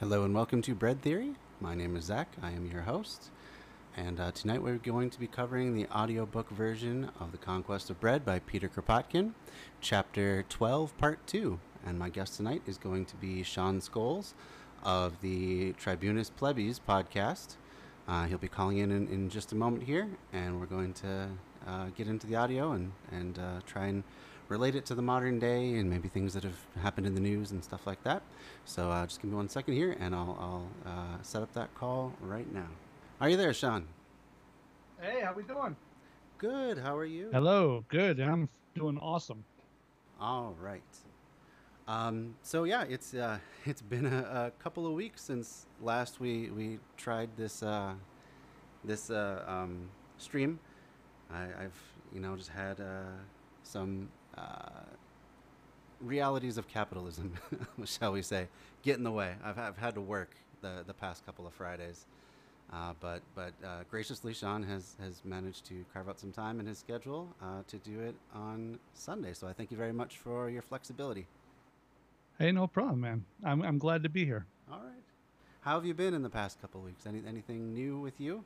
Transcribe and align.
Hello 0.00 0.24
and 0.24 0.34
welcome 0.34 0.62
to 0.62 0.74
Bread 0.74 1.02
Theory. 1.02 1.34
My 1.60 1.74
name 1.74 1.94
is 1.94 2.04
Zach. 2.04 2.32
I 2.42 2.52
am 2.52 2.64
your 2.64 2.80
host. 2.80 3.28
And 3.94 4.18
uh, 4.18 4.30
tonight 4.30 4.62
we're 4.62 4.78
going 4.78 5.10
to 5.10 5.20
be 5.20 5.26
covering 5.26 5.74
the 5.74 5.86
audiobook 5.88 6.48
version 6.48 7.10
of 7.20 7.32
The 7.32 7.36
Conquest 7.36 7.90
of 7.90 8.00
Bread 8.00 8.24
by 8.24 8.38
Peter 8.38 8.66
Kropotkin, 8.66 9.32
Chapter 9.82 10.46
12, 10.48 10.96
Part 10.96 11.26
2. 11.26 11.60
And 11.84 11.98
my 11.98 12.08
guest 12.08 12.38
tonight 12.38 12.62
is 12.66 12.78
going 12.78 13.04
to 13.04 13.16
be 13.16 13.42
Sean 13.42 13.82
Scoles 13.82 14.32
of 14.82 15.20
the 15.20 15.74
Tribunus 15.74 16.30
Plebis 16.30 16.80
podcast. 16.80 17.56
Uh, 18.08 18.24
he'll 18.24 18.38
be 18.38 18.48
calling 18.48 18.78
in, 18.78 18.90
in 18.90 19.06
in 19.08 19.28
just 19.28 19.52
a 19.52 19.54
moment 19.54 19.82
here, 19.82 20.08
and 20.32 20.58
we're 20.58 20.64
going 20.64 20.94
to 20.94 21.28
uh, 21.66 21.88
get 21.94 22.08
into 22.08 22.26
the 22.26 22.36
audio 22.36 22.72
and, 22.72 22.92
and 23.12 23.38
uh, 23.38 23.60
try 23.66 23.88
and 23.88 24.02
relate 24.50 24.74
it 24.74 24.84
to 24.84 24.94
the 24.96 25.00
modern 25.00 25.38
day 25.38 25.74
and 25.74 25.88
maybe 25.88 26.08
things 26.08 26.34
that 26.34 26.42
have 26.42 26.58
happened 26.82 27.06
in 27.06 27.14
the 27.14 27.20
news 27.20 27.52
and 27.52 27.62
stuff 27.62 27.86
like 27.86 28.02
that. 28.02 28.20
So 28.64 28.90
uh, 28.90 29.06
just 29.06 29.22
give 29.22 29.30
me 29.30 29.36
one 29.36 29.48
second 29.48 29.74
here, 29.74 29.96
and 29.98 30.14
I'll, 30.14 30.36
I'll 30.84 30.92
uh, 30.92 31.22
set 31.22 31.40
up 31.40 31.52
that 31.54 31.72
call 31.74 32.12
right 32.20 32.52
now. 32.52 32.68
Are 33.20 33.28
you 33.28 33.36
there, 33.36 33.54
Sean? 33.54 33.86
Hey, 35.00 35.20
how 35.22 35.32
we 35.32 35.44
doing? 35.44 35.76
Good. 36.36 36.78
How 36.78 36.96
are 36.96 37.04
you? 37.04 37.30
Hello. 37.32 37.84
Good. 37.88 38.18
I'm 38.18 38.48
doing 38.74 38.98
awesome. 38.98 39.44
All 40.20 40.56
right. 40.60 40.82
Um, 41.86 42.34
so 42.42 42.64
yeah, 42.64 42.84
it's 42.88 43.14
uh, 43.14 43.38
it's 43.64 43.82
been 43.82 44.06
a, 44.06 44.52
a 44.58 44.62
couple 44.62 44.86
of 44.86 44.92
weeks 44.92 45.22
since 45.22 45.66
last 45.80 46.20
we 46.20 46.50
we 46.50 46.78
tried 46.96 47.30
this 47.36 47.62
uh, 47.62 47.94
this 48.84 49.10
uh, 49.10 49.44
um, 49.46 49.88
stream. 50.18 50.58
I, 51.32 51.44
I've 51.44 51.80
you 52.12 52.20
know 52.20 52.36
just 52.36 52.50
had 52.50 52.80
uh, 52.80 53.02
some 53.62 54.08
uh, 54.36 54.84
realities 56.00 56.58
of 56.58 56.68
capitalism, 56.68 57.34
shall 57.84 58.12
we 58.12 58.22
say, 58.22 58.48
get 58.82 58.96
in 58.98 59.04
the 59.04 59.10
way. 59.10 59.34
I've, 59.44 59.58
I've 59.58 59.78
had 59.78 59.94
to 59.94 60.00
work 60.00 60.30
the 60.60 60.84
the 60.86 60.94
past 60.94 61.24
couple 61.26 61.46
of 61.46 61.52
Fridays. 61.54 62.06
Uh, 62.72 62.92
but 63.00 63.20
but 63.34 63.52
uh, 63.64 63.82
graciously, 63.90 64.32
Sean 64.32 64.62
has, 64.62 64.94
has 65.00 65.22
managed 65.24 65.64
to 65.66 65.84
carve 65.92 66.08
out 66.08 66.20
some 66.20 66.30
time 66.30 66.60
in 66.60 66.66
his 66.66 66.78
schedule 66.78 67.28
uh, 67.42 67.62
to 67.66 67.76
do 67.78 68.00
it 68.00 68.14
on 68.32 68.78
Sunday. 68.94 69.32
So 69.32 69.48
I 69.48 69.52
thank 69.52 69.70
you 69.70 69.76
very 69.76 69.92
much 69.92 70.18
for 70.18 70.48
your 70.48 70.62
flexibility. 70.62 71.26
Hey, 72.38 72.52
no 72.52 72.66
problem, 72.68 73.00
man. 73.00 73.24
I'm 73.44 73.62
I'm 73.62 73.78
glad 73.78 74.02
to 74.04 74.08
be 74.08 74.24
here. 74.24 74.46
All 74.70 74.78
right. 74.78 75.02
How 75.62 75.74
have 75.74 75.84
you 75.84 75.94
been 75.94 76.14
in 76.14 76.22
the 76.22 76.30
past 76.30 76.60
couple 76.60 76.80
of 76.80 76.86
weeks? 76.86 77.06
Any 77.06 77.22
anything 77.26 77.74
new 77.74 77.98
with 77.98 78.20
you? 78.20 78.44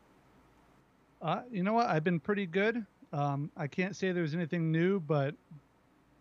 Uh, 1.21 1.43
you 1.51 1.63
know 1.63 1.75
what? 1.75 1.87
I've 1.87 2.05
been 2.05 2.21
pretty 2.21 2.47
good. 2.47 2.85
Um, 3.13 3.51
I 3.57 3.67
can't 3.67 3.95
say 3.95 4.11
there's 4.13 4.35
anything 4.35 4.73
new, 4.73 5.01
but 5.01 5.35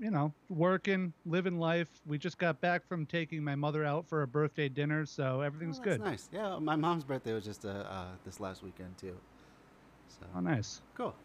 you 0.04 0.12
know, 0.12 0.34
working, 0.50 1.14
living 1.26 1.58
life. 1.58 1.88
We 2.06 2.18
just 2.18 2.38
got 2.38 2.60
back 2.60 2.86
from 2.86 3.06
taking 3.06 3.42
my 3.42 3.56
mother 3.56 3.86
out 3.86 4.06
for 4.06 4.22
a 4.22 4.28
birthday 4.28 4.68
dinner, 4.68 5.06
so 5.06 5.40
everything's 5.40 5.80
oh, 5.80 5.84
that's 5.86 5.98
good. 5.98 6.06
Nice. 6.06 6.30
Yeah, 6.32 6.60
my 6.60 6.76
mom's 6.76 7.06
birthday 7.06 7.32
was 7.32 7.46
just 7.46 7.64
uh, 7.64 7.70
uh, 7.70 8.06
this 8.26 8.42
last 8.42 8.64
weekend 8.64 8.98
too. 8.98 9.16
So 10.10 10.26
Oh, 10.36 10.42
nice. 10.42 10.82
cool. 10.96 11.16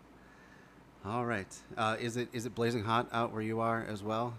All 1.05 1.27
right. 1.27 1.53
Uh, 1.77 1.97
is 1.99 2.17
it 2.17 2.29
is 2.33 2.47
it 2.47 2.55
blazing 2.55 2.85
hot 2.85 3.09
out 3.13 3.33
where 3.33 3.43
you 3.43 3.59
are 3.61 3.85
as 3.85 4.03
well? 4.03 4.35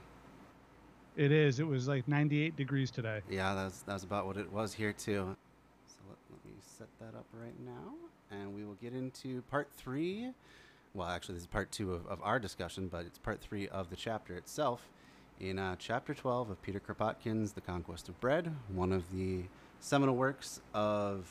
It 1.18 1.34
is. 1.34 1.60
It 1.60 1.68
was 1.68 1.90
like 1.90 2.08
98 2.08 2.56
degrees 2.56 2.92
today. 2.92 3.22
Yeah, 3.30 3.54
that's 3.56 3.82
that's 3.82 4.04
about 4.06 4.26
what 4.26 4.38
it 4.38 4.52
was 4.52 4.74
here 4.74 4.94
too. 4.94 5.36
So 5.88 5.96
let, 6.08 6.18
let 6.32 6.46
me 6.46 6.58
set 6.62 6.88
that 7.02 7.18
up 7.18 7.26
right 7.34 7.60
now, 7.66 7.94
and 8.32 8.56
we 8.56 8.64
will 8.64 8.78
get 8.82 8.94
into 8.94 9.42
part 9.44 9.68
three. 9.76 10.32
Well, 10.96 11.08
actually, 11.08 11.36
this 11.36 11.44
is 11.44 11.48
part 11.48 11.72
two 11.72 11.94
of, 11.94 12.08
of 12.08 12.20
our 12.24 12.40
discussion, 12.40 12.88
but 12.88 13.06
it's 13.06 13.20
part 13.20 13.40
three 13.42 13.68
of 13.68 13.92
the 13.92 13.96
chapter 13.96 14.34
itself. 14.34 14.90
In 15.40 15.60
uh, 15.60 15.76
chapter 15.78 16.16
12 16.16 16.50
of 16.50 16.62
Peter 16.64 16.80
Kropotkin's 16.80 17.54
The 17.54 17.62
Conquest 17.62 18.10
of 18.10 18.20
Bread, 18.20 18.52
one 18.74 18.92
of 18.92 19.04
the 19.12 19.44
seminal 19.80 20.16
works 20.16 20.62
of 20.74 21.30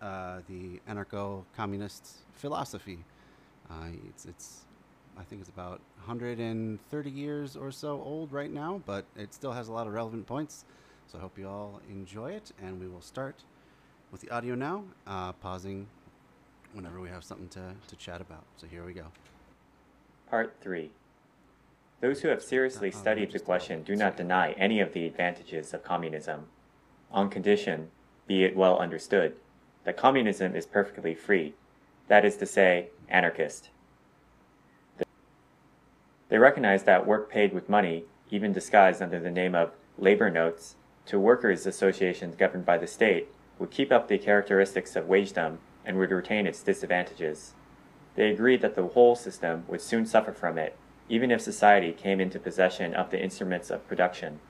uh, 0.00 0.38
the 0.48 0.80
anarcho 0.88 1.42
communist 1.56 2.18
philosophy. 2.34 3.00
Uh, 3.68 3.88
it's, 4.08 4.26
it's, 4.26 4.60
I 5.18 5.24
think 5.24 5.40
it's 5.40 5.50
about 5.50 5.80
130 6.04 7.10
years 7.10 7.56
or 7.56 7.72
so 7.72 8.00
old 8.02 8.30
right 8.30 8.50
now, 8.50 8.80
but 8.86 9.06
it 9.16 9.34
still 9.34 9.52
has 9.52 9.66
a 9.66 9.72
lot 9.72 9.88
of 9.88 9.92
relevant 9.92 10.28
points. 10.28 10.64
So 11.08 11.18
I 11.18 11.20
hope 11.20 11.36
you 11.36 11.48
all 11.48 11.80
enjoy 11.90 12.30
it, 12.30 12.52
and 12.62 12.80
we 12.80 12.86
will 12.86 13.02
start 13.02 13.42
with 14.12 14.20
the 14.20 14.30
audio 14.30 14.54
now, 14.54 14.84
uh, 15.08 15.32
pausing 15.32 15.88
whenever 16.72 17.00
we 17.00 17.08
have 17.08 17.24
something 17.24 17.48
to, 17.48 17.74
to 17.88 17.96
chat 17.96 18.20
about. 18.20 18.44
So 18.56 18.66
here 18.66 18.84
we 18.84 18.92
go. 18.92 19.06
Part 20.28 20.56
3 20.60 20.90
Those 22.00 22.22
who 22.22 22.28
have 22.28 22.42
seriously 22.42 22.90
Uh-uh, 22.90 22.98
studied 22.98 23.32
the 23.32 23.40
question 23.40 23.82
do 23.82 23.96
not 23.96 24.16
deny 24.16 24.52
any 24.52 24.80
of 24.80 24.92
the 24.92 25.06
advantages 25.06 25.74
of 25.74 25.82
communism, 25.82 26.46
on 27.10 27.28
condition, 27.28 27.90
be 28.26 28.44
it 28.44 28.56
well 28.56 28.78
understood, 28.78 29.34
that 29.84 29.96
communism 29.96 30.54
is 30.54 30.66
perfectly 30.66 31.14
free, 31.14 31.54
that 32.08 32.24
is 32.24 32.36
to 32.36 32.46
say, 32.46 32.88
anarchist. 33.08 33.70
They 36.28 36.38
recognize 36.38 36.84
that 36.84 37.06
work 37.06 37.28
paid 37.28 37.52
with 37.52 37.68
money, 37.68 38.04
even 38.30 38.52
disguised 38.52 39.02
under 39.02 39.18
the 39.18 39.30
name 39.30 39.56
of 39.56 39.72
labor 39.98 40.30
notes, 40.30 40.76
to 41.06 41.18
workers' 41.18 41.66
associations 41.66 42.36
governed 42.36 42.64
by 42.64 42.78
the 42.78 42.86
state, 42.86 43.28
would 43.58 43.72
keep 43.72 43.90
up 43.90 44.06
the 44.06 44.16
characteristics 44.16 44.94
of 44.94 45.08
wagedom 45.08 45.58
and 45.84 45.96
would 45.96 46.10
retain 46.10 46.46
its 46.46 46.62
disadvantages. 46.62 47.54
They 48.16 48.30
agreed 48.30 48.60
that 48.62 48.74
the 48.74 48.86
whole 48.86 49.16
system 49.16 49.64
would 49.68 49.80
soon 49.80 50.06
suffer 50.06 50.32
from 50.32 50.58
it, 50.58 50.76
even 51.08 51.30
if 51.30 51.40
society 51.40 51.92
came 51.92 52.20
into 52.20 52.38
possession 52.38 52.94
of 52.94 53.10
the 53.10 53.22
instruments 53.22 53.70
of 53.70 53.86
production. 53.88 54.40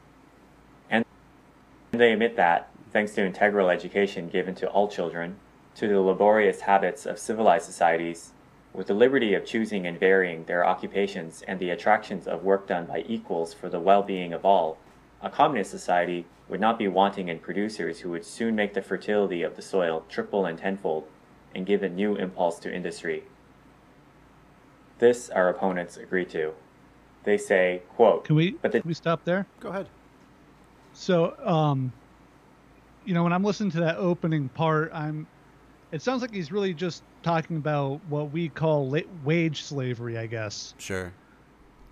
And 0.90 1.04
they 1.92 2.12
admit 2.12 2.36
that, 2.36 2.70
thanks 2.92 3.14
to 3.14 3.24
integral 3.24 3.70
education 3.70 4.28
given 4.28 4.54
to 4.56 4.68
all 4.68 4.88
children, 4.88 5.36
to 5.76 5.88
the 5.88 6.00
laborious 6.00 6.62
habits 6.62 7.06
of 7.06 7.18
civilized 7.18 7.66
societies, 7.66 8.32
with 8.72 8.86
the 8.86 8.94
liberty 8.94 9.34
of 9.34 9.44
choosing 9.44 9.86
and 9.86 9.98
varying 9.98 10.44
their 10.44 10.64
occupations 10.64 11.42
and 11.46 11.58
the 11.58 11.70
attractions 11.70 12.26
of 12.26 12.44
work 12.44 12.66
done 12.66 12.86
by 12.86 13.04
equals 13.06 13.52
for 13.52 13.68
the 13.68 13.80
well 13.80 14.02
being 14.02 14.32
of 14.32 14.44
all, 14.44 14.78
a 15.22 15.30
communist 15.30 15.70
society 15.70 16.24
would 16.48 16.60
not 16.60 16.78
be 16.78 16.88
wanting 16.88 17.28
in 17.28 17.38
producers 17.38 18.00
who 18.00 18.10
would 18.10 18.24
soon 18.24 18.54
make 18.54 18.74
the 18.74 18.82
fertility 18.82 19.42
of 19.42 19.56
the 19.56 19.62
soil 19.62 20.04
triple 20.08 20.46
and 20.46 20.58
tenfold 20.58 21.06
and 21.54 21.66
give 21.66 21.82
a 21.82 21.88
new 21.88 22.16
impulse 22.16 22.58
to 22.60 22.72
industry. 22.74 23.22
This 24.98 25.30
our 25.30 25.48
opponents 25.48 25.96
agree 25.96 26.24
to. 26.26 26.52
They 27.24 27.36
say, 27.38 27.82
quote, 27.96 28.24
Can 28.24 28.36
we 28.36 28.52
But 28.52 28.72
the- 28.72 28.80
can 28.80 28.88
we 28.88 28.94
stop 28.94 29.24
there? 29.24 29.46
Go 29.60 29.70
ahead. 29.70 29.88
So, 30.92 31.36
um, 31.46 31.92
you 33.04 33.14
know, 33.14 33.22
when 33.22 33.32
I'm 33.32 33.44
listening 33.44 33.70
to 33.72 33.80
that 33.80 33.96
opening 33.96 34.48
part, 34.50 34.90
I'm. 34.92 35.26
It 35.92 36.02
sounds 36.02 36.22
like 36.22 36.32
he's 36.32 36.52
really 36.52 36.72
just 36.72 37.02
talking 37.22 37.56
about 37.56 38.00
what 38.08 38.30
we 38.30 38.48
call 38.48 38.88
la- 38.90 39.00
wage 39.24 39.62
slavery, 39.64 40.16
I 40.16 40.26
guess, 40.26 40.72
Sure. 40.78 41.12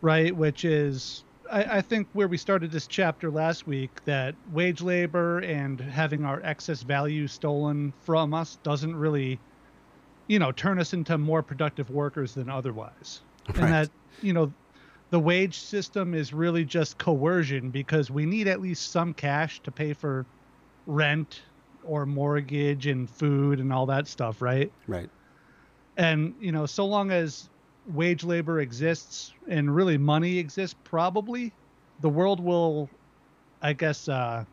right? 0.03 0.35
Which 0.35 0.65
is, 0.65 1.25
I, 1.51 1.79
I 1.79 1.81
think, 1.81 2.09
where 2.13 2.29
we 2.29 2.37
started 2.37 2.71
this 2.71 2.87
chapter 2.87 3.31
last 3.31 3.67
week. 3.67 4.05
That 4.05 4.35
wage 4.53 4.81
labor 4.81 5.39
and 5.41 5.81
having 5.81 6.25
our 6.25 6.41
excess 6.43 6.83
value 6.83 7.27
stolen 7.27 7.93
from 8.03 8.35
us 8.35 8.59
doesn't 8.63 8.95
really, 8.95 9.39
you 10.27 10.39
know, 10.39 10.53
turn 10.53 10.79
us 10.79 10.93
into 10.93 11.19
more 11.19 11.43
productive 11.43 11.91
workers 11.91 12.35
than 12.35 12.49
otherwise. 12.49 13.23
Right. 13.49 13.59
And 13.59 13.73
that, 13.73 13.91
you 14.23 14.33
know, 14.33 14.53
the 15.11 15.19
wage 15.19 15.59
system 15.59 16.15
is 16.15 16.33
really 16.35 16.65
just 16.65 16.99
coercion 16.99 17.71
because 17.71 18.11
we 18.11 18.27
need 18.27 18.47
at 18.47 18.61
least 18.61 18.93
some 18.93 19.15
cash 19.15 19.61
to 19.61 19.71
pay 19.71 19.95
for 19.95 20.27
rent 20.87 21.43
or 21.85 22.05
mortgage 22.05 22.87
and 22.87 23.09
food 23.09 23.61
and 23.61 23.73
all 23.73 23.87
that 23.87 24.07
stuff, 24.07 24.43
right? 24.43 24.71
Right. 24.87 25.09
And, 25.97 26.35
you 26.41 26.53
know, 26.53 26.67
so 26.67 26.85
long 26.87 27.11
as 27.11 27.49
wage 27.89 28.25
labor 28.25 28.61
exists 28.61 29.33
and 29.49 29.75
really 29.75 29.99
money 29.99 30.39
exists, 30.39 30.77
probably 30.85 31.55
the 32.01 32.09
world 32.09 32.41
will, 32.41 32.91
I 33.63 33.73
guess, 33.73 34.09
uh, 34.09 34.45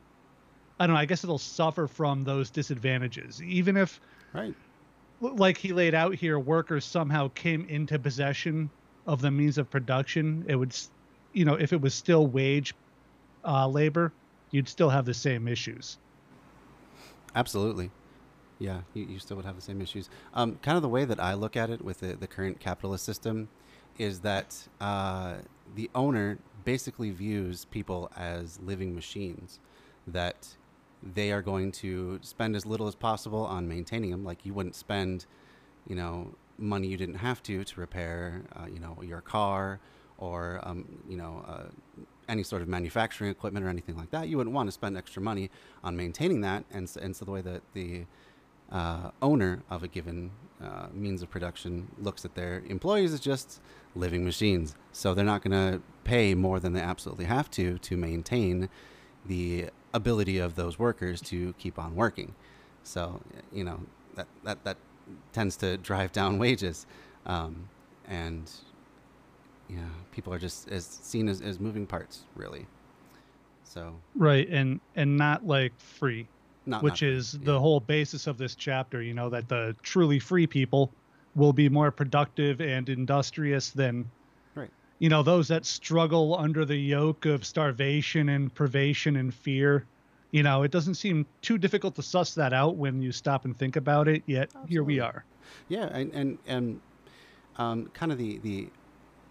I 0.79 0.87
don't 0.87 0.95
know, 0.95 0.99
I 0.99 1.05
guess 1.05 1.23
it'll 1.23 1.37
suffer 1.37 1.87
from 1.87 2.23
those 2.23 2.51
disadvantages. 2.51 3.41
Even 3.41 3.77
if, 3.77 3.99
Right. 4.33 4.55
like 5.19 5.57
he 5.57 5.73
laid 5.73 5.93
out 5.93 6.15
here, 6.15 6.39
workers 6.39 6.85
somehow 6.85 7.29
came 7.29 7.65
into 7.65 7.99
possession 7.99 8.71
of 9.05 9.21
the 9.21 9.31
means 9.31 9.57
of 9.57 9.69
production, 9.69 10.45
it 10.47 10.55
would, 10.55 10.75
you 11.33 11.45
know, 11.45 11.55
if 11.55 11.73
it 11.73 11.81
was 11.81 11.93
still 11.93 12.27
wage 12.27 12.73
uh, 13.45 13.67
labor, 13.67 14.17
you'd 14.51 14.69
still 14.69 14.89
have 14.89 15.05
the 15.05 15.13
same 15.13 15.47
issues. 15.47 15.99
Absolutely. 17.35 17.91
Yeah, 18.59 18.81
you, 18.93 19.05
you 19.05 19.19
still 19.19 19.37
would 19.37 19.45
have 19.45 19.55
the 19.55 19.61
same 19.61 19.81
issues. 19.81 20.09
Um, 20.33 20.57
kind 20.61 20.77
of 20.77 20.81
the 20.81 20.89
way 20.89 21.05
that 21.05 21.19
I 21.19 21.33
look 21.33 21.57
at 21.57 21.69
it 21.69 21.83
with 21.83 21.99
the, 21.99 22.15
the 22.15 22.27
current 22.27 22.59
capitalist 22.59 23.03
system 23.03 23.49
is 23.97 24.21
that 24.21 24.67
uh, 24.79 25.35
the 25.75 25.89
owner 25.93 26.39
basically 26.63 27.11
views 27.11 27.65
people 27.65 28.09
as 28.15 28.59
living 28.59 28.95
machines, 28.95 29.59
that 30.07 30.55
they 31.03 31.31
are 31.31 31.41
going 31.41 31.71
to 31.71 32.19
spend 32.21 32.55
as 32.55 32.65
little 32.65 32.87
as 32.87 32.95
possible 32.95 33.45
on 33.45 33.67
maintaining 33.67 34.11
them. 34.11 34.23
Like 34.23 34.45
you 34.45 34.53
wouldn't 34.53 34.75
spend, 34.75 35.25
you 35.87 35.95
know, 35.95 36.33
money 36.57 36.87
you 36.87 36.97
didn't 36.97 37.15
have 37.15 37.43
to 37.43 37.63
to 37.63 37.79
repair, 37.79 38.41
uh, 38.55 38.65
you 38.73 38.79
know, 38.79 38.97
your 39.03 39.21
car 39.21 39.79
or, 40.17 40.59
um, 40.63 40.85
you 41.09 41.17
know, 41.17 41.43
uh, 41.47 41.63
any 42.27 42.41
sort 42.41 42.61
of 42.61 42.67
manufacturing 42.67 43.29
equipment 43.29 43.65
or 43.65 43.69
anything 43.69 43.97
like 43.97 44.09
that, 44.11 44.29
you 44.29 44.37
wouldn't 44.37 44.55
want 44.55 44.67
to 44.67 44.71
spend 44.71 44.97
extra 44.97 45.21
money 45.21 45.51
on 45.83 45.95
maintaining 45.95 46.41
that. 46.41 46.63
And 46.71 46.89
so, 46.89 46.99
and 47.01 47.15
so 47.15 47.25
the 47.25 47.31
way 47.31 47.41
that 47.41 47.61
the 47.73 48.05
uh, 48.71 49.11
owner 49.21 49.63
of 49.69 49.83
a 49.83 49.87
given 49.87 50.31
uh, 50.63 50.87
means 50.93 51.21
of 51.21 51.29
production 51.29 51.87
looks 51.99 52.25
at 52.25 52.35
their 52.35 52.63
employees 52.67 53.13
as 53.13 53.19
just 53.19 53.61
living 53.95 54.23
machines. 54.23 54.75
So 54.91 55.13
they're 55.13 55.25
not 55.25 55.43
going 55.43 55.51
to 55.51 55.81
pay 56.03 56.33
more 56.33 56.59
than 56.59 56.73
they 56.73 56.81
absolutely 56.81 57.25
have 57.25 57.49
to 57.51 57.77
to 57.79 57.97
maintain 57.97 58.69
the 59.25 59.69
ability 59.93 60.37
of 60.37 60.55
those 60.55 60.77
workers 60.77 61.21
to 61.21 61.53
keep 61.57 61.79
on 61.79 61.95
working. 61.95 62.35
So 62.83 63.21
you 63.51 63.63
know 63.63 63.79
that 64.15 64.27
that 64.43 64.63
that 64.63 64.77
tends 65.33 65.55
to 65.57 65.77
drive 65.77 66.11
down 66.11 66.37
wages, 66.45 66.85
um, 67.25 67.67
and 68.07 68.49
yeah, 69.69 69.79
people 70.11 70.33
are 70.33 70.39
just 70.39 70.69
as 70.69 70.85
seen 70.85 71.27
as, 71.27 71.41
as 71.41 71.59
moving 71.59 71.87
parts 71.87 72.23
really. 72.35 72.67
So 73.63 73.95
Right, 74.15 74.47
and 74.47 74.79
and 74.95 75.17
not 75.17 75.45
like 75.45 75.77
free, 75.79 76.27
not 76.65 76.83
which 76.83 77.01
not- 77.01 77.09
is 77.11 77.33
yeah. 77.35 77.45
the 77.45 77.59
whole 77.59 77.79
basis 77.79 78.27
of 78.27 78.37
this 78.37 78.55
chapter. 78.55 79.01
You 79.01 79.13
know 79.13 79.29
that 79.29 79.47
the 79.49 79.75
truly 79.83 80.19
free 80.19 80.47
people 80.47 80.91
will 81.35 81.53
be 81.53 81.67
more 81.69 81.91
productive 81.91 82.61
and 82.61 82.87
industrious 82.89 83.69
than 83.71 84.09
Right. 84.55 84.69
you 84.99 85.09
know 85.09 85.21
those 85.23 85.47
that 85.49 85.65
struggle 85.65 86.37
under 86.37 86.63
the 86.65 86.77
yoke 86.77 87.25
of 87.25 87.45
starvation 87.45 88.29
and 88.29 88.53
privation 88.53 89.15
and 89.17 89.33
fear. 89.33 89.85
You 90.31 90.43
know, 90.43 90.63
it 90.63 90.71
doesn't 90.71 90.95
seem 90.95 91.25
too 91.41 91.57
difficult 91.57 91.95
to 91.95 92.01
suss 92.01 92.33
that 92.35 92.51
out 92.51 92.75
when 92.75 93.01
you 93.01 93.11
stop 93.13 93.45
and 93.45 93.55
think 93.57 93.75
about 93.77 94.07
it. 94.09 94.21
Yet 94.25 94.51
here 94.67 94.83
we 94.83 94.99
are. 94.99 95.23
Yeah, 95.69 95.85
and 95.85 96.11
and, 96.13 96.37
and 96.47 96.81
um, 97.57 97.89
kind 97.93 98.11
of 98.11 98.17
the 98.17 98.39
the 98.39 98.67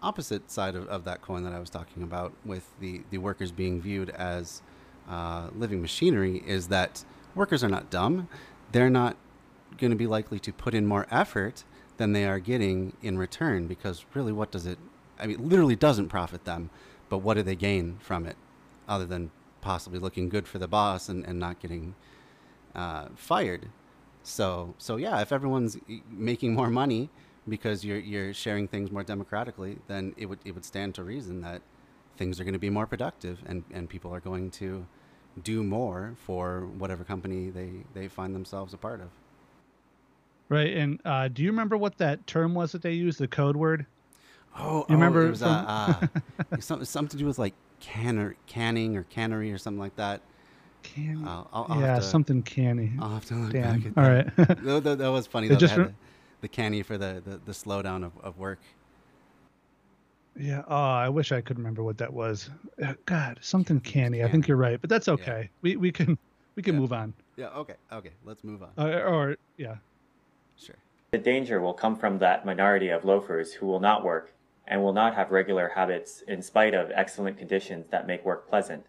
opposite 0.01 0.49
side 0.51 0.75
of, 0.75 0.87
of 0.87 1.03
that 1.05 1.21
coin 1.21 1.43
that 1.43 1.53
I 1.53 1.59
was 1.59 1.69
talking 1.69 2.01
about 2.03 2.33
with 2.45 2.67
the 2.79 3.01
the 3.11 3.17
workers 3.19 3.51
being 3.51 3.81
viewed 3.81 4.09
as 4.11 4.61
uh, 5.09 5.49
living 5.55 5.81
machinery 5.81 6.43
is 6.47 6.67
that 6.69 7.03
workers 7.35 7.63
are 7.63 7.69
not 7.69 7.89
dumb. 7.89 8.27
They're 8.71 8.89
not 8.89 9.17
going 9.77 9.91
to 9.91 9.97
be 9.97 10.07
likely 10.07 10.39
to 10.39 10.53
put 10.53 10.73
in 10.73 10.85
more 10.85 11.05
effort 11.11 11.63
than 11.97 12.13
they 12.13 12.25
are 12.25 12.39
getting 12.39 12.93
in 13.01 13.17
return 13.17 13.67
because 13.67 14.05
really, 14.13 14.31
what 14.31 14.51
does 14.51 14.65
it? 14.65 14.79
I 15.19 15.27
mean, 15.27 15.39
it 15.39 15.45
literally 15.45 15.75
doesn't 15.75 16.09
profit 16.09 16.45
them, 16.45 16.69
but 17.09 17.19
what 17.19 17.35
do 17.35 17.43
they 17.43 17.55
gain 17.55 17.97
from 17.99 18.25
it, 18.25 18.35
other 18.87 19.05
than 19.05 19.31
possibly 19.61 19.99
looking 19.99 20.29
good 20.29 20.47
for 20.47 20.59
the 20.59 20.67
boss 20.67 21.07
and, 21.09 21.25
and 21.25 21.39
not 21.39 21.59
getting 21.59 21.95
uh, 22.73 23.07
fired? 23.15 23.69
So 24.23 24.73
so 24.77 24.95
yeah, 24.97 25.21
if 25.21 25.31
everyone's 25.31 25.77
making 26.09 26.55
more 26.55 26.69
money 26.69 27.09
because 27.47 27.85
you're 27.85 27.99
you're 27.99 28.33
sharing 28.33 28.67
things 28.67 28.91
more 28.91 29.03
democratically, 29.03 29.77
then 29.87 30.13
it 30.17 30.25
would 30.25 30.39
it 30.43 30.53
would 30.53 30.65
stand 30.65 30.95
to 30.95 31.03
reason 31.03 31.41
that 31.41 31.61
things 32.17 32.39
are 32.39 32.43
going 32.43 32.53
to 32.53 32.59
be 32.59 32.69
more 32.69 32.87
productive 32.87 33.39
and, 33.45 33.63
and 33.71 33.89
people 33.89 34.13
are 34.13 34.19
going 34.19 34.49
to 34.49 34.85
do 35.43 35.63
more 35.63 36.15
for 36.25 36.67
whatever 36.77 37.03
company 37.03 37.49
they, 37.49 37.71
they 37.93 38.07
find 38.07 38.33
themselves 38.33 38.73
a 38.73 38.77
part 38.77 39.01
of. 39.01 39.07
Right, 40.47 40.73
and 40.77 41.01
uh, 41.05 41.27
do 41.27 41.41
you 41.43 41.49
remember 41.49 41.75
what 41.77 41.97
that 41.97 42.25
term 42.27 42.53
was 42.53 42.71
that 42.73 42.81
they 42.81 42.91
used, 42.93 43.19
the 43.19 43.27
code 43.27 43.55
word? 43.55 43.85
Oh, 44.57 44.85
You 44.87 44.95
remember 44.95 45.25
it 45.25 45.29
was 45.31 45.39
from- 45.39 45.49
uh, 45.49 46.07
uh, 46.51 46.57
something 46.59 46.85
something 46.85 47.09
to 47.09 47.17
do 47.17 47.25
with 47.25 47.39
like 47.39 47.53
canner 47.79 48.35
canning 48.47 48.95
or 48.95 49.03
cannery 49.03 49.51
or 49.51 49.57
something 49.57 49.79
like 49.79 49.95
that. 49.97 50.21
Can 50.83 51.27
I'll, 51.27 51.49
I'll, 51.51 51.81
yeah, 51.81 51.95
to, 51.95 52.01
something 52.01 52.43
canny. 52.43 52.91
I'll 53.01 53.09
have 53.09 53.25
to 53.25 53.33
look 53.35 53.51
Damn. 53.51 53.81
back 53.81 53.91
at 53.91 53.97
All 53.97 54.09
that. 54.09 54.37
right. 54.37 54.63
that, 54.63 54.83
that- 54.83 54.97
that 54.99 55.11
was 55.11 55.25
funny 55.27 55.47
though. 55.47 55.55
They 55.55 55.59
just 55.59 55.75
the, 55.75 55.91
the 56.41 56.47
canny 56.47 56.83
for 56.83 56.97
the, 56.97 57.21
the, 57.25 57.37
the 57.43 57.51
slowdown 57.51 58.05
of, 58.05 58.11
of 58.23 58.37
work. 58.37 58.59
Yeah. 60.37 60.63
Oh, 60.67 60.75
I 60.75 61.09
wish 61.09 61.31
I 61.31 61.41
could 61.41 61.57
remember 61.57 61.83
what 61.83 61.97
that 61.97 62.11
was. 62.11 62.49
Uh, 62.83 62.93
God, 63.05 63.39
something 63.41 63.79
canny. 63.79 64.23
I 64.23 64.29
think 64.29 64.47
you're 64.47 64.57
right, 64.57 64.79
but 64.81 64.89
that's 64.89 65.07
okay. 65.07 65.49
We 65.61 65.75
we 65.77 65.91
can 65.91 66.17
we 66.55 66.63
can 66.63 66.75
Yeah. 66.75 66.79
move 66.81 66.93
on. 66.93 67.13
Yeah. 67.37 67.47
Okay. 67.49 67.75
Okay. 67.91 68.11
Let's 68.25 68.43
move 68.43 68.61
on. 68.63 68.69
Uh, 68.77 68.99
or 69.01 69.37
yeah. 69.57 69.75
sure. 70.57 70.75
The 71.11 71.17
danger 71.17 71.61
will 71.61 71.73
come 71.73 71.95
from 71.95 72.19
that 72.19 72.45
minority 72.45 72.89
of 72.89 73.05
loafers 73.05 73.53
who 73.53 73.65
will 73.65 73.79
not 73.79 74.03
work 74.03 74.33
and 74.67 74.81
will 74.81 74.93
not 74.93 75.15
have 75.15 75.31
regular 75.31 75.69
habits 75.69 76.21
in 76.27 76.41
spite 76.41 76.73
of 76.73 76.91
excellent 76.93 77.37
conditions 77.37 77.87
that 77.91 78.07
make 78.07 78.25
work 78.25 78.49
pleasant. 78.49 78.85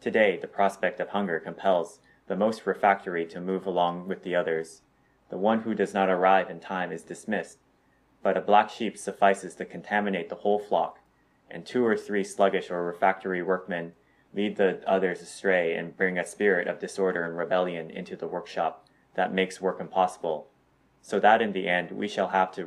Today, 0.00 0.36
the 0.40 0.48
prospect 0.48 1.00
of 1.00 1.10
hunger 1.10 1.38
compels 1.38 2.00
the 2.26 2.36
most 2.36 2.66
refractory 2.66 3.26
to 3.26 3.40
move 3.40 3.66
along 3.66 4.08
with 4.08 4.22
the 4.22 4.34
others. 4.34 4.82
The 5.30 5.36
one 5.38 5.60
who 5.62 5.74
does 5.74 5.92
not 5.92 6.08
arrive 6.08 6.48
in 6.50 6.60
time 6.60 6.90
is 6.92 7.02
dismissed, 7.02 7.58
but 8.22 8.36
a 8.36 8.40
black 8.40 8.70
sheep 8.70 8.96
suffices 8.96 9.54
to 9.54 9.64
contaminate 9.64 10.28
the 10.28 10.36
whole 10.36 10.58
flock, 10.58 10.98
and 11.50 11.64
two 11.64 11.84
or 11.84 11.96
three 11.96 12.24
sluggish 12.24 12.70
or 12.70 12.84
refractory 12.84 13.42
workmen 13.42 13.92
lead 14.34 14.56
the 14.56 14.80
others 14.86 15.22
astray 15.22 15.74
and 15.74 15.96
bring 15.96 16.18
a 16.18 16.26
spirit 16.26 16.68
of 16.68 16.78
disorder 16.78 17.24
and 17.24 17.36
rebellion 17.36 17.90
into 17.90 18.16
the 18.16 18.26
workshop 18.26 18.86
that 19.14 19.32
makes 19.32 19.60
work 19.60 19.80
impossible 19.80 20.48
so 21.00 21.18
that 21.18 21.40
in 21.40 21.52
the 21.52 21.68
end 21.68 21.90
we 21.90 22.06
shall 22.06 22.28
have 22.28 22.52
to 22.52 22.66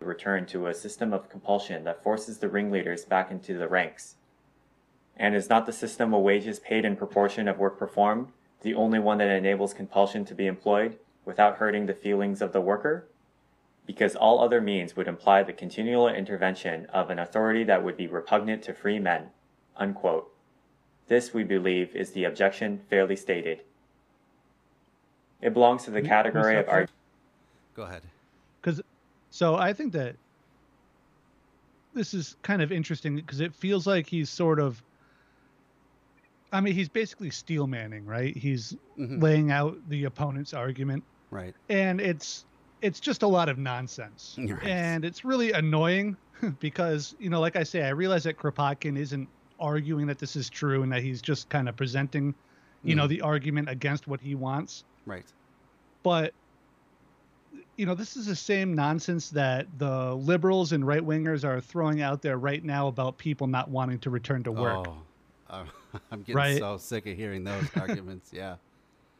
return 0.00 0.46
to 0.46 0.66
a 0.66 0.74
system 0.74 1.12
of 1.12 1.28
compulsion 1.28 1.84
that 1.84 2.02
forces 2.02 2.38
the 2.38 2.48
ringleaders 2.48 3.04
back 3.04 3.30
into 3.30 3.58
the 3.58 3.68
ranks. 3.68 4.16
And 5.16 5.34
is 5.34 5.50
not 5.50 5.66
the 5.66 5.72
system 5.72 6.14
of 6.14 6.22
wages 6.22 6.60
paid 6.60 6.84
in 6.84 6.96
proportion 6.96 7.48
of 7.48 7.58
work 7.58 7.78
performed 7.78 8.28
the 8.62 8.74
only 8.74 8.98
one 8.98 9.18
that 9.18 9.28
enables 9.28 9.74
compulsion 9.74 10.24
to 10.26 10.34
be 10.34 10.46
employed 10.46 10.98
without 11.24 11.56
hurting 11.56 11.86
the 11.86 11.94
feelings 11.94 12.40
of 12.40 12.52
the 12.52 12.60
worker? 12.60 13.06
Because 13.86 14.14
all 14.14 14.40
other 14.40 14.60
means 14.60 14.94
would 14.96 15.08
imply 15.08 15.42
the 15.42 15.52
continual 15.52 16.08
intervention 16.08 16.86
of 16.86 17.10
an 17.10 17.18
authority 17.18 17.64
that 17.64 17.82
would 17.82 17.96
be 17.96 18.06
repugnant 18.06 18.62
to 18.64 18.74
free 18.74 18.98
men. 18.98 19.30
Unquote. 19.76 20.32
This, 21.08 21.34
we 21.34 21.42
believe, 21.42 21.96
is 21.96 22.12
the 22.12 22.24
objection 22.24 22.80
fairly 22.88 23.16
stated. 23.16 23.62
It 25.40 25.54
belongs 25.54 25.84
to 25.84 25.90
the 25.90 25.98
Who- 25.98 26.04
who 26.04 26.08
category 26.08 26.56
of 26.56 26.66
that? 26.66 26.72
art. 26.72 26.90
Go 27.74 27.82
ahead. 27.82 28.02
Because 28.60 28.80
so 29.30 29.56
I 29.56 29.72
think 29.72 29.92
that 29.94 30.16
this 31.94 32.14
is 32.14 32.36
kind 32.42 32.62
of 32.62 32.70
interesting 32.70 33.16
because 33.16 33.40
it 33.40 33.54
feels 33.54 33.86
like 33.86 34.06
he's 34.06 34.30
sort 34.30 34.60
of. 34.60 34.82
I 36.52 36.60
mean, 36.60 36.74
he's 36.74 36.88
basically 36.88 37.30
steel 37.30 37.66
manning, 37.66 38.04
right? 38.06 38.36
He's 38.36 38.76
Mhm. 38.98 39.22
laying 39.22 39.50
out 39.52 39.76
the 39.88 40.04
opponent's 40.04 40.52
argument, 40.52 41.04
Right. 41.30 41.54
and 41.68 42.00
it's 42.00 42.44
it's 42.82 43.00
just 43.00 43.22
a 43.22 43.26
lot 43.26 43.48
of 43.48 43.58
nonsense, 43.58 44.34
Right. 44.38 44.62
and 44.64 45.04
it's 45.04 45.24
really 45.24 45.52
annoying 45.52 46.16
because 46.60 47.14
you 47.18 47.30
know, 47.30 47.40
like 47.40 47.56
I 47.56 47.62
say, 47.62 47.82
I 47.82 47.90
realize 47.90 48.24
that 48.24 48.36
Kropotkin 48.36 48.98
isn't 48.98 49.28
arguing 49.58 50.06
that 50.06 50.18
this 50.18 50.36
is 50.36 50.48
true 50.48 50.82
and 50.82 50.90
that 50.92 51.02
he's 51.02 51.20
just 51.20 51.50
kind 51.50 51.68
of 51.68 51.76
presenting, 51.76 52.34
you 52.82 52.94
know, 52.94 53.04
Mhm. 53.04 53.10
the 53.10 53.20
argument 53.20 53.68
against 53.68 54.06
what 54.06 54.20
he 54.20 54.34
wants 54.34 54.84
Right. 55.06 55.26
but 56.02 56.32
you 57.76 57.84
know 57.84 57.94
this 57.94 58.16
is 58.16 58.26
the 58.26 58.36
same 58.36 58.74
nonsense 58.74 59.28
that 59.30 59.66
the 59.78 60.14
liberals 60.14 60.72
and 60.72 60.86
right 60.86 61.02
wingers 61.02 61.44
are 61.44 61.60
throwing 61.60 62.00
out 62.00 62.22
there 62.22 62.38
right 62.38 62.62
now 62.64 62.86
about 62.86 63.18
people 63.18 63.46
not 63.46 63.68
wanting 63.70 63.98
to 63.98 64.10
return 64.10 64.42
to 64.44 64.52
work 64.52 64.86
Oh, 65.52 65.64
I'm 66.12 66.20
getting 66.20 66.36
Right. 66.36 66.58
so 66.58 66.76
sick 66.78 67.06
of 67.06 67.16
hearing 67.16 67.42
those 67.42 67.64
arguments. 67.76 68.30
Yeah. 68.32 68.56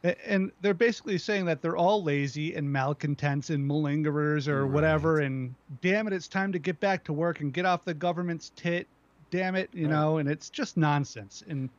And 0.03 0.51
they're 0.61 0.73
basically 0.73 1.19
saying 1.19 1.45
that 1.45 1.61
they're 1.61 1.77
all 1.77 2.01
lazy 2.03 2.55
and 2.55 2.71
malcontents 2.71 3.51
and 3.51 3.69
malingerers 3.69 4.47
or 4.47 4.65
whatever 4.65 5.19
and 5.19 5.53
damn 5.81 6.07
it 6.07 6.13
it's 6.13 6.27
time 6.27 6.51
to 6.53 6.59
get 6.59 6.79
back 6.79 7.03
to 7.03 7.13
work 7.13 7.39
and 7.41 7.53
get 7.53 7.65
off 7.65 7.85
the 7.85 7.93
government's 7.93 8.51
tit 8.55 8.87
damn 9.29 9.53
it 9.55 9.69
you 9.73 9.83
Right. 9.85 9.91
know 9.91 10.17
and 10.17 10.27
it's 10.27 10.49
just 10.49 10.75
nonsense 10.75 11.43
and 11.47 11.69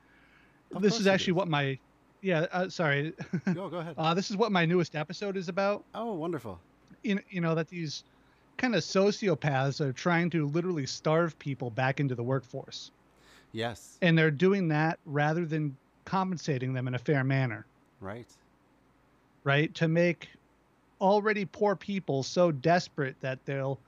Of 0.73 0.83
this 0.83 1.01
is 1.01 1.09
actually 1.09 1.33
is. 1.33 1.37
what 1.37 1.49
my 1.49 1.77
yeah 2.21 2.47
uh, 2.53 2.69
sorry 2.69 3.13
Go. 3.55 3.69
Go 3.69 3.79
ahead. 3.79 3.97
uh, 3.99 4.15
this 4.15 4.31
is 4.31 4.37
what 4.37 4.53
my 4.53 4.65
newest 4.67 4.95
episode 4.95 5.37
is 5.37 5.49
about 5.49 5.83
oh, 5.97 6.13
wonderful. 6.15 6.61
you 7.03 7.19
you 7.29 7.41
know 7.41 7.57
that 7.57 7.67
these 7.69 8.05
kind 8.57 8.77
of 8.77 8.83
sociopaths 8.83 9.81
are 9.81 9.93
trying 9.93 10.31
to 10.31 10.47
literally 10.47 10.87
starve 10.87 11.37
people 11.41 11.71
back 11.71 11.99
into 11.99 12.15
the 12.15 12.23
workforce 12.23 12.93
Yes. 13.51 13.99
and 14.01 14.17
they're 14.17 14.31
doing 14.31 14.69
that 14.69 15.01
rather 15.07 15.45
than 15.45 15.77
compensating 16.05 16.73
them 16.73 16.87
in 16.87 16.95
a 16.95 16.99
fair 17.01 17.25
manner 17.25 17.67
Right. 18.03 18.27
right 19.45 19.73
to 19.77 19.89
make 19.89 20.29
already 21.01 21.45
poor 21.45 21.75
people 21.77 22.23
so 22.23 22.51
desperate 22.53 23.17
that 23.21 23.39
they'll 23.47 23.79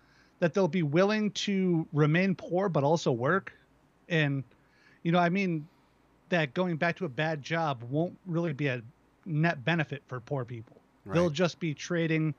that 0.40 0.54
they'll 0.54 0.68
be 0.68 0.83
willing 0.83 1.30
to 1.33 1.87
remain 1.92 2.35
poor 2.35 2.68
but 2.68 2.83
also 2.85 3.12
work 3.12 3.52
and 4.09 4.42
you 5.02 5.12
know 5.12 5.18
i 5.18 5.28
mean 5.28 5.66
that 6.28 6.54
going 6.54 6.76
back 6.76 6.97
to 6.97 7.04
a 7.04 7.09
bad 7.09 7.42
job 7.42 7.83
won't 7.90 8.16
really 8.26 8.52
be 8.52 8.66
a 8.68 8.80
net 9.26 9.64
benefit 9.64 10.02
for 10.06 10.21
poor 10.21 10.44
people 10.44 10.76
they'll 11.06 11.30
just 11.30 11.59
be 11.61 11.75
trading 11.75 12.35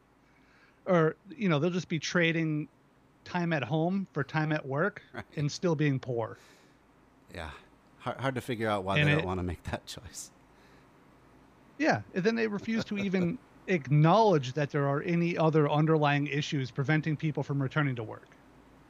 or 0.86 1.15
you 1.38 1.48
know 1.50 1.60
they'll 1.60 1.70
just 1.70 1.88
be 1.89 2.00
trading 2.00 2.67
time 3.24 3.53
at 3.53 3.63
home 3.63 4.08
for 4.13 4.24
time 4.24 4.51
at 4.51 4.65
work 4.65 5.01
Right. 5.13 5.24
and 5.36 5.51
still 5.51 5.75
being 5.75 6.00
poor 6.00 6.38
Yeah. 7.34 7.50
Hard, 8.00 8.17
hard 8.20 8.36
to 8.36 8.41
figure 8.41 8.70
out 8.70 8.84
why 8.84 9.00
And 9.00 9.08
they 9.08 9.13
it- 9.13 9.15
don't 9.17 9.25
want 9.25 9.39
to 9.39 9.44
make 9.44 9.63
that 9.63 9.86
choice. 9.88 10.32
Yeah 11.77 12.01
and 12.13 12.24
then 12.24 12.36
they 12.36 12.48
refuse 12.48 12.84
to 12.86 12.98
even 12.98 13.38
acknowledge 13.67 14.53
that 14.53 14.70
there 14.70 14.88
are 14.88 15.01
any 15.03 15.38
other 15.38 15.70
underlying 15.70 16.27
issues 16.27 16.70
preventing 16.72 17.15
people 17.15 17.41
from 17.44 17.62
returning 17.62 17.96
to 17.96 18.03
work 18.03 18.27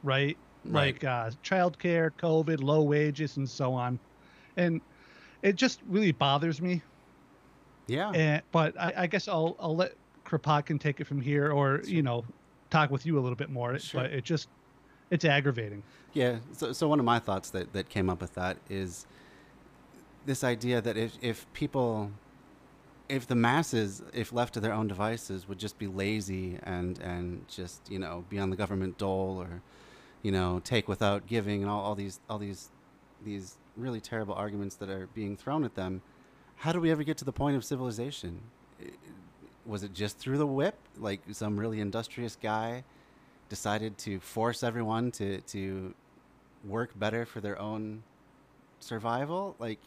right 0.02 0.36
Right. 0.68 0.94
like 0.94 1.04
uh, 1.04 1.30
childcare, 1.44 2.10
COVID, 2.20 2.60
low 2.62 2.82
wages, 2.82 3.36
and 3.36 3.48
so 3.48 3.72
on. 3.72 3.98
And 4.56 4.80
it 5.42 5.54
just 5.54 5.80
really 5.86 6.10
bothers 6.12 6.60
me. 6.60 6.82
Yeah. 7.86 8.10
And, 8.10 8.42
but 8.50 8.78
I, 8.78 8.92
I 8.96 9.06
guess 9.06 9.28
I'll 9.28 9.56
I'll 9.60 9.76
let 9.76 9.92
Kropotkin 10.24 10.80
take 10.80 11.00
it 11.00 11.06
from 11.06 11.20
here, 11.20 11.52
or 11.52 11.82
you 11.84 12.02
know, 12.02 12.24
talk 12.70 12.90
with 12.90 13.06
you 13.06 13.16
a 13.18 13.20
little 13.20 13.36
bit 13.36 13.48
more. 13.50 13.78
Sure. 13.78 14.02
But 14.02 14.12
it 14.12 14.24
just 14.24 14.48
it's 15.10 15.24
aggravating. 15.24 15.82
Yeah. 16.14 16.38
So, 16.52 16.72
so 16.72 16.88
one 16.88 16.98
of 16.98 17.04
my 17.04 17.20
thoughts 17.20 17.50
that, 17.50 17.72
that 17.72 17.88
came 17.88 18.10
up 18.10 18.20
with 18.20 18.34
that 18.34 18.56
is 18.68 19.06
this 20.24 20.42
idea 20.42 20.80
that 20.80 20.96
if, 20.96 21.12
if 21.22 21.46
people, 21.52 22.10
if 23.08 23.26
the 23.26 23.34
masses, 23.34 24.02
if 24.12 24.32
left 24.32 24.54
to 24.54 24.60
their 24.60 24.72
own 24.72 24.88
devices, 24.88 25.48
would 25.48 25.58
just 25.58 25.78
be 25.78 25.86
lazy 25.86 26.58
and, 26.62 26.98
and 27.00 27.46
just, 27.48 27.90
you 27.90 27.98
know, 27.98 28.24
be 28.28 28.38
on 28.38 28.50
the 28.50 28.56
government 28.56 28.98
dole 28.98 29.38
or, 29.40 29.62
you 30.22 30.32
know, 30.32 30.60
take 30.64 30.88
without 30.88 31.26
giving 31.26 31.62
and 31.62 31.70
all, 31.70 31.80
all 31.82 31.94
these, 31.94 32.20
all 32.28 32.38
these, 32.38 32.70
these 33.24 33.56
really 33.76 34.00
terrible 34.00 34.34
arguments 34.34 34.74
that 34.76 34.88
are 34.88 35.08
being 35.14 35.36
thrown 35.36 35.64
at 35.64 35.74
them, 35.74 36.02
how 36.56 36.72
do 36.72 36.80
we 36.80 36.90
ever 36.90 37.02
get 37.02 37.16
to 37.18 37.24
the 37.24 37.32
point 37.32 37.56
of 37.56 37.64
civilization? 37.64 38.40
Was 39.64 39.82
it 39.82 39.92
just 39.92 40.18
through 40.18 40.38
the 40.38 40.46
whip? 40.46 40.76
Like 40.98 41.20
some 41.32 41.58
really 41.58 41.80
industrious 41.80 42.36
guy 42.40 42.84
decided 43.48 43.96
to 43.98 44.18
force 44.20 44.62
everyone 44.62 45.10
to 45.12 45.40
to 45.42 45.94
work 46.64 46.98
better 46.98 47.24
for 47.24 47.40
their 47.40 47.58
own 47.60 48.02
survival 48.80 49.54
like 49.58 49.78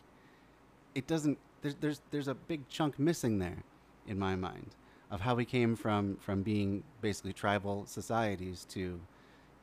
it 0.95 1.05
doesn't 1.07 1.37
there's 1.61 1.75
there's 1.75 2.01
there's 2.11 2.27
a 2.27 2.35
big 2.35 2.67
chunk 2.69 2.99
missing 2.99 3.39
there 3.39 3.63
in 4.07 4.17
my 4.17 4.35
mind 4.35 4.75
of 5.11 5.21
how 5.21 5.35
we 5.35 5.45
came 5.45 5.75
from 5.75 6.17
from 6.17 6.43
being 6.43 6.83
basically 7.01 7.33
tribal 7.33 7.85
societies 7.85 8.65
to 8.69 8.99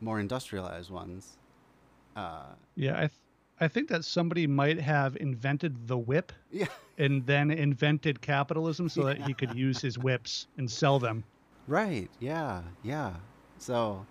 more 0.00 0.20
industrialized 0.20 0.90
ones. 0.90 1.38
Uh 2.14 2.46
Yeah, 2.74 2.96
I 2.96 3.06
th- 3.08 3.20
I 3.60 3.68
think 3.68 3.88
that 3.88 4.04
somebody 4.04 4.46
might 4.46 4.78
have 4.80 5.16
invented 5.16 5.88
the 5.88 5.96
whip 5.96 6.32
yeah. 6.50 6.66
and 6.98 7.24
then 7.26 7.50
invented 7.50 8.20
capitalism 8.20 8.88
so 8.88 9.04
that 9.04 9.22
he 9.22 9.32
could 9.32 9.54
use 9.54 9.80
his 9.80 9.98
whips 9.98 10.46
and 10.58 10.70
sell 10.70 10.98
them. 10.98 11.24
right 11.66 12.10
yeah 12.20 12.62
yeah. 12.82 13.14
So 13.58 14.04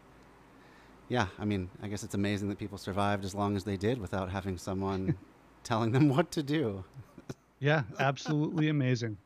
yeah 1.07 1.27
i 1.37 1.45
mean 1.45 1.69
i 1.83 1.87
guess 1.87 2.03
it's 2.03 2.15
amazing 2.15 2.49
that 2.49 2.57
people 2.57 2.79
survived 2.79 3.23
as 3.23 3.35
long 3.35 3.55
as 3.55 3.63
they 3.63 3.77
did 3.77 3.99
without 3.99 4.27
having 4.31 4.57
someone 4.57 5.15
telling 5.63 5.91
them 5.91 6.09
what 6.09 6.31
to 6.31 6.41
do 6.41 6.83
Yeah, 7.59 7.83
absolutely 7.99 8.69
amazing. 8.69 9.17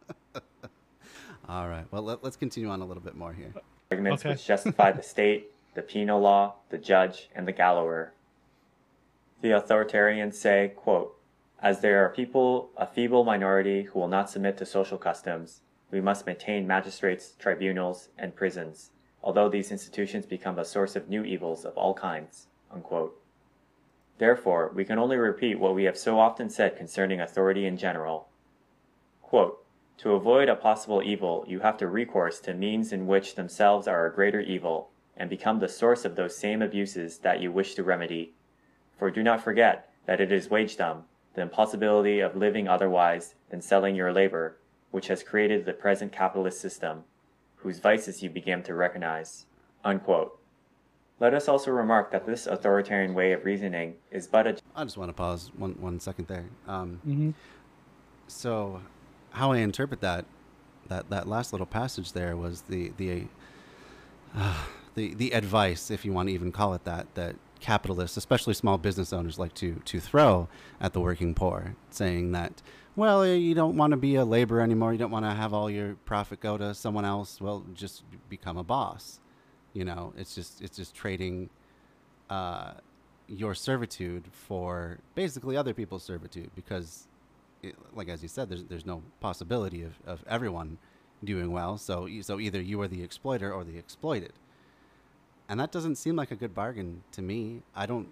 All 1.49 1.67
right. 1.67 1.85
Well, 1.91 2.03
let, 2.03 2.23
let's 2.23 2.37
continue 2.37 2.69
on 2.69 2.81
a 2.81 2.85
little 2.85 3.01
bit 3.03 3.15
more 3.15 3.33
here. 3.33 3.53
arguments 3.91 4.21
Okay. 4.23 4.33
which 4.33 4.45
justify 4.45 4.91
the 4.91 5.01
state, 5.01 5.51
the 5.73 5.81
penal 5.81 6.19
law, 6.19 6.55
the 6.69 6.77
judge, 6.77 7.29
and 7.35 7.47
the 7.47 7.51
gallower. 7.51 8.13
The 9.41 9.49
authoritarians 9.49 10.35
say, 10.35 10.73
quote, 10.75 11.15
As 11.61 11.81
there 11.81 12.05
are 12.05 12.09
people, 12.09 12.69
a 12.77 12.85
feeble 12.85 13.23
minority, 13.23 13.83
who 13.83 13.99
will 13.99 14.07
not 14.07 14.29
submit 14.29 14.57
to 14.57 14.65
social 14.65 14.97
customs, 14.97 15.61
we 15.91 16.01
must 16.01 16.27
maintain 16.27 16.67
magistrates, 16.67 17.31
tribunals, 17.39 18.09
and 18.17 18.35
prisons, 18.35 18.91
although 19.23 19.49
these 19.49 19.71
institutions 19.71 20.25
become 20.27 20.59
a 20.59 20.65
source 20.65 20.95
of 20.95 21.09
new 21.09 21.23
evils 21.23 21.65
of 21.65 21.75
all 21.77 21.93
kinds. 21.95 22.47
Unquote. 22.71 23.19
Therefore, 24.19 24.71
we 24.75 24.85
can 24.85 24.99
only 24.99 25.17
repeat 25.17 25.59
what 25.59 25.73
we 25.73 25.85
have 25.85 25.97
so 25.97 26.19
often 26.19 26.49
said 26.49 26.77
concerning 26.77 27.21
authority 27.21 27.65
in 27.65 27.77
general. 27.77 28.27
Quote, 29.21 29.65
to 29.99 30.11
avoid 30.11 30.47
a 30.47 30.55
possible 30.55 31.01
evil, 31.01 31.43
you 31.47 31.59
have 31.61 31.77
to 31.77 31.87
recourse 31.87 32.39
to 32.41 32.53
means 32.53 32.93
in 32.93 33.07
which 33.07 33.35
themselves 33.35 33.87
are 33.87 34.05
a 34.05 34.13
greater 34.13 34.39
evil, 34.39 34.89
and 35.17 35.29
become 35.29 35.59
the 35.59 35.67
source 35.67 36.05
of 36.05 36.15
those 36.15 36.37
same 36.37 36.61
abuses 36.61 37.17
that 37.19 37.41
you 37.41 37.51
wish 37.51 37.75
to 37.75 37.83
remedy. 37.83 38.33
For 38.97 39.11
do 39.11 39.23
not 39.23 39.43
forget 39.43 39.89
that 40.05 40.21
it 40.21 40.31
is 40.31 40.49
wagedom, 40.49 41.03
the 41.33 41.41
impossibility 41.41 42.19
of 42.19 42.35
living 42.35 42.67
otherwise 42.67 43.35
than 43.49 43.61
selling 43.61 43.95
your 43.95 44.13
labor, 44.13 44.57
which 44.91 45.07
has 45.07 45.23
created 45.23 45.65
the 45.65 45.73
present 45.73 46.11
capitalist 46.11 46.59
system, 46.59 47.03
whose 47.57 47.79
vices 47.79 48.23
you 48.23 48.29
began 48.29 48.63
to 48.63 48.73
recognize. 48.73 49.45
Unquote. 49.83 50.38
Let 51.19 51.33
us 51.33 51.47
also 51.47 51.71
remark 51.71 52.11
that 52.11 52.25
this 52.25 52.47
authoritarian 52.47 53.13
way 53.13 53.33
of 53.33 53.43
reasoning 53.43 53.95
is 54.11 54.27
but 54.27 54.47
a 54.47 54.57
I 54.75 54.83
just 54.85 54.97
want 54.97 55.09
to 55.09 55.13
pause 55.13 55.51
one 55.57 55.75
one 55.79 55.99
second 55.99 56.27
there. 56.27 56.45
Um, 56.67 56.99
hmm 57.03 57.31
so, 58.27 58.81
how 59.31 59.51
I 59.51 59.57
interpret 59.57 60.01
that 60.01 60.25
that 60.87 61.09
that 61.09 61.27
last 61.27 61.51
little 61.51 61.65
passage 61.65 62.13
there 62.13 62.37
was 62.37 62.61
the 62.63 62.91
the 62.97 63.25
uh, 64.35 64.65
the 64.95 65.13
the 65.15 65.31
advice, 65.31 65.91
if 65.91 66.05
you 66.05 66.13
want 66.13 66.29
to 66.29 66.33
even 66.33 66.51
call 66.51 66.73
it 66.73 66.83
that, 66.85 67.07
that 67.15 67.35
capitalists, 67.59 68.17
especially 68.17 68.53
small 68.53 68.77
business 68.77 69.11
owners, 69.11 69.39
like 69.39 69.53
to 69.55 69.81
to 69.85 69.99
throw 69.99 70.47
at 70.79 70.93
the 70.93 70.99
working 70.99 71.33
poor, 71.33 71.75
saying 71.89 72.31
that. 72.31 72.61
Well, 72.95 73.23
eh, 73.23 73.35
you 73.35 73.55
don't 73.55 73.77
want 73.77 73.91
to 73.91 73.97
be 73.97 74.15
a 74.15 74.25
laborer 74.25 74.61
anymore. 74.61 74.91
You 74.91 74.99
don't 74.99 75.11
want 75.11 75.25
to 75.25 75.31
have 75.31 75.53
all 75.53 75.69
your 75.69 75.95
profit 76.05 76.41
go 76.41 76.57
to 76.57 76.73
someone 76.73 77.05
else. 77.05 77.39
Well, 77.39 77.65
just 77.73 78.03
become 78.29 78.57
a 78.57 78.63
boss. 78.63 79.19
You 79.73 79.85
know, 79.85 80.13
it's 80.17 80.35
just 80.35 80.61
it's 80.61 80.77
just 80.77 80.95
trading 80.95 81.49
uh, 82.29 82.73
your 83.27 83.53
servitude 83.53 84.25
for 84.31 84.99
basically 85.15 85.55
other 85.55 85.73
people's 85.73 86.03
servitude 86.03 86.49
because 86.55 87.07
it, 87.61 87.75
like 87.93 88.09
as 88.09 88.23
you 88.23 88.29
said 88.29 88.49
there's 88.49 88.63
there's 88.65 88.85
no 88.85 89.03
possibility 89.19 89.83
of, 89.83 89.93
of 90.05 90.23
everyone 90.27 90.77
doing 91.23 91.51
well. 91.51 91.77
So 91.77 92.07
so 92.21 92.39
either 92.39 92.61
you 92.61 92.81
are 92.81 92.87
the 92.87 93.03
exploiter 93.03 93.53
or 93.53 93.63
the 93.63 93.77
exploited. 93.77 94.33
And 95.47 95.59
that 95.59 95.71
doesn't 95.71 95.95
seem 95.95 96.15
like 96.15 96.29
a 96.29 96.35
good 96.35 96.53
bargain 96.53 97.03
to 97.13 97.21
me. 97.21 97.61
I 97.75 97.85
don't 97.85 98.07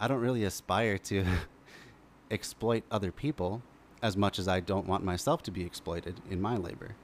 i 0.00 0.08
don't 0.08 0.20
really 0.20 0.42
aspire 0.44 0.98
to 0.98 1.24
exploit 2.30 2.82
other 2.90 3.12
people 3.12 3.62
as 4.02 4.16
much 4.16 4.38
as 4.38 4.48
i 4.48 4.58
don't 4.58 4.86
want 4.86 5.04
myself 5.04 5.42
to 5.44 5.50
be 5.52 5.64
exploited 5.64 6.20
in 6.28 6.40
my 6.40 6.56
labor. 6.56 6.96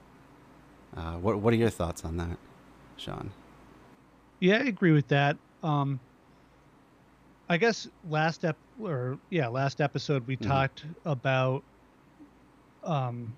Uh, 0.97 1.13
what, 1.13 1.39
what 1.39 1.53
are 1.53 1.57
your 1.57 1.69
thoughts 1.69 2.03
on 2.03 2.17
that 2.17 2.37
sean 2.99 3.33
Yeah, 4.39 4.55
I 4.57 4.65
agree 4.67 4.91
with 4.91 5.07
that. 5.09 5.37
Um, 5.63 5.99
I 7.49 7.57
guess 7.57 7.87
last 8.03 8.45
ep 8.45 8.59
or 8.77 9.19
yeah, 9.29 9.47
last 9.47 9.81
episode 9.81 10.27
we 10.27 10.37
Mhm. 10.37 10.47
talked 10.47 10.85
about 11.05 11.65
um, 12.83 13.35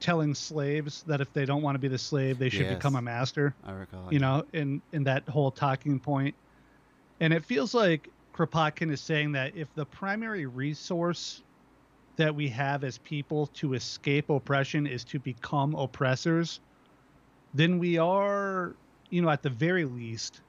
telling 0.00 0.34
slaves 0.34 1.02
that 1.04 1.20
if 1.20 1.32
they 1.32 1.44
don't 1.44 1.62
want 1.62 1.74
to 1.74 1.78
be 1.80 1.88
the 1.88 1.98
slave, 1.98 2.38
they 2.38 2.48
should 2.48 2.68
become 2.68 2.96
a 2.96 3.02
master. 3.02 3.56
i 3.64 3.72
recall 3.72 4.10
You 4.12 4.18
know, 4.18 4.44
in 4.52 4.82
in 4.92 5.04
that 5.04 5.28
whole 5.28 5.50
talking 5.50 6.00
point, 6.00 6.36
and 7.20 7.32
it 7.32 7.44
feels 7.44 7.74
like 7.74 8.10
Kropotkin 8.34 8.90
is 8.90 9.02
saying 9.02 9.32
that 9.32 9.56
if 9.56 9.72
the 9.74 9.86
primary 9.86 10.46
resource 10.46 11.42
that 12.16 12.34
we 12.34 12.48
have 12.48 12.84
as 12.84 12.98
people 12.98 13.46
to 13.48 13.74
escape 13.74 14.30
oppression 14.30 14.86
is 14.86 15.04
to 15.06 15.18
become 15.18 15.74
oppressors, 15.74 16.60
then 17.52 17.78
we 17.78 17.98
are, 17.98 18.78
you 19.10 19.22
know, 19.22 19.30
at 19.30 19.42
the 19.42 19.50
very 19.50 19.84
least, 19.84 20.40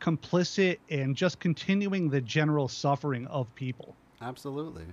complicit 0.00 0.78
in 0.88 1.14
just 1.14 1.38
continuing 1.40 2.10
the 2.10 2.20
general 2.20 2.68
suffering 2.68 3.26
of 3.28 3.52
people. 3.54 3.96
absolutely 4.20 4.84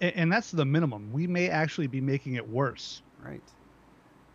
A- 0.00 0.16
And 0.16 0.30
that's 0.32 0.50
the 0.50 0.64
minimum. 0.64 1.12
We 1.12 1.26
may 1.26 1.48
actually 1.48 1.86
be 1.86 2.00
making 2.00 2.34
it 2.34 2.48
worse, 2.48 3.02
right 3.24 3.42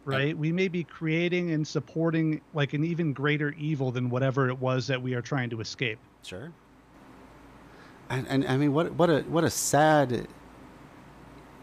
right? 0.06 0.38
We 0.38 0.52
may 0.52 0.68
be 0.68 0.84
creating 0.84 1.52
and 1.52 1.68
supporting 1.68 2.42
like 2.54 2.74
an 2.74 2.84
even 2.86 3.12
greater 3.12 3.54
evil 3.58 3.92
than 3.92 4.10
whatever 4.10 4.48
it 4.50 4.60
was 4.60 4.88
that 4.88 5.02
we 5.02 5.16
are 5.16 5.22
trying 5.22 5.50
to 5.50 5.62
escape. 5.62 5.98
Sure. 6.24 6.52
And, 8.10 8.28
and 8.28 8.46
I 8.46 8.56
mean, 8.58 8.72
what 8.72 8.94
what 8.94 9.10
a 9.10 9.22
what 9.22 9.44
a 9.44 9.50
sad 9.50 10.28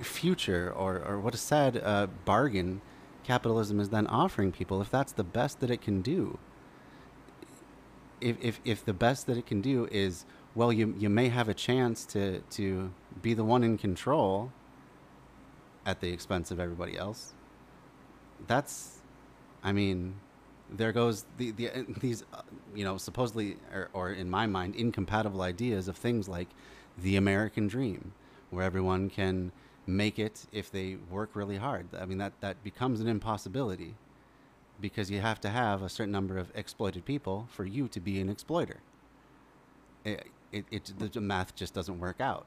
future, 0.02 0.72
or 0.76 0.98
or 0.98 1.20
what 1.20 1.34
a 1.34 1.38
sad 1.38 1.80
uh, 1.82 2.08
bargain 2.24 2.80
capitalism 3.24 3.80
is 3.80 3.90
then 3.90 4.06
offering 4.06 4.52
people 4.52 4.80
if 4.80 4.90
that's 4.90 5.12
the 5.12 5.24
best 5.24 5.60
that 5.60 5.70
it 5.70 5.80
can 5.80 6.02
do. 6.02 6.38
If 8.20 8.36
if 8.40 8.60
if 8.64 8.84
the 8.84 8.92
best 8.92 9.26
that 9.26 9.36
it 9.36 9.46
can 9.46 9.60
do 9.60 9.88
is 9.90 10.24
well, 10.54 10.72
you 10.72 10.94
you 10.98 11.08
may 11.08 11.28
have 11.28 11.48
a 11.48 11.54
chance 11.54 12.04
to 12.06 12.40
to 12.50 12.92
be 13.20 13.34
the 13.34 13.44
one 13.44 13.64
in 13.64 13.78
control 13.78 14.52
at 15.84 16.00
the 16.00 16.12
expense 16.12 16.50
of 16.50 16.60
everybody 16.60 16.96
else. 16.96 17.32
That's, 18.46 19.00
I 19.62 19.72
mean, 19.72 20.14
there 20.70 20.92
goes 20.92 21.24
the, 21.36 21.50
the 21.52 21.70
uh, 21.70 21.82
these 21.98 22.24
uh, 22.32 22.42
you 22.74 22.84
know 22.84 22.96
supposedly 22.96 23.56
or, 23.72 23.88
or 23.92 24.10
in 24.10 24.30
my 24.30 24.46
mind 24.46 24.74
incompatible 24.74 25.42
ideas 25.42 25.88
of 25.88 25.96
things 25.96 26.28
like 26.28 26.48
the 26.96 27.16
American 27.16 27.68
dream, 27.68 28.12
where 28.50 28.64
everyone 28.64 29.10
can 29.10 29.52
make 29.96 30.18
it 30.18 30.46
if 30.52 30.70
they 30.70 30.96
work 31.10 31.30
really 31.34 31.56
hard. 31.56 31.88
I 31.98 32.04
mean 32.06 32.18
that 32.18 32.32
that 32.40 32.62
becomes 32.64 33.00
an 33.00 33.08
impossibility 33.08 33.94
because 34.80 35.10
you 35.10 35.20
have 35.20 35.40
to 35.42 35.48
have 35.48 35.82
a 35.82 35.88
certain 35.88 36.12
number 36.12 36.38
of 36.38 36.50
exploited 36.54 37.04
people 37.04 37.48
for 37.50 37.64
you 37.64 37.88
to 37.88 38.00
be 38.00 38.20
an 38.20 38.28
exploiter. 38.28 38.80
It, 40.04 40.26
it, 40.50 40.64
it 40.70 40.92
the, 40.98 41.20
math 41.20 41.54
just 41.54 41.72
doesn't 41.72 42.00
work 42.00 42.20
out. 42.20 42.46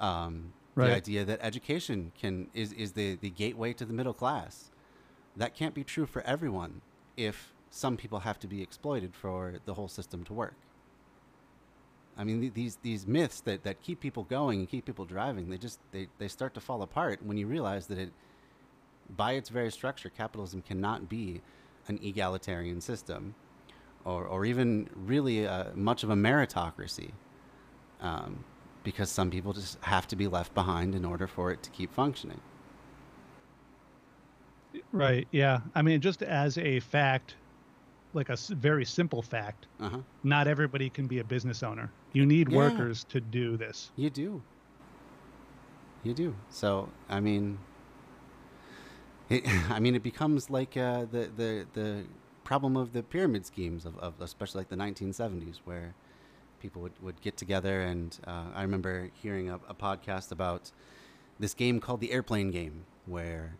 Um, 0.00 0.54
Right. 0.74 0.88
The 0.88 0.96
idea 0.96 1.24
that 1.24 1.38
education 1.40 2.10
can 2.18 2.48
is, 2.52 2.72
is 2.72 2.92
the, 2.92 3.14
the 3.14 3.30
gateway 3.30 3.72
to 3.74 3.84
the 3.84 3.92
middle 3.92 4.12
class. 4.12 4.70
That 5.36 5.54
can't 5.54 5.74
be 5.74 5.84
true 5.84 6.06
for 6.06 6.22
everyone 6.22 6.80
if 7.16 7.52
some 7.70 7.96
people 7.96 8.20
have 8.20 8.40
to 8.40 8.48
be 8.48 8.60
exploited 8.60 9.14
for 9.14 9.54
the 9.66 9.74
whole 9.74 9.88
system 9.88 10.24
to 10.24 10.32
work. 10.32 10.56
I 12.16 12.24
mean, 12.24 12.40
th- 12.40 12.54
these 12.54 12.76
these 12.82 13.06
myths 13.06 13.40
that, 13.40 13.64
that 13.64 13.82
keep 13.82 14.00
people 14.00 14.24
going 14.24 14.60
and 14.60 14.68
keep 14.68 14.84
people 14.84 15.04
driving, 15.04 15.50
they 15.50 15.58
just 15.58 15.80
they, 15.92 16.08
they 16.18 16.28
start 16.28 16.54
to 16.54 16.60
fall 16.60 16.82
apart 16.82 17.20
when 17.24 17.36
you 17.36 17.46
realize 17.46 17.86
that 17.88 17.98
it, 17.98 18.12
by 19.16 19.32
its 19.32 19.48
very 19.48 19.70
structure, 19.70 20.10
capitalism 20.10 20.62
cannot 20.62 21.08
be 21.08 21.40
an 21.88 21.98
egalitarian 22.02 22.80
system, 22.80 23.34
or 24.04 24.24
or 24.26 24.44
even 24.44 24.88
really 24.94 25.46
uh, 25.46 25.66
much 25.74 26.04
of 26.04 26.10
a 26.10 26.14
meritocracy, 26.14 27.10
um, 28.00 28.44
because 28.84 29.10
some 29.10 29.30
people 29.30 29.52
just 29.52 29.78
have 29.82 30.06
to 30.08 30.16
be 30.16 30.28
left 30.28 30.54
behind 30.54 30.94
in 30.94 31.04
order 31.04 31.26
for 31.26 31.50
it 31.50 31.62
to 31.62 31.70
keep 31.70 31.92
functioning. 31.92 32.40
Right. 34.92 35.26
Yeah. 35.30 35.60
I 35.74 35.82
mean, 35.82 36.00
just 36.00 36.22
as 36.22 36.58
a 36.58 36.80
fact, 36.80 37.34
like 38.14 38.28
a 38.28 38.36
very 38.50 38.84
simple 38.84 39.22
fact, 39.22 39.66
Uh 39.80 39.88
huh. 39.90 39.98
not 40.22 40.46
everybody 40.46 40.88
can 40.90 41.06
be 41.06 41.18
a 41.18 41.24
business 41.24 41.62
owner. 41.62 41.90
You 42.12 42.24
need 42.26 42.48
Yeah. 42.48 42.56
workers 42.58 43.04
to 43.04 43.20
do 43.20 43.56
this. 43.56 43.90
You 43.96 44.10
do. 44.10 44.42
You 46.02 46.14
do. 46.14 46.34
So 46.50 46.88
I 47.08 47.20
mean, 47.20 47.58
it, 49.30 49.44
I 49.70 49.80
mean, 49.80 49.94
it 49.94 50.02
becomes 50.02 50.50
like 50.50 50.76
uh, 50.76 51.06
the 51.10 51.30
the 51.36 51.66
the 51.72 52.04
problem 52.44 52.76
of 52.76 52.92
the 52.92 53.02
pyramid 53.02 53.46
schemes 53.46 53.86
of, 53.86 53.98
of 53.98 54.20
especially 54.20 54.60
like 54.60 54.68
the 54.68 54.76
1970s, 54.76 55.60
where 55.64 55.94
people 56.60 56.82
would, 56.82 56.92
would 57.02 57.20
get 57.22 57.36
together 57.36 57.80
and 57.82 58.18
uh, 58.26 58.44
I 58.54 58.62
remember 58.62 59.10
hearing 59.22 59.48
a, 59.50 59.56
a 59.68 59.74
podcast 59.74 60.30
about 60.32 60.70
this 61.38 61.52
game 61.54 61.80
called 61.80 62.00
the 62.00 62.12
airplane 62.12 62.50
game, 62.50 62.84
where 63.06 63.56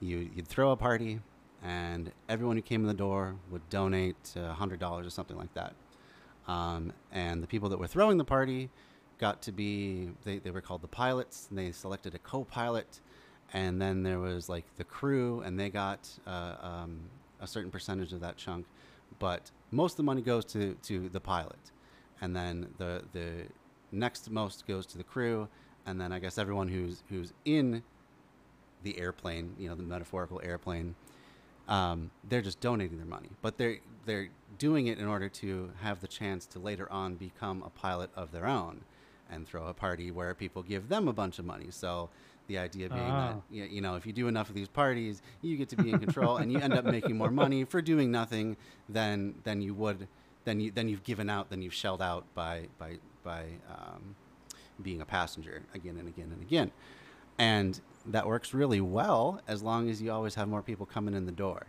you 0.00 0.30
you'd 0.34 0.46
throw 0.48 0.70
a 0.70 0.76
party 0.76 1.20
and 1.62 2.12
everyone 2.28 2.56
who 2.56 2.62
came 2.62 2.82
in 2.82 2.86
the 2.86 2.94
door 2.94 3.36
would 3.50 3.68
donate 3.70 4.16
a 4.36 4.52
hundred 4.52 4.80
dollars 4.80 5.06
or 5.06 5.10
something 5.10 5.36
like 5.36 5.52
that. 5.54 5.74
Um, 6.46 6.92
and 7.10 7.42
the 7.42 7.46
people 7.46 7.68
that 7.70 7.78
were 7.78 7.88
throwing 7.88 8.18
the 8.18 8.24
party 8.24 8.70
got 9.18 9.42
to 9.42 9.52
be 9.52 10.10
they, 10.24 10.38
they 10.38 10.50
were 10.50 10.60
called 10.60 10.82
the 10.82 10.88
pilots 10.88 11.46
and 11.48 11.58
they 11.58 11.72
selected 11.72 12.14
a 12.14 12.18
co-pilot 12.18 13.00
and 13.52 13.80
then 13.80 14.02
there 14.02 14.18
was 14.18 14.48
like 14.48 14.64
the 14.76 14.84
crew 14.84 15.40
and 15.40 15.58
they 15.58 15.70
got 15.70 16.08
uh, 16.26 16.56
um, 16.60 17.00
a 17.40 17.46
certain 17.46 17.70
percentage 17.70 18.12
of 18.12 18.20
that 18.20 18.36
chunk 18.36 18.66
but 19.18 19.50
most 19.70 19.92
of 19.92 19.96
the 19.98 20.02
money 20.02 20.20
goes 20.20 20.44
to, 20.44 20.74
to 20.82 21.08
the 21.08 21.20
pilot 21.20 21.72
and 22.20 22.36
then 22.36 22.68
the 22.78 23.02
the 23.12 23.44
next 23.92 24.30
most 24.30 24.66
goes 24.66 24.84
to 24.84 24.98
the 24.98 25.04
crew 25.04 25.48
and 25.86 26.00
then 26.00 26.12
i 26.12 26.18
guess 26.18 26.38
everyone 26.38 26.68
who's 26.68 27.02
who's 27.08 27.32
in 27.44 27.82
the 28.82 28.98
airplane 28.98 29.54
you 29.58 29.68
know 29.68 29.74
the 29.74 29.82
metaphorical 29.82 30.40
airplane 30.44 30.94
um, 31.68 32.10
they're 32.28 32.42
just 32.42 32.60
donating 32.60 32.96
their 32.98 33.06
money, 33.06 33.30
but 33.42 33.56
they're 33.58 33.78
they're 34.04 34.28
doing 34.58 34.86
it 34.86 34.98
in 34.98 35.06
order 35.06 35.28
to 35.28 35.70
have 35.82 36.00
the 36.00 36.06
chance 36.06 36.46
to 36.46 36.58
later 36.58 36.90
on 36.92 37.16
become 37.16 37.62
a 37.62 37.70
pilot 37.70 38.10
of 38.16 38.30
their 38.32 38.46
own, 38.46 38.82
and 39.30 39.46
throw 39.46 39.66
a 39.66 39.74
party 39.74 40.10
where 40.10 40.34
people 40.34 40.62
give 40.62 40.88
them 40.88 41.08
a 41.08 41.12
bunch 41.12 41.38
of 41.38 41.44
money. 41.44 41.66
So 41.70 42.08
the 42.46 42.58
idea 42.58 42.88
being 42.88 43.00
that 43.00 43.34
Ah. 43.36 43.40
you 43.50 43.80
know 43.80 43.96
if 43.96 44.06
you 44.06 44.12
do 44.12 44.28
enough 44.28 44.48
of 44.48 44.54
these 44.54 44.68
parties, 44.68 45.20
you 45.42 45.56
get 45.56 45.68
to 45.70 45.76
be 45.76 45.90
in 45.90 45.98
control, 45.98 46.36
and 46.36 46.52
you 46.52 46.58
end 46.60 46.74
up 46.74 46.84
making 46.84 47.16
more 47.16 47.30
money 47.30 47.64
for 47.64 47.82
doing 47.82 48.10
nothing 48.12 48.56
than 48.88 49.34
than 49.42 49.60
you 49.60 49.74
would 49.74 50.06
than 50.44 50.60
you 50.60 50.70
than 50.70 50.88
you've 50.88 51.02
given 51.02 51.28
out 51.28 51.50
than 51.50 51.60
you've 51.62 51.74
shelled 51.74 52.00
out 52.00 52.24
by 52.34 52.68
by 52.78 52.98
by 53.24 53.46
um, 53.68 54.14
being 54.80 55.00
a 55.00 55.04
passenger 55.04 55.62
again 55.74 55.96
and 55.98 56.06
again 56.06 56.30
and 56.32 56.40
again 56.42 56.70
and 57.38 57.80
that 58.06 58.26
works 58.26 58.54
really 58.54 58.80
well 58.80 59.40
as 59.48 59.62
long 59.62 59.88
as 59.90 60.00
you 60.00 60.10
always 60.12 60.34
have 60.36 60.48
more 60.48 60.62
people 60.62 60.86
coming 60.86 61.14
in 61.14 61.26
the 61.26 61.32
door 61.32 61.66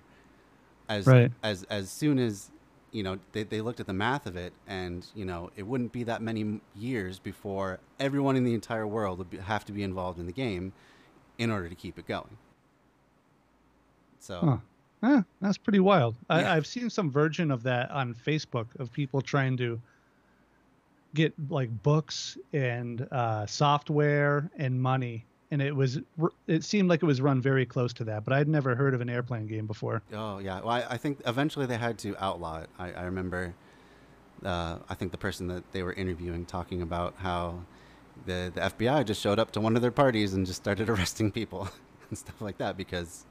as 0.90 1.06
Right. 1.08 1.32
as 1.44 1.64
as 1.64 1.90
soon 1.90 2.20
as 2.20 2.52
you 2.92 3.04
know 3.04 3.20
they, 3.34 3.44
they 3.44 3.60
looked 3.62 3.80
at 3.80 3.88
the 3.88 3.94
math 3.94 4.26
of 4.26 4.36
it 4.38 4.54
and 4.68 5.06
you 5.16 5.26
know 5.26 5.50
it 5.56 5.64
wouldn't 5.64 5.92
be 5.92 6.04
that 6.04 6.22
many 6.22 6.62
years 6.76 7.20
before 7.20 7.80
everyone 8.00 8.36
in 8.36 8.44
the 8.44 8.54
entire 8.54 8.88
world 8.88 9.18
would 9.18 9.30
be, 9.30 9.38
have 9.38 9.66
to 9.66 9.72
be 9.72 9.84
involved 9.84 10.20
in 10.20 10.26
the 10.26 10.32
game 10.32 10.72
in 11.38 11.52
order 11.52 11.68
to 11.68 11.76
keep 11.76 11.98
it 12.00 12.08
going 12.08 12.38
so 14.20 14.62
Huh. 15.04 15.18
Eh, 15.18 15.22
that's 15.42 15.60
pretty 15.60 15.80
wild. 15.80 16.16
Yeah. 16.28 16.38
I, 16.38 16.56
I've 16.56 16.66
seen 16.66 16.90
some 16.90 17.12
version 17.12 17.52
of 17.52 17.62
that 17.64 17.92
on 17.92 18.16
Facebook 18.16 18.66
of 18.80 18.92
people 18.92 19.22
trying 19.22 19.56
to 19.58 19.80
get 21.14 21.34
like 21.52 21.70
books 21.84 22.36
and 22.52 23.08
uh, 23.12 23.46
software 23.46 24.50
and 24.58 24.82
money, 24.82 25.24
and 25.52 25.62
it 25.62 25.76
was 25.76 26.00
it 26.48 26.64
seemed 26.64 26.90
like 26.90 27.02
it 27.02 27.06
was 27.06 27.22
run 27.22 27.42
very 27.42 27.66
close 27.66 27.94
to 27.94 28.04
that. 28.06 28.24
But 28.24 28.34
I'd 28.34 28.48
never 28.48 28.76
heard 28.76 28.94
of 28.94 29.02
an 29.02 29.10
airplane 29.10 29.48
game 29.48 29.66
before. 29.66 30.02
Oh 30.14 30.40
yeah. 30.40 30.60
Well, 30.60 30.70
I, 30.70 30.86
I 30.90 30.98
think 30.98 31.20
eventually 31.26 31.66
they 31.66 31.78
had 31.78 31.98
to 32.00 32.16
outlaw 32.24 32.62
it. 32.62 32.70
I, 32.78 32.92
I 32.92 33.04
remember. 33.04 33.54
Uh, 34.46 34.78
I 34.88 34.94
think 34.94 35.12
the 35.12 35.18
person 35.18 35.48
that 35.48 35.72
they 35.72 35.82
were 35.82 35.94
interviewing 35.94 36.46
talking 36.46 36.82
about 36.82 37.16
how 37.18 37.64
the 38.26 38.52
the 38.54 38.62
FBI 38.62 39.06
just 39.06 39.22
showed 39.22 39.40
up 39.40 39.52
to 39.52 39.62
one 39.62 39.76
of 39.76 39.82
their 39.82 39.92
parties 39.92 40.34
and 40.34 40.46
just 40.46 40.62
started 40.62 40.90
arresting 40.92 41.32
people 41.32 41.70
and 42.10 42.18
stuff 42.18 42.40
like 42.42 42.58
that 42.58 42.78
because, 42.78 43.26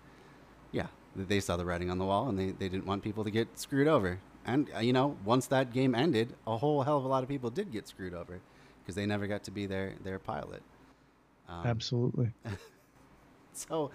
yeah, 0.73 0.87
they 1.15 1.41
saw 1.41 1.57
the 1.57 1.65
writing 1.65 1.91
on 1.91 1.99
the 1.99 2.05
wall 2.05 2.29
and 2.29 2.39
they, 2.39 2.51
they 2.51 2.69
didn't 2.69 2.87
want 2.87 3.03
people 3.03 3.25
to 3.25 3.31
get 3.31 3.59
screwed 3.59 3.89
over. 3.89 4.19
And 4.45 4.69
uh, 4.75 4.81
you 4.81 4.93
know, 4.93 5.17
once 5.25 5.47
that 5.49 5.73
game 5.73 5.95
ended, 5.95 6.35
a 6.47 6.57
whole 6.57 6.83
hell 6.83 6.99
of 6.99 7.05
a 7.05 7.09
lot 7.09 7.23
of 7.23 7.29
people 7.29 7.51
did 7.51 7.71
get 7.71 7.87
screwed 7.87 8.15
over 8.15 8.41
because 8.83 8.95
they 8.95 9.07
never 9.07 9.27
got 9.27 9.45
to 9.45 9.51
be 9.51 9.67
their 9.67 9.95
their 10.03 10.19
pilot. 10.19 10.63
Um, 11.49 11.67
Absolutely. 11.67 12.33
so 13.53 13.91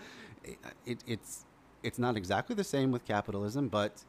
i- 0.48 0.58
it, 0.86 1.04
it's 1.08 1.46
it's 1.84 1.98
not 2.00 2.16
exactly 2.16 2.56
the 2.56 2.64
same 2.64 2.92
with 2.92 3.06
capitalism, 3.06 3.68
but 3.68 4.06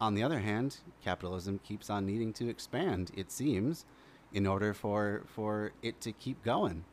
on 0.00 0.14
the 0.14 0.22
other 0.22 0.38
hand, 0.40 0.78
capitalism 1.02 1.58
keeps 1.64 1.90
on 1.90 2.06
needing 2.06 2.32
to 2.34 2.48
expand. 2.48 3.10
It 3.16 3.32
seems, 3.32 3.84
in 4.32 4.46
order 4.46 4.72
for 4.74 5.24
for 5.26 5.72
it 5.82 6.00
to 6.02 6.12
keep 6.12 6.42
going. 6.44 6.84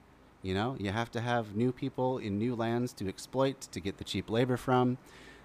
You 0.42 0.54
know, 0.54 0.76
you 0.80 0.92
have 0.92 1.12
to 1.12 1.22
have 1.22 1.56
new 1.56 1.72
people 1.72 2.20
in 2.20 2.38
new 2.38 2.56
lands 2.56 2.94
to 2.94 3.08
exploit 3.08 3.62
to 3.72 3.80
get 3.80 3.98
the 3.98 4.04
cheap 4.04 4.30
labor 4.30 4.58
from. 4.58 4.98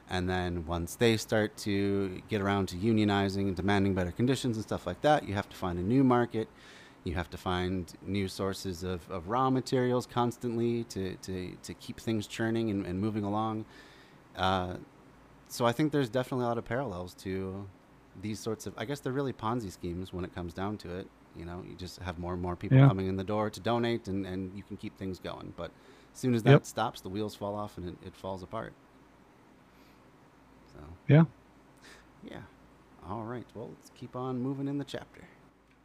And 0.09 0.29
then 0.29 0.67
once 0.67 0.97
they 0.97 1.17
start 1.17 1.57
to 1.59 2.21
get 2.29 2.41
around 2.43 2.69
to 2.71 2.77
unionizing 2.77 3.47
and 3.49 3.57
demanding 3.57 3.95
better 3.95 4.13
conditions 4.13 4.57
and 4.57 4.65
stuff 4.65 4.87
like 4.87 5.01
that, 5.03 5.27
you 5.29 5.35
have 5.35 5.49
to 5.49 5.57
find 5.57 5.79
a 5.79 5.83
new 5.83 6.05
market. 6.05 6.49
You 7.05 7.15
have 7.15 7.31
to 7.31 7.39
find 7.39 7.93
new 8.03 8.29
sources 8.29 8.83
of, 8.83 9.11
of 9.11 9.29
raw 9.29 9.49
materials 9.51 10.07
constantly 10.07 10.85
to, 10.85 11.17
to, 11.17 11.57
to 11.63 11.75
keep 11.75 11.99
things 11.99 12.27
churning 12.27 12.71
and, 12.71 12.85
and 12.87 13.01
moving 13.01 13.25
along. 13.25 13.65
Uh, 14.37 14.75
so 15.49 15.67
I 15.67 15.73
think 15.73 15.93
there's 15.93 16.11
definitely 16.11 16.45
a 16.45 16.49
lot 16.49 16.59
of 16.59 16.65
parallels 16.65 17.15
to 17.15 17.67
these 18.21 18.39
sorts 18.39 18.67
of, 18.67 18.75
I 18.77 18.85
guess 18.85 19.01
they're 19.01 19.13
really 19.13 19.33
Ponzi 19.33 19.73
schemes 19.73 20.13
when 20.13 20.25
it 20.25 20.35
comes 20.35 20.53
down 20.53 20.77
to 20.79 20.95
it. 20.97 21.09
You 21.37 21.45
know, 21.45 21.65
you 21.69 21.75
just 21.75 22.01
have 22.03 22.19
more 22.19 22.35
and 22.35 22.43
more 22.43 22.57
people 22.57 22.79
Yeah. 22.79 22.89
coming 22.89 23.07
in 23.07 23.17
the 23.17 23.25
door 23.25 23.51
to 23.51 23.61
donate 23.61 24.09
and, 24.09 24.27
and 24.27 24.53
you 24.55 24.63
can 24.63 24.77
keep 24.77 24.99
things 24.99 25.19
going. 25.19 25.55
But 25.57 25.71
as 26.13 26.21
soon 26.21 26.35
as 26.35 26.43
that 26.43 26.51
Yep. 26.53 26.67
stops, 26.67 27.01
the 27.01 27.09
wheels 27.09 27.35
fall 27.35 27.55
off 27.55 27.79
and 27.79 27.89
it, 27.89 27.95
it 28.09 28.17
falls 28.17 28.43
apart. 28.43 28.75
So, 30.73 30.81
Yeah. 31.09 31.25
yeah. 32.23 32.43
All 33.09 33.23
right. 33.25 33.47
Well, 33.55 33.69
let's 33.71 33.91
keep 33.91 34.15
on 34.17 34.41
moving 34.41 34.69
in 34.69 34.79
the 34.79 34.85
chapter. 34.85 35.23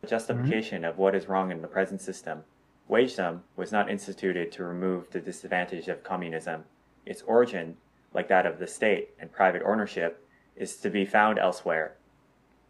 Justification 0.08 0.82
mm-hmm. 0.82 0.90
of 0.90 0.98
what 0.98 1.16
is 1.16 1.28
wrong 1.28 1.52
in 1.52 1.62
the 1.62 1.68
present 1.68 2.02
system. 2.02 2.44
Wagedom 2.88 3.44
was 3.56 3.72
not 3.72 3.90
instituted 3.90 4.52
to 4.52 4.64
remove 4.64 5.10
the 5.10 5.20
disadvantage 5.20 5.88
of 5.88 6.04
communism. 6.04 6.66
Its 7.06 7.24
origin, 7.24 7.78
like 8.14 8.28
that 8.28 8.46
of 8.46 8.60
the 8.60 8.68
state 8.68 9.10
and 9.20 9.32
private 9.32 9.64
ownership, 9.66 10.24
is 10.56 10.76
to 10.78 10.90
be 10.90 11.06
found 11.06 11.40
elsewhere. 11.40 11.96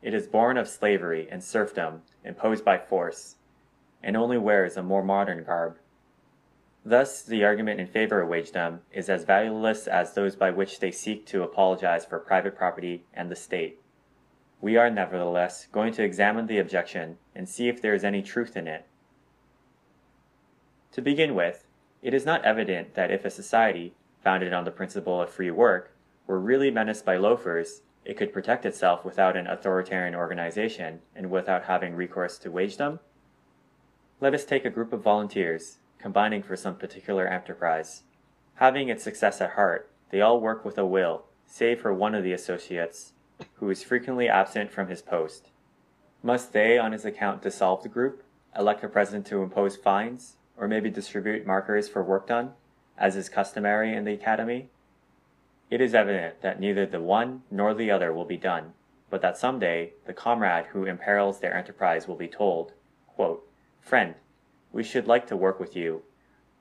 It 0.01 0.13
is 0.13 0.27
born 0.27 0.57
of 0.57 0.67
slavery 0.67 1.27
and 1.29 1.43
serfdom 1.43 2.03
imposed 2.23 2.63
by 2.63 2.77
force, 2.77 3.35
and 4.01 4.15
only 4.15 4.37
wears 4.37 4.77
a 4.77 4.83
more 4.83 5.03
modern 5.03 5.43
garb. 5.43 5.77
Thus, 6.85 7.23
the 7.23 7.43
argument 7.43 7.79
in 7.79 7.87
favor 7.87 8.21
of 8.21 8.29
wagedom 8.29 8.81
is 8.91 9.09
as 9.09 9.25
valueless 9.25 9.87
as 9.87 10.13
those 10.13 10.35
by 10.35 10.51
which 10.51 10.79
they 10.79 10.91
seek 10.91 11.25
to 11.27 11.41
apologize 11.41 12.05
for 12.05 12.19
private 12.19 12.55
property 12.55 13.03
and 13.13 13.31
the 13.31 13.35
state. 13.35 13.79
We 14.65 14.77
are 14.77 14.89
nevertheless 14.89 15.67
going 15.71 15.93
to 15.93 16.03
examine 16.03 16.47
the 16.47 16.57
objection 16.57 17.19
and 17.35 17.47
see 17.47 17.69
if 17.69 17.83
there 17.83 17.93
is 17.93 18.03
any 18.03 18.23
truth 18.23 18.57
in 18.57 18.67
it. 18.67 18.87
To 20.93 21.03
begin 21.03 21.35
with, 21.35 21.67
it 22.01 22.15
is 22.15 22.25
not 22.25 22.43
evident 22.43 22.95
that 22.95 23.11
if 23.11 23.25
a 23.25 23.29
society, 23.29 23.93
founded 24.23 24.53
on 24.53 24.63
the 24.63 24.71
principle 24.71 25.21
of 25.21 25.29
free 25.29 25.51
work, 25.51 25.95
were 26.25 26.39
really 26.39 26.71
menaced 26.71 27.05
by 27.05 27.15
loafers, 27.15 27.83
it 28.05 28.17
could 28.17 28.33
protect 28.33 28.65
itself 28.65 29.05
without 29.05 29.37
an 29.37 29.45
authoritarian 29.45 30.15
organization 30.15 31.01
and 31.15 31.29
without 31.29 31.65
having 31.65 31.93
recourse 31.93 32.39
to 32.39 32.49
wagedom. 32.49 32.99
Let 34.19 34.33
us 34.33 34.45
take 34.45 34.65
a 34.65 34.71
group 34.71 34.91
of 34.93 35.03
volunteers, 35.03 35.77
combining 35.99 36.41
for 36.41 36.55
some 36.55 36.75
particular 36.75 37.27
enterprise. 37.27 38.01
Having 38.55 38.89
its 38.89 39.03
success 39.03 39.41
at 39.41 39.51
heart, 39.51 39.91
they 40.09 40.21
all 40.21 40.41
work 40.41 40.65
with 40.65 40.79
a 40.79 40.87
will, 40.87 41.25
save 41.45 41.81
for 41.81 41.93
one 41.93 42.15
of 42.15 42.23
the 42.23 42.33
associates, 42.33 43.13
who 43.55 43.69
is 43.69 43.83
frequently 43.83 44.27
absent 44.27 44.71
from 44.71 44.87
his 44.87 45.01
post. 45.01 45.49
Must 46.21 46.53
they, 46.53 46.77
on 46.77 46.91
his 46.91 47.05
account, 47.05 47.41
dissolve 47.41 47.83
the 47.83 47.89
group, 47.89 48.23
elect 48.57 48.83
a 48.83 48.87
president 48.87 49.25
to 49.27 49.43
impose 49.43 49.75
fines, 49.75 50.37
or 50.57 50.67
maybe 50.67 50.89
distribute 50.89 51.45
markers 51.45 51.87
for 51.87 52.03
work 52.03 52.27
done, 52.27 52.53
as 52.97 53.15
is 53.15 53.29
customary 53.29 53.95
in 53.95 54.05
the 54.05 54.13
academy? 54.13 54.69
It 55.69 55.81
is 55.81 55.95
evident 55.95 56.41
that 56.41 56.59
neither 56.59 56.85
the 56.85 57.01
one 57.01 57.43
nor 57.49 57.73
the 57.73 57.91
other 57.91 58.13
will 58.13 58.25
be 58.25 58.37
done, 58.37 58.73
but 59.09 59.21
that 59.21 59.37
some 59.37 59.59
day 59.59 59.93
the 60.05 60.13
comrade 60.13 60.67
who 60.67 60.85
imperils 60.85 61.39
their 61.39 61.55
enterprise 61.55 62.07
will 62.07 62.15
be 62.15 62.27
told, 62.27 62.73
quote, 63.07 63.47
Friend, 63.81 64.15
we 64.71 64.83
should 64.83 65.07
like 65.07 65.27
to 65.27 65.37
work 65.37 65.59
with 65.59 65.75
you, 65.75 66.03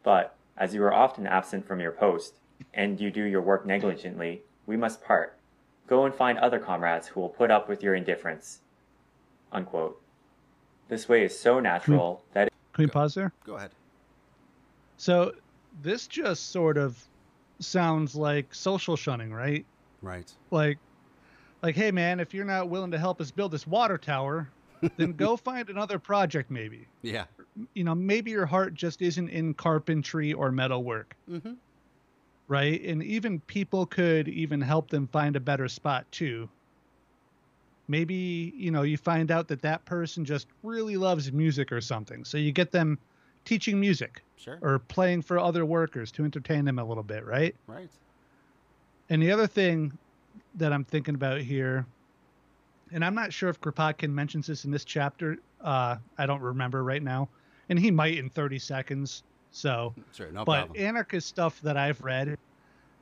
but 0.03 0.37
as 0.57 0.75
you 0.75 0.83
are 0.85 0.95
often 0.95 1.27
absent 1.27 1.67
from 1.67 1.81
your 1.81 1.93
post, 1.93 2.39
and 2.73 3.01
you 3.01 3.11
do 3.11 3.25
your 3.25 3.43
work 3.43 3.67
negligently, 3.67 4.43
we 4.67 4.77
must 4.77 5.03
part. 5.03 5.37
Go 5.87 6.07
and 6.07 6.15
find 6.15 6.39
other 6.39 6.59
comrades 6.59 7.07
who 7.07 7.21
will 7.21 7.29
put 7.29 7.51
up 7.51 7.69
with 7.69 7.83
your 7.83 7.95
indifference. 7.95 8.61
Unquote. 9.53 10.01
This 10.89 11.09
way 11.09 11.25
is 11.25 11.39
so 11.39 11.61
natural 11.61 12.23
that 12.33 12.51
Can 12.73 12.85
we 12.85 12.91
pause 12.91 13.15
there? 13.15 13.33
Go 13.45 13.57
ahead. 13.57 13.71
So 14.97 15.33
this 15.83 16.07
just 16.07 16.51
sort 16.51 16.77
of 16.77 17.03
sounds 17.59 18.15
like 18.15 18.55
social 18.55 18.97
shunning, 18.97 19.33
right? 19.33 19.65
Right. 20.03 20.31
Like, 20.51 20.79
like, 21.63 21.75
hey 21.75 21.91
man, 21.91 22.21
if 22.21 22.35
you're 22.35 22.45
not 22.45 22.69
willing 22.69 22.91
to 22.91 22.99
help 22.99 23.21
us 23.21 23.31
build 23.31 23.53
this 23.53 23.67
water 23.67 23.99
tower, 23.99 24.49
then 24.97 25.13
go 25.13 25.37
find 25.39 25.71
another 25.71 25.99
project, 25.99 26.51
maybe. 26.51 26.87
Yeah. 27.03 27.25
You 27.75 27.85
know, 27.85 27.95
maybe 27.95 28.31
your 28.31 28.47
heart 28.47 28.75
just 28.75 29.03
isn't 29.03 29.29
in 29.29 29.55
carpentry 29.55 30.33
or 30.33 30.51
metalwork. 30.51 31.15
Mm-hmm. 31.31 31.53
Right? 32.49 32.81
And 32.83 33.03
even 33.03 33.41
people 33.41 33.87
could 33.87 34.29
even 34.29 34.61
help 34.61 34.91
them 34.91 35.07
find 35.09 35.37
a 35.37 35.41
better 35.41 35.69
spot 35.69 36.11
too. 36.13 36.49
Maybe 37.87 38.53
you 38.57 38.71
know 38.71 38.83
you 38.83 38.97
find 38.97 39.31
out 39.31 39.49
that 39.49 39.61
that 39.63 39.85
person 39.85 40.25
just 40.25 40.47
really 40.63 40.97
loves 40.97 41.33
music 41.33 41.71
or 41.71 41.81
something, 41.81 42.25
so 42.25 42.39
you 42.39 42.51
get 42.51 42.73
them 42.73 42.99
teaching 43.45 43.79
music 43.79 44.23
Sure. 44.37 44.59
or 44.63 44.79
playing 44.79 45.21
for 45.23 45.39
other 45.39 45.65
workers 45.67 46.11
to 46.13 46.25
entertain 46.25 46.65
them 46.65 46.79
a 46.79 46.85
little 46.85 47.03
bit, 47.03 47.27
right? 47.27 47.55
right. 47.67 47.91
And 49.11 49.23
the 49.23 49.31
other 49.31 49.47
thing 49.47 49.97
that 50.55 50.73
I'm 50.73 50.85
thinking 50.85 51.15
about 51.15 51.41
here, 51.43 51.85
and 52.91 53.05
I'm 53.05 53.15
not 53.15 53.33
sure 53.35 53.51
if 53.51 53.61
Kropotkin 53.61 54.11
mentions 54.11 54.47
this 54.47 54.65
in 54.65 54.71
this 54.71 54.85
chapter. 54.85 55.37
Uh, 55.61 55.97
I 56.17 56.25
don't 56.25 56.41
remember 56.41 56.83
right 56.83 57.03
now, 57.03 57.29
and 57.69 57.79
he 57.79 57.91
might 57.91 58.17
in 58.17 58.31
30 58.31 58.59
seconds. 58.59 59.23
So, 59.55 59.95
Sure. 60.13 60.33
No 60.33 60.45
but 60.45 60.67
problem. 60.67 60.85
anarchist 60.85 61.29
stuff 61.29 61.61
that 61.61 61.77
I've 61.77 62.01
read, 62.03 62.35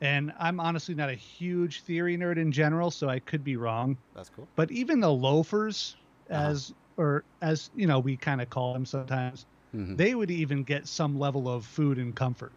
and 0.01 0.33
I'm 0.37 0.59
honestly 0.59 0.95
not 0.95 1.09
a 1.09 1.15
huge 1.15 1.83
theory 1.83 2.17
nerd 2.17 2.37
in 2.37 2.51
general, 2.51 2.91
so 2.91 3.09
I 3.09 3.19
could 3.19 3.43
be 3.43 3.57
wrong. 3.57 3.97
That's 4.13 4.29
cool. 4.29 4.49
But 4.55 4.71
even 4.71 4.99
the 4.99 5.11
loafers, 5.11 5.95
Uh-huh. 6.29 6.49
as 6.51 6.71
or 6.97 7.25
as 7.41 7.69
you 7.73 7.87
know, 7.87 7.99
we 7.99 8.17
kind 8.17 8.41
of 8.41 8.49
call 8.49 8.73
them 8.73 8.85
sometimes, 8.85 9.47
Mhm. 9.73 9.97
they 9.97 10.15
would 10.15 10.31
even 10.31 10.63
get 10.63 10.87
some 10.87 11.15
level 11.15 11.49
of 11.49 11.65
food 11.65 11.97
and 11.99 12.15
comfort. 12.15 12.55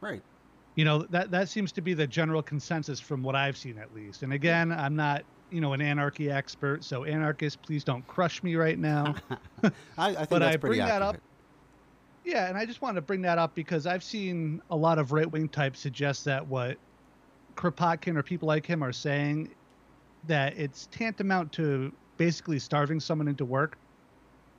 Right. 0.00 0.22
you 0.76 0.84
know 0.84 1.06
that 1.10 1.30
that 1.32 1.48
seems 1.48 1.72
to 1.72 1.82
be 1.82 1.94
the 1.94 2.06
general 2.06 2.42
consensus 2.42 3.00
from 3.00 3.22
what 3.22 3.34
i've 3.34 3.56
seen 3.58 3.78
at 3.78 3.92
least 3.92 4.22
and 4.22 4.32
again 4.32 4.70
i'm 4.72 4.94
not 4.94 5.24
you 5.50 5.60
know 5.60 5.72
an 5.72 5.80
anarchy 5.80 6.30
expert 6.30 6.84
so 6.84 7.04
anarchists 7.04 7.56
please 7.56 7.84
don't 7.84 8.06
crush 8.06 8.42
me 8.42 8.54
right 8.54 8.78
now 8.78 9.14
I, 9.62 10.10
I 10.10 10.26
think 10.26 10.28
But 10.30 10.38
that's 10.40 10.54
I 10.54 10.56
pretty 10.58 10.76
bring 10.78 10.86
that 10.86 11.02
up- 11.02 11.16
accurate. 11.16 11.24
Yeah 12.28 12.48
and 12.48 12.58
i 12.58 12.64
just 12.66 12.82
wanted 12.82 12.96
to 12.96 13.00
bring 13.02 13.22
that 13.22 13.38
up 13.38 13.54
because 13.54 13.86
i've 13.86 14.02
seen 14.04 14.60
a 14.70 14.76
lot 14.76 14.98
of 14.98 15.12
right-wing 15.12 15.48
types 15.48 15.80
suggest 15.80 16.24
that 16.24 16.46
what 16.46 16.76
kropotkin 17.56 18.16
or 18.16 18.22
people 18.22 18.46
like 18.46 18.66
him 18.66 18.82
are 18.84 18.92
saying 18.92 19.48
that 20.26 20.56
it's 20.58 20.86
tantamount 20.90 21.50
to 21.52 21.90
basically 22.18 22.58
starving 22.58 23.00
someone 23.00 23.28
into 23.28 23.44
work 23.44 23.78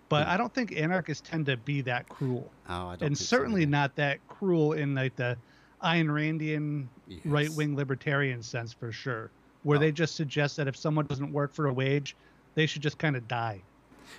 but 0.10 0.26
Hmm. 0.26 0.32
i 0.32 0.38
don't 0.38 0.54
think 0.54 0.76
anarchists 0.76 1.30
tend 1.30 1.46
to 1.46 1.58
be 1.58 1.82
that 1.82 2.10
cruel 2.10 2.52
Oh, 2.68 2.74
I 2.74 2.96
don't 2.96 3.08
and 3.08 3.18
think 3.18 3.18
so 3.18 3.24
certainly 3.26 3.62
either. 3.62 3.72
not 3.72 3.96
that 3.98 4.20
cruel 4.28 4.74
in 4.74 4.96
like 4.96 5.16
the 5.16 5.38
Ayn 5.84 6.08
Randian 6.08 6.88
Yes. 7.08 7.22
right 7.26 7.50
wing 7.56 7.76
libertarian 7.76 8.44
sense 8.44 8.74
for 8.74 8.92
sure, 8.92 9.32
where 9.64 9.78
Oh. 9.78 9.80
they 9.82 9.92
just 9.94 10.16
suggest 10.16 10.58
that 10.58 10.68
if 10.68 10.76
someone 10.76 11.06
doesn't 11.06 11.32
work 11.32 11.54
for 11.54 11.68
a 11.68 11.74
wage, 11.74 12.16
they 12.54 12.66
should 12.66 12.82
just 12.84 12.98
kind 13.00 13.16
of 13.16 13.28
die. 13.30 13.62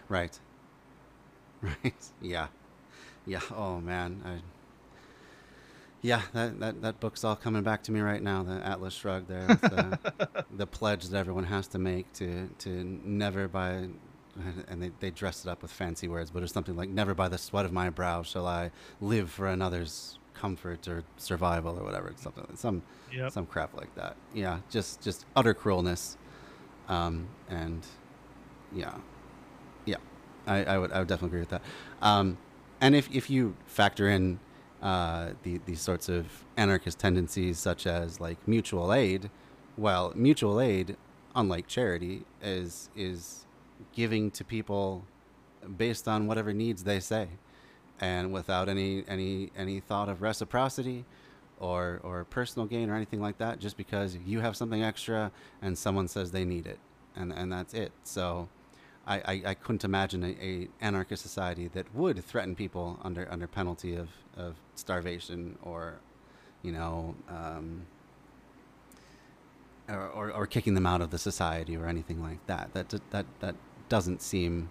Right. 0.08 0.36
Right. 1.62 1.94
Yeah. 2.22 2.46
Yeah. 3.30 3.40
Oh 3.54 3.80
man. 3.80 4.22
I. 4.24 4.38
Yeah, 6.02 6.22
that, 6.32 6.58
that, 6.60 6.80
that 6.82 6.98
book's 7.00 7.24
all 7.24 7.36
coming 7.36 7.62
back 7.62 7.82
to 7.84 7.92
me 7.92 8.00
right 8.00 8.22
now. 8.22 8.42
The 8.42 8.54
Atlas 8.66 8.94
Shrugged 8.94 9.28
there, 9.28 9.46
with 9.46 9.60
the, 9.60 10.44
the 10.56 10.66
pledge 10.66 11.04
that 11.08 11.18
everyone 11.18 11.44
has 11.44 11.66
to 11.68 11.78
make 11.78 12.10
to 12.14 12.48
to 12.60 12.70
never 13.04 13.48
buy, 13.48 13.88
and 14.68 14.82
they, 14.82 14.90
they 15.00 15.10
dress 15.10 15.44
it 15.44 15.50
up 15.50 15.60
with 15.60 15.70
fancy 15.70 16.08
words, 16.08 16.30
but 16.30 16.42
it's 16.42 16.54
something 16.54 16.74
like 16.74 16.88
never 16.88 17.14
by 17.14 17.28
the 17.28 17.36
sweat 17.36 17.66
of 17.66 17.72
my 17.72 17.90
brow 17.90 18.22
shall 18.22 18.46
I 18.46 18.70
live 19.02 19.30
for 19.30 19.46
another's 19.46 20.18
comfort 20.32 20.88
or 20.88 21.04
survival 21.18 21.78
or 21.78 21.84
whatever. 21.84 22.12
Something 22.16 22.46
some 22.56 22.82
Yep. 23.12 23.32
some 23.32 23.44
crap 23.44 23.76
like 23.76 23.94
that. 23.96 24.16
Yeah, 24.32 24.60
just 24.70 25.02
just 25.02 25.26
utter 25.36 25.52
cruelness, 25.52 26.16
um, 26.88 27.28
and 27.50 27.84
yeah, 28.72 28.94
yeah, 29.84 29.96
I, 30.46 30.64
I 30.64 30.78
would 30.78 30.92
I 30.92 30.98
would 31.00 31.08
definitely 31.08 31.28
agree 31.36 31.40
with 31.40 31.50
that. 31.50 31.62
Um, 32.00 32.38
and 32.80 32.94
if 32.94 33.08
if 33.14 33.30
you 33.30 33.56
factor 33.66 34.08
in 34.08 34.40
uh, 34.82 35.30
the 35.42 35.60
these 35.66 35.80
sorts 35.80 36.08
of 36.08 36.44
anarchist 36.56 36.98
tendencies, 36.98 37.58
such 37.58 37.86
as 37.86 38.20
like 38.20 38.46
mutual 38.48 38.92
aid, 38.92 39.30
well, 39.76 40.12
mutual 40.14 40.60
aid, 40.60 40.96
unlike 41.34 41.66
charity, 41.66 42.24
is 42.42 42.88
is 42.96 43.46
giving 43.92 44.30
to 44.30 44.44
people 44.44 45.04
based 45.76 46.08
on 46.08 46.26
whatever 46.26 46.52
needs 46.52 46.84
they 46.84 47.00
say, 47.00 47.28
and 48.00 48.32
without 48.32 48.68
any 48.68 49.04
any 49.06 49.50
any 49.56 49.80
thought 49.80 50.08
of 50.08 50.22
reciprocity 50.22 51.04
or 51.58 52.00
or 52.02 52.24
personal 52.24 52.66
gain 52.66 52.88
or 52.88 52.94
anything 52.96 53.20
like 53.20 53.36
that 53.38 53.58
just 53.58 53.76
because 53.76 54.16
you 54.26 54.40
have 54.40 54.56
something 54.56 54.82
extra 54.82 55.30
and 55.60 55.76
someone 55.76 56.08
says 56.08 56.30
they 56.30 56.44
need 56.44 56.66
it. 56.66 56.78
And 57.14 57.32
and 57.32 57.52
that's 57.52 57.74
it. 57.74 57.92
So 58.04 58.48
I, 59.10 59.16
I, 59.16 59.42
I 59.46 59.54
couldn't 59.54 59.84
imagine 59.84 60.22
a, 60.22 60.36
a 60.40 60.68
anarchist 60.80 61.22
society 61.22 61.66
that 61.68 61.92
would 61.94 62.24
threaten 62.24 62.54
people 62.54 62.98
under 63.02 63.26
under 63.30 63.48
penalty 63.48 63.96
of, 63.96 64.08
of 64.36 64.54
starvation 64.76 65.58
or 65.62 65.98
you 66.62 66.70
know 66.70 67.16
um, 67.28 67.86
or, 69.88 70.08
or, 70.08 70.30
or 70.30 70.46
kicking 70.46 70.74
them 70.74 70.86
out 70.86 71.00
of 71.00 71.10
the 71.10 71.18
society 71.18 71.76
or 71.76 71.86
anything 71.86 72.22
like 72.22 72.46
that 72.46 72.72
that 72.72 72.94
that 73.10 73.26
that 73.40 73.56
doesn't 73.88 74.22
seem 74.22 74.70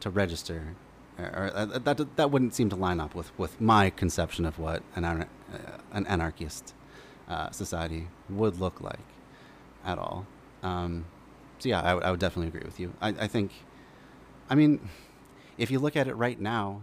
to 0.00 0.08
register 0.08 0.74
or, 1.18 1.26
or 1.26 1.52
uh, 1.54 1.66
that 1.66 2.16
that 2.16 2.30
wouldn't 2.30 2.54
seem 2.54 2.70
to 2.70 2.76
line 2.76 3.00
up 3.00 3.14
with, 3.14 3.38
with 3.38 3.60
my 3.60 3.90
conception 3.90 4.46
of 4.46 4.58
what 4.58 4.82
an 4.96 5.04
uh, 5.04 5.24
an 5.92 6.06
anarchist 6.06 6.74
uh, 7.28 7.50
society 7.50 8.08
would 8.30 8.58
look 8.58 8.80
like 8.80 9.08
at 9.84 9.98
all. 9.98 10.26
Um, 10.62 11.04
so 11.58 11.68
yeah, 11.68 11.80
I, 11.80 11.94
would- 11.94 12.04
I 12.04 12.10
would 12.10 12.20
definitely 12.20 12.48
agree 12.48 12.64
with 12.64 12.78
you. 12.80 12.92
I, 13.00 13.08
I 13.08 13.26
think, 13.26 13.52
I 14.50 14.54
mean, 14.54 14.80
if 15.56 15.70
you 15.70 15.78
look 15.78 15.96
at 15.96 16.06
it 16.08 16.14
right 16.14 16.38
now, 16.40 16.82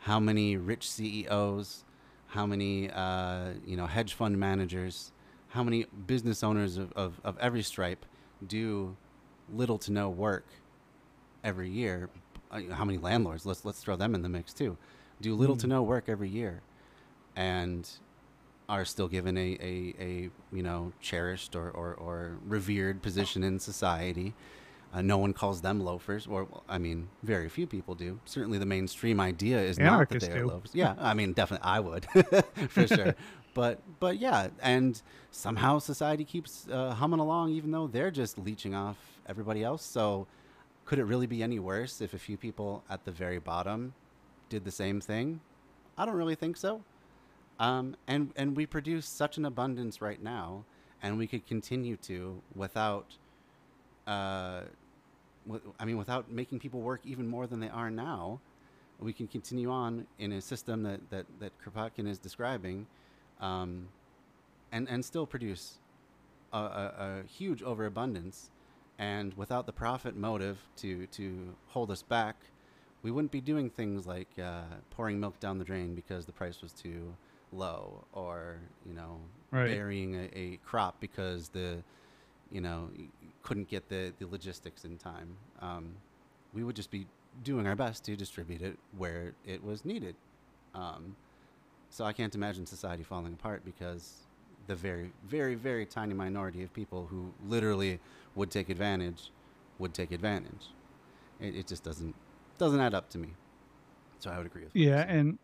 how 0.00 0.20
many 0.20 0.56
rich 0.56 0.88
CEOs, 0.90 1.84
how 2.28 2.46
many 2.46 2.90
uh, 2.90 3.50
you 3.66 3.76
know 3.76 3.86
hedge 3.86 4.14
fund 4.14 4.38
managers, 4.38 5.12
how 5.48 5.62
many 5.62 5.86
business 6.06 6.42
owners 6.42 6.76
of, 6.76 6.92
of, 6.92 7.20
of 7.24 7.38
every 7.38 7.62
stripe 7.62 8.04
do 8.46 8.96
little 9.52 9.78
to 9.78 9.92
no 9.92 10.08
work 10.10 10.46
every 11.42 11.70
year. 11.70 12.08
Uh, 12.50 12.60
How 12.72 12.84
many 12.84 12.98
landlords? 12.98 13.44
Let's 13.46 13.64
let's 13.64 13.80
throw 13.80 13.96
them 13.96 14.14
in 14.14 14.22
the 14.22 14.28
mix 14.28 14.52
too. 14.52 14.76
Do 15.20 15.34
little 15.34 15.56
to 15.56 15.66
Mm. 15.66 15.70
no 15.70 15.82
work 15.82 16.04
every 16.08 16.28
year, 16.28 16.60
and 17.36 17.88
are 18.68 18.84
still 18.84 19.08
given 19.08 19.36
a, 19.36 19.58
a, 19.60 19.94
a 20.00 20.30
you 20.52 20.62
know 20.62 20.92
cherished 21.00 21.54
or, 21.54 21.70
or, 21.70 21.94
or 21.94 22.38
revered 22.46 23.02
position 23.02 23.42
in 23.42 23.58
society. 23.58 24.34
Uh, 24.92 25.02
no 25.02 25.18
one 25.18 25.32
calls 25.32 25.60
them 25.60 25.80
loafers, 25.84 26.26
or 26.26 26.46
I 26.68 26.78
mean, 26.78 27.08
very 27.24 27.48
few 27.48 27.66
people 27.66 27.96
do. 27.96 28.20
Certainly, 28.26 28.58
the 28.58 28.66
mainstream 28.66 29.18
idea 29.18 29.60
is 29.60 29.76
not 29.76 29.84
that 29.84 29.92
Anarchists 29.92 30.28
they 30.28 30.34
are 30.34 30.42
do. 30.42 30.46
loafers. 30.46 30.70
Yeah, 30.72 30.94
I 31.00 31.14
mean, 31.14 31.32
definitely, 31.32 31.64
I 31.64 31.80
would 31.80 32.06
for 32.68 32.86
sure. 32.86 33.14
But 33.54 33.80
but 33.98 34.18
yeah, 34.18 34.48
and 34.62 35.00
somehow 35.32 35.80
society 35.80 36.24
keeps 36.24 36.68
uh, 36.70 36.92
humming 36.92 37.18
along, 37.20 37.50
even 37.50 37.72
though 37.72 37.88
they're 37.88 38.12
just 38.12 38.38
leeching 38.38 38.74
off 38.74 38.96
everybody 39.28 39.64
else. 39.64 39.84
So, 39.84 40.28
could 40.84 41.00
it 41.00 41.04
really 41.04 41.26
be 41.26 41.42
any 41.42 41.58
worse 41.58 42.00
if 42.00 42.14
a 42.14 42.18
few 42.18 42.36
people 42.36 42.84
at 42.88 43.04
the 43.04 43.10
very 43.10 43.40
bottom 43.40 43.94
did 44.48 44.64
the 44.64 44.70
same 44.70 45.00
thing? 45.00 45.40
I 45.98 46.06
don't 46.06 46.14
really 46.14 46.34
think 46.36 46.56
so. 46.56 46.82
Um, 47.58 47.96
and 48.08 48.32
and 48.36 48.56
we 48.56 48.66
produce 48.66 49.06
such 49.06 49.36
an 49.36 49.44
abundance 49.44 50.00
right 50.00 50.22
now, 50.22 50.64
and 51.02 51.18
we 51.18 51.26
could 51.26 51.46
continue 51.46 51.96
to 51.98 52.42
without, 52.54 53.16
uh, 54.06 54.62
wi- 55.46 55.72
I 55.78 55.84
mean, 55.84 55.96
without 55.96 56.30
making 56.30 56.58
people 56.58 56.80
work 56.80 57.00
even 57.04 57.28
more 57.28 57.46
than 57.46 57.60
they 57.60 57.68
are 57.68 57.90
now. 57.90 58.40
We 59.00 59.12
can 59.12 59.26
continue 59.26 59.70
on 59.70 60.06
in 60.18 60.32
a 60.32 60.40
system 60.40 60.82
that 60.84 61.00
that 61.10 61.26
that 61.40 61.52
Kropotkin 61.62 62.08
is 62.08 62.18
describing, 62.18 62.86
um, 63.40 63.88
and 64.72 64.88
and 64.88 65.04
still 65.04 65.26
produce 65.26 65.78
a, 66.52 66.58
a, 66.58 66.62
a 66.98 67.22
huge 67.28 67.62
overabundance, 67.62 68.50
and 68.98 69.34
without 69.34 69.66
the 69.66 69.72
profit 69.72 70.16
motive 70.16 70.58
to 70.76 71.06
to 71.08 71.54
hold 71.68 71.90
us 71.90 72.02
back, 72.02 72.36
we 73.02 73.12
wouldn't 73.12 73.32
be 73.32 73.40
doing 73.40 73.70
things 73.70 74.06
like 74.06 74.28
uh, 74.42 74.62
pouring 74.90 75.20
milk 75.20 75.38
down 75.38 75.58
the 75.58 75.64
drain 75.64 75.94
because 75.94 76.26
the 76.26 76.32
price 76.32 76.62
was 76.62 76.72
too 76.72 77.14
low, 77.54 78.04
or 78.12 78.58
you 78.86 78.94
know, 78.94 79.20
Right. 79.50 79.70
burying 79.70 80.14
a, 80.16 80.28
a 80.38 80.58
crop 80.64 81.00
because 81.00 81.48
the 81.48 81.82
you 82.50 82.60
know 82.60 82.90
couldn't 83.42 83.68
get 83.68 83.88
the 83.88 84.12
the 84.18 84.26
logistics 84.26 84.84
in 84.84 84.98
time. 84.98 85.36
Um, 85.60 85.94
we 86.52 86.64
would 86.64 86.76
just 86.76 86.90
be 86.90 87.06
doing 87.42 87.66
our 87.66 87.74
best 87.76 88.04
to 88.04 88.16
distribute 88.16 88.62
it 88.62 88.78
where 88.96 89.34
it 89.46 89.62
was 89.64 89.84
needed. 89.84 90.14
Um, 90.74 91.16
so 91.90 92.04
I 92.04 92.12
can't 92.12 92.34
imagine 92.34 92.66
society 92.66 93.02
falling 93.02 93.32
apart 93.32 93.64
because 93.64 94.26
the 94.66 94.74
very, 94.74 95.12
very, 95.28 95.54
very 95.54 95.84
tiny 95.86 96.14
minority 96.14 96.62
of 96.62 96.72
people 96.72 97.06
who 97.06 97.32
literally 97.48 98.00
would 98.34 98.50
take 98.50 98.70
advantage 98.70 99.30
would 99.78 99.94
take 99.94 100.10
advantage. 100.12 100.70
It, 101.40 101.54
it 101.56 101.66
just 101.66 101.84
doesn't 101.84 102.14
doesn't 102.58 102.80
add 102.80 102.94
up 102.94 103.10
to 103.10 103.18
me. 103.18 103.28
So 104.20 104.30
I 104.30 104.38
would 104.38 104.46
agree 104.46 104.64
with. 104.64 104.74
Yeah, 104.74 105.04
and 105.08 105.38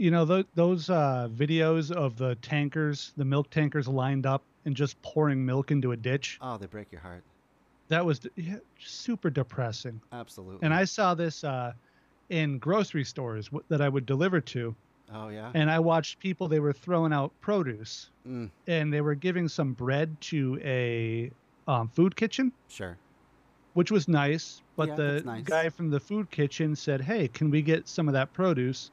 you 0.00 0.10
know 0.10 0.24
th- 0.26 0.46
those 0.54 0.88
uh, 0.90 1.28
videos 1.34 1.90
of 1.92 2.16
the 2.16 2.34
tankers, 2.36 3.12
the 3.16 3.24
milk 3.24 3.50
tankers 3.50 3.86
lined 3.86 4.24
up 4.26 4.42
and 4.64 4.74
just 4.74 5.00
pouring 5.02 5.44
milk 5.44 5.70
into 5.70 5.92
a 5.92 5.96
ditch. 5.96 6.38
oh, 6.40 6.56
they 6.56 6.66
break 6.66 6.90
your 6.90 7.00
heart. 7.02 7.22
That 7.88 8.04
was 8.04 8.18
d- 8.20 8.30
yeah, 8.36 8.56
super 8.78 9.30
depressing. 9.30 10.00
Absolutely. 10.12 10.60
And 10.64 10.72
I 10.72 10.84
saw 10.84 11.14
this 11.14 11.44
uh, 11.44 11.72
in 12.30 12.58
grocery 12.58 13.04
stores 13.04 13.46
w- 13.46 13.64
that 13.68 13.80
I 13.80 13.88
would 13.88 14.06
deliver 14.06 14.40
to, 14.40 14.74
oh 15.12 15.28
yeah. 15.28 15.50
and 15.54 15.70
I 15.70 15.78
watched 15.80 16.18
people. 16.18 16.48
They 16.48 16.60
were 16.60 16.72
throwing 16.72 17.12
out 17.12 17.32
produce, 17.40 18.10
Mm, 18.26 18.50
and 18.66 18.92
they 18.92 19.00
were 19.00 19.14
giving 19.14 19.48
some 19.48 19.72
bread 19.74 20.18
to 20.32 20.58
a 20.62 21.30
um, 21.66 21.88
food 21.88 22.14
kitchen, 22.16 22.52
sure. 22.68 22.96
which 23.74 23.90
was 23.90 24.08
nice. 24.08 24.62
But 24.76 24.88
Yeah, 24.90 24.94
the 24.96 25.22
nice. 25.26 25.44
guy 25.44 25.68
from 25.68 25.90
the 25.90 26.00
food 26.00 26.30
kitchen 26.30 26.76
said, 26.76 27.00
"Hey, 27.02 27.28
can 27.28 27.50
we 27.50 27.60
get 27.60 27.86
some 27.88 28.08
of 28.08 28.14
that 28.14 28.32
produce?" 28.32 28.90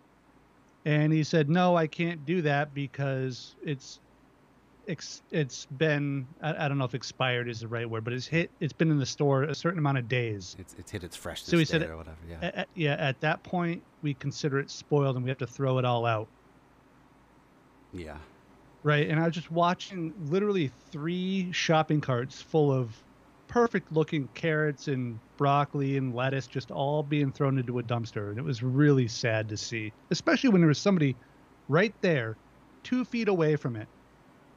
And 0.87 1.11
he 1.11 1.25
said, 1.25 1.49
"No, 1.49 1.75
I 1.75 1.85
can't 1.85 2.25
do 2.25 2.41
that 2.43 2.73
because 2.73 3.55
it's 3.61 3.99
ex- 4.87 5.21
it's 5.31 5.65
been 5.65 6.25
I, 6.41 6.65
I 6.65 6.67
don't 6.69 6.77
know 6.77 6.85
if 6.85 6.95
expired 6.95 7.49
is 7.49 7.59
the 7.59 7.67
right 7.67 7.89
word, 7.89 8.05
but 8.05 8.13
it's 8.13 8.25
hit 8.25 8.49
it's 8.61 8.71
been 8.71 8.89
in 8.89 8.97
the 8.97 9.05
store 9.05 9.43
a 9.43 9.53
certain 9.53 9.79
amount 9.79 9.97
of 9.97 10.07
days." 10.07 10.55
It's 10.57 10.75
it's 10.79 10.89
hit 10.89 11.03
its 11.03 11.17
freshness 11.17 11.51
he 11.51 11.57
date 11.57 11.67
said 11.67 11.81
or 11.89 11.97
whatever. 11.97 12.15
Yeah. 12.29 12.63
Yeah, 12.73 12.93
at 12.93 13.19
that 13.19 13.43
point, 13.43 13.83
we 14.01 14.13
consider 14.13 14.59
it 14.59 14.71
spoiled 14.71 15.17
and 15.17 15.25
we 15.25 15.29
have 15.29 15.39
to 15.39 15.47
throw 15.47 15.77
it 15.77 15.83
all 15.83 16.05
out. 16.05 16.29
yeah. 17.91 18.15
Right. 18.83 19.09
And 19.09 19.19
I 19.19 19.25
was 19.25 19.33
just 19.35 19.51
watching 19.51 20.13
literally 20.29 20.71
three 20.91 21.51
shopping 21.51 21.99
carts 21.99 22.41
full 22.41 22.71
of 22.71 22.95
perfect 23.47 23.91
looking 23.91 24.27
carrots 24.33 24.87
and 24.87 25.19
broccoli 25.37 25.97
and 25.97 26.15
lettuce 26.15 26.47
just 26.47 26.71
all 26.71 27.03
being 27.03 27.31
thrown 27.31 27.57
into 27.57 27.79
a 27.79 27.83
dumpster. 27.83 28.29
And 28.29 28.37
it 28.37 28.43
was 28.43 28.63
really 28.63 29.07
sad 29.07 29.49
to 29.49 29.57
see, 29.57 29.93
especially 30.11 30.49
when 30.49 30.61
there 30.61 30.67
was 30.67 30.79
somebody 30.79 31.15
right 31.69 31.93
there, 32.01 32.37
two 32.83 33.05
feet 33.05 33.27
away 33.27 33.55
from 33.55 33.75
it, 33.75 33.87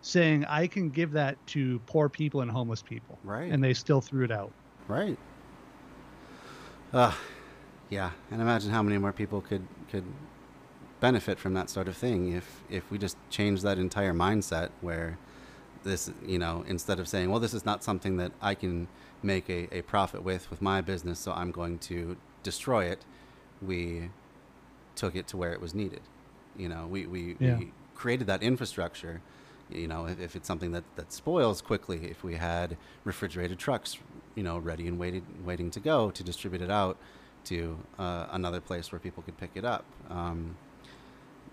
saying, 0.02 0.44
I 0.46 0.66
can 0.66 0.90
give 0.90 1.12
that 1.12 1.44
to 1.48 1.78
poor 1.86 2.08
people 2.08 2.40
and 2.40 2.50
homeless 2.50 2.82
people. 2.82 3.18
Right. 3.24 3.50
And 3.50 3.62
they 3.62 3.74
still 3.74 4.00
threw 4.00 4.24
it 4.24 4.32
out. 4.32 4.52
Right. 4.88 5.18
Uh, 6.92 7.12
yeah, 7.88 8.10
and 8.30 8.40
imagine 8.40 8.70
how 8.70 8.82
many 8.82 8.98
more 8.98 9.12
people 9.12 9.40
could 9.40 9.66
could 9.90 10.04
benefit 11.00 11.38
from 11.38 11.54
that 11.54 11.70
sort 11.70 11.88
of 11.88 11.96
thing 11.96 12.32
if 12.32 12.62
if 12.68 12.90
we 12.90 12.98
just 12.98 13.16
change 13.30 13.62
that 13.62 13.78
entire 13.78 14.12
mindset 14.12 14.70
where 14.80 15.18
this 15.84 16.10
you 16.26 16.38
know 16.38 16.64
instead 16.68 16.98
of 17.00 17.08
saying 17.08 17.30
well 17.30 17.40
this 17.40 17.54
is 17.54 17.64
not 17.64 17.82
something 17.82 18.16
that 18.16 18.32
i 18.42 18.54
can 18.54 18.86
make 19.22 19.48
a, 19.48 19.68
a 19.76 19.82
profit 19.82 20.22
with 20.22 20.50
with 20.50 20.60
my 20.62 20.80
business 20.80 21.18
so 21.18 21.32
i'm 21.32 21.50
going 21.50 21.78
to 21.78 22.16
destroy 22.42 22.84
it 22.84 23.04
we 23.62 24.10
took 24.96 25.14
it 25.14 25.26
to 25.26 25.36
where 25.36 25.52
it 25.52 25.60
was 25.60 25.74
needed 25.74 26.00
you 26.56 26.68
know 26.68 26.86
we, 26.86 27.06
we, 27.06 27.36
Yeah. 27.38 27.56
we 27.58 27.72
created 27.94 28.26
that 28.26 28.42
infrastructure 28.42 29.20
you 29.70 29.86
know 29.86 30.06
if, 30.06 30.20
if 30.20 30.36
it's 30.36 30.46
something 30.48 30.72
that, 30.72 30.84
that 30.96 31.12
spoils 31.12 31.60
quickly 31.62 32.10
if 32.10 32.24
we 32.24 32.34
had 32.36 32.76
refrigerated 33.04 33.58
trucks 33.58 33.98
you 34.34 34.42
know 34.42 34.58
ready 34.58 34.86
and 34.88 34.98
waiting 34.98 35.24
waiting 35.44 35.70
to 35.70 35.80
go 35.80 36.10
to 36.10 36.22
distribute 36.22 36.62
it 36.62 36.70
out 36.70 36.96
to 37.44 37.78
uh, 37.98 38.26
another 38.32 38.60
place 38.60 38.92
where 38.92 38.98
people 38.98 39.22
could 39.22 39.36
pick 39.38 39.50
it 39.54 39.64
up 39.64 39.84
um, 40.10 40.56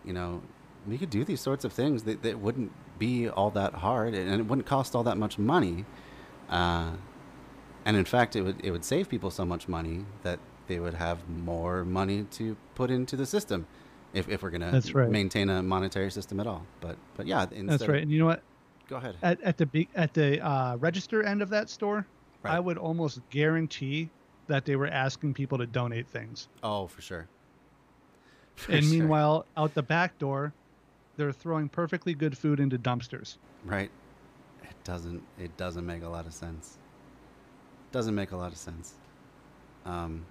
you 0.04 0.13
know 0.13 0.42
we 0.88 0.98
could 0.98 1.10
do 1.10 1.24
these 1.24 1.42
sorts 1.42 1.66
of 1.66 1.74
things 1.74 2.04
that, 2.04 2.24
that 2.24 2.40
wouldn't 2.40 2.72
be 3.00 3.30
all 3.30 3.50
that 3.52 3.74
hard 3.76 4.14
and 4.14 4.40
it 4.40 4.46
wouldn't 4.46 4.66
cost 4.68 4.96
all 4.96 5.04
that 5.04 5.18
much 5.18 5.38
money 5.38 5.86
uh, 6.50 6.92
and 7.86 7.98
in 7.98 8.06
fact 8.06 8.36
it 8.36 8.42
would 8.42 8.64
it 8.64 8.72
would 8.72 8.84
save 8.86 9.08
people 9.10 9.30
so 9.32 9.46
much 9.46 9.68
money 9.68 10.06
that 10.24 10.40
they 10.68 10.80
would 10.80 10.94
have 10.94 11.28
more 11.30 11.84
money 11.86 12.24
to 12.32 12.56
put 12.76 12.92
into 12.92 13.16
the 13.16 13.26
system 13.26 13.66
if, 14.14 14.28
if 14.30 14.42
we're 14.42 14.50
going 14.50 14.62
That's 14.72 14.88
to 14.88 14.94
right. 14.98 15.10
maintain 15.10 15.50
a 15.50 15.62
monetary 15.64 16.12
system 16.12 16.40
at 16.40 16.48
all 16.48 16.66
but 16.82 16.98
but 17.16 17.28
yeah 17.28 17.46
That's 17.46 17.84
of- 17.84 17.90
right. 17.90 18.02
And 18.02 18.12
you 18.12 18.20
know 18.20 18.26
what? 18.26 18.42
go 18.90 18.96
ahead 18.98 19.16
At, 19.22 19.42
at 19.42 19.58
the 19.58 19.88
at 19.96 20.14
the 20.14 20.40
uh, 20.46 20.78
register 20.78 21.22
end 21.24 21.42
of 21.42 21.50
that 21.50 21.70
store, 21.70 22.06
I 22.44 22.60
would 22.60 22.78
almost 22.78 23.20
guarantee 23.30 24.10
that 24.48 24.64
they 24.64 24.78
were 24.78 24.88
asking 24.88 25.34
people 25.34 25.58
to 25.58 25.66
donate 25.68 26.08
things. 26.08 26.48
oh 26.64 26.88
for 26.88 27.02
sure 27.02 27.28
For 28.56 28.72
and 28.72 28.84
sure. 28.84 28.94
meanwhile, 28.94 29.46
out 29.58 29.74
the 29.74 29.84
back 29.84 30.18
door, 30.20 30.54
they're 31.18 31.32
throwing 31.32 31.68
perfectly 31.68 32.14
good 32.14 32.38
food 32.38 32.60
into 32.60 32.78
dumpsters. 32.78 33.38
right. 33.66 33.92
It 34.64 34.76
doesn't 34.84 35.24
it 35.40 35.56
doesn't 35.58 35.86
make 35.86 36.04
a 36.04 36.10
lot 36.10 36.26
of 36.26 36.34
sense. 36.34 36.78
Doesn't 37.92 38.16
make 38.16 38.32
a 38.32 38.38
lot 38.38 38.52
of 38.52 38.58
sense. 38.58 38.94
Um, 39.86 40.26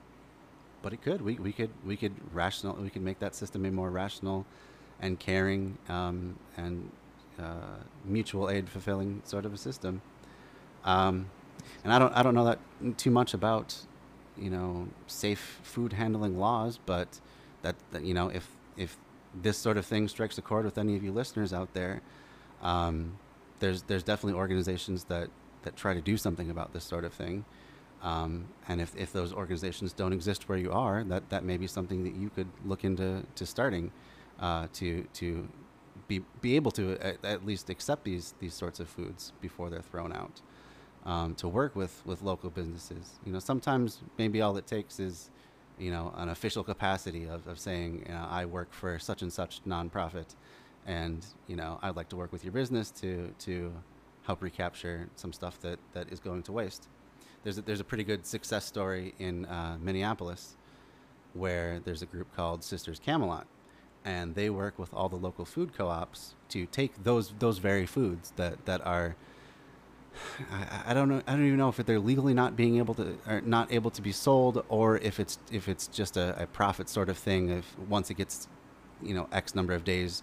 but 0.82 0.92
it 0.92 1.02
could. 1.02 1.22
We, 1.22 1.34
we 1.34 1.52
could 1.52 1.70
we 1.84 1.96
could 1.96 2.12
rational 2.32 2.74
we 2.74 2.90
could 2.90 3.02
make 3.02 3.18
that 3.18 3.34
system 3.34 3.64
a 3.64 3.70
more 3.70 3.90
rational 3.90 4.46
and 5.00 5.18
caring 5.18 5.78
um, 5.88 6.38
and 6.56 6.90
uh, 7.38 7.80
mutual 8.04 8.48
aid 8.50 8.68
fulfilling 8.68 9.22
sort 9.24 9.44
of 9.44 9.54
a 9.54 9.58
system. 9.58 10.02
Um, 10.84 11.30
and 11.82 11.92
I 11.92 11.98
don't 11.98 12.12
I 12.14 12.22
don't 12.22 12.34
know 12.34 12.44
that 12.44 12.58
too 12.98 13.10
much 13.10 13.34
about 13.34 13.76
you 14.36 14.50
know 14.50 14.88
safe 15.06 15.60
food 15.62 15.94
handling 15.94 16.38
laws 16.38 16.78
but 16.84 17.20
that, 17.62 17.74
that 17.92 18.04
you 18.04 18.12
know 18.12 18.28
if 18.28 18.48
if 18.76 18.98
this 19.42 19.56
sort 19.56 19.76
of 19.76 19.86
thing 19.86 20.08
strikes 20.08 20.38
a 20.38 20.42
chord 20.42 20.64
with 20.64 20.78
any 20.78 20.96
of 20.96 21.02
you 21.02 21.12
listeners 21.12 21.52
out 21.52 21.72
there 21.74 22.02
um, 22.62 23.18
there's 23.60 23.82
there's 23.82 24.02
definitely 24.02 24.38
organizations 24.38 25.04
that 25.04 25.28
that 25.62 25.76
try 25.76 25.94
to 25.94 26.00
do 26.00 26.16
something 26.16 26.50
about 26.50 26.72
this 26.72 26.84
sort 26.84 27.04
of 27.04 27.12
thing. 27.12 27.44
Um, 28.02 28.46
and 28.68 28.80
if, 28.80 28.94
if 28.94 29.12
those 29.12 29.32
organizations 29.32 29.92
don't 29.92 30.12
exist 30.12 30.48
where 30.48 30.58
you 30.58 30.70
are, 30.70 31.02
that, 31.04 31.30
that 31.30 31.44
may 31.44 31.56
be 31.56 31.66
something 31.66 32.04
that 32.04 32.14
you 32.14 32.30
could 32.30 32.46
look 32.64 32.84
into 32.84 33.24
to 33.34 33.46
starting 33.46 33.90
uh, 34.38 34.68
to 34.74 35.06
to 35.14 35.48
be 36.06 36.20
be 36.40 36.56
able 36.56 36.70
to 36.72 36.92
at, 37.00 37.24
at 37.24 37.44
least 37.44 37.70
accept 37.70 38.04
these 38.04 38.34
these 38.38 38.54
sorts 38.54 38.80
of 38.80 38.88
foods 38.88 39.32
before 39.40 39.70
they're 39.70 39.82
thrown 39.82 40.12
out. 40.12 40.40
Um, 41.04 41.34
to 41.36 41.48
work 41.48 41.76
with 41.76 42.02
with 42.04 42.22
local 42.22 42.50
businesses, 42.50 43.18
you 43.24 43.32
know, 43.32 43.38
sometimes 43.38 44.00
maybe 44.18 44.40
all 44.40 44.56
it 44.56 44.66
takes 44.66 44.98
is, 44.98 45.30
you 45.78 45.90
know, 45.90 46.12
an 46.16 46.28
official 46.28 46.64
capacity 46.64 47.24
of, 47.24 47.46
of 47.46 47.58
saying, 47.58 48.04
you 48.06 48.12
know, 48.12 48.26
I 48.28 48.46
work 48.46 48.72
for 48.72 48.98
such 48.98 49.22
and 49.22 49.32
such 49.32 49.62
nonprofit, 49.64 50.34
and 50.86 51.24
you 51.46 51.56
know 51.56 51.78
I'd 51.82 51.96
like 51.96 52.08
to 52.10 52.16
work 52.16 52.32
with 52.32 52.44
your 52.44 52.52
business 52.52 52.90
to 52.92 53.32
to 53.40 53.72
help 54.26 54.42
recapture 54.42 55.08
some 55.14 55.32
stuff 55.32 55.60
that, 55.60 55.78
that 55.92 56.12
is 56.12 56.18
going 56.18 56.42
to 56.42 56.52
waste. 56.52 56.88
There's 57.44 57.58
a, 57.58 57.62
there's 57.62 57.78
a 57.78 57.84
pretty 57.84 58.02
good 58.02 58.26
success 58.26 58.64
story 58.64 59.14
in 59.20 59.46
uh, 59.46 59.78
Minneapolis 59.80 60.56
where 61.32 61.80
there's 61.84 62.02
a 62.02 62.06
group 62.06 62.34
called 62.34 62.64
Sisters 62.64 62.98
Camelot, 62.98 63.46
and 64.04 64.34
they 64.34 64.50
work 64.50 64.78
with 64.78 64.92
all 64.92 65.08
the 65.08 65.16
local 65.16 65.44
food 65.44 65.72
co-ops 65.74 66.34
to 66.48 66.66
take 66.66 67.04
those 67.04 67.34
those 67.38 67.58
very 67.58 67.86
foods 67.86 68.32
that 68.36 68.64
that 68.66 68.84
are. 68.86 69.16
I, 70.50 70.90
I 70.90 70.94
don't 70.94 71.08
know. 71.08 71.22
I 71.26 71.32
don't 71.32 71.46
even 71.46 71.58
know 71.58 71.68
if 71.68 71.76
they're 71.76 71.98
legally 71.98 72.34
not 72.34 72.56
being 72.56 72.78
able 72.78 72.94
to, 72.94 73.18
or 73.26 73.40
not 73.40 73.72
able 73.72 73.90
to 73.90 74.02
be 74.02 74.12
sold, 74.12 74.64
or 74.68 74.98
if 74.98 75.20
it's 75.20 75.38
if 75.50 75.68
it's 75.68 75.86
just 75.88 76.16
a, 76.16 76.42
a 76.42 76.46
profit 76.46 76.88
sort 76.88 77.08
of 77.08 77.18
thing. 77.18 77.50
If 77.50 77.78
once 77.88 78.10
it 78.10 78.14
gets, 78.14 78.48
you 79.02 79.14
know, 79.14 79.28
X 79.32 79.54
number 79.54 79.74
of 79.74 79.84
days 79.84 80.22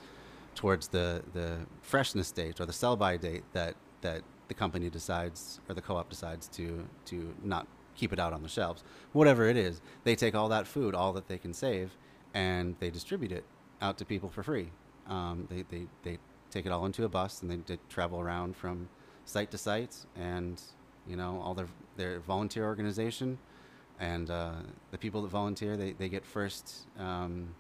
towards 0.56 0.90
the 0.90 1.24
the 1.34 1.58
freshness 1.82 2.32
date 2.32 2.60
or 2.60 2.66
the 2.66 2.74
sell 2.74 2.96
by 2.96 3.18
date 3.18 3.44
that 3.54 3.76
that 4.02 4.22
the 4.48 4.54
company 4.54 4.90
decides 4.90 5.60
or 5.68 5.76
the 5.76 5.82
co-op 5.82 6.10
decides 6.10 6.48
to 6.48 6.88
to 7.06 7.34
not 7.44 7.68
keep 7.96 8.12
it 8.12 8.20
out 8.20 8.34
on 8.34 8.42
the 8.44 8.50
shelves 8.50 8.84
whatever 9.12 9.48
it 9.48 9.58
is 9.58 9.82
they 10.04 10.16
take 10.16 10.36
all 10.36 10.50
that 10.50 10.68
food 10.68 10.96
all 10.96 11.14
that 11.14 11.28
they 11.28 11.38
can 11.38 11.54
save 11.54 11.96
and 12.34 12.76
they 12.80 12.90
distribute 12.90 13.32
it 13.32 13.46
out 13.82 13.98
to 13.98 14.06
people 14.06 14.30
for 14.30 14.44
free 14.44 14.70
um, 15.08 15.48
they, 15.50 15.64
they 15.70 15.88
they 16.04 16.18
take 16.50 16.66
it 16.66 16.72
all 16.72 16.86
into 16.86 17.04
a 17.04 17.10
bus 17.10 17.42
and 17.42 17.52
they, 17.52 17.58
they 17.66 17.80
travel 17.90 18.20
around 18.20 18.56
from 18.56 18.90
site 19.26 19.52
to 19.52 19.58
site 19.58 19.96
and 20.16 20.62
you 21.08 21.16
know 21.16 21.42
all 21.44 21.54
their 21.54 21.68
their 21.98 22.20
volunteer 22.20 22.66
organization. 22.66 23.38
And 24.00 24.30
uh, 24.30 24.54
the 24.92 24.98
people 24.98 25.22
that 25.22 25.30
volunteer 25.30 25.78
they, 25.78 25.94
they 25.94 26.10
get 26.10 26.26
first 26.26 26.88
um, 27.00 27.56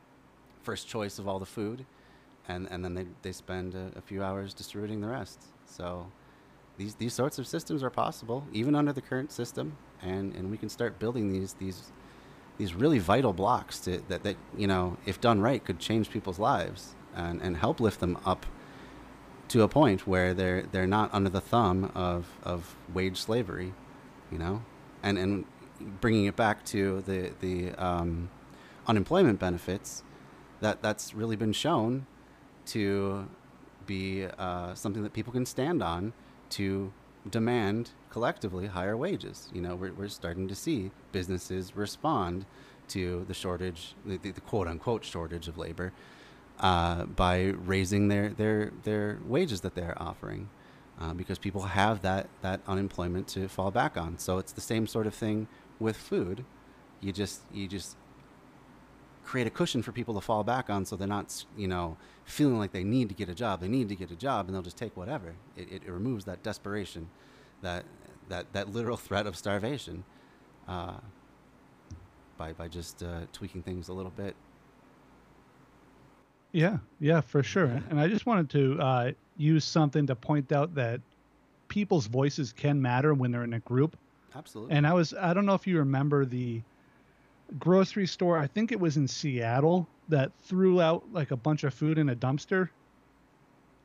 first 0.61 0.87
choice 0.87 1.19
of 1.19 1.27
all 1.27 1.39
the 1.39 1.45
food. 1.45 1.85
And 2.47 2.67
and 2.71 2.83
then 2.83 2.93
they, 2.93 3.05
they 3.21 3.31
spend 3.31 3.75
a, 3.75 3.91
a 3.95 4.01
few 4.01 4.23
hours 4.23 4.53
distributing 4.53 5.01
the 5.01 5.07
rest. 5.07 5.43
So 5.65 6.07
these 6.77 6.95
these 6.95 7.13
sorts 7.13 7.39
of 7.39 7.47
systems 7.47 7.83
are 7.83 7.89
possible 7.89 8.45
even 8.51 8.75
under 8.75 8.91
the 8.91 9.01
current 9.01 9.31
system, 9.31 9.77
and 10.01 10.33
and 10.35 10.51
we 10.51 10.57
can 10.57 10.69
start 10.69 10.99
building 10.99 11.31
these 11.31 11.53
these 11.53 11.91
these 12.57 12.73
really 12.73 12.99
vital 12.99 13.33
blocks 13.33 13.79
to, 13.79 14.01
that 14.09 14.23
that 14.23 14.35
you 14.57 14.67
know 14.67 14.97
if 15.05 15.21
done 15.21 15.41
right 15.41 15.63
could 15.63 15.79
change 15.79 16.09
people's 16.09 16.39
lives 16.39 16.95
and 17.15 17.41
and 17.41 17.57
help 17.57 17.79
lift 17.79 17.99
them 17.99 18.17
up 18.25 18.45
to 19.49 19.61
a 19.61 19.67
point 19.67 20.07
where 20.07 20.33
they're 20.33 20.63
they're 20.71 20.87
not 20.87 21.13
under 21.13 21.29
the 21.29 21.41
thumb 21.41 21.91
of 21.95 22.27
of 22.43 22.75
wage 22.93 23.17
slavery, 23.17 23.73
you 24.31 24.37
know, 24.37 24.63
and 25.01 25.17
and 25.17 25.45
bringing 26.01 26.25
it 26.25 26.35
back 26.35 26.65
to 26.65 27.01
the 27.01 27.31
the 27.41 27.71
um, 27.73 28.29
unemployment 28.87 29.39
benefits, 29.39 30.03
that 30.61 30.81
that's 30.81 31.13
really 31.13 31.35
been 31.35 31.53
shown 31.53 32.05
to 32.65 33.27
be 33.85 34.25
uh, 34.37 34.73
something 34.73 35.03
that 35.03 35.13
people 35.13 35.33
can 35.33 35.45
stand 35.45 35.83
on 35.83 36.13
to 36.49 36.91
demand 37.29 37.91
collectively 38.09 38.67
higher 38.67 38.95
wages. 38.95 39.49
You 39.53 39.61
know, 39.61 39.75
we're, 39.75 39.93
we're 39.93 40.07
starting 40.07 40.47
to 40.47 40.55
see 40.55 40.91
businesses 41.11 41.75
respond 41.75 42.45
to 42.89 43.25
the 43.27 43.33
shortage, 43.33 43.95
the, 44.05 44.17
the, 44.17 44.31
the 44.31 44.41
quote 44.41 44.67
unquote 44.67 45.03
shortage 45.03 45.47
of 45.47 45.57
labor, 45.57 45.93
uh, 46.59 47.05
by 47.05 47.43
raising 47.43 48.07
their, 48.07 48.29
their, 48.29 48.71
their 48.83 49.19
wages 49.25 49.61
that 49.61 49.75
they're 49.75 50.01
offering. 50.01 50.49
Uh, 50.99 51.11
because 51.11 51.39
people 51.39 51.63
have 51.63 52.03
that, 52.03 52.29
that 52.41 52.61
unemployment 52.67 53.27
to 53.27 53.47
fall 53.47 53.71
back 53.71 53.97
on. 53.97 54.17
So 54.19 54.37
it's 54.37 54.51
the 54.51 54.61
same 54.61 54.85
sort 54.85 55.07
of 55.07 55.13
thing 55.13 55.47
with 55.79 55.97
food. 55.97 56.45
You 57.01 57.11
just, 57.11 57.41
you 57.51 57.67
just 57.67 57.97
create 59.23 59.47
a 59.47 59.49
cushion 59.49 59.81
for 59.81 59.91
people 59.91 60.13
to 60.13 60.21
fall 60.21 60.43
back 60.43 60.69
on 60.69 60.85
so 60.85 60.95
they're 60.95 61.07
not, 61.07 61.45
you 61.57 61.67
know, 61.67 61.97
feeling 62.25 62.59
like 62.59 62.71
they 62.71 62.83
need 62.83 63.09
to 63.09 63.15
get 63.15 63.27
a 63.27 63.35
job. 63.35 63.59
They 63.59 63.67
need 63.67 63.89
to 63.89 63.95
get 63.95 64.11
a 64.11 64.15
job 64.15 64.45
and 64.45 64.55
they'll 64.55 64.61
just 64.61 64.77
take 64.77 64.95
whatever. 64.95 65.33
It, 65.57 65.71
it, 65.71 65.81
it 65.85 65.91
removes 65.91 66.25
that 66.25 66.43
desperation, 66.43 67.09
that, 67.61 67.85
that, 68.29 68.53
that 68.53 68.71
literal 68.71 68.97
threat 69.07 69.25
of 69.25 69.35
starvation 69.35 70.03
uh, 70.67 70.97
by, 72.37 72.53
by 72.53 72.67
just 72.67 73.01
uh, 73.01 73.21
tweaking 73.31 73.63
things 73.63 73.87
a 73.89 73.93
little 73.93 74.11
bit. 74.11 74.35
Yeah, 76.53 76.77
yeah, 76.99 77.21
for 77.21 77.41
sure. 77.41 77.81
And 77.89 77.99
I 77.99 78.07
just 78.07 78.25
wanted 78.25 78.49
to 78.51 78.79
uh, 78.79 79.11
use 79.37 79.65
something 79.65 80.05
to 80.07 80.15
point 80.15 80.51
out 80.51 80.75
that 80.75 81.01
people's 81.67 82.05
voices 82.05 82.53
can 82.53 82.81
matter 82.81 83.13
when 83.13 83.31
they're 83.31 83.43
in 83.43 83.53
a 83.53 83.59
group. 83.59 83.97
Absolutely. 84.35 84.75
And 84.75 84.85
I 84.85 84.93
was, 84.93 85.13
I 85.15 85.33
don't 85.33 85.47
know 85.47 85.55
if 85.55 85.65
you 85.65 85.79
remember 85.79 86.25
the 86.25 86.61
grocery 87.57 88.05
store, 88.05 88.37
I 88.37 88.47
think 88.47 88.71
it 88.71 88.79
was 88.79 88.97
in 88.97 89.07
Seattle, 89.07 89.87
that 90.09 90.31
threw 90.43 90.79
out 90.79 91.03
like 91.11 91.31
a 91.31 91.37
bunch 91.37 91.63
of 91.63 91.73
food 91.73 91.97
in 91.97 92.09
a 92.09 92.15
dumpster. 92.15 92.69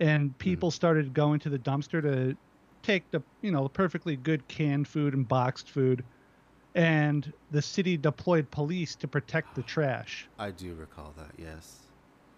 And 0.00 0.36
people 0.38 0.70
started 0.70 1.14
going 1.14 1.40
to 1.40 1.48
the 1.48 1.58
dumpster 1.58 2.02
to 2.02 2.36
take 2.82 3.10
the, 3.10 3.22
you 3.42 3.50
know, 3.50 3.66
perfectly 3.68 4.16
good 4.16 4.46
canned 4.46 4.86
food 4.86 5.14
and 5.14 5.26
boxed 5.26 5.70
food. 5.70 6.04
And 6.74 7.32
the 7.50 7.62
city 7.62 7.96
deployed 7.96 8.50
police 8.50 8.94
to 8.96 9.08
protect 9.08 9.54
the 9.54 9.62
trash. 9.62 10.28
I 10.38 10.50
do 10.50 10.74
recall 10.74 11.14
that, 11.16 11.32
yes. 11.38 11.87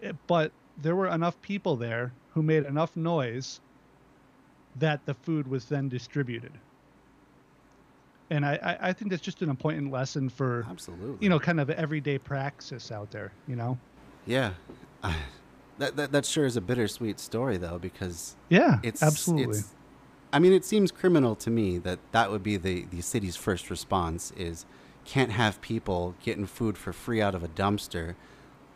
It- 0.01 0.15
but 0.27 0.51
there 0.81 0.95
were 0.95 1.07
enough 1.07 1.39
people 1.41 1.75
there 1.75 2.11
who 2.33 2.41
made 2.43 2.65
enough 2.65 2.95
noise 2.95 3.59
that 4.77 5.05
the 5.05 5.13
food 5.13 5.47
was 5.47 5.65
then 5.65 5.89
distributed. 5.89 6.51
And 8.29 8.45
I, 8.45 8.53
I, 8.63 8.89
I 8.89 8.93
think 8.93 9.11
that's 9.11 9.21
just 9.21 9.41
an 9.41 9.49
important 9.49 9.91
lesson 9.91 10.29
for 10.29 10.65
Absolutely. 10.69 11.17
you 11.19 11.29
know, 11.29 11.39
kind 11.39 11.59
of 11.59 11.69
everyday 11.69 12.17
praxis 12.17 12.89
out 12.91 13.11
there, 13.11 13.33
you 13.47 13.55
know? 13.57 13.77
Yeah. 14.25 14.53
That, 15.77 15.95
that, 15.97 16.11
that 16.11 16.25
sure 16.25 16.45
is 16.45 16.55
a 16.55 16.61
bittersweet 16.61 17.19
story, 17.19 17.57
though, 17.57 17.77
because 17.79 18.35
Yeah, 18.49 18.79
it's 18.83 19.03
absolutely. 19.03 19.57
It's, 19.59 19.73
I 20.31 20.39
mean, 20.39 20.53
it 20.53 20.63
seems 20.63 20.91
criminal 20.91 21.35
to 21.35 21.49
me 21.49 21.77
that 21.79 21.99
that 22.13 22.31
would 22.31 22.43
be 22.43 22.55
the, 22.55 22.85
the 22.89 23.01
city's 23.01 23.35
first 23.35 23.69
response 23.69 24.31
is 24.37 24.65
can't 25.03 25.31
have 25.31 25.59
people 25.59 26.15
getting 26.23 26.45
food 26.45 26.77
for 26.77 26.93
free 26.93 27.21
out 27.21 27.35
of 27.35 27.43
a 27.43 27.47
dumpster. 27.49 28.15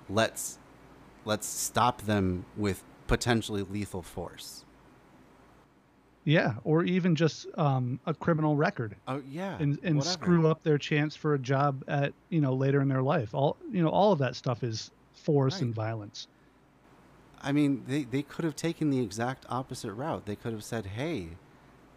Let's 0.09 0.57
let's 1.25 1.47
stop 1.47 2.03
them 2.03 2.45
with 2.55 2.83
potentially 3.07 3.63
lethal 3.63 4.01
force. 4.01 4.65
yeah, 6.23 6.55
or 6.63 6.83
even 6.83 7.15
just 7.15 7.47
um, 7.57 7.99
a 8.05 8.13
criminal 8.13 8.55
record 8.55 8.95
Oh 9.07 9.21
yeah, 9.29 9.57
and, 9.59 9.77
and 9.83 9.97
whatever. 9.97 10.13
screw 10.13 10.47
up 10.47 10.63
their 10.63 10.77
chance 10.79 11.15
for 11.15 11.33
a 11.35 11.39
job 11.39 11.83
at, 11.87 12.13
you 12.29 12.41
know, 12.41 12.53
later 12.53 12.81
in 12.81 12.87
their 12.87 13.03
life. 13.03 13.33
All, 13.33 13.57
you 13.71 13.83
know, 13.83 13.89
all 13.89 14.11
of 14.11 14.19
that 14.19 14.35
stuff 14.35 14.63
is 14.63 14.91
force 15.13 15.61
and 15.61 15.73
violence. 15.73 16.27
I 17.41 17.51
mean, 17.51 17.83
they, 17.87 18.03
they 18.03 18.23
could 18.23 18.43
have 18.43 18.55
taken 18.55 18.89
the 18.89 18.99
exact 19.01 19.45
opposite 19.49 19.93
route. 19.93 20.25
They 20.25 20.35
could 20.35 20.51
have 20.51 20.63
said, 20.63 20.87
hey, 20.87 21.29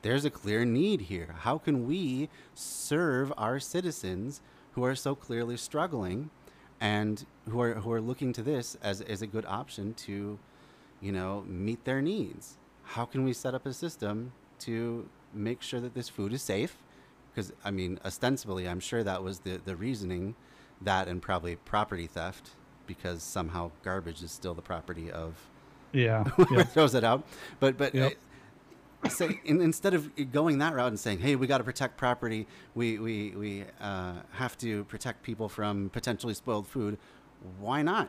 there's 0.02 0.26
a 0.26 0.30
clear 0.30 0.64
need 0.66 1.02
here. 1.02 1.34
How 1.40 1.56
can 1.56 1.86
we 1.86 2.28
serve 2.54 3.32
our 3.38 3.58
citizens 3.58 4.42
who 4.72 4.84
are 4.84 4.94
so 4.94 5.14
clearly 5.14 5.56
struggling 5.56 6.28
and 6.80 7.24
who 7.48 7.60
are, 7.60 7.74
who 7.74 7.92
are 7.92 8.00
looking 8.00 8.32
to 8.34 8.42
this 8.42 8.76
as, 8.82 9.00
as 9.00 9.22
a 9.22 9.26
good 9.26 9.44
option 9.46 9.94
to, 9.94 10.38
you 11.00 11.12
know, 11.12 11.44
meet 11.46 11.84
their 11.84 12.00
needs? 12.02 12.56
How 12.82 13.04
can 13.04 13.24
we 13.24 13.32
set 13.32 13.54
up 13.54 13.66
a 13.66 13.72
system 13.72 14.32
to 14.60 15.08
make 15.34 15.60
sure 15.62 15.80
that 15.80 15.94
this 15.94 16.08
food 16.08 16.32
is 16.32 16.42
safe? 16.42 16.76
Because, 17.30 17.52
I 17.64 17.70
mean, 17.70 17.98
ostensibly, 18.04 18.68
I'm 18.68 18.80
sure 18.80 19.04
that 19.04 19.22
was 19.22 19.40
the, 19.40 19.60
the 19.64 19.76
reasoning, 19.76 20.34
that 20.80 21.08
and 21.08 21.20
probably 21.20 21.56
property 21.56 22.06
theft, 22.06 22.50
because 22.86 23.22
somehow 23.22 23.70
garbage 23.84 24.22
is 24.22 24.30
still 24.32 24.54
the 24.54 24.62
property 24.62 25.10
of 25.10 25.34
Yeah. 25.92 26.24
yeah. 26.50 26.62
throws 26.64 26.94
it 26.94 27.04
out. 27.04 27.24
But 27.60 27.76
but 27.76 27.94
Yep. 27.94 28.12
uh, 28.12 28.14
say 29.08 29.40
in, 29.44 29.60
instead 29.60 29.94
of 29.94 30.10
going 30.32 30.58
that 30.58 30.74
route 30.74 30.88
and 30.88 30.98
saying, 30.98 31.20
"Hey, 31.20 31.36
we 31.36 31.46
got 31.46 31.58
to 31.58 31.64
protect 31.64 31.96
property. 31.96 32.46
We 32.74 32.98
we 32.98 33.30
we 33.30 33.64
uh, 33.80 34.14
have 34.32 34.56
to 34.58 34.84
protect 34.84 35.22
people 35.22 35.48
from 35.48 35.90
potentially 35.90 36.34
spoiled 36.34 36.66
food." 36.66 36.98
Why 37.60 37.82
not 37.82 38.08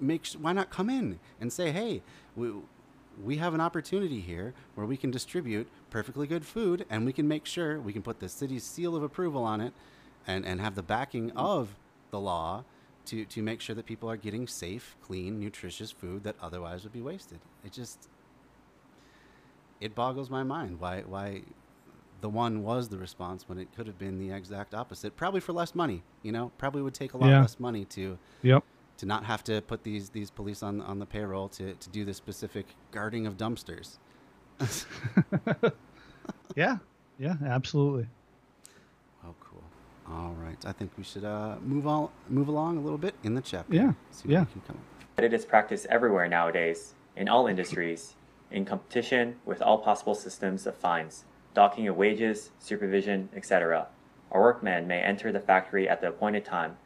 make? 0.00 0.26
Why 0.40 0.52
not 0.52 0.70
come 0.70 0.88
in 0.90 1.18
and 1.40 1.52
say, 1.52 1.70
"Hey, 1.70 2.02
we." 2.34 2.52
We 3.24 3.38
have 3.38 3.54
an 3.54 3.62
opportunity 3.62 4.20
here 4.20 4.52
where 4.74 4.86
we 4.86 4.98
can 4.98 5.10
distribute 5.10 5.68
perfectly 5.88 6.26
good 6.26 6.44
food 6.44 6.84
and 6.90 7.06
we 7.06 7.14
can 7.14 7.26
make 7.26 7.46
sure 7.46 7.80
we 7.80 7.94
can 7.94 8.02
put 8.02 8.20
the 8.20 8.28
city's 8.28 8.62
seal 8.62 8.94
of 8.94 9.02
approval 9.02 9.42
on 9.42 9.62
it 9.62 9.72
and, 10.26 10.44
and 10.44 10.60
have 10.60 10.74
the 10.74 10.82
backing 10.82 11.30
of 11.30 11.78
the 12.10 12.20
law 12.20 12.64
to, 13.06 13.24
to 13.24 13.42
make 13.42 13.60
sure 13.60 13.74
that 13.74 13.86
people 13.86 14.10
are 14.10 14.16
getting 14.16 14.46
safe, 14.46 14.96
clean, 15.00 15.40
nutritious 15.40 15.90
food 15.90 16.24
that 16.24 16.36
otherwise 16.42 16.82
would 16.82 16.92
be 16.92 17.00
wasted. 17.00 17.38
It 17.64 17.72
just 17.72 18.08
it 19.80 19.94
boggles 19.94 20.30
my 20.30 20.42
mind 20.42 20.80
why 20.80 21.02
why 21.02 21.42
the 22.22 22.28
one 22.28 22.62
was 22.62 22.88
the 22.88 22.96
response 22.96 23.46
when 23.48 23.58
it 23.58 23.68
could 23.76 23.86
have 23.86 23.98
been 23.98 24.18
the 24.18 24.30
exact 24.34 24.74
opposite. 24.74 25.16
Probably 25.16 25.40
for 25.40 25.52
less 25.52 25.74
money, 25.74 26.02
you 26.22 26.32
know. 26.32 26.50
Probably 26.58 26.80
would 26.82 26.94
take 26.94 27.12
a 27.12 27.18
lot 27.18 27.28
Yeah. 27.28 27.40
less 27.42 27.60
money 27.60 27.84
to 27.86 28.18
Yep. 28.42 28.64
to 28.96 29.06
not 29.06 29.24
have 29.24 29.44
to 29.44 29.60
put 29.60 29.82
these 29.84 30.08
these 30.10 30.30
police 30.30 30.62
on 30.62 30.80
on 30.80 30.98
the 30.98 31.06
payroll 31.06 31.48
to, 31.50 31.74
to 31.74 31.88
do 31.90 32.04
the 32.06 32.14
specific 32.14 32.66
guarding 32.90 33.26
of 33.26 33.36
dumpsters. 33.36 33.98
Yeah. 36.54 36.78
Yeah, 37.18 37.34
absolutely. 37.44 38.06
Oh, 39.24 39.34
cool. 39.40 39.62
All 40.10 40.34
right, 40.42 40.56
I 40.66 40.72
think 40.72 40.90
we 40.96 41.04
should 41.04 41.24
uh, 41.24 41.56
move 41.62 41.86
on 41.86 42.08
move 42.28 42.48
along 42.48 42.78
a 42.78 42.80
little 42.80 42.98
bit 42.98 43.14
in 43.24 43.34
the 43.34 43.40
chapter. 43.42 43.74
Yeah, 43.74 43.92
See 44.10 44.28
what 44.28 44.32
yeah. 44.32 44.40
we 44.40 44.46
can 44.52 44.60
come 44.62 44.76
up. 44.76 45.22
It 45.24 45.32
is 45.32 45.44
practiced 45.44 45.86
everywhere 45.86 46.28
nowadays, 46.28 46.94
in 47.16 47.28
all 47.28 47.46
industries, 47.46 48.15
in 48.50 48.64
competition 48.64 49.36
with 49.44 49.62
all 49.62 49.78
possible 49.78 50.14
systems 50.14 50.66
of 50.66 50.76
fines, 50.76 51.24
docking 51.54 51.88
of 51.88 51.96
wages, 51.96 52.50
supervision, 52.58 53.28
etc. 53.34 53.88
A 54.30 54.38
workman 54.38 54.86
may 54.86 55.00
enter 55.00 55.32
the 55.32 55.40
factory 55.40 55.88
at 55.88 56.00
the 56.00 56.08
appointed 56.08 56.44
time, 56.44 56.76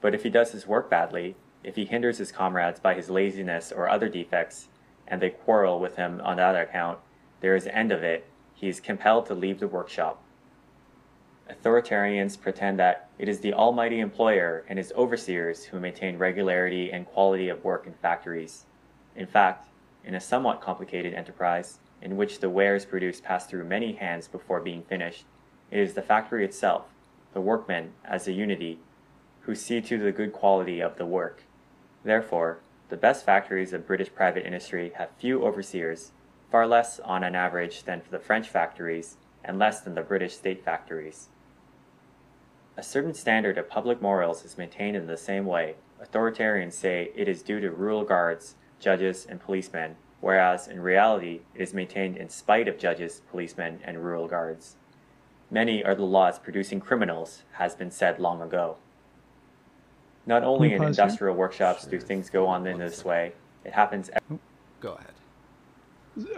but 0.00 0.14
if 0.14 0.22
he 0.22 0.30
does 0.30 0.52
his 0.52 0.66
work 0.66 0.88
badly, 0.90 1.36
if 1.64 1.76
he 1.76 1.84
hinders 1.84 2.18
his 2.18 2.32
comrades 2.32 2.80
by 2.80 2.94
his 2.94 3.10
laziness 3.10 3.72
or 3.72 3.88
other 3.88 4.08
defects, 4.08 4.68
and 5.06 5.20
they 5.20 5.30
quarrel 5.30 5.80
with 5.80 5.96
him 5.96 6.20
on 6.22 6.36
that 6.36 6.54
account, 6.54 6.98
there 7.40 7.56
is 7.56 7.66
end 7.66 7.92
of 7.92 8.02
it. 8.02 8.26
He 8.54 8.68
is 8.68 8.80
compelled 8.80 9.26
to 9.26 9.34
leave 9.34 9.60
the 9.60 9.68
workshop. 9.68 10.22
Authoritarians 11.50 12.40
pretend 12.40 12.78
that 12.78 13.08
it 13.18 13.28
is 13.28 13.40
the 13.40 13.54
almighty 13.54 14.00
employer 14.00 14.64
and 14.68 14.78
his 14.78 14.92
overseers 14.94 15.64
who 15.64 15.80
maintain 15.80 16.18
regularity 16.18 16.92
and 16.92 17.06
quality 17.06 17.48
of 17.48 17.64
work 17.64 17.86
in 17.86 17.94
factories. 17.94 18.66
In 19.16 19.26
fact, 19.26 19.68
in 20.04 20.14
a 20.14 20.20
somewhat 20.20 20.60
complicated 20.60 21.14
enterprise, 21.14 21.78
in 22.00 22.16
which 22.16 22.40
the 22.40 22.50
wares 22.50 22.84
produced 22.84 23.24
pass 23.24 23.46
through 23.46 23.64
many 23.64 23.92
hands 23.92 24.28
before 24.28 24.60
being 24.60 24.82
finished, 24.82 25.24
it 25.70 25.78
is 25.78 25.94
the 25.94 26.02
factory 26.02 26.44
itself, 26.44 26.86
the 27.34 27.40
workmen 27.40 27.92
as 28.04 28.26
a 28.26 28.32
unity, 28.32 28.78
who 29.40 29.54
see 29.54 29.80
to 29.80 29.98
the 29.98 30.12
good 30.12 30.32
quality 30.32 30.80
of 30.80 30.96
the 30.96 31.06
work. 31.06 31.44
Therefore, 32.04 32.60
the 32.88 32.96
best 32.96 33.24
factories 33.24 33.72
of 33.72 33.86
British 33.86 34.14
private 34.14 34.46
industry 34.46 34.92
have 34.96 35.10
few 35.18 35.44
overseers, 35.44 36.12
far 36.50 36.66
less 36.66 37.00
on 37.00 37.22
an 37.22 37.34
average 37.34 37.82
than 37.82 38.02
the 38.10 38.18
French 38.18 38.48
factories, 38.48 39.16
and 39.44 39.58
less 39.58 39.80
than 39.80 39.94
the 39.94 40.02
British 40.02 40.34
state 40.34 40.64
factories. 40.64 41.28
A 42.76 42.82
certain 42.82 43.14
standard 43.14 43.58
of 43.58 43.68
public 43.68 44.00
morals 44.00 44.44
is 44.44 44.56
maintained 44.56 44.96
in 44.96 45.06
the 45.06 45.16
same 45.16 45.46
way. 45.46 45.74
Authoritarians 46.02 46.74
say 46.74 47.10
it 47.14 47.28
is 47.28 47.42
due 47.42 47.60
to 47.60 47.70
rural 47.70 48.04
guards, 48.04 48.54
judges, 48.80 49.26
and 49.26 49.40
policemen, 49.40 49.96
whereas 50.20 50.68
in 50.68 50.80
reality 50.80 51.40
it 51.54 51.60
is 51.62 51.74
maintained 51.74 52.16
in 52.16 52.28
spite 52.28 52.68
of 52.68 52.78
judges, 52.78 53.20
policemen, 53.30 53.80
and 53.84 54.02
rural 54.04 54.28
guards. 54.28 54.76
Many 55.50 55.84
are 55.84 55.94
the 55.94 56.04
laws 56.04 56.38
producing 56.38 56.80
criminals, 56.80 57.44
has 57.52 57.74
been 57.74 57.90
said 57.90 58.18
long 58.20 58.42
ago. 58.42 58.76
Not 60.26 60.44
only 60.44 60.68
in 60.74 60.82
we 60.82 60.86
pause 60.86 60.96
here? 60.96 61.04
industrial 61.04 61.36
workshops 61.36 61.86
do 61.86 61.98
things 62.00 62.30
go 62.30 62.46
on 62.46 62.66
in 62.66 62.78
this 62.78 63.04
way, 63.04 63.32
it 63.64 63.72
happens 63.72 64.10
Go 64.80 64.92
ahead. 64.94 65.14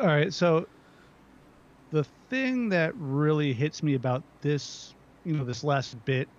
All 0.00 0.06
right, 0.06 0.32
so 0.32 0.66
the 1.90 2.04
thing 2.30 2.68
that 2.70 2.92
really 2.96 3.52
hits 3.52 3.82
me 3.82 3.94
about 3.94 4.24
this 4.42 4.94
you 5.24 5.34
know, 5.36 5.44
this 5.44 5.62
last 5.62 6.02
bit 6.06 6.30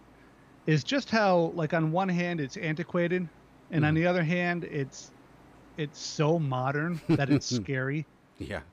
is 0.65 0.83
just 0.83 1.09
how, 1.11 1.51
like, 1.55 1.73
on 1.73 1.91
one 1.91 2.09
hand, 2.09 2.39
it's 2.41 2.57
antiquated, 2.57 3.29
and 3.69 3.85
on 3.85 3.93
Mhm. 3.93 3.95
the 3.95 4.07
other 4.07 4.23
hand, 4.23 4.63
it's 4.63 5.11
it's 5.78 5.99
so 5.99 6.39
modern 6.39 7.01
that 7.09 7.30
it's 7.30 7.45
scary. 7.55 8.07
Yeah. 8.38 8.63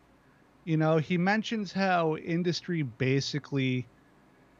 You 0.64 0.76
know, 0.76 0.99
he 0.99 1.16
mentions 1.18 1.72
how 1.72 2.16
industry 2.16 2.82
basically, 2.82 3.90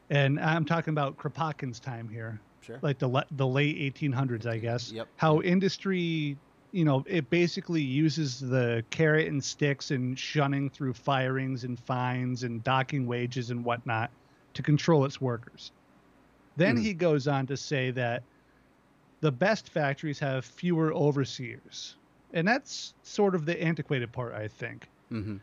and 0.09 0.39
I'm 0.39 0.65
talking 0.65 0.91
about 0.91 1.17
Kropotkin's 1.17 1.79
time 1.79 2.09
here, 2.09 2.41
Sure. 2.61 2.79
like 2.81 2.99
the 2.99 3.25
the 3.31 3.47
late 3.47 3.77
1800s, 3.77 4.47
I 4.47 4.57
guess. 4.59 4.91
Yep. 4.91 5.09
How 5.17 5.41
industry, 5.41 6.39
you 6.71 6.85
know, 6.85 7.03
it 7.07 7.29
basically 7.29 7.81
uses 7.83 8.39
the 8.39 8.85
carrot 8.91 9.27
and 9.27 9.43
sticks 9.43 9.91
and 9.91 10.17
shunning 10.17 10.69
through 10.71 10.93
firings 10.95 11.63
and 11.63 11.79
fines 11.79 12.43
and 12.43 12.63
docking 12.63 13.05
wages 13.05 13.51
and 13.51 13.63
whatnot 13.63 14.11
to 14.55 14.63
control 14.63 15.05
its 15.05 15.21
workers. 15.21 15.71
Then 16.57 16.77
Mhm. 16.77 16.83
he 16.83 16.93
goes 16.95 17.27
on 17.27 17.47
to 17.47 17.57
say 17.57 17.91
that 17.91 18.25
the 19.21 19.31
best 19.31 19.69
factories 19.69 20.19
have 20.19 20.45
fewer 20.45 20.93
overseers. 20.93 21.98
And 22.33 22.47
that's 22.47 22.93
sort 23.03 23.35
of 23.35 23.45
the 23.45 23.61
antiquated 23.61 24.11
part, 24.11 24.33
I 24.33 24.47
think. 24.47 24.87
mm-hmm. 25.11 25.37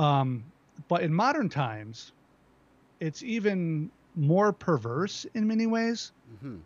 Um, 0.00 0.44
but 0.88 1.02
in 1.02 1.12
modern 1.12 1.48
times, 1.48 2.12
it's 3.00 3.22
even 3.22 3.90
more 4.14 4.52
perverse 4.52 5.26
in 5.34 5.46
many 5.46 5.66
ways, 5.66 6.12
Mm-hmm. 6.34 6.58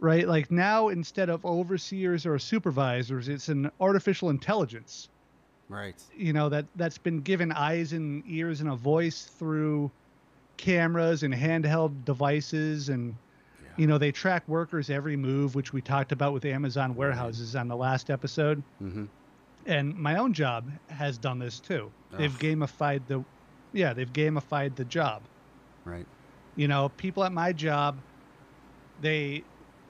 right? 0.00 0.26
Like 0.26 0.50
now, 0.50 0.88
instead 0.88 1.28
of 1.28 1.44
overseers 1.44 2.26
or 2.26 2.38
supervisors, 2.38 3.28
it's 3.28 3.48
an 3.48 3.70
artificial 3.80 4.30
intelligence, 4.30 5.08
Right. 5.68 5.94
you 6.16 6.32
know, 6.32 6.48
that 6.48 6.66
that's 6.76 6.98
been 6.98 7.20
given 7.20 7.52
eyes 7.52 7.92
and 7.92 8.22
ears 8.26 8.60
and 8.60 8.70
a 8.70 8.76
voice 8.76 9.24
through 9.38 9.90
cameras 10.56 11.22
and 11.22 11.34
handheld 11.34 12.04
devices 12.04 12.88
and. 12.88 13.14
You 13.76 13.86
know 13.86 13.98
they 13.98 14.12
track 14.12 14.46
workers 14.48 14.90
every 14.90 15.16
move 15.16 15.54
which 15.54 15.72
we 15.72 15.80
talked 15.80 16.12
about 16.12 16.32
with 16.32 16.44
amazon 16.44 16.94
warehouses 16.94 17.56
on 17.56 17.68
the 17.68 17.76
last 17.76 18.10
episode. 18.10 18.62
Mm-hmm. 18.82 19.04
and 19.66 19.94
my 19.96 20.16
own 20.16 20.32
job 20.32 20.70
has 20.88 21.18
done 21.18 21.38
this 21.38 21.60
too. 21.60 21.90
They've 22.16 22.36
gamified 22.38 23.06
the 23.06 23.24
yeah 23.72 23.92
they've 23.92 24.12
gamified 24.12 24.74
the 24.76 24.84
job. 24.84 25.22
Right. 25.84 26.06
you 26.56 26.68
know 26.68 26.90
people 26.90 27.24
at 27.24 27.32
my 27.32 27.52
job 27.52 27.98
they 29.00 29.42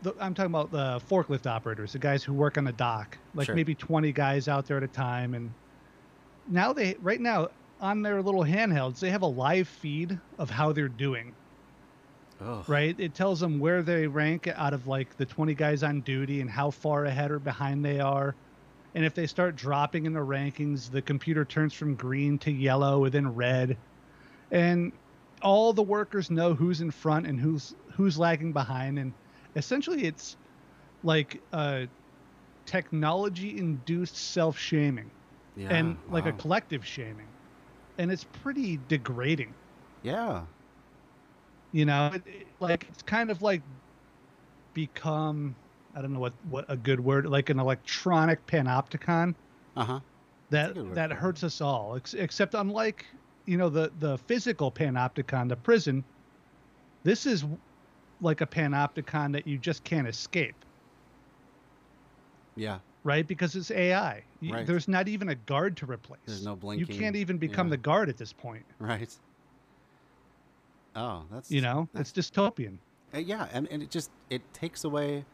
the, 0.02 0.14
i'm 0.20 0.34
talking 0.34 0.50
about 0.52 0.70
the 0.70 1.00
forklift 1.08 1.46
operators 1.46 1.92
the 1.92 1.98
guys 1.98 2.24
who 2.24 2.32
work 2.32 2.56
on 2.58 2.64
the 2.64 2.72
dock 2.72 3.18
like 3.34 3.46
Sure. 3.46 3.54
maybe 3.54 3.74
20 3.74 4.12
guys 4.12 4.48
out 4.48 4.66
there 4.66 4.76
at 4.76 4.82
a 4.82 4.88
time. 4.88 5.34
And 5.34 5.52
now 6.48 6.72
they 6.72 6.94
right 7.00 7.20
now 7.20 7.48
on 7.80 8.02
their 8.02 8.22
little 8.22 8.44
handhelds 8.44 9.00
they 9.00 9.10
have 9.10 9.22
a 9.22 9.26
live 9.26 9.68
feed 9.68 10.18
of 10.38 10.50
how 10.50 10.72
they're 10.72 10.88
doing 10.88 11.34
Oh. 12.44 12.64
right 12.66 12.94
it 12.98 13.14
tells 13.14 13.40
them 13.40 13.58
where 13.58 13.82
they 13.82 14.06
rank 14.06 14.48
out 14.48 14.74
of 14.74 14.86
like 14.86 15.16
the 15.16 15.26
20 15.26 15.54
guys 15.54 15.82
on 15.82 16.00
duty 16.00 16.40
and 16.40 16.50
how 16.50 16.70
far 16.70 17.04
ahead 17.04 17.30
or 17.30 17.38
behind 17.38 17.84
they 17.84 18.00
are 18.00 18.34
and 18.94 19.04
if 19.04 19.14
they 19.14 19.26
start 19.26 19.54
dropping 19.56 20.06
in 20.06 20.12
the 20.12 20.20
rankings 20.20 20.90
the 20.90 21.02
computer 21.02 21.44
turns 21.44 21.72
from 21.72 21.94
green 21.94 22.38
to 22.40 22.50
yellow 22.50 23.04
and 23.04 23.12
then 23.14 23.34
red 23.34 23.76
and 24.50 24.92
all 25.40 25.72
the 25.72 25.82
workers 25.82 26.30
know 26.30 26.54
who's 26.54 26.80
in 26.80 26.90
front 26.90 27.26
and 27.26 27.38
who's 27.38 27.74
who's 27.94 28.18
lagging 28.18 28.52
behind 28.52 28.98
and 28.98 29.12
essentially 29.56 30.04
it's 30.04 30.36
like 31.02 31.40
a 31.52 31.86
technology 32.66 33.58
induced 33.58 34.16
self-shaming 34.16 35.10
Yeah. 35.56 35.68
and 35.70 35.96
like 36.08 36.26
a 36.26 36.32
collective 36.32 36.86
shaming 36.86 37.26
and 37.98 38.10
it's 38.10 38.24
pretty 38.24 38.78
degrading 38.88 39.54
Yeah. 40.02 40.42
You 41.72 41.84
know 41.84 42.10
it, 42.14 42.22
it- 42.26 42.46
like 42.60 42.86
it's 42.90 43.02
kind 43.02 43.30
of 43.30 43.42
like 43.42 43.62
become 44.74 45.54
i 45.94 46.00
don't 46.00 46.12
know 46.12 46.20
what 46.20 46.32
what 46.48 46.64
a 46.68 46.76
good 46.76 47.00
word 47.00 47.26
like 47.26 47.50
an 47.50 47.58
electronic 47.58 48.46
panopticon 48.46 49.34
Uh 49.76 49.84
huh. 49.84 50.00
that 50.50 50.70
a 50.70 50.74
good 50.74 50.86
word 50.86 50.94
that 50.94 51.12
hurts 51.12 51.42
us 51.44 51.60
all 51.60 51.96
ex- 51.96 52.14
except 52.14 52.54
unlike 52.54 53.04
you 53.46 53.56
know 53.56 53.68
the 53.68 53.90
the 53.98 54.16
physical 54.18 54.70
panopticon 54.70 55.48
the 55.48 55.56
prison 55.56 56.04
this 57.04 57.26
is 57.26 57.44
like 58.20 58.40
a 58.40 58.46
panopticon 58.46 59.32
that 59.32 59.46
you 59.46 59.58
just 59.58 59.82
can't 59.84 60.06
escape 60.06 60.64
Yeah. 62.56 62.78
right 63.04 63.26
because 63.26 63.56
it's 63.56 63.70
ai 63.70 64.24
Right. 64.42 64.66
there's 64.66 64.88
not 64.88 65.08
even 65.08 65.28
a 65.28 65.34
guard 65.34 65.76
to 65.78 65.86
replace 65.86 66.20
There's 66.26 66.44
no 66.44 66.56
blinking. 66.56 66.86
you 66.94 67.00
can't 67.00 67.16
even 67.16 67.38
become 67.38 67.66
yeah. 67.68 67.72
the 67.72 67.76
guard 67.78 68.08
at 68.08 68.16
this 68.16 68.32
point 68.32 68.64
Right. 68.78 69.14
Oh, 70.94 71.24
that's 71.30 71.50
you 71.50 71.60
know 71.60 71.88
that's- 71.92 72.10
it's 72.16 72.30
dystopian 72.30 72.78
Uh, 73.14 73.18
yeah, 73.18 73.46
and, 73.52 73.68
and 73.70 73.82
it 73.82 73.90
just 73.90 74.10
it 74.30 74.42
takes 74.54 74.84
away 74.84 75.24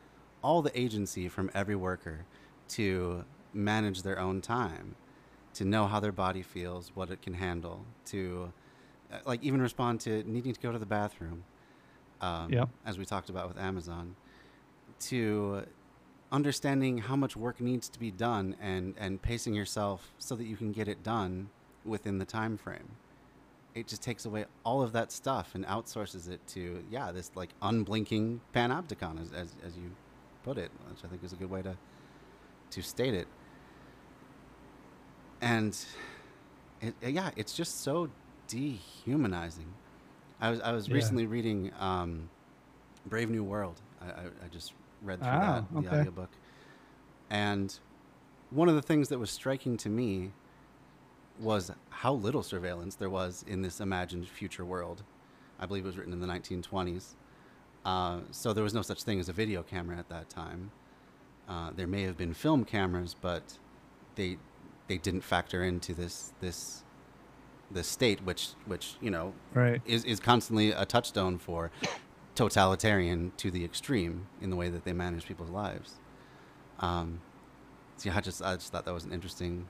all 0.42 0.62
the 0.62 0.78
agency 0.78 1.28
from 1.28 1.50
every 1.54 1.74
worker 1.76 2.24
to 2.68 3.24
manage 3.52 4.02
their 4.02 4.18
own 4.18 4.40
time, 4.40 4.94
to 5.54 5.64
know 5.64 5.86
how 5.86 5.98
their 6.00 6.12
body 6.12 6.42
feels, 6.42 6.90
what 6.94 7.10
it 7.10 7.20
can 7.22 7.34
handle, 7.34 7.84
to 8.06 8.52
uh, 9.12 9.18
like 9.26 9.42
even 9.42 9.60
respond 9.62 10.00
to 10.00 10.22
needing 10.30 10.52
to 10.52 10.60
go 10.60 10.70
to 10.72 10.78
the 10.78 10.86
bathroom. 10.86 11.44
Um, 12.20 12.52
Yep. 12.52 12.68
As 12.84 12.98
we 12.98 13.04
talked 13.04 13.30
about 13.30 13.48
with 13.48 13.58
Amazon, 13.58 14.16
to 15.00 15.64
understanding 16.30 16.98
how 16.98 17.16
much 17.16 17.36
work 17.36 17.60
needs 17.60 17.88
to 17.88 17.98
be 17.98 18.10
done 18.10 18.54
and 18.60 18.94
and 18.98 19.22
pacing 19.22 19.54
yourself 19.54 20.12
so 20.18 20.34
that 20.36 20.44
you 20.44 20.56
can 20.56 20.72
get 20.72 20.88
it 20.88 21.02
done 21.02 21.48
within 21.84 22.18
the 22.18 22.24
time 22.24 22.56
frame 22.58 22.90
it 23.80 23.86
just 23.86 24.02
takes 24.02 24.24
away 24.24 24.44
all 24.64 24.82
of 24.82 24.92
that 24.92 25.12
stuff 25.12 25.54
and 25.54 25.64
outsources 25.66 26.28
it 26.28 26.40
to 26.48 26.82
yeah 26.90 27.12
this 27.12 27.30
like 27.34 27.50
unblinking 27.62 28.40
panopticon 28.54 29.20
as, 29.20 29.32
as, 29.32 29.54
as 29.66 29.76
you 29.76 29.90
put 30.42 30.58
it 30.58 30.70
which 30.90 31.04
i 31.04 31.08
think 31.08 31.22
is 31.24 31.32
a 31.32 31.36
good 31.36 31.50
way 31.50 31.62
to 31.62 31.76
to 32.70 32.82
state 32.82 33.14
it. 33.14 33.26
And 35.40 35.78
it, 36.80 36.94
yeah 37.02 37.30
it's 37.36 37.54
just 37.54 37.80
so 37.82 38.10
dehumanizing. 38.48 39.72
I 40.40 40.50
was 40.50 40.60
i 40.60 40.72
was 40.72 40.88
Yeah. 40.88 40.94
recently 40.96 41.26
reading 41.26 41.72
um, 41.78 42.28
brave 43.06 43.30
new 43.30 43.44
world. 43.44 43.80
I, 44.02 44.06
I, 44.06 44.24
I 44.44 44.48
just 44.50 44.74
read 45.02 45.20
through 45.20 45.28
Ah, 45.30 45.64
that 45.70 45.82
the 45.82 45.88
audiobook. 46.00 46.30
And 47.30 47.78
one 48.50 48.68
of 48.68 48.74
the 48.74 48.82
things 48.82 49.08
that 49.08 49.18
was 49.18 49.30
striking 49.30 49.76
to 49.78 49.88
me 49.88 50.32
was 51.40 51.70
how 51.90 52.12
little 52.12 52.42
surveillance 52.42 52.94
there 52.94 53.10
was 53.10 53.44
in 53.46 53.62
this 53.62 53.80
imagined 53.80 54.28
future 54.28 54.64
world. 54.64 55.02
I 55.58 55.66
believe 55.66 55.84
it 55.84 55.86
was 55.86 55.96
written 55.96 56.12
in 56.12 56.20
the 56.20 56.26
1920s. 56.26 57.14
Uh, 57.84 58.20
so 58.30 58.52
there 58.52 58.64
was 58.64 58.74
no 58.74 58.82
such 58.82 59.02
thing 59.02 59.18
as 59.20 59.28
a 59.28 59.32
video 59.32 59.62
camera 59.62 59.96
at 59.96 60.08
that 60.08 60.28
time. 60.28 60.70
Uh, 61.48 61.70
there 61.74 61.86
may 61.86 62.02
have 62.02 62.16
been 62.16 62.34
film 62.34 62.64
cameras, 62.64 63.14
but 63.20 63.58
they 64.14 64.36
they 64.88 64.98
didn't 64.98 65.22
factor 65.22 65.62
into 65.64 65.94
this 65.94 66.32
this 66.40 66.84
this 67.70 67.86
state, 67.86 68.22
which 68.24 68.48
which 68.66 68.96
you 69.00 69.10
know 69.10 69.32
right 69.54 69.80
is 69.86 70.04
is 70.04 70.20
constantly 70.20 70.72
a 70.72 70.84
touchstone 70.84 71.38
for 71.38 71.70
totalitarian 72.34 73.32
to 73.36 73.50
the 73.50 73.64
extreme 73.64 74.26
in 74.40 74.50
the 74.50 74.56
way 74.56 74.68
that 74.68 74.84
they 74.84 74.92
manage 74.92 75.26
people's 75.26 75.50
lives. 75.50 75.94
Um, 76.80 77.20
so 77.96 78.10
yeah, 78.10 78.16
I 78.16 78.20
just 78.20 78.42
I 78.42 78.54
just 78.54 78.70
thought 78.70 78.84
that 78.84 78.94
was 78.94 79.04
an 79.04 79.12
interesting 79.12 79.66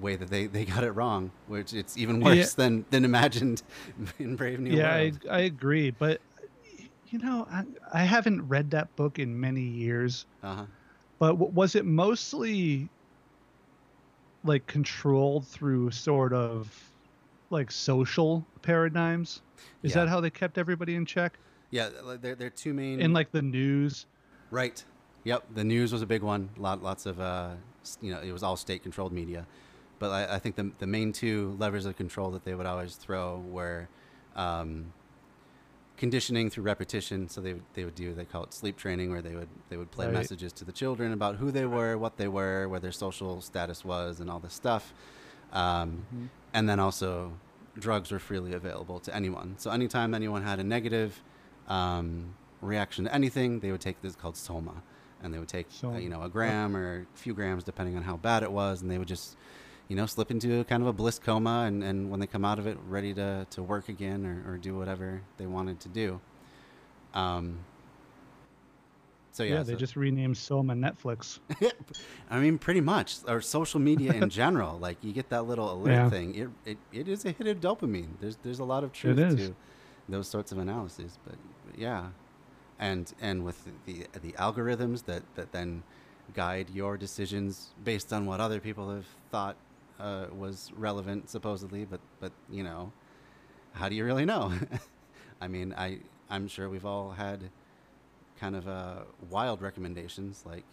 way 0.00 0.16
that 0.16 0.28
they, 0.28 0.46
they 0.46 0.64
got 0.64 0.84
it 0.84 0.90
wrong, 0.92 1.30
which 1.48 1.72
it's 1.72 1.96
even 1.96 2.20
worse 2.20 2.36
Yeah. 2.36 2.44
than 2.56 2.84
than 2.90 3.04
imagined 3.04 3.62
in 4.18 4.36
Brave 4.36 4.60
New 4.60 4.70
World. 4.70 4.78
yeah 4.80 4.94
I, 4.94 5.12
I 5.30 5.40
agree 5.40 5.90
but 5.90 6.20
you 7.08 7.18
know 7.18 7.46
I, 7.50 7.64
I 7.92 8.02
haven't 8.04 8.46
read 8.48 8.70
that 8.72 8.94
book 8.96 9.18
in 9.18 9.38
many 9.40 9.62
years 9.62 10.26
Uh-huh. 10.42 10.66
but 11.18 11.32
w- 11.32 11.52
was 11.52 11.74
it 11.76 11.84
mostly 11.86 12.88
like 14.44 14.66
controlled 14.66 15.46
through 15.46 15.90
sort 15.90 16.32
of 16.32 16.92
like 17.50 17.70
social 17.70 18.44
paradigms 18.62 19.42
is 19.82 19.92
Yeah. 19.94 20.04
that 20.04 20.08
how 20.08 20.20
they 20.20 20.30
kept 20.30 20.58
everybody 20.58 20.94
in 20.94 21.06
check 21.06 21.38
Yeah, 21.70 21.88
they're 22.20 22.34
they're 22.34 22.50
two 22.50 22.74
main 22.74 23.00
in 23.00 23.12
like 23.12 23.30
the 23.32 23.42
news 23.42 24.06
Right. 24.50 24.84
Yep. 25.24 25.42
The 25.56 25.64
news 25.64 25.92
was 25.92 26.02
a 26.02 26.06
big 26.06 26.22
one. 26.22 26.50
Lot, 26.56 26.80
lots 26.80 27.04
of, 27.04 27.18
uh, 27.18 27.54
you 28.00 28.12
know, 28.12 28.20
it 28.20 28.30
was 28.30 28.44
all 28.44 28.56
state-controlled 28.56 29.10
media. 29.12 29.44
But 29.98 30.10
I, 30.10 30.34
I 30.36 30.38
think 30.38 30.56
the 30.56 30.70
the 30.78 30.86
main 30.86 31.12
two 31.12 31.56
levers 31.58 31.86
of 31.86 31.96
control 31.96 32.30
that 32.32 32.44
they 32.44 32.54
would 32.54 32.66
always 32.66 32.96
throw 32.96 33.38
were 33.48 33.88
um, 34.34 34.92
conditioning 35.96 36.50
through 36.50 36.64
repetition. 36.64 37.28
So 37.28 37.40
they 37.40 37.54
would, 37.54 37.62
they 37.74 37.84
would 37.84 37.94
do 37.94 38.12
they 38.14 38.24
call 38.24 38.44
it 38.44 38.52
sleep 38.52 38.76
training, 38.76 39.10
where 39.10 39.22
they 39.22 39.34
would 39.34 39.48
they 39.68 39.76
would 39.76 39.90
play 39.90 40.06
Right. 40.06 40.14
messages 40.14 40.52
to 40.54 40.64
the 40.64 40.72
children 40.72 41.12
about 41.12 41.36
who 41.36 41.50
they 41.50 41.66
were, 41.66 41.96
what 41.96 42.16
they 42.16 42.28
were, 42.28 42.68
where 42.68 42.80
their 42.80 42.92
social 42.92 43.40
status 43.40 43.84
was, 43.84 44.20
and 44.20 44.30
all 44.30 44.38
this 44.40 44.54
stuff. 44.54 44.92
Um, 45.52 46.06
Mhm. 46.14 46.28
And 46.54 46.68
then 46.68 46.80
also, 46.80 47.32
drugs 47.78 48.10
were 48.10 48.18
freely 48.18 48.52
available 48.54 48.98
to 49.00 49.14
anyone. 49.14 49.54
So 49.58 49.70
anytime 49.70 50.14
anyone 50.14 50.42
had 50.42 50.58
a 50.58 50.64
negative 50.64 51.22
um, 51.68 52.34
reaction 52.62 53.04
to 53.04 53.14
anything, 53.14 53.60
they 53.60 53.70
would 53.72 53.80
take 53.82 54.00
this 54.00 54.16
called 54.16 54.36
soma, 54.36 54.82
and 55.22 55.34
they 55.34 55.38
would 55.38 55.48
take 55.48 55.66
uh, 55.94 55.98
you 55.98 56.08
know 56.08 56.22
a 56.22 56.28
gram 56.28 56.76
or 56.76 57.06
a 57.14 57.18
few 57.18 57.34
grams 57.34 57.64
depending 57.64 57.96
on 57.96 58.02
how 58.04 58.16
bad 58.16 58.42
it 58.42 58.52
was, 58.52 58.80
and 58.82 58.90
they 58.90 58.98
would 58.98 59.08
just 59.08 59.36
you 59.88 59.96
know, 59.96 60.06
slip 60.06 60.30
into 60.30 60.64
kind 60.64 60.82
of 60.82 60.88
a 60.88 60.92
bliss 60.92 61.18
coma, 61.18 61.64
and, 61.66 61.82
and 61.82 62.10
when 62.10 62.18
they 62.20 62.26
come 62.26 62.44
out 62.44 62.58
of 62.58 62.66
it, 62.66 62.76
ready 62.88 63.14
to, 63.14 63.46
to 63.50 63.62
work 63.62 63.88
again 63.88 64.26
or, 64.26 64.52
or 64.52 64.56
do 64.58 64.76
whatever 64.76 65.22
they 65.38 65.46
wanted 65.46 65.78
to 65.80 65.88
do. 65.88 66.20
Um, 67.14 67.58
so 69.32 69.42
yeah, 69.42 69.56
yeah, 69.56 69.62
they 69.64 69.72
so- 69.74 69.78
just 69.78 69.96
renamed 69.96 70.36
Soma 70.36 70.74
Netflix. 70.74 71.38
I 72.30 72.38
mean, 72.40 72.58
pretty 72.58 72.80
much, 72.80 73.16
or 73.28 73.40
social 73.40 73.78
media 73.80 74.12
in 74.14 74.30
general. 74.42 74.78
Like 74.78 74.96
you 75.02 75.12
get 75.12 75.28
that 75.28 75.42
little 75.46 75.72
alert 75.72 75.90
Yeah. 75.92 76.10
thing. 76.10 76.34
It, 76.34 76.48
it 76.64 76.78
it 76.92 77.08
is 77.08 77.24
a 77.26 77.32
hit 77.32 77.46
of 77.46 77.60
dopamine. 77.60 78.08
There's 78.20 78.36
there's 78.42 78.60
a 78.60 78.64
lot 78.64 78.82
of 78.82 78.92
truth 78.92 79.16
to 79.16 79.54
those 80.08 80.28
sorts 80.28 80.52
of 80.52 80.58
analyses. 80.58 81.18
But, 81.26 81.36
but 81.66 81.78
yeah, 81.78 82.06
and 82.78 83.12
and 83.20 83.44
with 83.44 83.62
the 83.84 84.06
the 84.22 84.32
algorithms 84.32 85.04
that 85.04 85.22
that 85.34 85.52
then 85.52 85.82
guide 86.34 86.70
your 86.70 86.96
decisions 86.96 87.74
based 87.84 88.12
on 88.12 88.24
what 88.26 88.40
other 88.40 88.58
people 88.58 88.90
have 88.90 89.06
thought 89.30 89.56
uh, 90.00 90.26
was 90.36 90.72
relevant, 90.76 91.30
supposedly. 91.30 91.84
But 91.84 92.00
but 92.20 92.32
you 92.50 92.62
know, 92.62 92.92
how 93.72 93.88
do 93.88 93.94
you 93.96 94.04
really 94.04 94.24
know? 94.24 94.52
I 95.40 95.48
mean, 95.48 95.74
I 95.76 96.00
I'm 96.30 96.48
sure 96.48 96.68
we've 96.68 96.86
all 96.86 97.10
had 97.12 97.50
kind 98.38 98.56
of 98.56 98.68
uh, 98.68 98.96
wild 99.30 99.62
recommendations. 99.62 100.44
Like, 100.46 100.64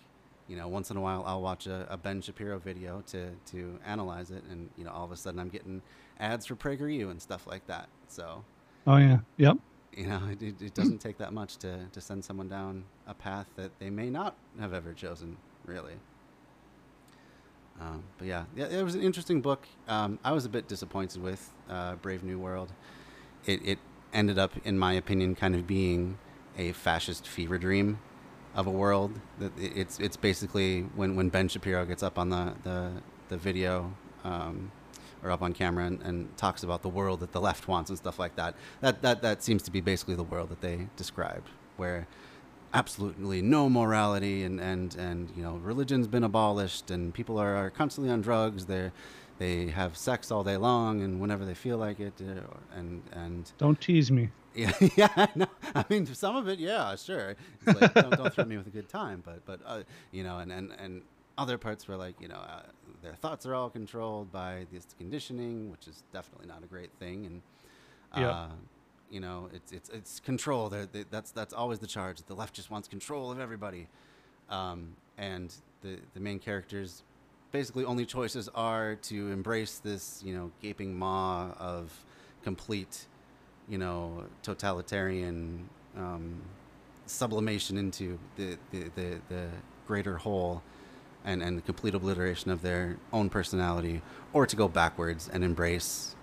you 0.48 0.56
know, 0.58 0.68
once 0.68 0.92
in 0.92 0.98
a 0.98 1.02
while 1.02 1.24
I'll 1.26 1.42
watch 1.42 1.68
a, 1.68 1.88
a 1.90 1.98
Ben 1.98 2.22
Shapiro 2.22 2.60
video 2.60 3.02
to 3.08 3.32
to 3.52 3.80
analyze 3.86 4.32
it, 4.32 4.44
and 4.50 4.70
you 4.78 4.84
know, 4.84 4.92
all 4.92 5.06
of 5.06 5.12
a 5.12 5.18
sudden 5.18 5.40
I'm 5.40 5.50
getting 5.50 5.82
ads 6.20 6.46
for 6.46 6.56
PragerU 6.56 7.12
and 7.12 7.22
stuff 7.22 7.48
like 7.48 7.66
that. 7.68 7.90
So, 8.08 8.44
Oh 8.88 8.98
yeah, 8.98 9.20
yep. 9.38 9.58
you 9.96 10.08
know, 10.08 10.22
it, 10.30 10.42
it, 10.42 10.62
it 10.62 10.74
doesn't 10.74 11.00
take 11.00 11.18
that 11.18 11.34
much 11.34 11.58
to 11.58 11.88
to 11.92 12.02
send 12.02 12.24
someone 12.26 12.50
down 12.50 12.86
a 13.08 13.14
path 13.14 13.48
that 13.56 13.72
they 13.80 13.90
may 13.90 14.10
not 14.10 14.36
have 14.60 14.74
ever 14.74 14.94
chosen, 14.94 15.38
really. 15.66 15.96
Um, 17.82 18.04
but 18.18 18.28
yeah, 18.28 18.46
yeah, 18.56 18.66
it 18.68 18.84
was 18.84 18.96
an 18.96 19.02
interesting 19.02 19.42
book. 19.42 19.68
Um, 19.88 20.20
I 20.24 20.32
was 20.32 20.46
a 20.46 20.50
bit 20.50 20.68
disappointed 20.68 21.22
with 21.22 21.52
uh, 21.70 21.96
Brave 21.96 22.24
New 22.24 22.40
World. 22.40 22.72
It, 23.46 23.66
it 23.66 23.80
ended 24.14 24.38
up, 24.40 24.52
in 24.64 24.78
my 24.78 24.94
opinion, 24.94 25.36
kind 25.36 25.56
of 25.56 25.68
being 25.68 26.18
a 26.58 26.72
fascist 26.72 27.28
fever 27.28 27.58
dream 27.58 28.00
of 28.56 28.68
a 28.68 28.72
world. 28.72 29.20
That 29.40 29.52
it's 29.58 30.00
it's 30.00 30.16
basically 30.16 30.82
when, 30.96 31.16
when 31.16 31.30
Ben 31.30 31.48
Shapiro 31.48 31.86
gets 31.86 32.04
up 32.04 32.18
on 32.18 32.30
the 32.30 32.54
the, 32.64 32.92
the 33.30 33.38
video 33.38 33.94
um, 34.24 34.72
or 35.24 35.32
up 35.32 35.42
on 35.42 35.54
camera 35.54 35.86
and, 35.86 36.02
and 36.04 36.38
talks 36.38 36.64
about 36.64 36.84
the 36.84 36.90
world 36.90 37.22
that 37.22 37.32
the 37.32 37.42
left 37.42 37.68
wants 37.68 37.90
and 37.90 37.98
stuff 37.98 38.20
like 38.20 38.36
that. 38.36 38.56
That 38.82 39.02
that 39.02 39.22
that 39.24 39.44
seems 39.44 39.64
to 39.64 39.72
be 39.72 39.82
basically 39.82 40.16
the 40.16 40.24
world 40.24 40.50
that 40.50 40.62
they 40.62 40.88
described, 40.96 41.50
where 41.78 42.08
absolutely 42.74 43.42
no 43.42 43.70
morality 43.70 44.44
and, 44.44 44.60
and, 44.60 44.96
and 44.96 45.32
you 45.36 45.44
know 45.44 45.56
religion's 45.58 46.08
been 46.08 46.24
abolished 46.24 46.90
and 46.92 47.14
people 47.14 47.38
are, 47.38 47.56
are 47.56 47.70
constantly 47.70 48.12
on 48.12 48.22
drugs 48.22 48.66
they 48.66 48.92
they 49.40 49.68
have 49.68 49.96
sex 49.98 50.32
all 50.32 50.44
day 50.44 50.58
long 50.58 51.02
and 51.02 51.20
whenever 51.20 51.46
they 51.46 51.54
feel 51.54 51.78
like 51.78 52.00
it 52.00 52.14
uh, 52.22 52.42
and 52.78 53.02
and 53.12 53.52
Don't 53.58 53.80
tease 53.80 54.12
me. 54.12 54.30
yeah 54.56 54.72
yeah 54.96 55.08
I 55.16 55.28
know. 55.36 55.48
I 55.74 55.84
mean 55.90 56.06
some 56.14 56.36
of 56.36 56.48
it 56.48 56.60
yeah 56.60 56.96
sure 56.96 57.36
like, 57.66 57.94
don't, 57.96 58.12
don't 58.12 58.34
threaten 58.34 58.50
me 58.50 58.58
with 58.58 58.68
a 58.68 58.72
good 58.72 58.90
time 58.90 59.22
but 59.26 59.46
but 59.46 59.60
uh, 59.66 59.82
you 60.12 60.24
know 60.24 60.40
and, 60.40 60.52
and 60.52 60.72
and 60.80 61.02
other 61.38 61.58
parts 61.58 61.88
were 61.88 61.96
like 61.98 62.16
you 62.22 62.28
know 62.28 62.36
uh, 62.38 62.62
their 63.02 63.16
thoughts 63.16 63.46
are 63.48 63.56
all 63.56 63.70
controlled 63.70 64.32
by 64.32 64.66
this 64.72 64.86
conditioning 64.98 65.72
which 65.72 65.88
is 65.88 66.04
definitely 66.14 66.48
not 66.48 66.64
a 66.64 66.68
great 66.68 66.92
thing 67.00 67.26
and 67.26 67.42
Yeah. 68.16 68.48
You 69.14 69.20
know, 69.20 69.50
it's 69.54 69.72
it's 69.72 69.90
it's 69.90 70.20
control. 70.20 70.70
They, 70.70 71.06
that's 71.12 71.32
that's 71.32 71.54
always 71.54 71.80
the 71.80 71.88
charge. 71.88 72.18
The 72.24 72.34
left 72.34 72.56
just 72.56 72.72
wants 72.72 72.88
control 72.88 73.32
of 73.32 73.40
everybody, 73.40 73.88
um, 74.50 74.96
and 75.18 75.54
the 75.82 76.00
the 76.16 76.20
main 76.20 76.40
characters' 76.40 77.04
basically 77.52 77.86
only 77.86 78.06
choices 78.06 78.50
are 78.56 78.96
to 78.96 79.32
embrace 79.32 79.78
this, 79.78 80.22
you 80.26 80.34
know, 80.36 80.52
gaping 80.62 80.98
maw 80.98 81.52
of 81.60 81.94
complete, 82.44 83.06
you 83.70 83.78
know, 83.78 84.24
totalitarian 84.42 85.70
um, 85.96 86.42
sublimation 87.06 87.78
into 87.78 88.18
the, 88.38 88.58
the, 88.72 88.90
the, 88.96 89.22
the 89.30 89.48
greater 89.88 90.18
whole 90.18 90.64
and, 91.24 91.44
and 91.44 91.56
the 91.56 91.62
complete 91.62 91.94
obliteration 91.94 92.50
of 92.50 92.64
their 92.64 92.98
own 93.14 93.30
personality, 93.30 94.02
or 94.34 94.48
to 94.48 94.56
go 94.56 94.68
backwards 94.68 95.30
and 95.32 95.44
embrace 95.44 96.16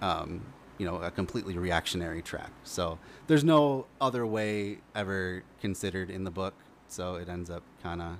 um, 0.00 0.40
you 0.78 0.86
know, 0.86 0.96
a 0.96 1.10
completely 1.10 1.56
reactionary 1.58 2.22
track. 2.22 2.50
So 2.64 2.98
there's 3.26 3.44
no 3.44 3.86
other 4.00 4.26
way 4.26 4.78
ever 4.94 5.42
considered 5.60 6.10
in 6.10 6.24
the 6.24 6.30
book. 6.30 6.54
So 6.88 7.14
it 7.16 7.28
ends 7.28 7.48
up 7.50 7.62
kind 7.82 8.02
of, 8.02 8.16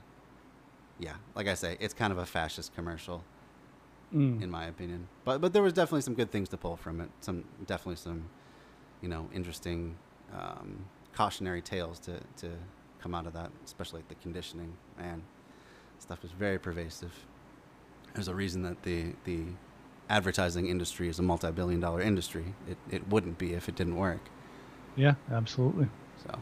yeah, 0.98 1.14
like 1.34 1.48
I 1.48 1.54
say, 1.54 1.76
it's 1.80 1.94
kind 1.94 2.12
of 2.12 2.18
a 2.18 2.26
fascist 2.26 2.74
commercial, 2.74 3.24
Mm. 4.12 4.42
in 4.42 4.50
my 4.50 4.66
opinion. 4.66 5.08
But 5.24 5.40
but 5.40 5.52
there 5.52 5.62
was 5.62 5.72
definitely 5.72 6.02
some 6.02 6.14
good 6.14 6.30
things 6.30 6.48
to 6.50 6.56
pull 6.56 6.76
from 6.76 7.00
it. 7.00 7.10
Some 7.20 7.44
definitely 7.66 7.96
some, 7.96 8.28
you 9.00 9.08
know, 9.08 9.28
interesting 9.34 9.96
um, 10.32 10.84
cautionary 11.14 11.60
tales 11.62 11.98
to 12.00 12.20
to 12.36 12.50
come 13.00 13.14
out 13.14 13.26
of 13.26 13.32
that, 13.32 13.50
especially 13.64 13.98
like 14.00 14.08
the 14.08 14.14
conditioning. 14.16 14.72
and 14.98 15.22
stuff 15.98 16.22
was 16.22 16.32
very 16.32 16.58
pervasive. 16.58 17.12
There's 18.14 18.28
a 18.28 18.34
reason 18.34 18.62
that 18.62 18.82
the 18.82 19.14
the 19.24 19.46
advertising 20.08 20.66
industry 20.68 21.08
is 21.08 21.18
a 21.18 21.22
multi-billion 21.22 21.80
dollar 21.80 22.00
industry. 22.00 22.54
It, 22.68 22.78
it 22.90 23.08
wouldn't 23.08 23.38
be 23.38 23.54
if 23.54 23.68
it 23.68 23.74
didn't 23.76 23.96
work. 23.96 24.20
Yeah, 24.96 25.14
absolutely. 25.32 25.88
So, 26.26 26.38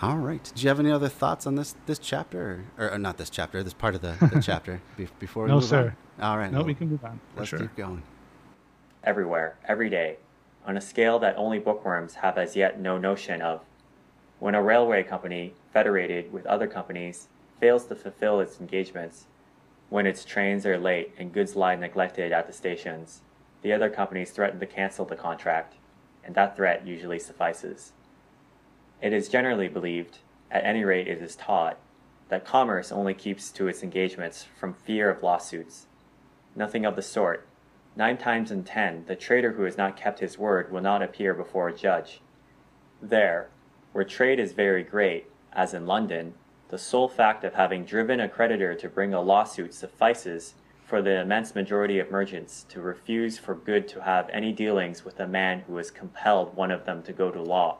all 0.00 0.16
right. 0.18 0.42
Did 0.44 0.62
you 0.62 0.68
have 0.68 0.80
any 0.80 0.90
other 0.90 1.08
thoughts 1.08 1.46
on 1.46 1.56
this 1.56 1.74
this 1.86 1.98
chapter, 1.98 2.64
or, 2.78 2.92
or 2.92 2.98
not 2.98 3.18
this 3.18 3.30
chapter, 3.30 3.62
this 3.62 3.74
part 3.74 3.94
of 3.94 4.00
the, 4.00 4.16
the 4.32 4.40
chapter 4.44 4.80
be, 4.96 5.08
before 5.18 5.44
we 5.44 5.48
No, 5.48 5.56
move 5.56 5.64
sir. 5.64 5.94
on? 6.18 6.24
All 6.24 6.38
right. 6.38 6.50
No, 6.50 6.58
well, 6.58 6.66
we 6.66 6.74
can 6.74 6.88
move 6.88 7.04
on 7.04 7.20
for 7.34 7.40
Let's 7.40 7.50
sure. 7.50 7.58
keep 7.60 7.76
going. 7.76 8.02
everywhere, 9.04 9.56
every 9.66 9.90
day, 9.90 10.16
on 10.66 10.76
a 10.76 10.80
scale 10.80 11.18
that 11.20 11.36
only 11.36 11.58
bookworms 11.58 12.14
have 12.14 12.38
as 12.38 12.56
yet 12.56 12.80
no 12.80 12.98
notion 12.98 13.42
of. 13.42 13.62
When 14.38 14.54
a 14.54 14.62
railway 14.62 15.02
company, 15.02 15.54
federated 15.72 16.32
with 16.32 16.46
other 16.46 16.66
companies, 16.68 17.28
fails 17.60 17.86
to 17.86 17.94
fulfill 17.96 18.40
its 18.40 18.60
engagements, 18.60 19.26
when 19.90 20.06
its 20.06 20.24
trains 20.24 20.66
are 20.66 20.78
late 20.78 21.14
and 21.18 21.32
goods 21.32 21.56
lie 21.56 21.74
neglected 21.74 22.32
at 22.32 22.46
the 22.46 22.52
stations, 22.52 23.22
the 23.62 23.72
other 23.72 23.90
companies 23.90 24.30
threaten 24.30 24.60
to 24.60 24.66
cancel 24.66 25.04
the 25.04 25.16
contract, 25.16 25.74
and 26.22 26.34
that 26.34 26.56
threat 26.56 26.86
usually 26.86 27.18
suffices. 27.18 27.92
It 29.00 29.12
is 29.12 29.28
generally 29.28 29.68
believed, 29.68 30.18
at 30.50 30.64
any 30.64 30.84
rate 30.84 31.08
it 31.08 31.22
is 31.22 31.36
taught, 31.36 31.78
that 32.28 32.44
commerce 32.44 32.92
only 32.92 33.14
keeps 33.14 33.50
to 33.52 33.68
its 33.68 33.82
engagements 33.82 34.46
from 34.58 34.74
fear 34.74 35.08
of 35.08 35.22
lawsuits. 35.22 35.86
Nothing 36.54 36.84
of 36.84 36.96
the 36.96 37.02
sort. 37.02 37.46
Nine 37.96 38.18
times 38.18 38.50
in 38.50 38.64
ten, 38.64 39.04
the 39.06 39.16
trader 39.16 39.52
who 39.52 39.62
has 39.62 39.78
not 39.78 39.96
kept 39.96 40.20
his 40.20 40.38
word 40.38 40.70
will 40.70 40.82
not 40.82 41.02
appear 41.02 41.32
before 41.32 41.68
a 41.68 41.76
judge. 41.76 42.20
There, 43.00 43.48
where 43.92 44.04
trade 44.04 44.38
is 44.38 44.52
very 44.52 44.82
great, 44.82 45.26
as 45.52 45.72
in 45.72 45.86
London, 45.86 46.34
the 46.68 46.78
sole 46.78 47.08
fact 47.08 47.44
of 47.44 47.54
having 47.54 47.84
driven 47.84 48.20
a 48.20 48.28
creditor 48.28 48.74
to 48.74 48.88
bring 48.88 49.14
a 49.14 49.20
lawsuit 49.20 49.72
suffices 49.72 50.54
for 50.84 51.00
the 51.02 51.20
immense 51.20 51.54
majority 51.54 51.98
of 51.98 52.10
merchants 52.10 52.64
to 52.68 52.80
refuse 52.80 53.38
for 53.38 53.54
good 53.54 53.86
to 53.88 54.02
have 54.02 54.28
any 54.30 54.52
dealings 54.52 55.04
with 55.04 55.18
a 55.20 55.26
man 55.26 55.60
who 55.66 55.76
has 55.76 55.90
compelled 55.90 56.56
one 56.56 56.70
of 56.70 56.84
them 56.84 57.02
to 57.02 57.12
go 57.12 57.30
to 57.30 57.42
law. 57.42 57.78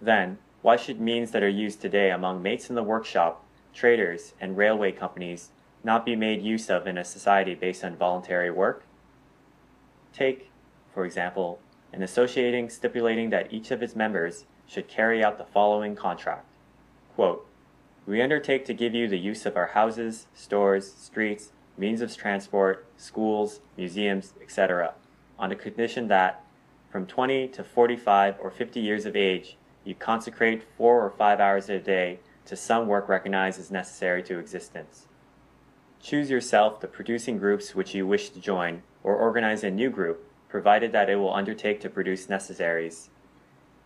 Then, 0.00 0.38
why 0.62 0.76
should 0.76 1.00
means 1.00 1.30
that 1.30 1.42
are 1.42 1.48
used 1.48 1.80
today 1.80 2.10
among 2.10 2.42
mates 2.42 2.68
in 2.68 2.76
the 2.76 2.82
workshop, 2.82 3.44
traders, 3.72 4.34
and 4.40 4.56
railway 4.56 4.92
companies 4.92 5.50
not 5.84 6.04
be 6.04 6.16
made 6.16 6.42
use 6.42 6.68
of 6.68 6.86
in 6.86 6.98
a 6.98 7.04
society 7.04 7.54
based 7.54 7.84
on 7.84 7.96
voluntary 7.96 8.50
work? 8.50 8.84
Take, 10.12 10.50
for 10.92 11.04
example, 11.04 11.60
an 11.92 12.02
associating 12.02 12.68
stipulating 12.68 13.30
that 13.30 13.52
each 13.52 13.70
of 13.70 13.82
its 13.82 13.94
members 13.94 14.44
should 14.66 14.88
carry 14.88 15.22
out 15.22 15.38
the 15.38 15.44
following 15.44 15.94
contract. 15.94 16.46
Quote, 17.14 17.46
we 18.06 18.22
undertake 18.22 18.64
to 18.64 18.74
give 18.74 18.94
you 18.94 19.08
the 19.08 19.18
use 19.18 19.44
of 19.44 19.56
our 19.56 19.66
houses, 19.66 20.26
stores, 20.32 20.94
streets, 20.94 21.50
means 21.76 22.00
of 22.00 22.16
transport, 22.16 22.86
schools, 22.96 23.60
museums, 23.76 24.32
etc., 24.40 24.94
on 25.38 25.50
the 25.50 25.56
condition 25.56 26.08
that, 26.08 26.44
from 26.90 27.04
20 27.04 27.48
to 27.48 27.64
45 27.64 28.36
or 28.40 28.50
50 28.50 28.80
years 28.80 29.04
of 29.04 29.16
age, 29.16 29.56
you 29.84 29.94
consecrate 29.94 30.62
four 30.76 31.04
or 31.04 31.10
five 31.10 31.40
hours 31.40 31.68
a 31.68 31.78
day 31.78 32.20
to 32.46 32.56
some 32.56 32.86
work 32.86 33.08
recognized 33.08 33.58
as 33.58 33.70
necessary 33.70 34.22
to 34.22 34.38
existence. 34.38 35.06
Choose 36.00 36.30
yourself 36.30 36.80
the 36.80 36.86
producing 36.86 37.38
groups 37.38 37.74
which 37.74 37.94
you 37.94 38.06
wish 38.06 38.30
to 38.30 38.40
join, 38.40 38.82
or 39.02 39.16
organize 39.16 39.64
a 39.64 39.70
new 39.70 39.90
group, 39.90 40.24
provided 40.48 40.92
that 40.92 41.10
it 41.10 41.16
will 41.16 41.34
undertake 41.34 41.80
to 41.80 41.90
produce 41.90 42.28
necessaries. 42.28 43.10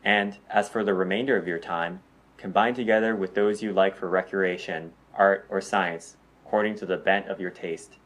And, 0.05 0.37
as 0.49 0.69
for 0.69 0.85
the 0.85 0.95
remainder 0.95 1.37
of 1.37 1.49
your 1.49 1.59
time, 1.59 2.03
combine 2.41 2.75
together 2.75 3.15
with 3.15 3.35
those 3.35 3.63
you 3.63 3.73
like 3.73 3.95
for 3.95 4.09
recreation, 4.09 4.93
art, 5.15 5.47
or 5.51 5.61
science, 5.61 6.17
according 6.47 6.75
to 6.77 6.87
the 6.87 6.97
bent 6.97 7.29
of 7.29 7.39
your 7.39 7.51
taste. 7.51 7.97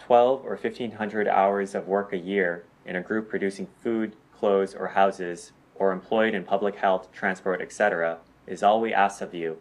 Twelve 0.00 0.44
or 0.44 0.56
fifteen 0.56 0.90
hundred 0.90 1.28
hours 1.28 1.74
of 1.76 1.86
work 1.86 2.12
a 2.12 2.18
year 2.18 2.64
in 2.84 2.96
a 2.96 3.00
group 3.02 3.30
producing 3.30 3.68
food, 3.80 4.16
clothes, 4.36 4.74
or 4.74 4.88
houses, 4.88 5.52
or 5.76 5.92
employed 5.92 6.34
in 6.34 6.42
public 6.42 6.74
health, 6.74 7.10
transport, 7.12 7.62
etc., 7.62 8.18
is 8.48 8.64
all 8.64 8.80
we 8.80 8.92
ask 8.92 9.20
of 9.20 9.32
you. 9.32 9.56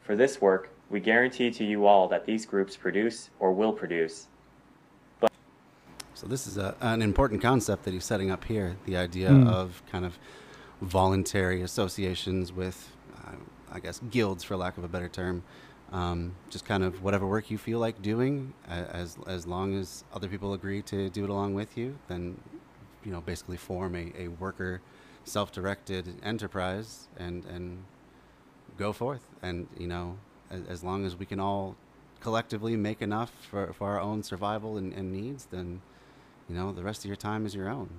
For 0.00 0.16
this 0.16 0.40
work, 0.40 0.70
we 0.88 1.00
guarantee 1.00 1.50
to 1.50 1.64
you 1.64 1.84
all 1.84 2.08
that 2.08 2.24
these 2.24 2.46
groups 2.46 2.76
produce 2.76 3.28
or 3.38 3.52
will 3.52 3.72
produce 3.72 4.26
But 5.20 5.30
So 6.14 6.26
this 6.26 6.46
is 6.46 6.56
a, 6.56 6.74
an 6.80 7.02
important 7.02 7.42
concept 7.42 7.84
that 7.84 7.92
he's 7.92 8.04
setting 8.04 8.30
up 8.30 8.44
here. 8.44 8.76
The 8.86 8.96
idea 8.96 9.28
Mm. 9.28 9.46
of 9.48 9.82
kind 9.92 10.06
of 10.06 10.18
voluntary 10.80 11.60
associations 11.62 12.52
with, 12.52 12.93
I 13.74 13.80
guess, 13.80 14.00
guilds, 14.10 14.44
for 14.44 14.56
lack 14.56 14.78
of 14.78 14.84
a 14.84 14.88
better 14.88 15.08
term. 15.08 15.42
Um, 15.92 16.34
just 16.50 16.64
kind 16.64 16.82
of 16.82 17.02
whatever 17.02 17.26
work 17.26 17.50
you 17.50 17.58
feel 17.58 17.78
like 17.78 18.00
doing, 18.00 18.54
as 18.66 19.18
as 19.26 19.46
long 19.46 19.76
as 19.76 20.02
other 20.12 20.28
people 20.28 20.54
agree 20.54 20.82
to 20.82 21.10
do 21.10 21.24
it 21.24 21.30
along 21.30 21.54
with 21.54 21.76
you, 21.76 21.98
then 22.08 22.40
you 23.04 23.12
know 23.12 23.20
basically 23.20 23.56
form 23.56 23.94
a, 23.94 24.12
a 24.18 24.28
worker 24.28 24.80
self-directed 25.24 26.14
enterprise 26.22 27.08
and 27.16 27.44
and 27.44 27.84
go 28.78 28.92
forth. 28.92 29.22
And 29.42 29.68
you 29.78 29.86
know, 29.86 30.18
as, 30.50 30.62
as 30.66 30.84
long 30.84 31.04
as 31.04 31.16
we 31.16 31.26
can 31.26 31.38
all 31.38 31.76
collectively 32.20 32.74
make 32.76 33.02
enough 33.02 33.30
for, 33.50 33.72
for 33.74 33.88
our 33.90 34.00
own 34.00 34.22
survival 34.22 34.78
and, 34.78 34.92
and 34.94 35.12
needs, 35.12 35.46
then 35.50 35.82
you 36.48 36.54
know 36.54 36.72
the 36.72 36.82
rest 36.82 37.04
of 37.04 37.06
your 37.06 37.16
time 37.16 37.46
is 37.46 37.54
your 37.54 37.68
own. 37.68 37.90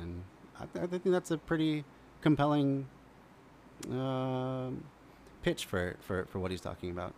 And 0.00 0.22
I, 0.58 0.84
I 0.84 0.86
think 0.86 1.04
that's 1.04 1.30
a 1.30 1.38
pretty 1.38 1.84
compelling 2.22 2.86
um 3.90 4.84
pitch 5.42 5.66
for, 5.66 5.96
for, 6.00 6.26
for 6.26 6.38
what 6.38 6.50
he's 6.50 6.60
talking 6.60 6.90
about. 6.90 7.14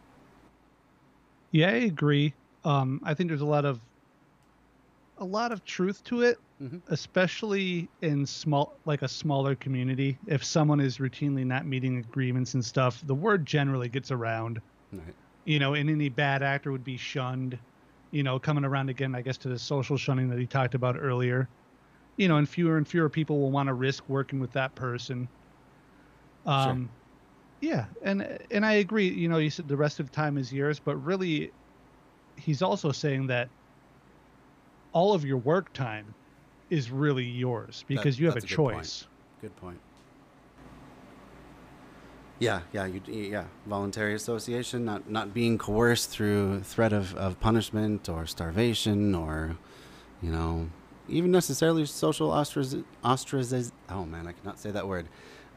Yeah, 1.51 1.68
I 1.68 1.73
agree. 1.73 2.35
Um, 2.64 3.01
I 3.05 3.14
think 3.14 3.29
there's 3.29 3.41
a 3.41 3.47
lot 3.47 3.64
of 3.64 3.81
a 5.18 5.25
lot 5.25 5.53
of 5.53 5.64
truth 5.64 6.03
to 6.05 6.23
it, 6.23 6.39
Mm-hmm. 6.62 6.79
especially 6.93 7.89
in 8.03 8.25
small 8.25 8.73
like 8.85 9.03
a 9.03 9.09
smaller 9.09 9.57
community. 9.57 10.16
If 10.29 10.45
someone 10.45 10.79
is 10.79 10.99
routinely 10.99 11.45
not 11.45 11.66
meeting 11.66 11.99
agreements 11.99 12.55
and 12.55 12.64
stuff, 12.64 13.03
the 13.05 13.16
word 13.16 13.45
generally 13.45 13.89
gets 13.89 14.12
around. 14.12 14.61
Right. 14.93 15.03
You 15.45 15.59
know, 15.59 15.75
and 15.75 15.91
any 15.91 16.09
bad 16.09 16.41
actor 16.45 16.70
would 16.70 16.85
be 16.85 16.97
shunned. 16.97 17.59
You 18.12 18.23
know, 18.23 18.39
coming 18.39 18.64
around 18.64 18.91
again, 18.91 19.12
I 19.16 19.23
guess, 19.23 19.37
to 19.39 19.49
the 19.49 19.59
social 19.59 19.97
shunning 19.97 20.29
that 20.31 20.39
he 20.39 20.47
talked 20.47 20.77
about 20.77 20.97
earlier. 20.97 21.49
You 22.16 22.29
know, 22.29 22.37
and 22.37 22.49
fewer 22.49 22.77
and 22.77 22.87
fewer 22.87 23.09
people 23.09 23.41
will 23.41 23.51
want 23.51 23.66
to 23.66 23.75
risk 23.75 24.05
working 24.09 24.39
with 24.39 24.53
that 24.53 24.73
person. 24.77 25.27
Um, 26.47 26.89
yeah, 27.63 27.87
and 28.03 28.39
and 28.51 28.67
I 28.67 28.75
agree. 28.75 29.09
You 29.09 29.29
know, 29.29 29.39
you 29.39 29.49
said 29.49 29.69
the 29.69 29.77
rest 29.77 30.01
of 30.01 30.11
the 30.11 30.15
time 30.15 30.37
is 30.37 30.53
yours, 30.53 30.81
but 30.81 30.97
really, 30.97 31.53
he's 32.37 32.61
also 32.61 32.91
saying 32.91 33.29
that 33.29 33.49
all 34.93 35.15
of 35.15 35.25
your 35.25 35.39
work 35.39 35.73
time 35.73 36.13
is 36.71 36.91
really 36.91 37.25
yours 37.25 37.85
because 37.87 38.19
you 38.19 38.27
have 38.27 38.35
a 38.35 38.39
a 38.39 38.41
good 38.41 38.57
point. 38.57 38.77
choice. 38.79 39.07
Good 39.41 39.57
point. 39.57 39.79
Yeah, 42.41 42.63
yeah, 42.73 42.87
you, 42.87 43.01
yeah. 43.07 43.45
Voluntary 43.67 44.15
association, 44.15 44.85
not 44.85 45.09
not 45.09 45.33
being 45.33 45.57
coerced 45.57 46.11
through 46.11 46.63
threat 46.63 46.93
of, 46.93 47.15
of 47.15 47.39
punishment 47.39 48.09
or 48.09 48.27
starvation 48.27 49.15
or, 49.15 49.57
you 50.21 50.33
know, 50.33 50.69
even 51.09 51.31
necessarily 51.31 51.87
social 51.87 52.31
ostraciz 52.31 52.83
ostraciz. 53.05 53.71
Oh 53.89 54.05
man, 54.05 54.27
I 54.27 54.33
cannot 54.33 54.59
say 54.59 54.73
that 54.73 54.89
word. 54.89 55.07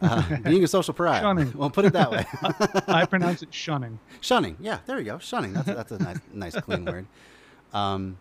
Uh, 0.01 0.37
being 0.43 0.63
a 0.63 0.67
social 0.67 0.93
pariah. 0.93 1.21
Shunning. 1.21 1.53
We'll 1.55 1.69
put 1.69 1.85
it 1.85 1.93
that 1.93 2.11
way. 2.11 2.25
I 2.87 3.05
pronounce 3.05 3.41
it 3.41 3.53
shunning. 3.53 3.99
Shunning. 4.21 4.57
Yeah, 4.59 4.79
there 4.85 4.99
you 4.99 5.05
go. 5.05 5.19
Shunning. 5.19 5.53
That's 5.53 5.67
a, 5.67 5.73
that's 5.73 5.91
a 5.91 5.99
nice, 5.99 6.19
nice 6.33 6.55
clean 6.55 6.85
word. 6.91 7.07
Um, 7.73 8.17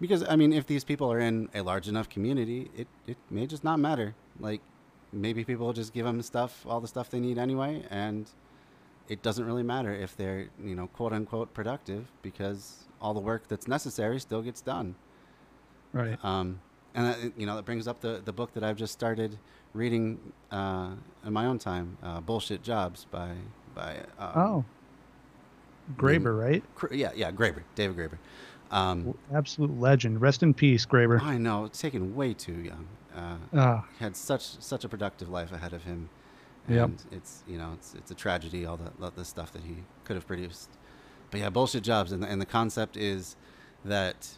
because 0.00 0.26
I 0.28 0.36
mean, 0.36 0.52
if 0.52 0.66
these 0.66 0.84
people 0.84 1.10
are 1.12 1.18
in 1.18 1.48
a 1.54 1.62
large 1.62 1.88
enough 1.88 2.08
community, 2.08 2.70
it, 2.76 2.88
it 3.06 3.16
may 3.30 3.46
just 3.46 3.64
not 3.64 3.78
matter. 3.78 4.14
Like 4.38 4.60
maybe 5.12 5.44
people 5.44 5.66
will 5.66 5.72
just 5.72 5.92
give 5.92 6.06
them 6.06 6.20
stuff, 6.22 6.64
all 6.66 6.80
the 6.80 6.88
stuff 6.88 7.10
they 7.10 7.20
need 7.20 7.38
anyway, 7.38 7.84
and 7.90 8.30
it 9.08 9.22
doesn't 9.22 9.44
really 9.44 9.62
matter 9.62 9.92
if 9.92 10.16
they're 10.16 10.48
you 10.62 10.74
know 10.74 10.86
quote 10.88 11.12
unquote 11.12 11.52
productive 11.52 12.06
because 12.22 12.84
all 13.00 13.14
the 13.14 13.20
work 13.20 13.48
that's 13.48 13.66
necessary 13.66 14.20
still 14.20 14.42
gets 14.42 14.60
done. 14.60 14.94
Right. 15.92 16.22
Um, 16.24 16.60
and 16.94 17.06
that, 17.06 17.32
you 17.36 17.46
know 17.46 17.56
that 17.56 17.64
brings 17.64 17.86
up 17.88 18.00
the 18.00 18.20
the 18.24 18.32
book 18.32 18.52
that 18.54 18.64
I've 18.64 18.76
just 18.76 18.92
started 18.92 19.38
reading 19.74 20.18
uh, 20.50 20.90
in 21.24 21.32
my 21.32 21.46
own 21.46 21.58
time, 21.58 21.96
uh, 22.02 22.20
"Bullshit 22.20 22.62
Jobs" 22.62 23.06
by 23.10 23.32
by 23.74 23.96
um, 24.18 24.32
oh. 24.36 24.64
Graeber, 25.96 26.38
right? 26.38 26.62
Yeah, 26.92 27.10
yeah, 27.14 27.32
Graeber, 27.32 27.62
David 27.74 27.96
Graeber. 27.96 28.18
Um, 28.70 29.16
Absolute 29.34 29.78
legend. 29.80 30.20
Rest 30.20 30.42
in 30.42 30.54
peace, 30.54 30.86
Graeber. 30.86 31.20
I 31.20 31.36
know, 31.36 31.64
it's 31.64 31.80
taken 31.80 32.14
way 32.14 32.32
too 32.34 32.54
young. 32.60 32.86
Uh, 33.14 33.36
Ah, 33.52 33.84
had 33.98 34.14
such 34.16 34.42
such 34.60 34.84
a 34.84 34.88
productive 34.88 35.28
life 35.28 35.50
ahead 35.52 35.72
of 35.72 35.82
him, 35.82 36.08
Yep. 36.68 36.84
and 36.84 37.02
it's 37.10 37.42
you 37.48 37.58
know 37.58 37.72
it's 37.74 37.94
it's 37.94 38.10
a 38.12 38.14
tragedy 38.14 38.64
all 38.64 38.76
the 38.76 38.92
all 39.02 39.10
the 39.10 39.24
stuff 39.24 39.52
that 39.52 39.62
he 39.62 39.78
could 40.04 40.14
have 40.14 40.26
produced. 40.28 40.70
But 41.32 41.40
yeah, 41.40 41.50
bullshit 41.50 41.82
jobs, 41.82 42.12
and 42.12 42.22
the, 42.22 42.28
and 42.28 42.40
the 42.40 42.46
concept 42.46 42.96
is 42.96 43.36
that, 43.84 44.36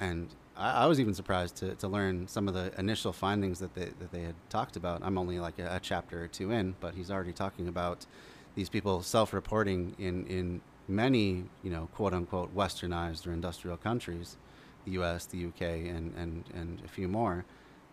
and 0.00 0.34
I, 0.62 0.84
I 0.84 0.86
was 0.86 1.00
even 1.00 1.12
surprised 1.12 1.56
to, 1.56 1.74
to 1.74 1.88
learn 1.88 2.28
some 2.28 2.48
of 2.48 2.54
the 2.54 2.72
initial 2.78 3.12
findings 3.12 3.58
that 3.58 3.74
they 3.74 3.90
that 3.98 4.12
they 4.12 4.22
had 4.22 4.36
talked 4.48 4.76
about. 4.76 5.02
I'm 5.02 5.18
only 5.18 5.38
like 5.40 5.58
a, 5.58 5.76
a 5.76 5.80
chapter 5.80 6.22
or 6.24 6.28
two 6.28 6.52
in, 6.52 6.76
but 6.80 6.94
he's 6.94 7.10
already 7.10 7.32
talking 7.32 7.68
about 7.68 8.06
these 8.54 8.68
people 8.68 9.02
self-reporting 9.02 9.96
in 9.98 10.26
in 10.26 10.60
many 10.88 11.44
you 11.62 11.70
know 11.70 11.88
quote 11.94 12.14
unquote 12.14 12.54
westernized 12.54 13.26
or 13.26 13.32
industrial 13.32 13.76
countries, 13.76 14.38
the 14.84 14.92
U.S., 14.92 15.26
the 15.26 15.38
U.K., 15.38 15.88
and 15.88 16.14
and 16.16 16.44
and 16.54 16.80
a 16.84 16.88
few 16.88 17.08
more, 17.08 17.44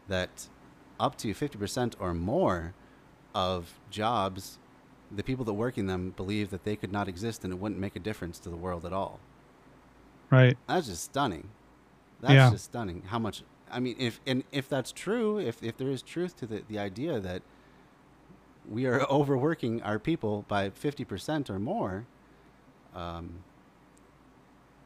that 0.08 0.48
up 1.00 1.18
to 1.18 1.34
50% 1.34 1.94
or 1.98 2.14
more 2.14 2.74
of 3.34 3.80
jobs, 3.90 4.60
the 5.10 5.24
people 5.24 5.46
that 5.46 5.54
work 5.54 5.78
in 5.78 5.88
them 5.88 6.14
believe 6.18 6.50
that 6.50 6.66
they 6.66 6.76
could 6.76 6.92
not 6.92 7.08
exist 7.08 7.46
and 7.46 7.54
it 7.54 7.60
wouldn't 7.60 7.80
make 7.80 7.96
a 7.96 8.00
difference 8.00 8.38
to 8.40 8.50
the 8.50 8.58
world 8.58 8.86
at 8.86 8.92
all. 8.92 9.18
right. 10.30 10.58
That's 10.68 10.88
just 10.88 11.06
stunning. 11.06 11.48
That's 12.22 12.34
Yeah. 12.34 12.50
just 12.50 12.66
stunning. 12.66 13.04
How 13.04 13.20
much? 13.20 13.44
I 13.72 13.80
mean, 13.80 13.96
if 14.00 14.20
and 14.26 14.44
if 14.52 14.68
that's 14.70 14.92
true, 14.92 15.40
if 15.40 15.64
if 15.64 15.78
there 15.78 15.90
is 15.90 16.02
truth 16.02 16.36
to 16.38 16.46
the 16.48 16.64
the 16.68 16.80
idea 16.80 17.20
that 17.20 17.42
we 18.70 18.86
are 18.86 19.02
overworking 19.10 19.82
our 19.84 20.00
people 20.00 20.44
by 20.48 20.70
fifty 20.70 21.06
percent 21.06 21.50
or 21.50 21.60
more, 21.60 22.06
um, 22.94 23.44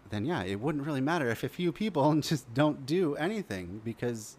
then 0.10 0.26
yeah, 0.26 0.44
it 0.44 0.60
wouldn't 0.60 0.86
really 0.86 1.02
matter 1.02 1.30
if 1.30 1.44
a 1.44 1.50
few 1.50 1.72
people 1.72 2.14
just 2.22 2.54
don't 2.54 2.86
do 2.86 3.16
anything 3.16 3.82
because 3.84 4.38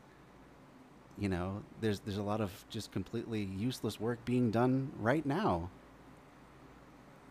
you 1.18 1.28
know 1.28 1.62
there's 1.80 2.01
there's 2.01 2.18
a 2.18 2.22
lot 2.22 2.40
of 2.40 2.64
just 2.70 2.90
completely 2.92 3.42
useless 3.42 4.01
work 4.01 4.24
being 4.24 4.51
done 4.51 4.90
right 4.99 5.24
now 5.24 5.70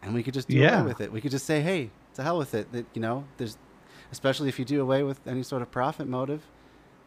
and 0.01 0.13
we 0.13 0.23
could 0.23 0.33
just 0.33 0.49
do 0.49 0.59
Yeah. 0.59 0.79
away 0.79 0.87
with 0.87 1.01
it 1.01 1.11
we 1.11 1.21
could 1.21 1.31
just 1.31 1.45
say 1.45 1.61
hey 1.61 1.89
to 2.13 2.23
hell 2.23 2.37
with 2.37 2.53
it 2.53 2.71
that 2.71 2.85
you 2.93 3.01
know 3.01 3.25
there's 3.37 3.57
especially 4.13 4.47
if 4.47 4.57
you 4.59 4.65
do 4.65 4.79
away 4.81 5.01
with 5.03 5.19
any 5.27 5.43
sort 5.43 5.61
of 5.61 5.69
profit 5.71 6.07
motive 6.07 6.43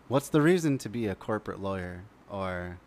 what's 0.08 0.28
the 0.28 0.40
reason 0.40 0.78
to 0.78 0.88
be 0.88 1.06
a 1.06 1.14
corporate 1.14 1.60
lawyer? 1.60 2.04
Or 2.30 2.78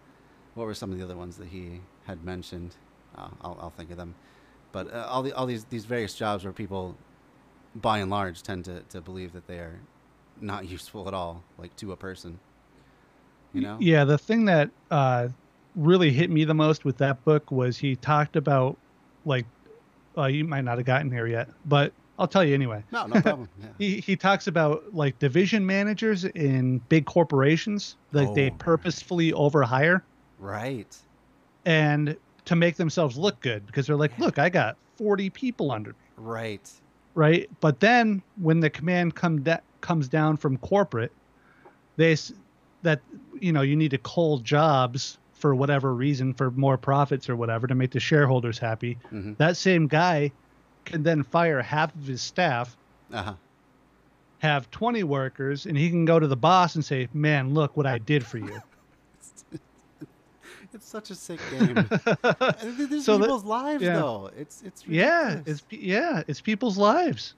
what 0.56 0.66
were 0.66 0.74
some 0.74 0.92
of 0.92 0.98
the 0.98 1.04
other 1.04 1.16
ones 1.16 1.38
that 1.38 1.48
he 1.48 1.82
had 2.06 2.24
mentioned? 2.24 2.76
Uh, 3.18 3.30
I'll, 3.42 3.58
I'll 3.62 3.70
think 3.70 3.92
of 3.92 3.98
them. 3.98 4.16
But 4.72 4.94
uh, 4.94 5.08
all 5.10 5.24
the 5.24 5.34
all 5.34 5.46
these 5.46 5.66
these 5.66 5.86
various 5.86 6.14
jobs 6.14 6.44
where 6.44 6.54
people 6.54 6.96
by 7.76 8.00
and 8.00 8.12
large 8.12 8.44
tend 8.44 8.66
to, 8.66 8.82
to 8.90 9.02
believe 9.02 9.34
that 9.34 9.48
they 9.48 9.58
are 9.58 9.80
not 10.40 10.68
useful 10.70 11.08
at 11.08 11.14
all 11.14 11.44
like 11.58 11.76
to 11.78 11.92
a 11.92 11.96
person. 11.96 12.40
You 13.54 13.62
know? 13.62 13.78
Yeah, 13.80 14.04
the 14.04 14.18
thing 14.20 14.46
that 14.46 14.70
uh, 14.92 15.30
really 15.76 16.12
hit 16.12 16.30
me 16.30 16.44
the 16.44 16.54
most 16.54 16.86
with 16.86 16.98
that 16.98 17.24
book 17.26 17.50
was 17.50 17.80
he 17.80 17.96
talked 17.96 18.36
about, 18.36 18.78
like, 19.26 19.48
uh, 20.16 20.26
you 20.26 20.44
might 20.44 20.62
not 20.62 20.78
have 20.78 20.86
gotten 20.86 21.10
here 21.10 21.26
yet, 21.26 21.50
but 21.66 21.92
I'll 22.20 22.28
tell 22.28 22.44
you 22.44 22.54
anyway. 22.54 22.84
no 22.92 23.08
no 23.08 23.22
problem 23.22 23.50
yeah. 23.58 23.70
He, 23.78 24.00
he 24.02 24.16
talks 24.18 24.46
about 24.48 24.94
like 24.94 25.18
division 25.20 25.66
managers 25.66 26.26
in 26.26 26.80
big 26.90 27.06
corporations, 27.06 27.96
like 28.12 28.34
they 28.36 28.50
Oh. 28.52 28.56
purposefully 28.60 29.32
overhire 29.32 30.04
right 30.38 30.96
and 31.66 32.18
to 32.46 32.56
make 32.56 32.76
themselves 32.78 33.18
look 33.18 33.40
good 33.42 33.66
because 33.66 33.88
they're 33.88 33.96
like, 33.96 34.18
look, 34.20 34.38
I 34.40 34.50
got 34.50 34.78
40 34.98 35.30
people 35.30 35.72
under 35.72 35.92
me, 35.92 36.06
right 36.18 36.72
right? 37.16 37.48
But 37.62 37.80
then 37.80 38.22
when 38.36 38.60
the 38.60 38.70
command 38.70 39.16
come 39.16 39.44
da- 39.44 39.60
comes 39.82 40.08
down 40.10 40.38
from 40.38 40.58
corporate, 40.58 41.12
they 41.98 42.14
s- 42.14 42.32
that 42.82 43.02
you 43.40 43.52
know 43.52 43.62
you 43.62 43.76
need 43.76 43.92
to 43.92 43.98
cull 43.98 44.40
jobs 44.40 45.20
for 45.34 45.56
whatever 45.56 45.94
reason 45.96 46.34
for 46.34 46.52
more 46.52 46.78
profits 46.78 47.30
or 47.30 47.36
whatever 47.38 47.66
to 47.68 47.76
make 47.76 47.92
the 47.92 48.00
shareholders 48.00 48.58
happy. 48.60 49.00
hmm 49.10 49.34
That 49.38 49.56
same 49.58 49.88
guy 49.88 50.34
can 50.86 51.04
then 51.04 51.24
fire 51.24 51.62
half 51.62 51.94
of 51.96 52.06
his 52.06 52.22
staff, 52.22 52.76
uh-huh 53.14 53.34
have 54.40 54.72
20 54.72 55.04
workers, 55.04 55.66
and 55.66 55.78
he 55.78 55.90
can 55.90 56.06
go 56.06 56.18
to 56.18 56.26
the 56.26 56.38
boss 56.38 56.76
and 56.76 56.86
say, 56.86 57.10
"Man, 57.14 57.54
look 57.54 57.76
what 57.76 57.86
I 57.86 57.98
did 57.98 58.26
for 58.26 58.38
you." 58.38 58.62
it's 60.74 60.88
such 60.88 61.10
a 61.10 61.16
sick 61.16 61.40
game 61.52 61.74
These 62.90 63.06
So 63.06 63.18
that- 63.18 63.24
people's 63.26 63.44
lives 63.44 63.84
yeah. 63.84 63.96
though 63.96 64.30
it's 64.38 64.62
it's 64.62 64.86
yeah, 64.88 65.42
it's 65.46 65.64
yeah, 65.70 66.24
it's 66.28 66.42
people's 66.42 66.78
lives. 66.78 67.34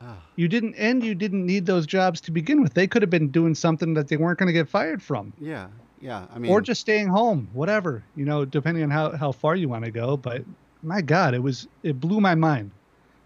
Ah, 0.00 0.16
You 0.36 0.46
didn't 0.48 0.74
and 0.76 1.02
you 1.02 1.14
didn't 1.14 1.44
need 1.46 1.66
those 1.66 1.86
jobs 1.86 2.20
to 2.22 2.30
begin 2.30 2.62
with. 2.62 2.74
They 2.74 2.86
could 2.86 3.02
have 3.02 3.10
been 3.10 3.28
doing 3.28 3.54
something 3.54 3.94
that 3.94 4.08
they 4.08 4.16
weren't 4.16 4.38
going 4.38 4.46
to 4.48 4.52
get 4.52 4.68
fired 4.68 5.02
from. 5.02 5.32
yeah 5.40 5.68
yeah 6.00 6.26
i 6.34 6.38
mean 6.38 6.50
or 6.52 6.60
just 6.60 6.80
staying 6.82 7.08
home, 7.08 7.48
whatever, 7.54 8.02
you 8.14 8.24
know, 8.26 8.44
depending 8.44 8.82
on 8.82 8.90
how, 8.90 9.16
how 9.16 9.32
far 9.32 9.56
you 9.56 9.68
want 9.68 9.84
to 9.86 9.90
go. 9.90 10.16
But 10.16 10.42
my 10.82 11.00
God, 11.00 11.34
it 11.34 11.42
was 11.42 11.66
it 11.82 11.98
blew 12.00 12.20
my 12.20 12.34
mind. 12.34 12.70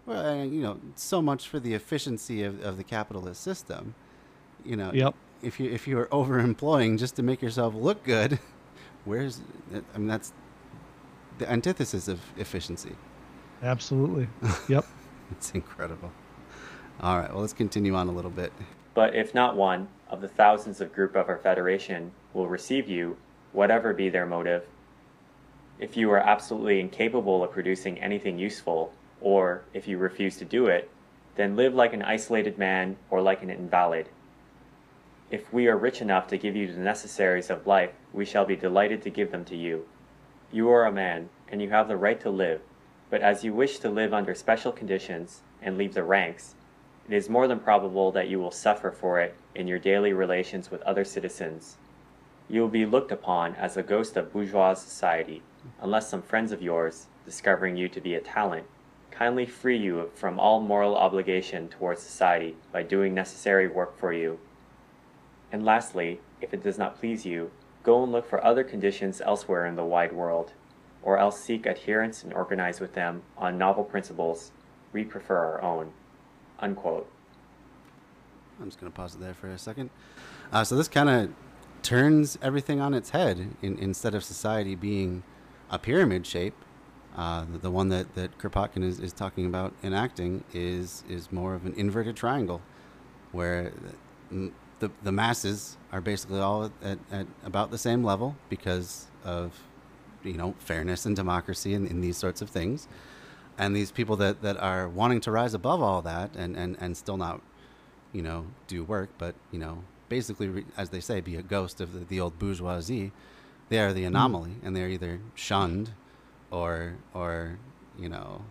Well, 0.05 0.25
and, 0.25 0.53
you 0.53 0.61
know, 0.61 0.79
so 0.95 1.21
much 1.21 1.47
for 1.47 1.59
the 1.59 1.73
efficiency 1.73 2.43
of, 2.43 2.61
of 2.63 2.77
the 2.77 2.83
capitalist 2.83 3.41
system. 3.41 3.93
You 4.65 4.75
know, 4.75 4.91
Yep. 4.93 5.15
if 5.41 5.59
you 5.59 5.69
if 5.71 5.87
you 5.87 5.97
are 5.99 6.07
overemploying 6.07 6.99
just 6.99 7.15
to 7.15 7.23
make 7.23 7.41
yourself 7.41 7.73
look 7.73 8.03
good, 8.03 8.39
where's 9.05 9.41
I 9.73 9.97
mean 9.97 10.07
that's 10.07 10.33
the 11.39 11.49
antithesis 11.51 12.07
of 12.07 12.19
efficiency. 12.37 12.95
Absolutely. 13.63 14.27
Yep. 14.67 14.85
It's 15.31 15.51
incredible. 15.51 16.11
All 16.99 17.17
right, 17.17 17.31
well 17.31 17.41
let's 17.41 17.53
continue 17.53 17.95
on 17.95 18.07
a 18.07 18.11
little 18.11 18.29
bit. 18.31 18.51
But 18.93 19.15
if 19.15 19.33
not 19.33 19.55
one 19.55 19.87
of 20.09 20.21
the 20.21 20.27
thousands 20.27 20.81
of 20.81 20.93
group 20.93 21.15
of 21.15 21.29
our 21.29 21.37
Federation 21.37 22.11
will 22.33 22.47
receive 22.47 22.89
you, 22.89 23.17
whatever 23.53 23.93
be 23.93 24.09
their 24.09 24.25
motive, 24.25 24.65
if 25.79 25.95
you 25.97 26.11
are 26.11 26.19
absolutely 26.19 26.79
incapable 26.79 27.43
of 27.43 27.51
producing 27.51 27.97
anything 27.99 28.37
useful, 28.37 28.93
or 29.21 29.63
if 29.73 29.87
you 29.87 29.97
refuse 29.97 30.37
to 30.37 30.45
do 30.45 30.67
it, 30.67 30.89
then 31.35 31.55
live 31.55 31.73
like 31.73 31.93
an 31.93 32.01
isolated 32.01 32.57
man 32.57 32.97
or 33.09 33.21
like 33.21 33.41
an 33.41 33.49
invalid. 33.49 34.09
If 35.29 35.53
we 35.53 35.67
are 35.67 35.77
rich 35.77 36.01
enough 36.01 36.27
to 36.27 36.37
give 36.37 36.55
you 36.55 36.71
the 36.71 36.79
necessaries 36.79 37.49
of 37.49 37.65
life, 37.65 37.91
we 38.11 38.25
shall 38.25 38.43
be 38.43 38.55
delighted 38.55 39.01
to 39.03 39.09
give 39.09 39.31
them 39.31 39.45
to 39.45 39.55
you. 39.55 39.85
You 40.51 40.69
are 40.69 40.85
a 40.85 40.91
man, 40.91 41.29
and 41.47 41.61
you 41.61 41.69
have 41.69 41.87
the 41.87 41.95
right 41.95 42.19
to 42.19 42.29
live, 42.29 42.59
but 43.09 43.21
as 43.21 43.43
you 43.43 43.53
wish 43.53 43.79
to 43.79 43.89
live 43.89 44.13
under 44.13 44.35
special 44.35 44.73
conditions 44.73 45.41
and 45.61 45.77
leave 45.77 45.93
the 45.93 46.03
ranks, 46.03 46.55
it 47.07 47.13
is 47.13 47.29
more 47.29 47.47
than 47.47 47.59
probable 47.59 48.11
that 48.11 48.27
you 48.27 48.39
will 48.39 48.51
suffer 48.51 48.91
for 48.91 49.19
it 49.19 49.35
in 49.55 49.67
your 49.67 49.79
daily 49.79 50.13
relations 50.13 50.69
with 50.69 50.81
other 50.81 51.05
citizens. 51.05 51.77
You 52.49 52.61
will 52.61 52.69
be 52.69 52.85
looked 52.85 53.11
upon 53.11 53.55
as 53.55 53.77
a 53.77 53.83
ghost 53.83 54.17
of 54.17 54.33
bourgeois 54.33 54.73
society, 54.73 55.41
unless 55.81 56.09
some 56.09 56.21
friends 56.21 56.51
of 56.51 56.61
yours, 56.61 57.07
discovering 57.25 57.77
you 57.77 57.87
to 57.87 58.01
be 58.01 58.15
a 58.15 58.21
talent, 58.21 58.65
kindly 59.11 59.45
free 59.45 59.77
you 59.77 60.09
from 60.15 60.39
all 60.39 60.59
moral 60.59 60.95
obligation 60.95 61.67
towards 61.67 62.01
society 62.01 62.55
by 62.71 62.83
doing 62.83 63.13
necessary 63.13 63.67
work 63.67 63.97
for 63.99 64.11
you. 64.11 64.39
And 65.51 65.65
lastly, 65.65 66.19
if 66.41 66.53
it 66.53 66.63
does 66.63 66.77
not 66.77 66.99
please 66.99 67.25
you, 67.25 67.51
go 67.83 68.03
and 68.03 68.11
look 68.11 68.27
for 68.27 68.43
other 68.43 68.63
conditions 68.63 69.21
elsewhere 69.21 69.65
in 69.65 69.75
the 69.75 69.83
wide 69.83 70.13
world, 70.13 70.53
or 71.03 71.17
else 71.17 71.39
seek 71.39 71.67
adherents 71.67 72.23
and 72.23 72.33
organize 72.33 72.79
with 72.79 72.93
them 72.93 73.21
on 73.37 73.57
novel 73.57 73.83
principles. 73.83 74.51
We 74.93 75.03
prefer 75.03 75.37
our 75.37 75.61
own. 75.61 75.91
Unquote. 76.59 77.11
I'm 78.59 78.67
just 78.67 78.79
going 78.79 78.91
to 78.91 78.95
pause 78.95 79.15
it 79.15 79.21
there 79.21 79.33
for 79.33 79.49
a 79.49 79.57
second. 79.57 79.89
Uh, 80.51 80.63
so 80.63 80.75
this 80.75 80.87
kind 80.87 81.09
of 81.09 81.31
turns 81.81 82.37
everything 82.41 82.79
on 82.79 82.93
its 82.93 83.09
head. 83.09 83.55
In, 83.61 83.77
instead 83.77 84.13
of 84.13 84.23
society 84.23 84.75
being 84.75 85.23
a 85.69 85.79
pyramid 85.79 86.27
shape, 86.27 86.53
uh, 87.15 87.45
the, 87.51 87.57
the 87.59 87.71
one 87.71 87.89
that, 87.89 88.15
that 88.15 88.37
Kropotkin 88.37 88.83
is, 88.83 88.99
is 88.99 89.13
talking 89.13 89.45
about 89.45 89.73
enacting 89.83 90.43
is 90.53 91.03
is 91.09 91.31
more 91.31 91.53
of 91.53 91.65
an 91.65 91.73
inverted 91.75 92.15
triangle, 92.15 92.61
where 93.31 93.71
the, 94.29 94.51
the, 94.79 94.91
the 95.03 95.11
masses 95.11 95.77
are 95.91 96.01
basically 96.01 96.39
all 96.39 96.71
at, 96.81 96.99
at 97.11 97.27
about 97.45 97.71
the 97.71 97.77
same 97.77 98.03
level 98.03 98.35
because 98.49 99.07
of 99.23 99.59
you 100.23 100.33
know 100.33 100.55
fairness 100.59 101.05
and 101.05 101.15
democracy 101.15 101.73
and, 101.73 101.89
and 101.89 102.03
these 102.03 102.17
sorts 102.17 102.41
of 102.41 102.49
things. 102.49 102.87
And 103.57 103.75
these 103.75 103.91
people 103.91 104.15
that, 104.15 104.41
that 104.41 104.57
are 104.57 104.89
wanting 104.89 105.19
to 105.21 105.31
rise 105.31 105.53
above 105.53 105.83
all 105.83 106.01
that 106.03 106.33
and, 106.35 106.55
and, 106.55 106.77
and 106.79 106.97
still 106.97 107.17
not 107.17 107.41
you 108.13 108.21
know 108.21 108.45
do 108.67 108.83
work 108.83 109.09
but 109.17 109.35
you 109.51 109.59
know 109.59 109.83
basically 110.09 110.47
re- 110.47 110.65
as 110.77 110.89
they 110.89 110.99
say 110.99 111.21
be 111.21 111.35
a 111.35 111.41
ghost 111.41 111.79
of 111.79 111.93
the, 111.93 111.99
the 111.99 112.19
old 112.19 112.37
bourgeoisie 112.39 113.11
they 113.69 113.79
are 113.79 113.93
the 113.93 114.03
anomaly 114.03 114.55
and 114.63 114.75
they're 114.75 114.89
either 114.89 115.19
shunned 115.35 115.91
or 116.51 116.93
or 117.13 117.57
you 117.97 118.09
know 118.09 118.41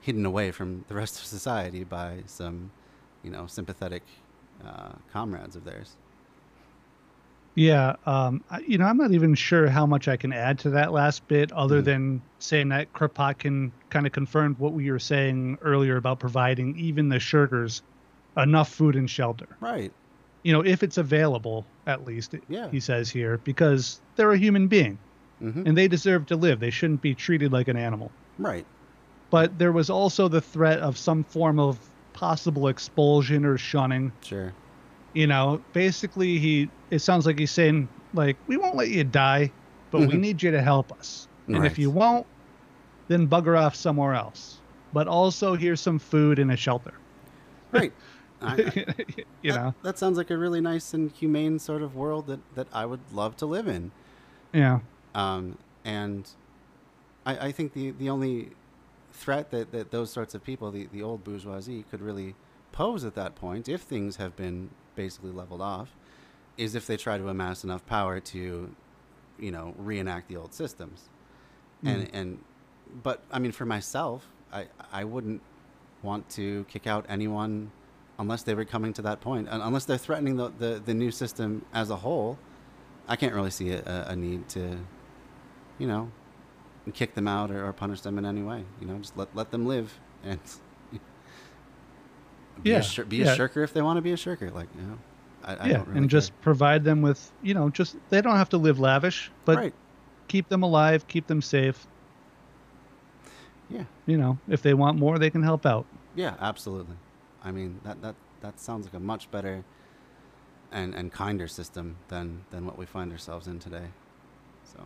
hidden 0.00 0.24
away 0.26 0.50
from 0.50 0.84
the 0.88 0.94
rest 0.94 1.18
of 1.18 1.24
society 1.24 1.84
by 1.84 2.18
some 2.26 2.70
you 3.22 3.30
know 3.30 3.46
sympathetic 3.46 4.02
uh, 4.66 4.92
comrades 5.12 5.56
of 5.56 5.64
theirs 5.64 5.96
Yeah, 7.56 7.96
um, 8.06 8.42
I- 8.50 8.60
you 8.60 8.78
know, 8.78 8.86
I'm 8.86 8.96
not 8.96 9.10
even 9.10 9.34
sure 9.34 9.66
how 9.68 9.84
much 9.84 10.06
I 10.06 10.16
can 10.16 10.32
add 10.32 10.58
to 10.60 10.70
that 10.70 10.92
last 10.92 11.26
bit, 11.26 11.50
other 11.52 11.82
Mm. 11.82 11.84
than 11.84 12.22
saying 12.38 12.68
that 12.68 12.92
Kropotkin 12.92 13.72
kind 13.90 14.06
of 14.06 14.12
confirmed 14.12 14.56
what 14.58 14.72
we 14.72 14.88
were 14.90 15.00
saying 15.00 15.58
earlier 15.60 15.96
about 15.96 16.20
providing 16.20 16.76
even 16.78 17.08
the 17.08 17.18
shirkers 17.18 17.82
enough 18.36 18.72
food 18.72 18.94
and 18.96 19.10
shelter. 19.10 19.48
right 19.60 19.92
You 20.44 20.52
know, 20.54 20.60
if 20.64 20.82
it's 20.82 20.96
available, 20.96 21.66
at 21.86 22.06
least, 22.06 22.34
Yeah. 22.48 22.70
he 22.70 22.80
says 22.80 23.10
here, 23.10 23.38
because 23.44 24.00
they're 24.16 24.32
a 24.32 24.38
human 24.38 24.68
being 24.68 24.96
hmm 25.40 25.62
and 25.66 25.76
they 25.76 25.88
deserve 25.88 26.26
to 26.26 26.36
live. 26.36 26.60
They 26.60 26.70
shouldn't 26.70 27.00
be 27.02 27.14
treated 27.14 27.52
like 27.52 27.68
an 27.68 27.76
animal. 27.76 28.10
right 28.38 28.66
But 29.30 29.58
there 29.58 29.72
was 29.72 29.90
also 29.90 30.28
the 30.28 30.40
threat 30.40 30.80
of 30.80 30.98
some 30.98 31.24
form 31.24 31.58
of 31.58 31.78
possible 32.12 32.68
expulsion 32.68 33.44
or 33.44 33.56
shunning. 33.58 34.12
sure 34.22 34.52
you 35.14 35.26
know 35.26 35.60
basically 35.72 36.38
he 36.38 36.68
it 36.90 37.00
sounds 37.00 37.26
like 37.26 37.36
he's 37.38 37.50
saying 37.50 37.88
like 38.14 38.36
we 38.46 38.56
won't 38.56 38.76
let 38.76 38.90
you 38.90 39.02
die 39.02 39.50
but 39.90 40.00
we 40.00 40.14
Mhm. 40.14 40.20
need 40.20 40.42
you 40.42 40.50
to 40.52 40.62
help 40.62 40.92
us 40.92 41.26
and 41.48 41.56
Right. 41.56 41.66
if 41.72 41.78
you 41.78 41.90
won't 41.90 42.26
then 43.08 43.26
bugger 43.26 43.58
off 43.60 43.74
somewhere 43.74 44.14
else 44.14 44.60
but 44.92 45.08
also 45.08 45.56
here's 45.56 45.80
some 45.80 45.98
food 45.98 46.38
and 46.38 46.52
a 46.52 46.56
shelter 46.56 46.94
right 47.72 47.92
I, 48.40 48.54
I- 48.54 48.94
you 49.42 49.52
that, 49.52 49.56
know 49.64 49.74
that 49.82 49.98
sounds 49.98 50.16
like 50.16 50.30
a 50.30 50.36
really 50.38 50.60
nice 50.60 50.94
and 50.94 51.10
humane 51.10 51.58
sort 51.58 51.82
of 51.82 51.96
world 51.96 52.26
that, 52.28 52.40
that 52.54 52.68
I 52.72 52.86
would 52.86 53.00
love 53.12 53.36
to 53.38 53.46
live 53.46 53.66
in. 53.66 53.90
yeah 54.52 54.78
Um, 55.14 55.58
and 55.84 56.28
I, 57.26 57.48
I 57.48 57.52
think 57.52 57.72
the, 57.72 57.90
the 57.92 58.10
only 58.10 58.50
threat 59.12 59.50
that, 59.50 59.72
that 59.72 59.90
those 59.90 60.10
sorts 60.10 60.34
of 60.34 60.44
people, 60.44 60.70
the, 60.70 60.88
the 60.92 61.02
old 61.02 61.24
bourgeoisie, 61.24 61.84
could 61.90 62.00
really 62.00 62.34
pose 62.72 63.04
at 63.04 63.14
that 63.14 63.34
point, 63.34 63.68
if 63.68 63.82
things 63.82 64.16
have 64.16 64.36
been 64.36 64.70
basically 64.94 65.32
leveled 65.32 65.60
off, 65.60 65.96
is 66.56 66.74
if 66.74 66.86
they 66.86 66.96
try 66.96 67.18
to 67.18 67.28
amass 67.28 67.64
enough 67.64 67.84
power 67.86 68.20
to, 68.20 68.74
you 69.38 69.50
know, 69.50 69.74
reenact 69.78 70.28
the 70.28 70.36
old 70.36 70.52
systems. 70.54 71.08
And, 71.82 72.10
and, 72.12 72.38
but 73.02 73.22
I 73.32 73.38
mean, 73.38 73.52
for 73.52 73.64
myself, 73.64 74.26
I, 74.52 74.66
I 74.92 75.04
wouldn't 75.04 75.40
want 76.02 76.28
to 76.30 76.64
kick 76.68 76.86
out 76.86 77.06
anyone 77.08 77.70
unless 78.18 78.42
they 78.42 78.54
were 78.54 78.66
coming 78.66 78.92
to 78.92 79.02
that 79.02 79.20
point, 79.20 79.48
unless 79.50 79.86
they're 79.86 79.96
threatening 79.96 80.36
the, 80.36 80.52
the, 80.58 80.82
the 80.84 80.92
new 80.92 81.10
system 81.10 81.64
as 81.72 81.88
a 81.88 81.96
whole. 81.96 82.38
I 83.08 83.16
can't 83.16 83.34
really 83.34 83.50
see 83.50 83.70
a, 83.70 84.06
a 84.08 84.14
need 84.14 84.48
to, 84.50 84.78
you 85.80 85.88
know, 85.88 86.10
kick 86.94 87.14
them 87.14 87.26
out 87.26 87.50
or, 87.50 87.66
or 87.66 87.72
punish 87.72 88.00
them 88.02 88.18
in 88.18 88.24
any 88.24 88.42
way. 88.42 88.64
You 88.80 88.86
know, 88.86 88.98
just 88.98 89.16
let 89.16 89.34
let 89.34 89.50
them 89.50 89.66
live 89.66 89.98
and 90.22 90.38
be, 92.62 92.70
Yeah, 92.70 92.76
a, 92.78 92.82
shir- 92.82 93.04
be 93.04 93.18
yeah. 93.18 93.32
a 93.32 93.36
shirker 93.36 93.62
if 93.62 93.72
they 93.72 93.82
want 93.82 93.96
to 93.96 94.02
be 94.02 94.12
a 94.12 94.16
shirker. 94.16 94.50
Like, 94.50 94.68
you 94.76 94.82
know, 94.82 94.98
I, 95.44 95.52
I 95.52 95.68
yeah 95.68 95.76
don't 95.78 95.88
really 95.88 95.98
and 96.00 96.10
just 96.10 96.38
provide 96.42 96.84
them 96.84 97.02
with 97.02 97.32
you 97.42 97.54
know 97.54 97.70
just 97.70 97.96
they 98.10 98.20
don't 98.20 98.36
have 98.36 98.50
to 98.50 98.58
live 98.58 98.78
lavish 98.78 99.30
but 99.46 99.56
right, 99.56 99.74
keep 100.28 100.50
them 100.50 100.62
alive 100.62 101.08
keep 101.08 101.26
them 101.28 101.40
safe 101.40 101.86
yeah, 103.70 103.84
you 104.04 104.18
know 104.18 104.38
if 104.48 104.60
they 104.62 104.74
want 104.74 104.98
more 104.98 105.18
they 105.18 105.30
can 105.30 105.42
help 105.42 105.64
out 105.64 105.86
yeah, 106.14 106.34
absolutely. 106.40 106.96
I 107.42 107.52
mean, 107.52 107.80
that 107.84 108.02
that 108.02 108.16
that 108.40 108.58
sounds 108.60 108.84
like 108.84 108.94
a 108.94 109.00
much 109.00 109.30
better 109.30 109.64
and 110.72 110.94
and 110.94 111.12
kinder 111.12 111.46
system 111.48 111.96
than 112.08 112.44
than 112.50 112.66
what 112.66 112.76
we 112.76 112.84
find 112.84 113.12
ourselves 113.12 113.46
in 113.46 113.58
today. 113.60 113.86
So 114.64 114.80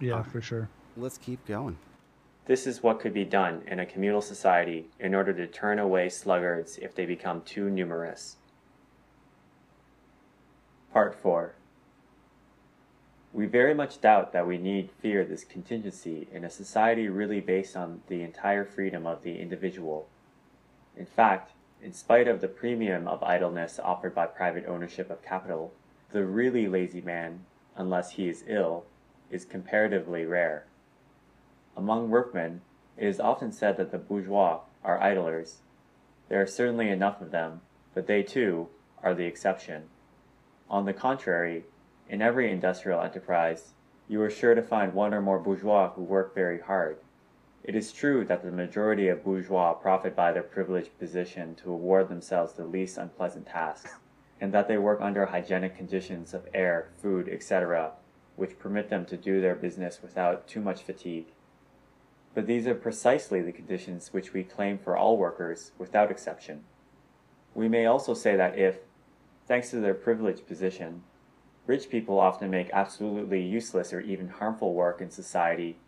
yeah 0.00 0.16
Uh, 0.16 0.22
for 0.22 0.40
sure 0.40 0.68
let's 0.96 1.18
keep 1.18 1.44
going. 1.46 1.76
This 2.46 2.66
is 2.66 2.82
what 2.82 3.00
could 3.00 3.14
be 3.14 3.24
done 3.24 3.62
in 3.66 3.80
a 3.80 3.86
communal 3.86 4.20
society 4.20 4.86
in 5.00 5.14
order 5.14 5.32
to 5.32 5.46
turn 5.46 5.78
away 5.78 6.10
sluggards 6.10 6.76
if 6.78 6.94
they 6.94 7.06
become 7.06 7.40
too 7.42 7.70
numerous. 7.70 8.36
Part 10.92 11.14
4 11.14 11.54
We 13.32 13.46
very 13.46 13.74
much 13.74 14.00
doubt 14.00 14.32
that 14.32 14.46
we 14.46 14.58
need 14.58 14.90
fear 15.00 15.24
this 15.24 15.42
contingency 15.42 16.28
in 16.30 16.44
a 16.44 16.50
society 16.50 17.08
really 17.08 17.40
based 17.40 17.76
on 17.76 18.02
the 18.08 18.22
entire 18.22 18.64
freedom 18.64 19.06
of 19.06 19.22
the 19.22 19.38
individual. 19.40 20.06
In 20.96 21.06
fact, 21.06 21.52
in 21.82 21.92
spite 21.92 22.28
of 22.28 22.40
the 22.40 22.48
premium 22.48 23.08
of 23.08 23.22
idleness 23.22 23.80
offered 23.82 24.14
by 24.14 24.26
private 24.26 24.66
ownership 24.66 25.10
of 25.10 25.22
capital, 25.22 25.72
the 26.12 26.24
really 26.24 26.68
lazy 26.68 27.00
man, 27.00 27.40
unless 27.74 28.12
he 28.12 28.28
is 28.28 28.44
ill, 28.46 28.84
is 29.34 29.44
comparatively 29.44 30.24
rare. 30.24 30.64
Among 31.76 32.08
workmen, 32.08 32.60
it 32.96 33.08
is 33.08 33.18
often 33.18 33.50
said 33.50 33.76
that 33.76 33.90
the 33.90 33.98
bourgeois 33.98 34.60
are 34.84 35.02
idlers. 35.02 35.56
There 36.28 36.40
are 36.40 36.46
certainly 36.46 36.88
enough 36.88 37.20
of 37.20 37.32
them, 37.32 37.60
but 37.94 38.06
they 38.06 38.22
too 38.22 38.68
are 39.02 39.12
the 39.12 39.26
exception. 39.26 39.88
On 40.70 40.84
the 40.84 40.92
contrary, 40.92 41.64
in 42.08 42.22
every 42.22 42.50
industrial 42.50 43.00
enterprise, 43.00 43.72
you 44.06 44.22
are 44.22 44.30
sure 44.30 44.54
to 44.54 44.62
find 44.62 44.94
one 44.94 45.12
or 45.12 45.20
more 45.20 45.40
bourgeois 45.40 45.90
who 45.90 46.02
work 46.02 46.32
very 46.32 46.60
hard. 46.60 46.98
It 47.64 47.74
is 47.74 47.92
true 47.92 48.24
that 48.26 48.44
the 48.44 48.52
majority 48.52 49.08
of 49.08 49.24
bourgeois 49.24 49.72
profit 49.72 50.14
by 50.14 50.32
their 50.32 50.42
privileged 50.44 50.96
position 50.98 51.56
to 51.56 51.72
award 51.72 52.08
themselves 52.08 52.52
the 52.52 52.64
least 52.64 52.98
unpleasant 52.98 53.46
tasks, 53.46 53.94
and 54.40 54.52
that 54.52 54.68
they 54.68 54.78
work 54.78 55.00
under 55.00 55.26
hygienic 55.26 55.76
conditions 55.76 56.34
of 56.34 56.46
air, 56.54 56.90
food, 57.02 57.28
etc., 57.28 57.94
which 58.36 58.58
permit 58.58 58.90
them 58.90 59.04
to 59.06 59.16
do 59.16 59.40
their 59.40 59.54
business 59.54 60.00
without 60.02 60.46
too 60.46 60.60
much 60.60 60.82
fatigue. 60.82 61.26
But 62.34 62.46
these 62.46 62.66
are 62.66 62.74
precisely 62.74 63.40
the 63.40 63.52
conditions 63.52 64.12
which 64.12 64.32
we 64.32 64.42
claim 64.42 64.78
for 64.78 64.96
all 64.96 65.16
workers, 65.16 65.70
without 65.78 66.10
exception. 66.10 66.64
We 67.54 67.68
may 67.68 67.86
also 67.86 68.14
say 68.14 68.34
that 68.36 68.58
if, 68.58 68.78
thanks 69.46 69.70
to 69.70 69.76
their 69.76 69.94
privileged 69.94 70.46
position. 70.46 71.02
Rich 71.66 71.88
people 71.88 72.18
often 72.18 72.50
make 72.50 72.70
absolutely 72.72 73.40
useless 73.40 73.92
or 73.92 74.00
even 74.00 74.28
harmful 74.28 74.74
work 74.74 75.00
in 75.00 75.10
society. 75.10 75.78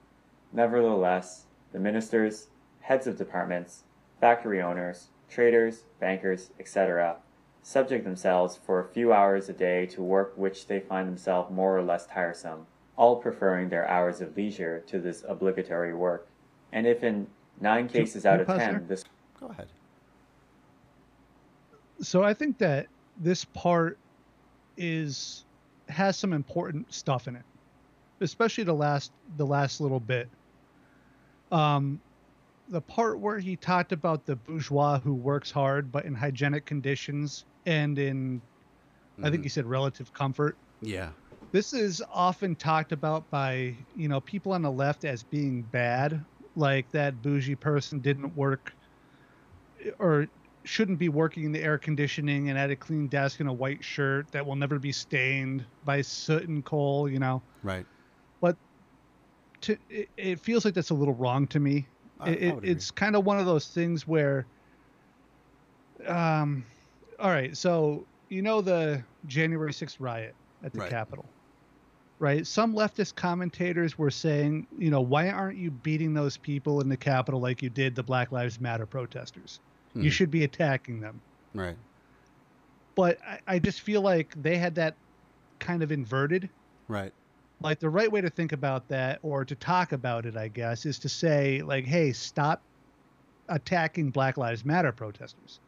Nevertheless, 0.52 1.46
the 1.72 1.80
ministers, 1.80 2.46
heads 2.80 3.06
of 3.06 3.18
departments, 3.18 3.82
factory 4.20 4.62
owners, 4.62 5.08
traders, 5.28 5.84
bankers, 5.98 6.50
etc., 6.60 7.16
subject 7.66 8.04
themselves 8.04 8.56
for 8.64 8.78
a 8.78 8.84
few 8.84 9.12
hours 9.12 9.48
a 9.48 9.52
day 9.52 9.86
to 9.86 10.00
work 10.00 10.32
which 10.36 10.68
they 10.68 10.78
find 10.78 11.08
themselves 11.08 11.50
more 11.50 11.76
or 11.76 11.82
less 11.82 12.06
tiresome, 12.06 12.64
all 12.96 13.16
preferring 13.16 13.68
their 13.68 13.88
hours 13.88 14.20
of 14.20 14.36
leisure 14.36 14.84
to 14.86 15.00
this 15.00 15.24
obligatory 15.26 15.92
work. 15.92 16.28
And 16.70 16.86
if 16.86 17.02
in 17.02 17.26
nine 17.60 17.88
cases 17.88 18.24
out 18.24 18.40
of 18.40 18.46
ten 18.46 18.86
this 18.86 19.04
Go 19.40 19.48
ahead. 19.48 19.66
So 22.00 22.22
I 22.22 22.34
think 22.34 22.56
that 22.58 22.86
this 23.18 23.44
part 23.46 23.98
is 24.76 25.44
has 25.88 26.16
some 26.16 26.32
important 26.32 26.94
stuff 26.94 27.26
in 27.26 27.34
it, 27.34 27.44
especially 28.20 28.62
the 28.62 28.74
last 28.74 29.10
the 29.38 29.46
last 29.46 29.80
little 29.80 29.98
bit. 29.98 30.28
Um, 31.50 32.00
the 32.68 32.80
part 32.80 33.18
where 33.18 33.40
he 33.40 33.56
talked 33.56 33.90
about 33.90 34.24
the 34.24 34.36
bourgeois 34.36 35.00
who 35.00 35.14
works 35.14 35.50
hard 35.50 35.90
but 35.90 36.04
in 36.04 36.14
hygienic 36.14 36.64
conditions 36.64 37.44
and 37.66 37.98
in, 37.98 38.42
I 39.22 39.30
think 39.30 39.44
you 39.44 39.50
said 39.50 39.66
relative 39.66 40.12
comfort. 40.12 40.58
Yeah. 40.80 41.12
This 41.52 41.72
is 41.72 42.02
often 42.10 42.56
talked 42.56 42.92
about 42.92 43.30
by 43.30 43.86
you 43.94 44.08
know 44.08 44.20
people 44.20 44.52
on 44.52 44.62
the 44.62 44.72
left 44.72 45.04
as 45.04 45.22
being 45.24 45.64
bad, 45.64 46.24
like 46.54 46.90
that 46.92 47.22
bougie 47.22 47.56
person 47.56 48.00
didn't 48.00 48.34
work 48.34 48.74
or 49.98 50.26
shouldn't 50.64 50.98
be 50.98 51.08
working 51.08 51.44
in 51.44 51.52
the 51.52 51.62
air 51.62 51.78
conditioning 51.78 52.48
and 52.48 52.58
at 52.58 52.70
a 52.70 52.76
clean 52.76 53.08
desk 53.08 53.40
in 53.40 53.46
a 53.46 53.52
white 53.52 53.84
shirt 53.84 54.30
that 54.32 54.44
will 54.44 54.56
never 54.56 54.78
be 54.78 54.92
stained 54.92 55.66
by 55.84 56.00
soot 56.00 56.48
and 56.48 56.64
coal, 56.64 57.08
you 57.08 57.18
know. 57.18 57.44
Right. 57.62 57.86
But 58.40 58.58
to, 59.62 59.78
it, 59.88 60.08
it 60.16 60.40
feels 60.40 60.64
like 60.64 60.74
that's 60.74 60.90
a 60.90 60.94
little 60.94 61.14
wrong 61.14 61.46
to 61.48 61.60
me. 61.60 61.88
I- 62.18 62.30
It, 62.30 62.42
I 62.46 62.52
it, 62.52 62.54
would 62.54 62.64
agree. 62.64 62.70
it's 62.70 62.90
kind 62.90 63.16
of 63.16 63.24
one 63.24 63.38
of 63.38 63.46
those 63.46 63.68
things 63.68 64.06
where, 64.06 64.48
um, 66.06 66.66
all 67.18 67.30
right, 67.30 67.56
so 67.56 68.06
you 68.28 68.42
know 68.42 68.60
the 68.60 69.02
January 69.26 69.72
6th 69.72 70.00
riot 70.00 70.34
at 70.64 70.72
the 70.72 70.80
Right. 70.80 70.90
Capitol, 70.90 71.28
right? 72.18 72.46
Some 72.46 72.74
leftist 72.74 73.14
commentators 73.14 73.96
were 73.98 74.10
saying, 74.10 74.66
you 74.78 74.90
know, 74.90 75.00
why 75.00 75.30
aren't 75.30 75.58
you 75.58 75.70
beating 75.70 76.14
those 76.14 76.36
people 76.36 76.80
in 76.80 76.88
the 76.88 76.96
Capitol 76.96 77.40
like 77.40 77.62
you 77.62 77.70
did 77.70 77.94
the 77.94 78.02
Black 78.02 78.32
Lives 78.32 78.60
Matter 78.60 78.86
protesters? 78.86 79.60
You 79.94 80.10
Mhm. 80.10 80.12
should 80.12 80.30
be 80.30 80.44
attacking 80.44 81.00
them. 81.00 81.20
Right. 81.54 81.76
But 82.94 83.18
I, 83.26 83.40
I 83.46 83.58
just 83.58 83.80
feel 83.80 84.02
like 84.02 84.34
they 84.36 84.56
had 84.56 84.74
that 84.76 84.96
kind 85.60 85.82
of 85.82 85.92
inverted. 85.92 86.50
Right. 86.88 87.12
Like 87.60 87.80
the 87.80 87.90
right 87.90 88.10
way 88.10 88.20
to 88.20 88.28
think 88.30 88.52
about 88.52 88.88
that 88.88 89.20
or 89.22 89.44
to 89.44 89.54
talk 89.54 89.92
about 89.92 90.26
it, 90.26 90.36
I 90.36 90.48
guess, 90.48 90.84
is 90.84 90.98
to 91.00 91.08
say, 91.08 91.62
like, 91.62 91.86
hey, 91.86 92.12
stop 92.12 92.62
attacking 93.48 94.10
Black 94.10 94.36
Lives 94.36 94.64
Matter 94.64 94.92
protesters. 94.92 95.60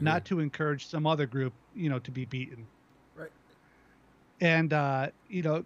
Not 0.00 0.24
to 0.26 0.40
encourage 0.40 0.86
some 0.86 1.06
other 1.06 1.26
group, 1.26 1.52
you 1.74 1.88
know, 1.88 1.98
to 2.00 2.10
be 2.10 2.24
beaten. 2.24 2.66
Right. 3.16 3.30
And, 4.40 4.72
uh, 4.72 5.08
you 5.28 5.42
know, 5.42 5.64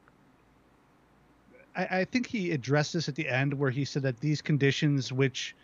I, 1.75 2.01
I 2.01 2.05
think 2.05 2.27
he 2.27 2.53
addressed 2.53 2.93
this 2.93 3.09
at 3.09 3.15
the 3.15 3.29
end 3.29 3.55
where 3.55 3.71
he 3.71 3.85
said 3.85 4.03
that 4.03 4.21
these 4.21 4.43
conditions, 4.43 5.13
which 5.13 5.55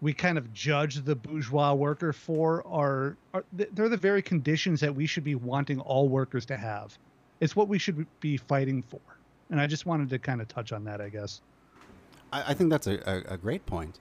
we 0.00 0.14
kind 0.14 0.38
of 0.38 0.52
judge 0.54 0.96
the 1.04 1.14
bourgeois 1.14 1.74
worker 1.74 2.12
for, 2.12 2.66
are, 2.66 3.16
are 3.34 3.44
they're 3.52 3.88
the 3.88 3.96
very 3.96 4.22
conditions 4.22 4.80
that 4.80 4.94
we 4.94 5.06
should 5.06 5.24
be 5.24 5.34
wanting 5.34 5.80
all 5.80 6.08
workers 6.08 6.46
to 6.46 6.56
have. 6.56 6.96
It's 7.40 7.54
what 7.54 7.68
we 7.68 7.78
should 7.78 8.06
be 8.20 8.36
fighting 8.36 8.82
for. 8.82 9.00
And 9.50 9.60
I 9.60 9.66
just 9.66 9.84
wanted 9.84 10.08
to 10.10 10.18
kind 10.18 10.40
of 10.40 10.48
touch 10.48 10.72
on 10.72 10.84
that, 10.84 11.00
I 11.00 11.08
guess. 11.08 11.42
I, 12.32 12.50
I 12.52 12.54
think 12.54 12.70
that's 12.70 12.86
a, 12.86 12.98
a, 13.10 13.34
a 13.34 13.36
great 13.36 13.66
point. 13.66 13.98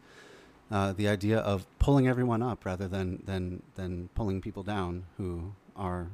Uh, 0.71 0.93
the 0.93 1.07
idea 1.07 1.39
of 1.39 1.65
pulling 1.79 2.07
everyone 2.07 2.43
up 2.43 2.63
rather 2.63 2.87
than, 2.87 3.23
than, 3.25 3.63
than 3.75 4.07
pulling 4.13 4.39
people 4.39 4.61
down 4.61 5.03
who 5.17 5.51
are 5.75 6.09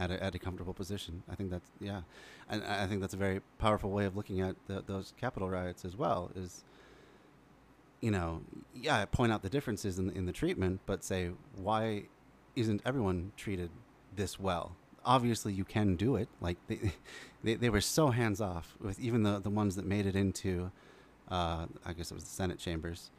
at 0.00 0.10
a, 0.10 0.22
at 0.22 0.34
a 0.34 0.38
comfortable 0.38 0.72
position. 0.72 1.22
I 1.30 1.36
think 1.36 1.50
that's, 1.50 1.70
yeah. 1.78 2.00
And 2.48 2.64
I 2.64 2.86
think 2.86 3.00
that's 3.00 3.14
a 3.14 3.18
very 3.18 3.40
powerful 3.58 3.90
way 3.90 4.06
of 4.06 4.16
looking 4.16 4.40
at 4.40 4.56
the, 4.66 4.82
those 4.84 5.12
Capitol 5.20 5.48
riots 5.48 5.84
as 5.84 5.96
well 5.96 6.32
is, 6.34 6.64
you 8.00 8.10
know, 8.10 8.40
yeah, 8.74 9.04
point 9.04 9.30
out 9.30 9.42
the 9.42 9.50
differences 9.50 9.98
in, 9.98 10.10
in 10.10 10.26
the 10.26 10.32
treatment, 10.32 10.80
but 10.86 11.04
say, 11.04 11.30
why 11.54 12.04
isn't 12.56 12.80
everyone 12.84 13.30
treated 13.36 13.70
this 14.16 14.40
well? 14.40 14.74
Obviously, 15.04 15.52
you 15.52 15.64
can 15.64 15.96
do 15.96 16.16
it. 16.16 16.28
Like, 16.40 16.56
they, 16.66 16.92
they, 17.44 17.54
they 17.54 17.70
were 17.70 17.82
so 17.82 18.08
hands 18.08 18.40
off 18.40 18.74
with 18.80 18.98
even 18.98 19.22
the, 19.22 19.38
the 19.38 19.50
ones 19.50 19.76
that 19.76 19.84
made 19.84 20.06
it 20.06 20.16
into, 20.16 20.72
uh, 21.30 21.66
I 21.84 21.92
guess 21.92 22.10
it 22.10 22.14
was 22.14 22.24
the 22.24 22.30
Senate 22.30 22.58
chambers. 22.58 23.10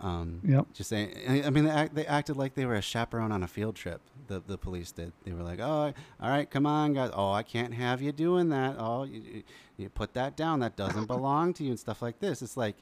Um, 0.00 0.40
Yep. 0.44 0.66
Just 0.74 0.90
saying. 0.90 1.44
I 1.44 1.50
mean, 1.50 1.64
they, 1.64 1.70
act, 1.70 1.94
they 1.94 2.06
acted 2.06 2.36
like 2.36 2.54
they 2.54 2.66
were 2.66 2.76
a 2.76 2.82
chaperone 2.82 3.32
on 3.32 3.42
a 3.42 3.48
field 3.48 3.74
trip. 3.74 4.00
The 4.28 4.40
the 4.46 4.56
police 4.58 4.92
did. 4.92 5.12
They 5.24 5.32
were 5.32 5.42
like, 5.42 5.58
"Oh, 5.60 5.92
all 6.20 6.28
right, 6.30 6.48
come 6.48 6.66
on, 6.66 6.92
guys. 6.94 7.10
Oh, 7.14 7.32
I 7.32 7.42
can't 7.42 7.74
have 7.74 8.00
you 8.00 8.12
doing 8.12 8.50
that. 8.50 8.76
Oh, 8.78 9.02
you, 9.04 9.20
you- 9.20 9.42
you 9.76 9.88
put 9.88 10.12
that 10.14 10.36
down. 10.36 10.60
That 10.60 10.76
doesn't 10.76 11.06
belong 11.16 11.52
to 11.54 11.64
you 11.64 11.70
and 11.70 11.78
stuff 11.80 12.00
like 12.02 12.18
this." 12.20 12.42
It's 12.42 12.56
like, 12.56 12.76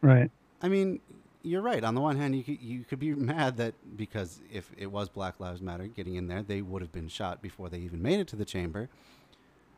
Right. 0.00 0.30
I 0.62 0.68
mean, 0.68 1.00
you're 1.42 1.60
right. 1.62 1.82
On 1.84 1.94
the 1.94 2.00
one 2.00 2.16
hand, 2.16 2.36
you 2.36 2.42
could, 2.44 2.60
you 2.62 2.84
could 2.84 2.98
be 3.00 3.14
mad 3.32 3.56
that 3.58 3.74
because 3.96 4.40
if 4.50 4.70
it 4.78 4.90
was 4.92 5.08
Black 5.08 5.40
Lives 5.40 5.60
Matter 5.60 5.86
getting 5.88 6.14
in 6.14 6.28
there, 6.28 6.42
they 6.42 6.62
would 6.62 6.80
have 6.82 6.92
been 6.92 7.08
shot 7.08 7.42
before 7.42 7.68
they 7.68 7.78
even 7.80 8.00
made 8.00 8.20
it 8.20 8.28
to 8.28 8.36
the 8.36 8.44
chamber. 8.44 8.88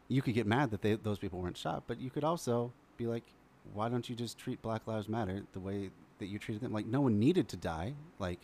You 0.08 0.20
could 0.22 0.34
get 0.34 0.46
mad 0.46 0.70
that 0.70 0.82
they, 0.82 0.94
those 0.96 1.18
people 1.18 1.40
weren't 1.40 1.56
shot, 1.56 1.84
but 1.86 1.98
you 2.00 2.10
could 2.10 2.24
also 2.24 2.72
be 2.98 3.06
like, 3.06 3.24
why 3.72 3.88
don't 3.88 4.08
you 4.10 4.14
just 4.14 4.36
treat 4.36 4.60
Black 4.60 4.86
Lives 4.86 5.08
Matter 5.08 5.42
the 5.54 5.60
way 5.60 5.88
that 6.18 6.26
you 6.26 6.38
treated 6.38 6.62
them? 6.62 6.72
Like, 6.72 6.86
no 6.86 7.00
one 7.00 7.18
needed 7.18 7.48
to 7.48 7.56
die. 7.56 7.94
Like, 8.18 8.40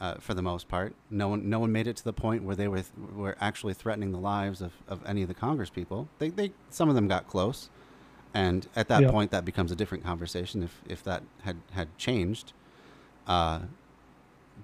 uh, 0.00 0.16
for 0.16 0.34
the 0.34 0.42
most 0.42 0.68
part, 0.68 0.94
no 1.08 1.28
one 1.28 1.48
no 1.48 1.60
one 1.60 1.70
made 1.70 1.86
it 1.86 1.96
to 1.96 2.04
the 2.04 2.12
point 2.12 2.42
where 2.42 2.56
they 2.56 2.66
were 2.66 2.78
th- 2.78 2.90
were 3.14 3.36
actually 3.40 3.74
threatening 3.74 4.10
the 4.12 4.18
lives 4.18 4.60
of, 4.60 4.72
of 4.88 5.00
any 5.06 5.22
of 5.22 5.28
the 5.28 5.34
Congress 5.34 5.70
people. 5.70 6.08
They, 6.18 6.30
they 6.30 6.52
some 6.70 6.88
of 6.88 6.94
them 6.96 7.06
got 7.06 7.28
close, 7.28 7.70
and 8.34 8.66
at 8.74 8.88
that 8.88 9.08
point, 9.08 9.30
that 9.30 9.44
becomes 9.44 9.70
a 9.70 9.76
different 9.76 10.02
conversation 10.02 10.62
if, 10.64 10.80
if 10.88 11.04
that 11.04 11.22
had, 11.42 11.58
had 11.70 11.96
changed. 11.96 12.52
Uh, 13.28 13.60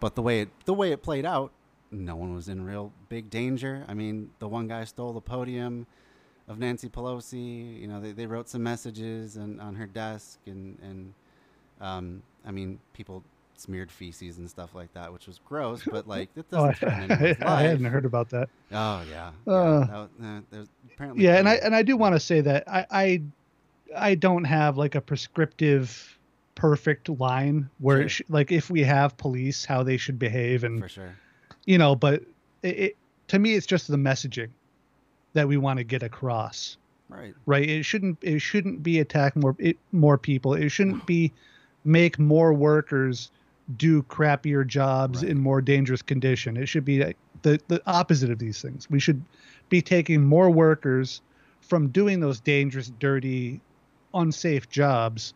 but 0.00 0.16
the 0.16 0.22
way 0.22 0.40
it 0.40 0.48
the 0.64 0.74
way 0.74 0.90
it 0.90 1.02
played 1.02 1.24
out, 1.24 1.52
no 1.92 2.16
one 2.16 2.34
was 2.34 2.48
in 2.48 2.64
real 2.64 2.92
big 3.08 3.30
danger. 3.30 3.84
I 3.88 3.94
mean, 3.94 4.30
the 4.40 4.48
one 4.48 4.66
guy 4.66 4.84
stole 4.84 5.12
the 5.12 5.20
podium 5.20 5.86
of 6.48 6.58
Nancy 6.58 6.88
Pelosi. 6.88 7.80
You 7.80 7.86
know, 7.86 8.00
they, 8.00 8.12
they 8.12 8.26
wrote 8.26 8.48
some 8.48 8.64
messages 8.64 9.36
and 9.36 9.60
on 9.60 9.76
her 9.76 9.86
desk, 9.86 10.40
and 10.46 10.78
and 10.82 11.14
um, 11.81 12.22
I 12.47 12.51
mean, 12.51 12.78
people 12.93 13.22
smeared 13.57 13.91
feces 13.91 14.39
and 14.39 14.49
stuff 14.49 14.74
like 14.74 14.93
that, 14.95 15.12
which 15.12 15.26
was 15.26 15.39
gross. 15.47 15.83
But 15.85 16.07
like, 16.14 16.31
it 16.37 16.47
Oh, 16.53 16.70
doesn't 16.70 16.89
anyone's 17.12 17.43
I, 17.43 17.59
I 17.59 17.62
hadn't 17.62 17.85
heard 17.87 18.05
about 18.07 18.31
that. 18.31 18.49
Oh 18.72 19.03
yeah, 19.11 19.31
yeah. 19.47 19.53
Uh, 19.53 19.87
that 19.87 19.95
uh, 20.22 20.41
there's 20.51 20.68
apparently 20.95 21.24
yeah 21.24 21.37
and 21.37 21.49
i 21.49 21.55
and 21.57 21.74
i 21.74 21.83
do 21.83 21.97
want 21.97 22.14
to 22.14 22.20
say 22.20 22.41
that 22.41 22.64
i 22.68 22.87
i 22.91 23.22
i 23.97 24.14
don't 24.14 24.45
have 24.45 24.76
like 24.78 24.95
a 24.95 25.01
prescriptive 25.01 26.18
perfect 26.55 27.09
line 27.09 27.68
where 27.78 27.97
Sure. 27.99 28.05
it 28.07 28.09
sh- 28.11 28.22
like 28.28 28.53
if 28.53 28.70
we 28.70 28.83
have 28.83 29.16
police 29.16 29.64
how 29.64 29.83
they 29.83 29.97
should 29.97 30.18
behave 30.18 30.62
and 30.64 30.81
for 30.83 30.89
sure. 30.89 31.16
you 31.64 31.78
know 31.78 31.95
but 31.97 32.22
it, 32.62 32.78
it 32.78 32.97
to 33.28 33.39
me 33.39 33.55
it's 33.55 33.66
just 33.66 33.89
the 33.89 33.97
messaging 33.97 34.51
that 35.33 35.49
we 35.49 35.57
want 35.57 35.78
to 35.78 35.85
get 35.85 36.03
across 36.03 36.76
Right. 37.09 37.35
right 37.47 37.68
it 37.68 37.83
shouldn't 37.85 38.18
it 38.22 38.39
shouldn't 38.41 38.83
be 38.83 39.01
attack 39.01 39.35
more 39.37 39.57
it, 39.59 39.76
more 39.93 40.16
people 40.18 40.55
it 40.55 40.68
shouldn't 40.68 41.05
be 41.07 41.33
make 41.85 42.18
more 42.18 42.53
workers 42.53 43.31
do 43.76 44.03
crappier 44.05 44.66
jobs 44.66 45.22
Right. 45.22 45.31
in 45.31 45.39
more 45.39 45.61
dangerous 45.62 46.03
condition 46.03 46.57
it 46.57 46.66
should 46.66 46.85
be 46.85 46.99
the 47.43 47.61
the 47.68 47.81
opposite 47.87 48.31
of 48.31 48.39
these 48.39 48.61
things 48.61 48.89
we 48.91 48.99
should 48.99 49.24
be 49.68 49.81
taking 49.81 50.24
more 50.24 50.51
workers 50.51 51.20
from 51.61 51.89
doing 51.91 52.18
those 52.20 52.41
dangerous 52.41 52.89
dirty 52.99 53.61
unsafe 54.12 54.68
jobs 54.68 55.35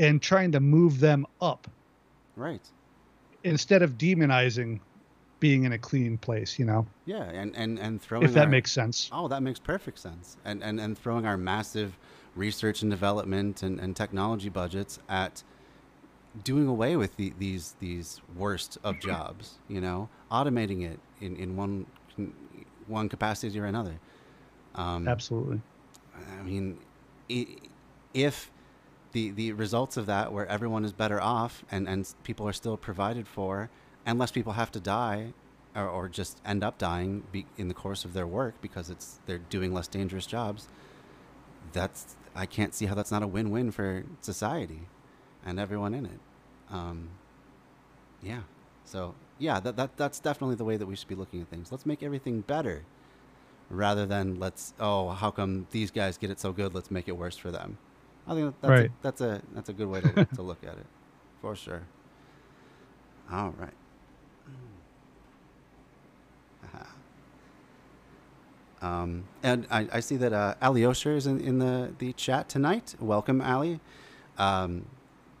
and 0.00 0.20
trying 0.20 0.50
to 0.52 0.60
move 0.60 0.98
them 0.98 1.24
up 1.40 1.68
Right. 2.34 2.62
instead 3.44 3.82
of 3.82 3.96
demonizing 3.96 4.80
being 5.38 5.64
in 5.64 5.72
a 5.72 5.78
clean 5.78 6.18
place 6.18 6.58
you 6.58 6.64
know 6.64 6.86
Yeah, 7.04 7.22
and 7.24 7.54
and 7.56 7.78
and 7.78 8.02
throwing 8.02 8.24
if 8.24 8.32
that 8.34 8.44
our- 8.44 8.50
makes 8.50 8.72
sense 8.72 9.08
Oh, 9.12 9.28
that 9.28 9.42
makes 9.42 9.58
perfect 9.60 9.98
sense. 10.00 10.36
And 10.44 10.62
and, 10.64 10.80
and 10.80 10.98
throwing 10.98 11.26
our 11.26 11.36
massive 11.36 11.96
research 12.34 12.82
and 12.82 12.90
development 12.90 13.62
and, 13.62 13.78
and 13.78 13.94
technology 13.94 14.48
budgets 14.48 14.98
at 15.08 15.42
doing 16.44 16.66
away 16.66 16.96
with 16.96 17.16
the, 17.16 17.32
these 17.38 17.74
these 17.80 18.20
worst 18.36 18.78
of 18.84 18.98
jobs, 19.00 19.58
you 19.68 19.80
know, 19.80 20.08
automating 20.30 20.82
it 20.82 20.98
in, 21.20 21.36
in 21.36 21.56
one 21.56 21.86
one 22.86 23.08
capacity 23.08 23.58
or 23.58 23.66
another. 23.66 23.98
Um, 24.74 25.06
absolutely 25.06 25.60
I 26.38 26.42
mean, 26.42 26.78
if 28.14 28.50
the 29.12 29.30
the 29.30 29.52
results 29.52 29.96
of 29.96 30.06
that, 30.06 30.32
where 30.32 30.46
everyone 30.46 30.84
is 30.84 30.92
better 30.92 31.20
off 31.20 31.64
and 31.70 31.88
and 31.88 32.12
people 32.24 32.48
are 32.48 32.52
still 32.52 32.76
provided 32.76 33.28
for, 33.28 33.70
and 34.06 34.18
less 34.18 34.30
people 34.30 34.54
have 34.54 34.70
to 34.72 34.80
die, 34.80 35.32
or, 35.74 35.88
or 35.88 36.08
just 36.08 36.40
end 36.44 36.64
up 36.64 36.78
dying 36.78 37.24
be, 37.32 37.46
in 37.56 37.68
the 37.68 37.74
course 37.74 38.04
of 38.04 38.12
their 38.12 38.26
work 38.26 38.54
because 38.60 38.90
it's 38.90 39.20
they're 39.26 39.38
doing 39.38 39.72
less 39.72 39.88
dangerous 39.88 40.26
jobs. 40.26 40.68
That's 41.72 42.16
I 42.34 42.46
can't 42.46 42.74
see 42.74 42.86
how 42.86 42.94
that's 42.94 43.10
not 43.10 43.22
a 43.22 43.26
win-win 43.26 43.70
for 43.70 44.04
society 44.20 44.88
and 45.44 45.58
everyone 45.60 45.94
in 45.94 46.06
it. 46.06 46.20
Um, 46.70 47.10
yeah. 48.22 48.40
So 48.84 49.14
yeah, 49.38 49.60
that, 49.60 49.76
that 49.76 49.96
that's 49.96 50.20
definitely 50.20 50.56
the 50.56 50.64
way 50.64 50.76
that 50.76 50.86
we 50.86 50.96
should 50.96 51.08
be 51.08 51.14
looking 51.14 51.40
at 51.42 51.48
things. 51.48 51.70
Let's 51.72 51.86
make 51.86 52.02
everything 52.02 52.40
better 52.42 52.84
rather 53.70 54.04
than 54.06 54.38
let's 54.38 54.74
oh 54.80 55.08
how 55.10 55.30
come 55.30 55.66
these 55.70 55.90
guys 55.90 56.18
get 56.18 56.30
it 56.30 56.38
so 56.38 56.52
good 56.52 56.74
let's 56.74 56.90
make 56.90 57.08
it 57.08 57.16
worse 57.16 57.38
for 57.38 57.50
them 57.50 57.78
i 58.28 58.34
think 58.34 58.54
that's, 58.60 58.70
Right. 58.70 58.90
a, 58.90 58.92
that's 59.02 59.20
a 59.22 59.42
that's 59.54 59.68
a 59.70 59.72
good 59.72 59.88
way 59.88 60.00
to, 60.02 60.24
to 60.34 60.42
look 60.42 60.62
at 60.62 60.74
it 60.74 60.86
for 61.40 61.56
sure 61.56 61.82
all 63.32 63.54
right 63.58 63.72
um, 68.82 69.24
and 69.42 69.66
I, 69.70 69.88
I 69.92 70.00
see 70.00 70.16
that 70.16 70.32
uh, 70.32 70.54
Ali 70.60 70.82
Osher 70.82 71.16
is 71.16 71.26
in, 71.26 71.40
in 71.40 71.58
the, 71.58 71.92
the 71.98 72.12
chat 72.12 72.48
tonight. 72.48 72.94
Welcome, 73.00 73.40
Ali. 73.40 73.80
Um, 74.38 74.86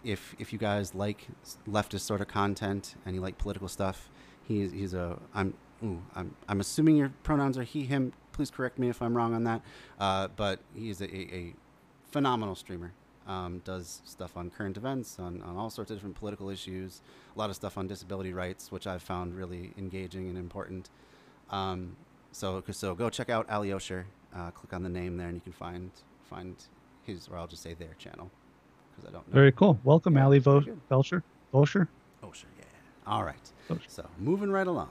if 0.04 0.34
if 0.38 0.52
you 0.52 0.58
guys 0.58 0.94
like 0.94 1.26
leftist 1.68 2.00
sort 2.00 2.20
of 2.20 2.28
content 2.28 2.94
and 3.06 3.14
you 3.14 3.20
like 3.20 3.38
political 3.38 3.68
stuff, 3.68 4.10
he's 4.46 4.72
he's 4.72 4.94
a 4.94 5.18
I'm 5.34 5.54
ooh, 5.84 6.02
I'm 6.14 6.34
I'm 6.48 6.60
assuming 6.60 6.96
your 6.96 7.12
pronouns 7.22 7.58
are 7.58 7.62
he 7.62 7.84
him. 7.84 8.12
Please 8.32 8.50
correct 8.50 8.78
me 8.78 8.88
if 8.88 9.02
I'm 9.02 9.16
wrong 9.16 9.34
on 9.34 9.44
that. 9.44 9.62
Uh, 9.98 10.28
but 10.28 10.60
he's 10.74 11.00
a, 11.02 11.14
a, 11.14 11.54
phenomenal 12.10 12.54
streamer. 12.54 12.92
Um, 13.26 13.60
does 13.64 14.00
stuff 14.04 14.36
on 14.36 14.50
current 14.50 14.76
events, 14.76 15.18
on, 15.20 15.42
on 15.42 15.56
all 15.56 15.70
sorts 15.70 15.92
of 15.92 15.96
different 15.96 16.16
political 16.16 16.50
issues, 16.50 17.02
a 17.36 17.38
lot 17.38 17.50
of 17.50 17.56
stuff 17.56 17.78
on 17.78 17.86
disability 17.86 18.32
rights, 18.32 18.72
which 18.72 18.86
I've 18.86 19.02
found 19.02 19.36
really 19.36 19.72
engaging 19.78 20.28
and 20.28 20.36
important. 20.36 20.90
Um, 21.50 21.96
so 22.32 22.64
so 22.70 22.94
go 22.94 23.10
check 23.10 23.30
out 23.30 23.48
Ali 23.48 23.68
Osher. 23.68 24.04
Uh, 24.34 24.50
click 24.50 24.72
on 24.72 24.82
the 24.82 24.88
name 24.88 25.18
there, 25.18 25.28
and 25.28 25.36
you 25.36 25.40
can 25.40 25.52
find 25.52 25.90
find 26.24 26.56
his, 27.04 27.28
or 27.28 27.36
I'll 27.36 27.46
just 27.46 27.62
say 27.62 27.74
their 27.74 27.94
channel, 27.98 28.30
because 29.02 29.14
I 29.14 29.18
don't 29.18 29.28
know. 29.28 29.34
Very 29.34 29.52
cool. 29.52 29.78
Welcome, 29.84 30.16
Yeah, 30.16 30.24
Ali 30.24 30.38
very 30.38 30.60
Vo- 30.60 30.64
good. 30.66 30.88
Belcher. 30.88 31.22
Belcher. 31.52 31.88
Osher, 32.22 32.44
yeah. 32.58 32.64
All 33.06 33.24
right. 33.24 33.50
Osher. 33.68 33.80
So 33.88 34.06
moving 34.18 34.50
right 34.50 34.66
along. 34.66 34.90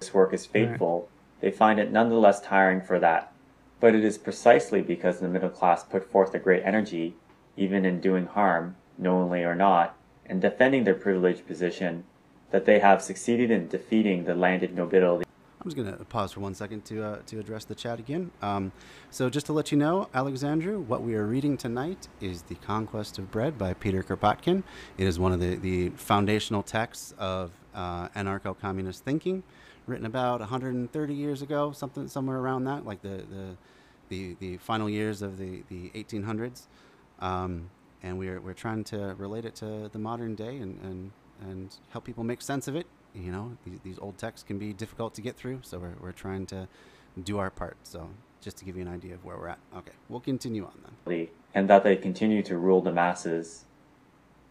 this 0.00 0.14
work 0.14 0.32
is 0.32 0.46
fateful, 0.46 1.08
they 1.40 1.50
find 1.50 1.78
it 1.80 1.90
nonetheless 1.92 2.40
tiring 2.40 2.80
for 2.80 2.98
that. 3.00 3.32
But 3.80 3.94
it 3.94 4.04
is 4.04 4.18
precisely 4.18 4.80
because 4.82 5.18
the 5.20 5.28
middle 5.28 5.48
class 5.50 5.84
put 5.84 6.10
forth 6.10 6.34
a 6.34 6.38
great 6.38 6.62
energy, 6.64 7.14
even 7.56 7.84
in 7.84 8.00
doing 8.00 8.26
harm, 8.26 8.76
knowingly 8.96 9.44
or 9.44 9.54
not, 9.54 9.96
and 10.26 10.40
defending 10.40 10.84
their 10.84 10.94
privileged 10.94 11.46
position, 11.46 12.04
that 12.50 12.64
they 12.64 12.78
have 12.80 13.02
succeeded 13.02 13.50
in 13.50 13.68
defeating 13.68 14.24
the 14.24 14.34
landed 14.34 14.74
nobility. 14.74 15.24
I'm 15.60 15.64
just 15.64 15.76
going 15.76 15.92
to 15.92 16.04
pause 16.04 16.30
for 16.32 16.40
one 16.40 16.54
second 16.54 16.84
to, 16.84 17.02
uh, 17.02 17.18
to 17.26 17.40
address 17.40 17.64
the 17.64 17.74
chat 17.74 17.98
again. 17.98 18.30
Um, 18.42 18.70
so, 19.10 19.28
just 19.28 19.46
to 19.46 19.52
let 19.52 19.72
you 19.72 19.78
know, 19.78 20.08
Alexandru, 20.14 20.78
what 20.78 21.02
we 21.02 21.16
are 21.16 21.26
reading 21.26 21.56
tonight 21.56 22.06
is 22.20 22.42
The 22.42 22.54
Conquest 22.54 23.18
of 23.18 23.32
Bread 23.32 23.58
by 23.58 23.74
Peter 23.74 24.04
Kropotkin. 24.04 24.62
It 24.98 25.08
is 25.08 25.18
one 25.18 25.32
of 25.32 25.40
the, 25.40 25.56
the 25.56 25.88
foundational 25.90 26.62
texts 26.62 27.12
of 27.18 27.50
uh, 27.74 28.08
anarcho 28.10 28.56
communist 28.56 29.04
thinking, 29.04 29.42
written 29.88 30.06
about 30.06 30.38
130 30.38 31.14
years 31.14 31.42
ago, 31.42 31.72
something 31.72 32.06
somewhere 32.06 32.38
around 32.38 32.62
that, 32.64 32.86
like 32.86 33.02
the, 33.02 33.24
the, 33.28 33.56
the, 34.10 34.36
the 34.38 34.56
final 34.58 34.88
years 34.88 35.22
of 35.22 35.38
the, 35.38 35.64
the 35.68 35.90
1800s. 35.90 36.68
Um, 37.18 37.68
and 38.04 38.16
we're, 38.16 38.40
we're 38.40 38.52
trying 38.52 38.84
to 38.84 39.16
relate 39.18 39.44
it 39.44 39.56
to 39.56 39.90
the 39.92 39.98
modern 39.98 40.36
day 40.36 40.58
and, 40.58 40.80
and, 40.82 41.10
and 41.40 41.74
help 41.90 42.04
people 42.04 42.22
make 42.22 42.42
sense 42.42 42.68
of 42.68 42.76
it. 42.76 42.86
You 43.18 43.32
know, 43.32 43.56
these, 43.64 43.80
these 43.82 43.98
old 43.98 44.16
texts 44.16 44.46
can 44.46 44.58
be 44.58 44.72
difficult 44.72 45.14
to 45.14 45.22
get 45.22 45.36
through, 45.36 45.60
so 45.62 45.78
we're, 45.78 45.94
we're 46.00 46.12
trying 46.12 46.46
to 46.46 46.68
do 47.22 47.38
our 47.38 47.50
part. 47.50 47.76
So, 47.82 48.10
just 48.40 48.56
to 48.58 48.64
give 48.64 48.76
you 48.76 48.82
an 48.82 48.88
idea 48.88 49.14
of 49.14 49.24
where 49.24 49.36
we're 49.36 49.48
at. 49.48 49.58
Okay, 49.76 49.92
we'll 50.08 50.20
continue 50.20 50.64
on 50.64 50.72
then. 50.82 50.92
and 51.54 51.68
that 51.68 51.82
they 51.82 51.96
continue 51.96 52.42
to 52.44 52.56
rule 52.56 52.80
the 52.80 52.92
masses. 52.92 53.64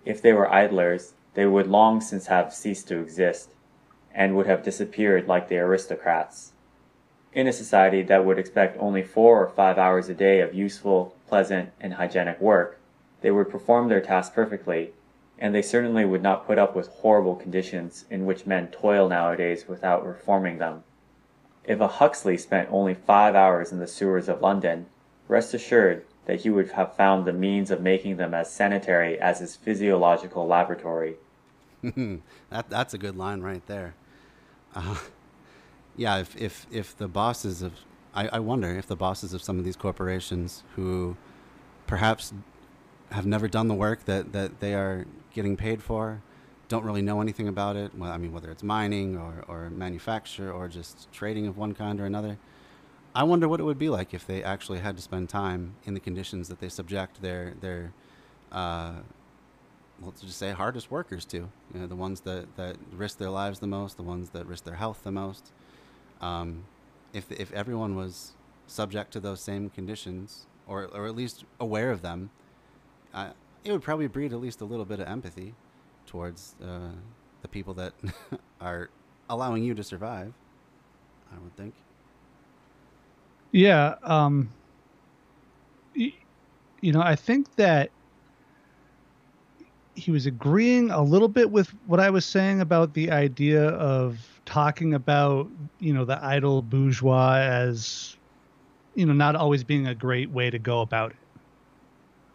If 0.05 0.21
they 0.21 0.33
were 0.33 0.51
idlers, 0.51 1.13
they 1.33 1.45
would 1.45 1.67
long 1.67 2.01
since 2.01 2.27
have 2.27 2.53
ceased 2.53 2.87
to 2.89 2.99
exist, 2.99 3.51
and 4.13 4.35
would 4.35 4.47
have 4.47 4.63
disappeared 4.63 5.27
like 5.27 5.47
the 5.47 5.57
aristocrats. 5.57 6.53
In 7.33 7.47
a 7.47 7.53
society 7.53 8.01
that 8.03 8.25
would 8.25 8.39
expect 8.39 8.77
only 8.79 9.03
four 9.03 9.43
or 9.43 9.49
five 9.49 9.77
hours 9.77 10.09
a 10.09 10.13
day 10.13 10.41
of 10.41 10.55
useful, 10.55 11.15
pleasant, 11.27 11.69
and 11.79 11.93
hygienic 11.93 12.41
work, 12.41 12.79
they 13.21 13.31
would 13.31 13.49
perform 13.49 13.89
their 13.89 14.01
task 14.01 14.33
perfectly, 14.33 14.93
and 15.39 15.53
they 15.53 15.61
certainly 15.61 16.05
would 16.05 16.23
not 16.23 16.45
put 16.45 16.57
up 16.57 16.75
with 16.75 16.87
horrible 16.87 17.35
conditions 17.35 18.05
in 18.09 18.25
which 18.25 18.45
men 18.45 18.67
toil 18.67 19.07
nowadays 19.07 19.67
without 19.67 20.05
reforming 20.05 20.57
them. 20.57 20.83
If 21.63 21.79
a 21.79 21.87
Huxley 21.87 22.37
spent 22.37 22.69
only 22.71 22.93
five 22.93 23.35
hours 23.35 23.71
in 23.71 23.79
the 23.79 23.87
sewers 23.87 24.29
of 24.29 24.41
London, 24.41 24.87
rest 25.27 25.53
assured 25.53 26.05
that 26.25 26.41
he 26.41 26.49
would 26.49 26.71
have 26.71 26.95
found 26.95 27.25
the 27.25 27.33
means 27.33 27.71
of 27.71 27.81
making 27.81 28.17
them 28.17 28.33
as 28.33 28.51
sanitary 28.51 29.19
as 29.19 29.39
his 29.39 29.55
physiological 29.55 30.47
laboratory. 30.47 31.15
that 31.83 32.69
that's 32.69 32.93
a 32.93 32.97
good 32.97 33.15
line 33.15 33.41
right 33.41 33.65
there. 33.67 33.95
Uh, 34.73 34.97
yeah, 35.95 36.17
if, 36.17 36.35
if 36.35 36.65
if 36.71 36.97
the 36.97 37.07
bosses 37.07 37.61
of 37.61 37.73
I, 38.13 38.27
I 38.29 38.39
wonder 38.39 38.69
if 38.75 38.87
the 38.87 38.95
bosses 38.95 39.33
of 39.33 39.43
some 39.43 39.59
of 39.59 39.65
these 39.65 39.75
corporations 39.75 40.63
who 40.75 41.17
perhaps 41.85 42.33
have 43.11 43.25
never 43.25 43.47
done 43.47 43.67
the 43.67 43.73
work 43.73 44.05
that, 44.05 44.33
that 44.33 44.59
they 44.59 44.73
are 44.73 45.05
getting 45.37 45.55
paid 45.55 45.83
for, 45.83 46.21
don't 46.67 46.83
really 46.83 47.03
know 47.03 47.21
anything 47.21 47.47
about 47.47 47.75
it. 47.75 47.91
Well, 47.95 48.11
I 48.11 48.17
mean, 48.17 48.33
whether 48.33 48.49
it's 48.49 48.63
mining 48.63 49.15
or, 49.15 49.45
or 49.47 49.69
manufacture 49.69 50.51
or 50.51 50.67
just 50.67 51.11
trading 51.11 51.45
of 51.47 51.57
one 51.57 51.73
kind 51.73 52.01
or 52.01 52.05
another. 52.05 52.37
I 53.13 53.23
wonder 53.23 53.47
what 53.47 53.59
it 53.59 53.63
would 53.63 53.77
be 53.77 53.89
like 53.89 54.13
if 54.13 54.25
they 54.25 54.43
actually 54.43 54.79
had 54.79 54.95
to 54.97 55.01
spend 55.01 55.29
time 55.29 55.75
in 55.85 55.93
the 55.93 55.99
conditions 55.99 56.49
that 56.49 56.59
they 56.59 56.69
subject 56.69 57.21
their 57.21 57.53
their 57.61 57.93
uh, 58.51 58.93
let's 60.01 60.21
just 60.21 60.37
say 60.37 60.51
hardest 60.51 60.89
workers 60.91 61.23
to. 61.25 61.37
You 61.73 61.79
know, 61.79 61.87
the 61.87 61.95
ones 61.95 62.21
that, 62.21 62.55
that 62.57 62.75
risk 62.91 63.17
their 63.17 63.29
lives 63.29 63.59
the 63.59 63.67
most, 63.67 63.97
the 63.97 64.03
ones 64.03 64.29
that 64.31 64.45
risk 64.45 64.63
their 64.65 64.75
health 64.75 65.01
the 65.03 65.11
most. 65.11 65.51
Um, 66.19 66.63
if 67.13 67.31
if 67.31 67.51
everyone 67.53 67.95
was 67.95 68.33
subject 68.67 69.13
to 69.13 69.19
those 69.19 69.39
same 69.39 69.69
conditions, 69.69 70.47
or 70.67 70.85
or 70.85 71.05
at 71.05 71.15
least 71.15 71.45
aware 71.59 71.91
of 71.91 72.01
them, 72.01 72.29
uh, 73.13 73.31
it 73.63 73.71
would 73.71 73.81
probably 73.81 74.07
breed 74.07 74.33
at 74.33 74.39
least 74.39 74.61
a 74.61 74.65
little 74.65 74.85
bit 74.85 74.99
of 74.99 75.07
empathy 75.07 75.53
towards 76.05 76.55
uh, 76.63 76.89
the 77.41 77.47
people 77.47 77.73
that 77.75 77.93
are 78.61 78.89
allowing 79.29 79.63
you 79.63 79.73
to 79.73 79.83
survive. 79.83 80.33
I 81.31 81.39
would 81.39 81.55
think. 81.57 81.73
Yeah. 83.51 83.95
Um, 84.03 84.49
you 85.93 86.91
know, 86.93 87.01
I 87.01 87.15
think 87.15 87.55
that 87.55 87.91
he 89.95 90.11
was 90.11 90.25
agreeing 90.25 90.91
a 90.91 91.01
little 91.01 91.27
bit 91.27 91.51
with 91.51 91.69
what 91.87 91.99
I 91.99 92.09
was 92.09 92.23
saying 92.23 92.61
about 92.61 92.93
the 92.93 93.09
idea 93.11 93.69
of 93.69 94.19
talking 94.45 94.93
about, 94.93 95.49
you 95.79 95.91
know, 95.91 96.05
the 96.05 96.23
idle 96.23 96.61
bourgeois 96.61 97.37
as, 97.37 98.15
you 98.95 99.05
know, 99.05 99.13
not 99.13 99.35
always 99.35 99.63
being 99.63 99.87
a 99.87 99.95
great 99.95 100.29
way 100.29 100.49
to 100.49 100.59
go 100.59 100.81
about 100.81 101.11
it. 101.11 101.17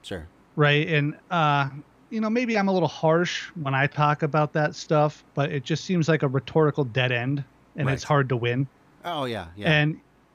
Sure. 0.03 0.27
Right. 0.57 0.87
And, 0.89 1.15
uh, 1.31 1.71
you 2.11 2.21
know, 2.21 2.29
maybe 2.31 2.59
I'm 2.59 2.69
a 2.69 2.73
little 2.73 2.89
harsh 2.89 3.49
when 3.55 3.75
I 3.75 3.87
talk 3.87 4.23
about 4.23 4.53
that 4.53 4.75
stuff, 4.77 5.25
but 5.35 5.51
it 5.51 5.65
just 5.65 5.85
seems 5.85 6.09
like 6.09 6.23
a 6.23 6.29
rhetorical 6.29 6.85
dead 6.85 7.11
end 7.11 7.45
and 7.75 7.89
it's 7.89 8.05
hard 8.05 8.29
to 8.29 8.37
win. 8.37 8.69
Oh 9.05 9.25
yeah, 9.25 9.49
yeah. 9.57 9.71
And 9.73 9.95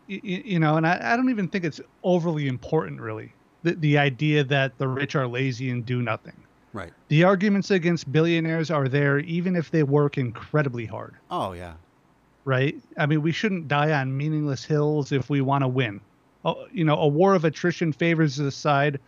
y- 0.09 0.19
y- 0.23 0.41
you 0.43 0.59
know, 0.59 0.75
and 0.77 0.87
I, 0.87 1.13
I 1.13 1.15
don't 1.15 1.29
even 1.29 1.47
think 1.49 1.65
it's 1.65 1.79
overly 2.03 2.47
important, 2.47 2.99
really. 2.99 3.35
The 3.63 3.75
the 3.75 3.97
idea 3.99 4.43
that 4.45 4.77
the 4.79 4.87
rich 4.87 5.15
are 5.15 5.27
lazy 5.27 5.69
and 5.69 5.85
do 5.85 6.01
nothing. 6.01 6.45
right. 6.73 6.93
The 7.09 7.23
arguments 7.23 7.69
against 7.71 8.11
billionaires 8.11 8.71
are 8.71 8.87
there, 8.89 9.19
even 9.19 9.55
if 9.55 9.69
they 9.71 9.83
work 9.83 10.17
incredibly 10.17 10.85
hard. 10.87 11.15
Oh 11.29 11.53
yeah. 11.53 11.75
Right? 12.45 12.75
I 12.97 13.05
mean, 13.05 13.21
we 13.21 13.31
shouldn't 13.31 13.67
die 13.67 13.91
on 13.91 14.15
meaningless 14.15 14.63
hills 14.63 15.11
if 15.11 15.29
we 15.29 15.41
want 15.41 15.63
to 15.63 15.67
win. 15.67 16.01
Oh, 16.43 16.65
you 16.71 16.85
know, 16.85 16.95
a 16.95 17.07
war 17.07 17.35
of 17.35 17.43
attrition 17.45 17.91
favors 17.91 18.37
the 18.37 18.51
side 18.51 18.99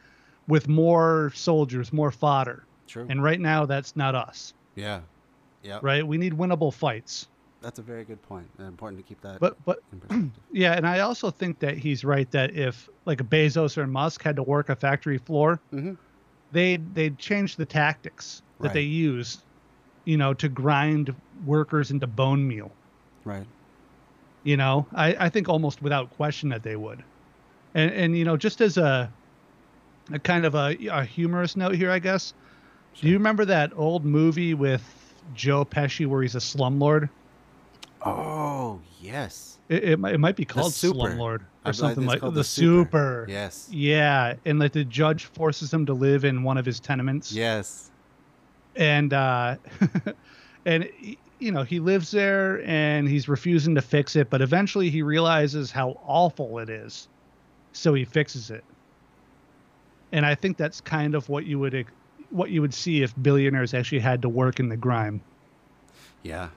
with 0.50 0.68
more 0.68 1.32
soldiers, 1.36 1.94
more 1.94 2.12
fodder. 2.12 2.66
True. 2.88 3.06
And 3.08 3.24
right 3.24 3.40
now, 3.40 3.66
that's 3.66 3.96
not 3.96 4.16
us. 4.16 4.54
yeah. 4.76 5.02
Yeah. 5.62 5.80
Right? 5.82 6.06
We 6.06 6.18
need 6.18 6.34
winnable 6.34 6.74
fights. 6.74 7.28
That's 7.62 7.80
a 7.80 7.82
very 7.82 8.06
good 8.06 8.22
point. 8.22 8.48
And 8.58 8.68
important 8.68 9.02
to 9.02 9.08
keep 9.08 9.22
that 9.22 9.40
But 9.42 9.58
but 9.66 9.82
in 9.92 10.00
perspective. 10.00 10.32
Yeah, 10.52 10.74
and 10.74 10.88
I 10.88 11.00
also 11.00 11.30
think 11.30 11.60
that 11.60 11.78
he's 11.78 12.06
right 12.06 12.30
that 12.32 12.56
if 12.56 12.90
like 13.06 13.20
Bezos 13.30 13.78
or 13.78 13.86
Musk 13.86 14.24
had 14.24 14.38
to 14.38 14.44
work 14.44 14.70
a 14.70 14.76
factory 14.76 15.18
floor, 15.18 15.60
mm-hmm. 15.74 15.94
they'd 16.54 16.96
they'd 16.96 17.18
change 17.18 17.58
the 17.58 17.66
tactics 17.66 18.42
that 18.62 18.74
they 18.74 18.82
use, 18.82 19.40
you 20.06 20.18
know, 20.18 20.34
to 20.34 20.48
grind 20.48 21.14
workers 21.46 21.92
into 21.92 22.08
bone 22.08 22.48
meal. 22.48 22.72
Right. 23.26 23.46
You 24.44 24.56
know, 24.56 24.88
I, 24.94 25.26
I 25.26 25.30
think 25.30 25.50
almost 25.50 25.82
without 25.82 26.10
question 26.12 26.50
that 26.50 26.64
they 26.64 26.78
would. 26.78 27.04
And 27.76 27.92
and 27.92 28.18
you 28.18 28.24
know, 28.24 28.38
just 28.38 28.62
as 28.62 28.78
a 28.78 29.12
a 30.12 30.20
kind 30.20 30.46
of 30.46 30.56
a, 30.56 30.76
a 30.92 31.04
humorous 31.04 31.56
note 31.56 31.76
here, 31.76 31.92
I 31.92 32.00
guess. 32.00 32.34
Do 33.00 33.08
you 33.08 33.14
remember 33.14 33.46
that 33.46 33.72
old 33.76 34.04
movie 34.06 34.54
with 34.54 34.84
Joe 35.36 35.64
Pesci 35.66 36.06
where 36.08 36.22
he's 36.22 36.36
a 36.36 36.40
slumlord? 36.40 37.10
Oh 38.06 38.80
yes. 39.02 39.58
It, 39.70 39.84
it, 39.84 40.00
might- 40.00 40.16
it 40.16 40.18
might 40.20 40.36
be 40.36 40.46
called. 40.46 40.72
Slumlord 40.72 41.42
or 41.66 41.74
something 41.74 42.06
like 42.06 42.22
the, 42.22 42.32
The 42.32 42.44
Super. 42.44 42.86
super. 42.86 43.26
Yes. 43.30 43.68
Yeah, 43.72 44.36
and 44.46 44.58
like 44.60 44.72
the 44.72 44.86
judge 44.86 45.26
forces 45.26 45.72
him 45.74 45.86
to 45.86 45.94
live 45.94 46.26
in 46.26 46.44
one 46.44 46.58
of 46.58 46.66
his 46.66 46.80
tenements. 46.80 47.32
Yes. 47.32 47.92
and 48.76 49.14
uh 49.14 49.56
and 50.66 50.90
you 51.40 51.52
know 51.52 51.64
he 51.64 51.80
lives 51.80 52.12
there 52.12 52.62
and 52.66 53.08
he's 53.08 53.28
refusing 53.28 53.74
to 53.76 53.82
fix 53.82 54.16
it 54.16 54.30
but 54.30 54.42
eventually 54.42 54.90
he 54.90 55.02
realizes 55.02 55.72
how 55.72 56.00
awful 56.06 56.60
it 56.60 56.70
is 56.70 57.08
so 57.74 57.94
he 57.94 58.06
fixes 58.06 58.52
it 58.52 58.64
and 60.12 60.26
i 60.26 60.34
think 60.36 60.58
that's 60.58 60.82
kind 60.82 61.16
of 61.16 61.28
what 61.30 61.46
you 61.46 61.60
would 61.60 61.86
what 62.32 62.50
you 62.52 62.62
would 62.62 62.74
see 62.74 63.02
if 63.04 63.14
billionaires 63.22 63.74
actually 63.74 64.00
had 64.00 64.22
to 64.22 64.30
work 64.30 64.60
in 64.60 64.70
the 64.70 64.78
grime 64.78 65.22
Yeah. 66.24 66.50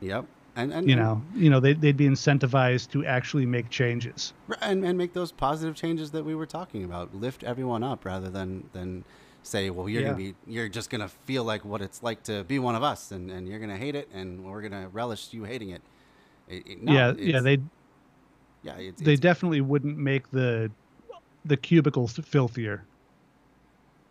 Yep. 0.00 0.24
And 0.56 0.72
and 0.72 0.86
you 0.88 0.94
and- 0.94 1.02
know 1.02 1.22
you 1.34 1.50
know 1.50 1.60
they, 1.60 1.74
they'd 1.74 1.96
be 1.96 2.06
incentivized 2.08 2.90
to 2.92 3.04
actually 3.06 3.46
make 3.46 3.70
changes 3.70 4.32
and, 4.60 4.84
and 4.84 4.98
make 4.98 5.12
those 5.12 5.30
positive 5.30 5.76
changes 5.76 6.10
that 6.12 6.24
we 6.24 6.34
were 6.34 6.46
talking 6.46 6.84
about 6.84 7.14
lift 7.14 7.44
everyone 7.44 7.82
up 7.84 8.04
rather 8.04 8.28
than 8.30 8.68
than 8.72 9.04
say 9.42 9.70
well 9.70 9.88
you're 9.88 10.02
Yeah. 10.02 10.08
gonna 10.08 10.18
be 10.18 10.34
you're 10.46 10.68
just 10.68 10.90
gonna 10.90 11.08
feel 11.08 11.44
like 11.44 11.64
what 11.64 11.80
it's 11.80 12.02
like 12.02 12.22
to 12.24 12.44
be 12.44 12.58
one 12.58 12.74
of 12.74 12.82
us 12.82 13.10
and, 13.12 13.30
and 13.30 13.48
you're 13.48 13.60
gonna 13.60 13.76
hate 13.76 13.94
it 13.94 14.08
and 14.12 14.44
we're 14.44 14.62
gonna 14.62 14.88
relish 14.88 15.32
you 15.32 15.44
hating 15.44 15.70
it, 15.70 15.82
It- 16.48 16.66
it- 16.66 16.82
no, 16.82 16.92
yeah 16.92 17.12
yeah 17.16 17.40
they 17.40 17.58
yeah 18.62 18.74
it's, 18.76 19.00
they 19.00 19.12
it's- 19.12 19.20
definitely 19.20 19.60
wouldn't 19.60 19.96
make 19.98 20.30
the 20.30 20.70
the 21.44 21.56
cubicles 21.56 22.18
filthier 22.24 22.84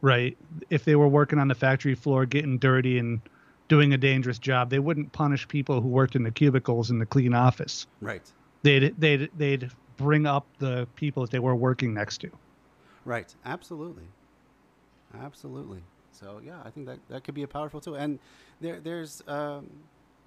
right? 0.02 0.38
If 0.70 0.86
they 0.86 0.96
were 0.96 1.08
working 1.08 1.40
on 1.40 1.48
the 1.48 1.56
factory 1.56 1.96
floor 1.96 2.26
getting 2.26 2.58
dirty 2.58 2.98
and 2.98 3.22
doing 3.68 3.94
a 3.94 3.98
dangerous 3.98 4.40
job 4.40 4.70
they 4.70 4.80
wouldn't 4.80 5.12
punish 5.12 5.48
people 5.48 5.82
who 5.82 5.88
worked 5.88 6.16
in 6.16 6.24
the 6.24 6.32
cubicles 6.32 6.90
in 6.90 7.00
the 7.00 7.06
clean 7.06 7.34
office. 7.34 7.88
Right. 8.02 8.32
They'd 8.64 8.96
they'd 9.00 9.30
they'd 9.38 9.70
bring 9.98 10.26
up 10.26 10.48
the 10.60 10.88
people 10.96 11.24
that 11.24 11.32
they 11.32 11.40
were 11.40 11.56
working 11.56 11.94
next 11.94 12.20
to. 12.20 12.30
Right. 13.06 13.34
Absolutely. 13.46 14.08
Absolutely. 15.22 15.84
So 16.12 16.42
yeah 16.44 16.60
I 16.64 16.70
think 16.70 16.88
that 16.88 17.00
that 17.10 17.24
could 17.24 17.36
be 17.36 17.44
a 17.44 17.48
powerful 17.48 17.82
tool. 17.82 17.96
And 17.96 18.20
there 18.62 18.80
there's 18.80 19.22
um, 19.28 19.70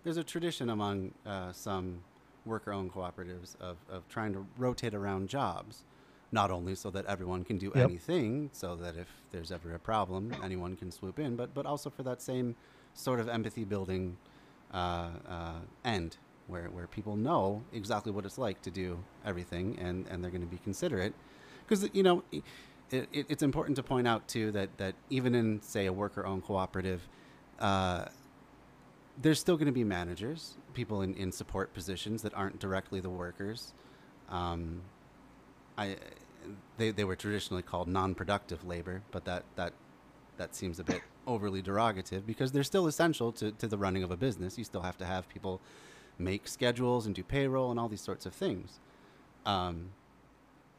there's 0.04 0.16
a 0.16 0.24
tradition 0.24 0.70
among 0.70 1.12
uh, 1.24 1.52
some 1.52 2.00
worker-owned 2.44 2.92
cooperatives 2.92 3.54
of, 3.60 3.76
of 3.88 4.08
trying 4.08 4.32
to 4.32 4.44
rotate 4.58 4.94
around 4.94 5.28
jobs 5.28 5.84
not 6.32 6.50
only 6.50 6.74
so 6.74 6.90
that 6.90 7.04
everyone 7.06 7.44
can 7.44 7.58
do 7.58 7.72
Yep. 7.74 7.84
anything 7.88 8.50
so 8.52 8.74
that 8.76 8.96
if 8.96 9.08
there's 9.30 9.52
ever 9.52 9.74
a 9.74 9.78
problem 9.78 10.34
anyone 10.42 10.74
can 10.76 10.90
swoop 10.90 11.18
in 11.18 11.36
but 11.36 11.54
but 11.54 11.66
also 11.66 11.90
for 11.90 12.02
that 12.02 12.20
same 12.22 12.56
sort 12.94 13.20
of 13.20 13.28
empathy 13.28 13.64
building 13.64 14.16
uh, 14.72 15.10
uh, 15.28 15.52
end 15.84 16.16
where, 16.48 16.64
where 16.70 16.86
people 16.86 17.16
know 17.16 17.62
exactly 17.72 18.10
what 18.10 18.24
it's 18.24 18.38
like 18.38 18.60
to 18.62 18.70
do 18.70 18.98
everything 19.24 19.78
and, 19.78 20.06
and 20.08 20.22
they're 20.24 20.30
going 20.30 20.42
to 20.42 20.46
be 20.46 20.58
considerate 20.58 21.14
because 21.66 21.88
you 21.92 22.02
know 22.02 22.22
it, 22.32 22.42
it, 22.90 23.26
it's 23.28 23.42
important 23.42 23.76
to 23.76 23.82
point 23.82 24.08
out 24.08 24.26
too 24.28 24.50
that, 24.52 24.76
that 24.78 24.94
even 25.10 25.34
in 25.34 25.60
say 25.62 25.86
a 25.86 25.92
worker-owned 25.92 26.42
cooperative 26.44 27.06
uh, 27.60 28.06
there's 29.20 29.38
still 29.38 29.56
going 29.56 29.66
to 29.66 29.72
be 29.72 29.84
managers 29.84 30.56
people 30.74 31.02
in, 31.02 31.14
in 31.14 31.30
support 31.30 31.72
positions 31.74 32.22
that 32.22 32.34
aren't 32.34 32.58
directly 32.58 33.00
the 33.00 33.10
workers 33.10 33.72
um, 34.30 34.80
I, 35.76 35.96
they, 36.76 36.90
they 36.90 37.04
were 37.04 37.16
traditionally 37.16 37.62
called 37.62 37.88
non-productive 37.88 38.64
labor, 38.64 39.02
but 39.10 39.24
that, 39.24 39.44
that, 39.56 39.72
that 40.36 40.54
seems 40.54 40.78
a 40.78 40.84
bit 40.84 41.02
overly 41.26 41.62
derogative 41.62 42.26
because 42.26 42.52
they're 42.52 42.64
still 42.64 42.86
essential 42.86 43.32
to, 43.32 43.52
to 43.52 43.66
the 43.66 43.78
running 43.78 44.02
of 44.02 44.10
a 44.10 44.16
business. 44.16 44.58
You 44.58 44.64
still 44.64 44.82
have 44.82 44.98
to 44.98 45.06
have 45.06 45.28
people 45.28 45.60
make 46.18 46.48
schedules 46.48 47.06
and 47.06 47.14
do 47.14 47.22
payroll 47.22 47.70
and 47.70 47.78
all 47.78 47.88
these 47.88 48.00
sorts 48.00 48.26
of 48.26 48.34
things. 48.34 48.80
Um, 49.46 49.90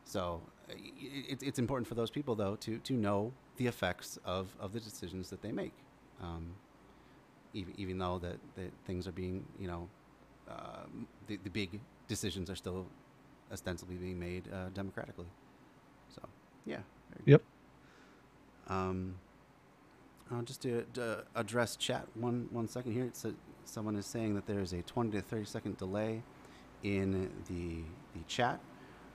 so 0.06 0.42
it, 0.70 1.42
it's 1.42 1.60
important 1.60 1.88
for 1.88 1.96
those 1.96 2.10
people 2.10 2.36
though 2.36 2.56
to, 2.58 2.78
to 2.80 2.94
know 2.94 3.34
the 3.58 3.68
effects 3.68 4.18
of, 4.26 4.56
of 4.60 4.74
the 4.74 4.80
decisions 4.80 5.30
that 5.30 5.42
they 5.42 5.52
make. 5.52 5.74
Um, 6.22 6.54
even, 7.54 7.74
even 7.78 7.98
though 7.98 8.20
that, 8.20 8.38
that 8.56 8.72
things 8.86 9.08
are 9.08 9.12
being, 9.12 9.46
you 9.60 9.68
know, 9.68 9.88
uh, 10.50 10.86
the, 11.28 11.38
the 11.44 11.50
big 11.50 11.80
decisions 12.08 12.50
are 12.50 12.56
still 12.56 12.88
ostensibly 13.52 13.96
being 13.96 14.20
made 14.20 14.44
uh, 14.52 14.70
democratically. 14.74 15.28
So, 16.16 16.22
yeah. 16.66 16.80
Yep. 17.26 17.42
Um, 18.68 19.16
uh, 20.32 20.42
just 20.42 20.62
to, 20.62 20.84
to 20.94 21.24
address 21.36 21.76
chat 21.76 22.08
one 22.16 22.48
one 22.52 22.68
second 22.68 22.94
here. 22.94 23.06
It's 23.06 23.26
a, 23.26 23.34
someone 23.66 23.96
is 23.96 24.06
saying 24.06 24.36
that 24.36 24.46
there 24.46 24.60
is 24.62 24.74
a 24.74 24.82
20 24.82 25.12
to 25.12 25.22
30 25.22 25.46
second 25.46 25.78
delay 25.78 26.24
in 26.84 27.30
the 27.48 27.84
the 28.14 28.24
chat. 28.28 28.60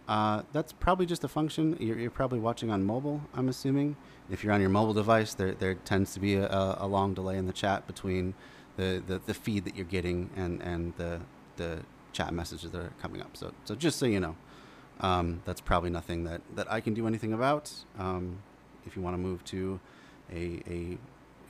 Uh, 0.07 0.43
that's 0.53 0.73
probably 0.73 1.05
just 1.05 1.23
a 1.23 1.29
function. 1.29 1.77
You're, 1.79 1.99
you're 1.99 2.11
probably 2.11 2.39
watching 2.39 2.71
on 2.71 2.83
mobile. 2.83 3.21
I'm 3.35 3.49
assuming. 3.49 3.95
If 4.31 4.43
you're 4.43 4.55
on 4.55 4.61
your 4.61 4.71
mobile 4.71 4.95
device, 4.95 5.35
there 5.35 5.53
there 5.53 5.75
tends 5.75 6.15
to 6.15 6.21
be 6.21 6.35
a, 6.35 6.47
a, 6.49 6.79
a 6.81 6.87
long 6.87 7.15
delay 7.15 7.37
in 7.37 7.47
the 7.47 7.53
chat 7.53 7.87
between 7.87 8.35
the, 8.77 9.03
the, 9.07 9.21
the 9.27 9.35
feed 9.35 9.65
that 9.65 9.77
you're 9.77 9.85
getting 9.85 10.31
and, 10.37 10.63
and 10.63 10.95
the 10.97 11.21
the 11.57 11.81
chat 12.13 12.33
messages 12.33 12.71
that 12.71 12.81
are 12.81 12.93
coming 13.03 13.21
up. 13.21 13.37
So 13.37 13.53
so 13.65 13.75
just 13.75 13.99
so 13.99 14.07
you 14.07 14.21
know, 14.21 14.37
um, 15.01 15.43
that's 15.45 15.61
probably 15.61 15.91
nothing 15.91 16.25
that, 16.25 16.41
that 16.55 16.71
I 16.71 16.81
can 16.81 16.95
do 16.95 17.07
anything 17.07 17.33
about. 17.33 17.73
Um, 17.99 18.39
if 18.87 18.97
you 18.97 19.03
want 19.03 19.15
to 19.15 19.19
move 19.19 19.45
to 19.47 19.81
a, 20.33 20.63
a 20.69 20.99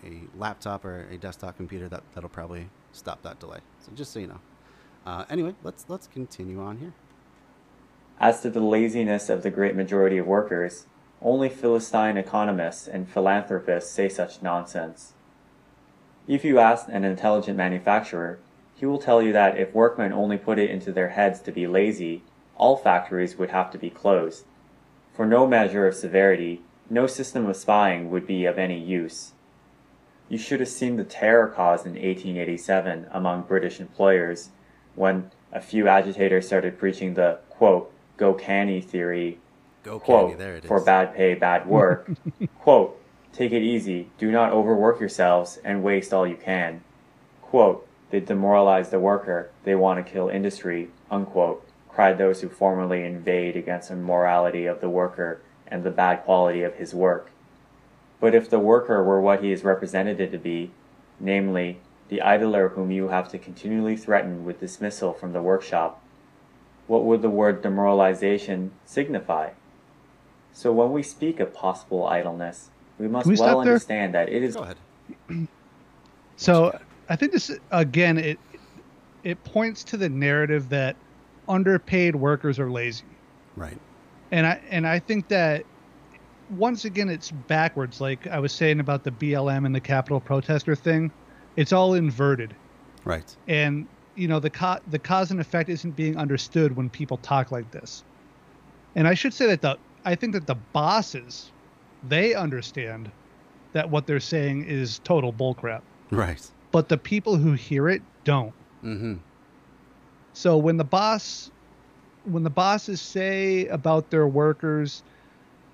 a 0.05 0.23
laptop 0.37 0.85
or 0.85 1.09
a 1.11 1.19
desktop 1.19 1.57
computer, 1.57 1.89
that 1.89 2.03
that'll 2.15 2.31
probably 2.31 2.69
stop 2.93 3.23
that 3.23 3.39
delay. 3.41 3.61
So 3.81 3.93
just 3.95 4.13
so 4.13 4.21
you 4.21 4.29
know. 4.29 4.41
Uh, 5.07 5.25
anyway, 5.31 5.55
let's 5.63 5.87
let's 5.89 6.07
continue 6.07 6.61
on 6.61 6.79
here. 6.79 6.93
As 8.21 8.41
to 8.43 8.51
the 8.51 8.61
laziness 8.61 9.29
of 9.29 9.43
the 9.43 9.51
great 9.51 9.77
majority 9.77 10.19
of 10.19 10.27
workers, 10.27 10.87
only 11.23 11.49
Philistine 11.49 12.17
economists 12.17 12.89
and 12.89 13.09
philanthropists 13.09 13.93
say 13.93 14.09
such 14.09 14.43
nonsense. 14.43 15.15
If 16.27 16.45
you 16.45 16.59
ask 16.59 16.87
an 16.89 17.05
intelligent 17.05 17.57
manufacturer, 17.57 18.39
he 18.75 18.87
will 18.87 18.99
tell 18.99 19.23
you 19.23 19.33
that 19.33 19.57
if 19.57 19.75
workmen 19.75 20.13
only 20.13 20.37
put 20.37 20.59
it 20.59 20.71
into 20.71 20.93
their 20.93 21.09
heads 21.11 21.41
to 21.41 21.53
be 21.53 21.67
lazy, 21.67 22.23
all 22.59 22.77
factories 22.77 23.37
would 23.39 23.51
have 23.51 23.71
to 23.71 23.79
be 23.79 23.89
closed. 23.91 24.45
For 25.15 25.25
no 25.25 25.47
measure 25.47 25.87
of 25.87 25.95
severity, 25.95 26.61
no 26.91 27.07
system 27.07 27.47
of 27.47 27.57
spying 27.57 28.11
would 28.11 28.27
be 28.27 28.45
of 28.45 28.59
any 28.59 28.79
use. 28.79 29.33
You 30.29 30.37
should 30.39 30.61
have 30.61 30.69
seen 30.69 30.97
the 30.97 31.05
terror 31.05 31.47
caused 31.47 31.87
in 31.87 31.93
1887 31.93 33.07
among 33.11 33.43
British 33.43 33.81
employers 33.81 34.51
when 34.95 35.31
a 35.53 35.61
few 35.61 35.89
agitators 35.89 36.47
started 36.47 36.79
preaching 36.79 37.15
the 37.15 37.39
quote 37.49 37.91
go 38.17 38.35
canny 38.35 38.81
theory 38.81 39.39
Go, 39.85 39.99
quote 39.99 40.31
Candy. 40.31 40.45
There 40.45 40.57
it 40.57 40.65
is. 40.65 40.69
for 40.69 40.81
bad 40.85 41.15
pay 41.15 41.35
bad 41.35 41.67
work 41.67 42.11
quote 42.61 43.01
take 43.33 43.53
it 43.53 43.63
easy 43.63 44.11
do 44.19 44.31
not 44.31 44.53
overwork 44.53 45.01
yourselves 45.01 45.59
and 45.65 45.83
waste 45.83 46.13
all 46.13 46.27
you 46.27 46.37
can 46.37 46.83
quote 47.41 47.87
they 48.11 48.21
demoralize 48.21 48.91
the 48.91 48.99
worker 48.99 49.51
they 49.65 49.75
want 49.75 50.05
to 50.05 50.13
kill 50.13 50.29
industry 50.29 50.91
unquote 51.11 51.67
cried 51.99 52.17
those 52.17 52.41
who 52.41 52.49
formerly 52.49 53.03
inveighed 53.03 53.57
against 53.57 53.89
the 53.89 53.97
morality 53.97 54.67
of 54.67 54.81
the 54.81 54.89
worker 54.89 55.41
and 55.67 55.83
the 55.83 55.91
bad 55.91 56.23
quality 56.25 56.63
of 56.63 56.75
his 56.77 56.95
work 56.95 57.31
but 58.21 58.35
if 58.35 58.49
the 58.49 58.59
worker 58.61 59.03
were 59.03 59.21
what 59.21 59.43
he 59.43 59.51
is 59.51 59.65
represented 59.65 60.31
to 60.31 60.39
be 60.39 60.71
namely 61.19 61.79
the 62.09 62.23
idler 62.23 62.69
whom 62.71 62.91
you 62.91 63.09
have 63.09 63.29
to 63.29 63.39
continually 63.39 63.97
threaten 63.97 64.45
with 64.45 64.61
dismissal 64.61 65.13
from 65.13 65.33
the 65.33 65.43
workshop 65.43 66.01
what 66.89 67.05
would 67.05 67.23
the 67.23 67.31
word 67.31 67.63
demoralization 67.63 68.73
signify? 68.85 69.51
So 70.53 70.73
when 70.73 70.91
we 70.91 71.03
speak 71.03 71.39
of 71.39 71.55
possible 71.55 72.09
idleness, 72.09 72.71
we 72.99 73.07
must 73.07 73.27
we 73.27 73.33
well 73.33 73.37
stop 73.37 73.65
there? 73.65 73.75
understand 73.75 74.15
that 74.15 74.29
it 74.29 74.43
is 74.43 74.57
Go 74.57 74.63
ahead. 74.63 74.77
So 76.41 76.79
I 77.09 77.17
think 77.17 77.33
this 77.33 77.51
again 77.73 78.17
it 78.17 78.39
it 79.25 79.43
points 79.43 79.83
to 79.85 79.97
the 79.97 80.09
narrative 80.09 80.69
that 80.69 80.95
underpaid 81.49 82.17
workers 82.17 82.59
are 82.59 82.71
lazy. 82.71 83.05
Right. 83.57 83.79
And 84.31 84.47
I 84.47 84.61
and 84.71 84.87
I 84.87 84.99
think 84.99 85.29
that 85.29 85.65
once 86.51 86.85
again 86.85 87.09
it's 87.09 87.31
backwards 87.31 88.01
like 88.01 88.27
I 88.27 88.39
was 88.39 88.53
saying 88.53 88.81
about 88.81 89.05
the 89.05 89.11
BLM 89.11 89.67
and 89.67 89.75
the 89.75 89.81
Capitol 89.81 90.21
protester 90.21 90.75
thing. 90.75 91.11
It's 91.57 91.73
all 91.73 91.95
inverted. 91.95 92.55
Right. 93.05 93.35
And 93.47 93.87
you 94.15 94.29
know 94.29 94.41
the 94.41 94.51
co- 94.51 94.81
the 94.89 94.99
cause 94.99 95.31
and 95.31 95.41
effect 95.41 95.69
isn't 95.69 95.97
being 95.97 96.17
understood 96.17 96.77
when 96.77 96.91
people 96.91 97.17
talk 97.19 97.51
like 97.51 97.71
this. 97.71 98.05
And 98.95 99.09
I 99.09 99.15
should 99.15 99.35
say 99.35 99.47
that 99.47 99.63
the 99.63 99.79
I 100.05 100.15
think 100.15 100.33
that 100.35 100.47
the 100.47 100.57
bosses 100.73 101.51
they 102.07 102.35
understand 102.35 103.11
that 103.73 103.91
what 103.91 104.07
they're 104.07 104.21
saying 104.21 104.65
is 104.65 105.01
total 105.01 105.33
bullcrap. 105.33 105.83
Right. 106.11 106.51
But 106.71 106.89
the 106.89 106.99
people 106.99 107.37
who 107.37 107.53
hear 107.53 107.89
it 107.89 108.03
don't. 108.25 108.55
Mm-hmm. 108.85 109.15
So 110.39 110.57
when 110.57 110.77
the 110.77 110.85
boss 110.85 111.51
when 112.23 112.45
the 112.45 112.51
bosses 112.51 113.01
say 113.01 113.67
about 113.67 114.09
their 114.11 114.29
workers, 114.29 115.03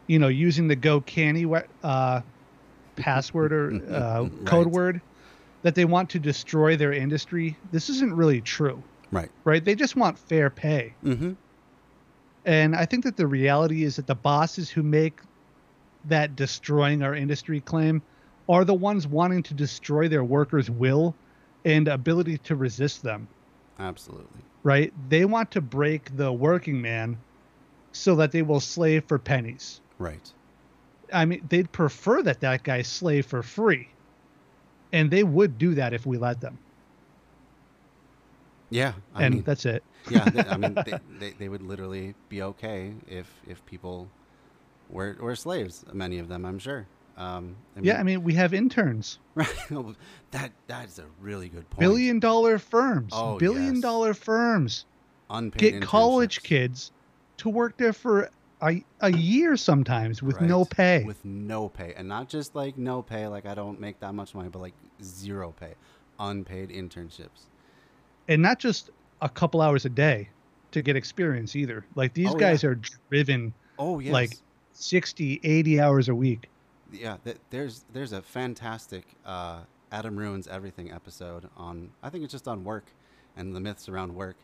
you 0.06 0.18
know, 0.18 0.28
using 0.28 0.68
the 0.68 0.76
go 0.76 1.02
canny 1.02 1.44
uh, 1.82 2.22
password 2.96 3.52
or 3.52 3.74
uh, 3.90 4.22
Right. 4.22 4.46
code 4.46 4.68
word, 4.68 5.02
that 5.64 5.74
they 5.74 5.84
want 5.84 6.08
to 6.10 6.18
destroy 6.18 6.76
their 6.78 6.94
industry, 6.94 7.58
this 7.72 7.90
isn't 7.90 8.14
really 8.14 8.40
true, 8.40 8.82
Right. 9.12 9.30
right? 9.44 9.62
They 9.62 9.74
just 9.74 9.96
want 9.96 10.18
fair 10.18 10.48
pay. 10.48 10.94
Mm-hmm. 11.04 11.32
And 12.46 12.74
I 12.74 12.86
think 12.86 13.04
that 13.04 13.18
the 13.18 13.26
reality 13.26 13.84
is 13.84 13.96
that 13.96 14.06
the 14.06 14.14
bosses 14.14 14.70
who 14.70 14.82
make 14.82 15.20
that 16.06 16.36
destroying 16.36 17.02
our 17.02 17.14
industry 17.14 17.60
claim 17.60 18.00
are 18.48 18.64
the 18.64 18.72
ones 18.72 19.06
wanting 19.06 19.42
to 19.42 19.52
destroy 19.54 20.08
their 20.08 20.24
workers' 20.24 20.70
will 20.70 21.14
and 21.66 21.86
ability 21.86 22.38
to 22.38 22.56
resist 22.56 23.02
them, 23.02 23.28
Absolutely. 23.78 24.42
right? 24.62 24.92
They 25.08 25.24
want 25.24 25.50
to 25.52 25.60
break 25.60 26.16
the 26.16 26.32
working 26.32 26.80
man 26.80 27.18
so 27.92 28.16
that 28.16 28.32
they 28.32 28.42
will 28.42 28.60
slave 28.60 29.04
for 29.06 29.18
pennies. 29.18 29.80
Right. 29.98 30.32
I 31.12 31.24
mean, 31.24 31.44
they'd 31.48 31.70
prefer 31.72 32.22
that 32.22 32.40
that 32.40 32.62
guy 32.64 32.82
slave 32.82 33.26
for 33.26 33.42
free. 33.42 33.88
And 34.92 35.10
they 35.10 35.24
would 35.24 35.58
do 35.58 35.74
that 35.74 35.92
if 35.92 36.06
we 36.06 36.18
let 36.18 36.40
them. 36.40 36.58
Yeah. 38.70 38.94
I 39.14 39.24
and 39.24 39.34
mean, 39.36 39.44
that's 39.44 39.64
it. 39.66 39.84
yeah. 40.10 40.24
They, 40.30 40.44
I 40.44 40.56
mean, 40.56 40.74
they, 40.86 40.98
they, 41.18 41.32
they 41.32 41.48
would 41.48 41.62
literally 41.62 42.14
be 42.28 42.42
okay 42.42 42.94
if 43.06 43.30
if 43.46 43.64
people 43.66 44.08
were 44.88 45.16
were 45.20 45.36
slaves. 45.36 45.84
Many 45.92 46.18
of 46.18 46.28
them, 46.28 46.44
I'm 46.44 46.58
sure. 46.58 46.88
Um, 47.16 47.56
I 47.76 47.80
yeah, 47.80 48.00
I 48.00 48.02
mean, 48.02 48.22
we 48.24 48.34
have 48.34 48.52
interns, 48.54 49.18
Right. 49.34 49.48
that 50.32 50.52
that's 50.66 50.98
a 50.98 51.06
really 51.20 51.48
good 51.48 51.68
point. 51.70 51.80
billion 51.80 52.18
dollar 52.20 52.58
firms, 52.58 53.12
Oh, 53.12 53.38
billion 53.38 53.74
yes. 53.74 53.82
dollar 53.82 54.14
firms 54.14 54.84
unpaid 55.30 55.60
get 55.60 55.82
college 55.82 56.42
kids 56.42 56.90
to 57.38 57.48
work 57.48 57.76
there 57.78 57.92
for 57.92 58.28
a, 58.62 58.84
a 59.00 59.10
year 59.12 59.56
sometimes 59.56 60.22
with 60.22 60.40
no 60.40 60.64
pay. 60.64 61.04
With 61.04 61.24
no 61.24 61.68
pay, 61.68 61.94
and 61.96 62.08
not 62.08 62.28
just 62.28 62.54
like 62.54 62.76
no 62.76 63.02
pay, 63.02 63.26
like 63.28 63.46
I 63.46 63.54
don't 63.54 63.80
make 63.80 64.00
that 64.00 64.14
much 64.14 64.34
money, 64.34 64.48
but 64.48 64.60
like 64.60 64.74
zero 65.02 65.52
pay, 65.52 65.74
unpaid 66.18 66.70
internships. 66.70 67.46
and 68.28 68.42
not 68.42 68.58
just 68.58 68.90
a 69.20 69.28
couple 69.28 69.60
hours 69.60 69.84
a 69.84 69.88
day 69.90 70.28
to 70.72 70.82
get 70.82 70.96
experience 70.96 71.54
either. 71.54 71.84
Like 71.94 72.14
these 72.14 72.30
Oh, 72.30 72.38
guys 72.38 72.64
are 72.64 72.80
driven 73.10 73.52
Oh 73.78 73.98
yes. 74.00 74.12
like 74.12 74.30
60, 74.72 75.40
80 75.44 75.80
hours 75.80 76.08
a 76.08 76.14
week. 76.14 76.48
Yeah, 76.94 77.16
th- 77.24 77.36
there's 77.50 77.84
there's 77.92 78.12
a 78.12 78.22
fantastic 78.22 79.04
uh, 79.24 79.60
Adam 79.92 80.16
ruins 80.16 80.46
everything 80.48 80.90
episode 80.92 81.48
on 81.56 81.90
I 82.02 82.10
think 82.10 82.24
it's 82.24 82.32
just 82.32 82.48
on 82.48 82.64
work 82.64 82.86
and 83.36 83.54
the 83.54 83.60
myths 83.60 83.88
around 83.88 84.14
work, 84.14 84.36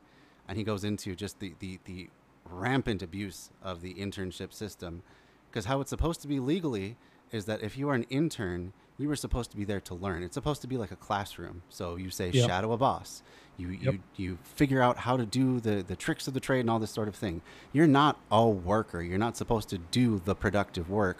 and 0.49 0.57
he 0.59 0.65
goes 0.65 0.85
into 0.85 1.15
just 1.15 1.39
the 1.41 1.55
the, 1.59 1.79
the 1.85 2.09
rampant 2.45 3.03
abuse 3.03 3.51
of 3.63 3.81
the 3.83 3.95
internship 3.95 4.53
system, 4.53 5.03
because 5.51 5.67
how 5.67 5.81
it's 5.81 5.91
supposed 5.91 6.21
to 6.23 6.29
be 6.29 6.41
legally 6.41 6.97
is 7.31 7.45
that 7.45 7.63
if 7.63 7.79
you 7.79 7.89
are 7.89 7.95
an 7.95 8.03
intern, 8.11 8.73
you 8.99 9.07
were 9.09 9.15
supposed 9.17 9.51
to 9.53 9.57
be 9.57 9.65
there 9.65 9.81
to 9.81 9.95
learn. 9.95 10.23
It's 10.25 10.35
supposed 10.35 10.61
to 10.63 10.67
be 10.67 10.77
like 10.77 10.91
a 10.91 10.97
classroom. 10.97 11.63
So 11.69 11.95
you 11.97 12.11
say 12.11 12.31
Yep. 12.33 12.47
shadow 12.47 12.73
a 12.73 12.77
boss. 12.77 13.23
You 13.57 13.69
Yep. 13.69 13.81
you 13.95 14.01
you 14.17 14.39
figure 14.43 14.83
out 14.83 14.99
how 14.99 15.17
to 15.17 15.25
do 15.25 15.61
the 15.61 15.83
the 15.87 15.95
tricks 15.97 16.27
of 16.27 16.35
the 16.35 16.41
trade 16.41 16.61
and 16.61 16.71
all 16.71 16.79
this 16.81 16.91
sort 16.91 17.07
of 17.09 17.15
thing. 17.15 17.43
You're 17.73 17.87
not 17.87 18.19
a 18.33 18.49
worker. 18.49 19.01
You're 19.03 19.19
not 19.19 19.37
supposed 19.37 19.69
to 19.71 19.79
do 19.79 20.21
the 20.25 20.35
productive 20.35 20.91
work 20.91 21.19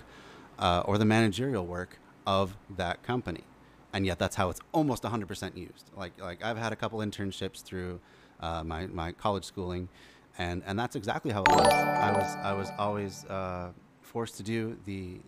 uh, 0.61 0.83
or 0.85 0.99
the 0.99 1.05
managerial 1.05 1.67
work 1.67 1.99
of 2.27 2.57
that 2.77 3.03
company. 3.03 3.43
And 3.93 4.07
yet 4.07 4.19
that's 4.21 4.37
how 4.37 4.51
it's 4.51 4.61
almost 4.73 5.03
100% 5.03 5.57
used. 5.57 5.91
Like 5.97 6.13
like 6.21 6.45
I've 6.45 6.57
had 6.57 6.73
a 6.73 6.77
couple 6.77 7.01
internships 7.01 7.63
through 7.63 8.01
uh, 8.39 8.63
my 8.63 8.87
my 8.87 9.11
college 9.11 9.45
schooling, 9.45 9.89
and 10.39 10.63
and 10.65 10.79
that's 10.79 10.95
exactly 10.95 11.33
how 11.33 11.43
it 11.43 11.49
was. 11.49 11.67
I 11.67 12.13
was 12.13 12.37
I 12.45 12.53
was 12.53 12.71
always 12.79 13.25
uh, 13.25 13.71
forced 14.03 14.37
to 14.37 14.45
do 14.45 14.79
the 14.85 15.19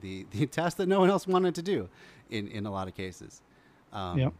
the 0.00 0.26
the 0.30 0.46
task 0.58 0.76
that 0.76 0.88
no 0.88 1.00
one 1.00 1.08
else 1.08 1.26
wanted 1.26 1.54
to 1.54 1.62
do, 1.62 1.88
in 2.28 2.48
in 2.48 2.66
a 2.66 2.70
lot 2.70 2.86
of 2.86 2.94
cases. 2.94 3.40
Um, 3.94 4.18
Yep. 4.18 4.34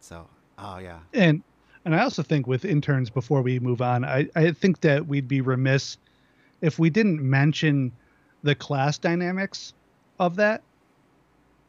So 0.00 0.26
oh 0.58 0.78
yeah 0.78 0.98
And 1.14 1.42
and 1.84 1.94
I 1.94 2.02
also 2.02 2.22
think 2.22 2.46
with 2.46 2.64
interns 2.64 3.10
before 3.10 3.42
we 3.42 3.58
move 3.58 3.80
on, 3.80 4.04
I, 4.04 4.28
I 4.36 4.52
think 4.52 4.80
that 4.80 5.06
we'd 5.06 5.28
be 5.28 5.40
remiss 5.40 5.96
if 6.60 6.78
we 6.78 6.90
didn't 6.90 7.20
mention 7.22 7.92
the 8.42 8.54
class 8.54 8.98
dynamics 8.98 9.72
of 10.18 10.36
that. 10.36 10.62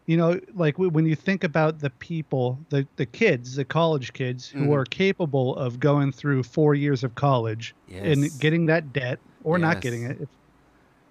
You 0.06 0.18
know, 0.18 0.40
like 0.54 0.78
when 0.78 1.06
you 1.06 1.16
think 1.16 1.46
about 1.46 1.80
the 1.80 1.90
people, 1.90 2.60
the, 2.70 2.86
the 2.98 3.06
kids, 3.06 3.56
the 3.56 3.64
college 3.64 4.12
kids 4.12 4.50
who 4.50 4.66
Mhm. 4.66 4.74
are 4.74 4.84
capable 4.86 5.56
of 5.56 5.80
going 5.80 6.12
through 6.12 6.44
four 6.44 6.76
years 6.76 7.06
of 7.06 7.16
college 7.16 7.74
Yes. 7.88 8.18
and 8.18 8.40
getting 8.40 8.66
that 8.66 8.92
debt 8.92 9.20
or 9.46 9.58
not 9.58 9.80
getting 9.80 10.04
it, 10.04 10.28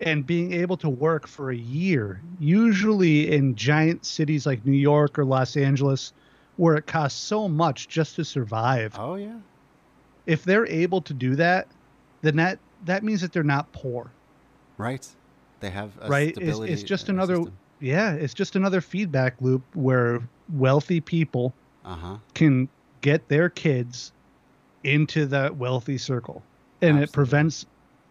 and 0.00 0.26
being 0.26 0.52
able 0.52 0.76
to 0.78 0.90
work 0.90 1.26
for 1.26 1.50
a 1.50 1.56
year, 1.56 2.20
usually 2.38 3.30
in 3.32 3.54
giant 3.54 4.04
cities 4.04 4.44
like 4.44 4.66
New 4.66 4.72
York 4.76 5.18
or 5.18 5.24
Los 5.24 5.56
Angeles, 5.56 6.12
where 6.56 6.76
it 6.76 6.86
costs 6.86 7.18
so 7.20 7.48
much 7.48 7.88
just 7.88 8.16
to 8.16 8.24
survive. 8.24 8.94
oh 8.98 9.14
yeah 9.14 9.38
If 10.26 10.44
they're 10.44 10.66
able 10.66 11.00
to 11.02 11.14
do 11.14 11.34
that, 11.36 11.68
then 12.20 12.36
that 12.36 12.58
that 12.84 13.04
means 13.04 13.20
that 13.22 13.32
they're 13.32 13.42
not 13.42 13.72
poor, 13.72 14.12
right. 14.76 15.08
They 15.62 15.70
have 15.70 15.90
a 16.02 16.08
right? 16.08 16.36
It's, 16.36 16.58
it's 16.60 16.82
just 16.82 17.08
another, 17.08 17.36
system. 17.36 17.56
yeah, 17.80 18.12
it's 18.12 18.34
just 18.34 18.56
another 18.56 18.80
feedback 18.82 19.40
loop 19.40 19.62
where 19.74 20.20
wealthy 20.52 21.00
people 21.00 21.54
Uh-huh. 21.84 22.18
can 22.34 22.68
get 23.00 23.28
their 23.28 23.48
kids 23.48 24.12
into 24.84 25.24
that 25.26 25.56
wealthy 25.56 25.96
circle, 25.98 26.42
and 26.82 26.98
it 26.98 27.12
prevents 27.12 27.64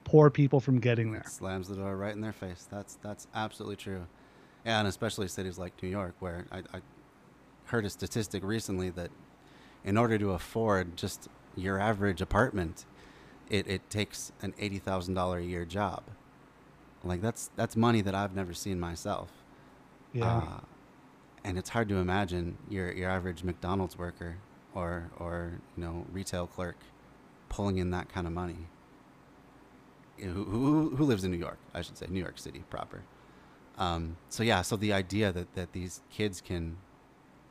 poor 0.06 0.30
people 0.30 0.60
from 0.60 0.80
getting 0.80 1.12
there. 1.12 1.26
slams 1.28 1.68
the 1.68 1.76
door 1.76 1.96
right 1.98 2.14
in 2.14 2.22
their 2.22 2.32
face. 2.34 2.68
That's 2.72 2.96
that's 3.04 3.28
absolutely 3.36 3.76
true. 3.76 4.08
Yeah, 4.66 4.80
and 4.80 4.88
especially 4.88 5.28
cities 5.28 5.58
like 5.58 5.74
New 5.84 5.90
York, 5.90 6.16
where 6.20 6.46
I, 6.52 6.60
I 6.74 6.82
heard 7.66 7.84
a 7.86 7.90
statistic 7.90 8.44
recently 8.44 8.90
that 8.92 9.12
in 9.84 9.98
order 9.98 10.18
to 10.18 10.32
afford 10.32 10.96
just 10.96 11.28
your 11.56 11.80
average 11.80 12.22
apartment, 12.22 12.86
it, 13.50 13.68
it 13.68 13.90
takes 13.90 14.32
an 14.42 14.54
eighty 14.60 14.80
thousand 14.80 15.16
dollar 15.16 15.40
a 15.40 15.44
year 15.44 15.66
job. 15.66 16.04
Like 17.04 17.22
that's 17.22 17.50
that's 17.56 17.76
money 17.76 18.02
that 18.02 18.16
I've 18.16 18.36
never 18.36 18.54
seen 18.54 18.80
myself. 18.80 19.32
Yeah. 20.14 20.38
Uh, 20.38 20.60
and 21.44 21.58
it's 21.58 21.70
hard 21.70 21.90
to 21.90 21.96
imagine 21.96 22.58
your 22.70 22.92
your 22.92 23.10
average 23.10 23.44
McDonald's 23.44 23.98
worker 23.98 24.38
or 24.76 25.10
or 25.18 25.60
you 25.76 25.84
know 25.84 26.06
retail 26.12 26.48
clerk 26.48 26.78
pulling 27.50 27.78
in 27.78 27.92
that 27.92 28.10
kind 28.10 28.28
of 28.28 28.34
money. 28.34 28.68
Who, 30.20 30.44
who, 30.44 30.96
who 30.96 31.04
lives 31.04 31.24
in 31.24 31.32
New 31.32 31.38
York? 31.38 31.58
I 31.74 31.82
should 31.82 31.98
say 31.98 32.06
New 32.08 32.20
York 32.20 32.38
City 32.38 32.64
proper. 32.70 33.02
Um, 33.78 34.18
so 34.30 34.44
yeah, 34.44 34.62
so 34.62 34.76
the 34.76 34.94
idea 34.94 35.32
that 35.32 35.56
that 35.56 35.74
these 35.74 36.02
kids 36.12 36.42
can 36.42 36.78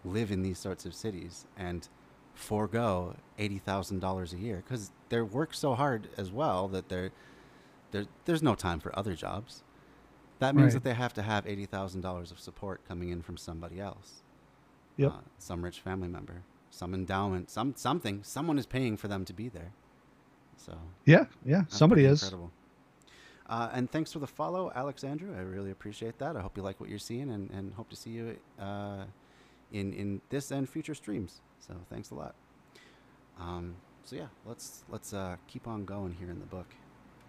live 0.05 0.31
in 0.31 0.43
these 0.43 0.59
sorts 0.59 0.87
of 0.87 0.95
cities 0.95 1.45
and 1.57 1.89
forego 2.35 3.17
eighty 3.39 3.59
thousand 3.59 3.99
dollars 3.99 4.33
a 4.33 4.39
year 4.39 4.63
because 4.65 4.93
they 5.09 5.21
work 5.21 5.53
so 5.53 5.75
hard 5.75 6.09
as 6.17 6.31
well 6.31 6.69
that 6.69 6.89
they're 6.89 7.11
there, 7.91 8.05
there's 8.25 8.43
no 8.43 8.55
time 8.55 8.81
for 8.81 8.97
other 8.99 9.15
jobs. 9.15 9.63
That 10.39 10.55
means 10.55 10.75
Right. 10.75 10.83
that 10.83 10.89
they 10.89 10.95
have 10.95 11.13
to 11.15 11.23
have 11.23 11.47
eighty 11.47 11.67
thousand 11.67 12.01
dollars 12.01 12.31
of 12.31 12.41
support 12.41 12.81
coming 12.89 13.11
in 13.11 13.23
from 13.23 13.37
somebody 13.37 13.81
else. 13.81 14.23
Yep. 14.97 15.13
Uh, 15.13 15.21
some 15.39 15.63
rich 15.65 15.81
family 15.81 16.09
member, 16.09 16.43
some 16.71 16.95
endowment, 16.95 17.51
some 17.51 17.75
something. 17.77 18.23
Someone 18.23 18.59
is 18.59 18.67
paying 18.67 18.97
for 18.97 19.09
them 19.09 19.25
to 19.27 19.33
be 19.33 19.49
there. 19.49 19.73
So 20.57 20.77
yeah, 21.05 21.25
yeah. 21.45 21.63
Somebody 21.69 22.05
is. 22.05 22.23
incredible. 22.23 22.53
Uh, 23.49 23.69
and 23.73 23.91
thanks 23.91 24.13
for 24.13 24.21
the 24.21 24.27
follow, 24.29 24.71
Alex 24.77 25.03
Andrew. 25.03 25.35
I 25.37 25.41
really 25.41 25.73
appreciate 25.73 26.19
that. 26.19 26.37
I 26.37 26.41
hope 26.41 26.57
you 26.57 26.63
like 26.63 26.79
what 26.81 26.89
you're 26.89 27.01
seeing, 27.01 27.31
and, 27.31 27.51
and 27.51 27.75
hope 27.75 27.89
to 27.91 27.97
see 27.97 28.11
you 28.11 28.37
uh, 28.61 29.05
in 29.73 29.93
in 29.93 30.21
this 30.31 30.51
and 30.53 30.69
future 30.69 30.95
streams. 30.95 31.41
So 31.59 31.75
thanks 31.91 32.11
a 32.11 32.15
lot. 32.15 32.35
Um, 33.39 33.75
so 34.05 34.17
yeah, 34.17 34.29
let's 34.47 34.85
let's 34.89 35.13
uh, 35.13 35.37
keep 35.49 35.67
on 35.67 35.85
going 35.85 36.15
here 36.15 36.31
in 36.31 36.39
the 36.39 36.47
book. 36.47 36.67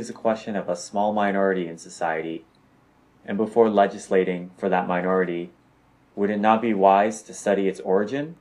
Is 0.02 0.10
a 0.10 0.14
question 0.14 0.56
of 0.56 0.68
a 0.68 0.76
small 0.76 1.14
minority 1.14 1.68
in 1.68 1.78
society, 1.78 2.44
and 3.24 3.38
before 3.38 3.70
legislating 3.70 4.50
for 4.58 4.68
that 4.68 4.88
minority, 4.88 5.52
would 6.16 6.32
it 6.32 6.40
not 6.40 6.60
be 6.60 6.74
wise 6.74 7.22
to 7.22 7.36
study 7.36 7.68
its 7.68 7.80
origin? 7.82 8.36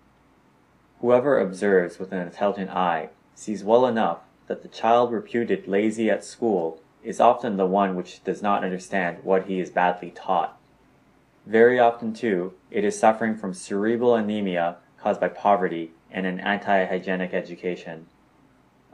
Whoever 1.02 1.38
observes 1.38 1.98
with 1.98 2.12
an 2.12 2.18
intelligent 2.18 2.70
eye 2.70 3.10
sees 3.34 3.62
well 3.62 3.86
enough 3.86 4.20
that 4.46 4.62
the 4.62 4.68
child 4.68 5.12
reputed 5.12 5.68
lazy 5.68 6.08
at 6.08 6.24
school 6.24 6.80
is 7.04 7.20
often 7.20 7.58
the 7.58 7.66
one 7.66 7.94
which 7.94 8.24
does 8.24 8.40
not 8.40 8.64
understand 8.64 9.18
what 9.22 9.46
he 9.46 9.60
is 9.60 9.68
badly 9.68 10.10
taught. 10.10 10.58
Very 11.44 11.78
often, 11.78 12.14
too, 12.14 12.54
it 12.70 12.84
is 12.84 12.98
suffering 12.98 13.36
from 13.36 13.52
cerebral 13.52 14.14
anemia 14.14 14.76
caused 14.98 15.20
by 15.20 15.28
poverty 15.28 15.92
and 16.10 16.24
an 16.24 16.40
anti 16.40 16.86
hygienic 16.86 17.34
education. 17.34 18.06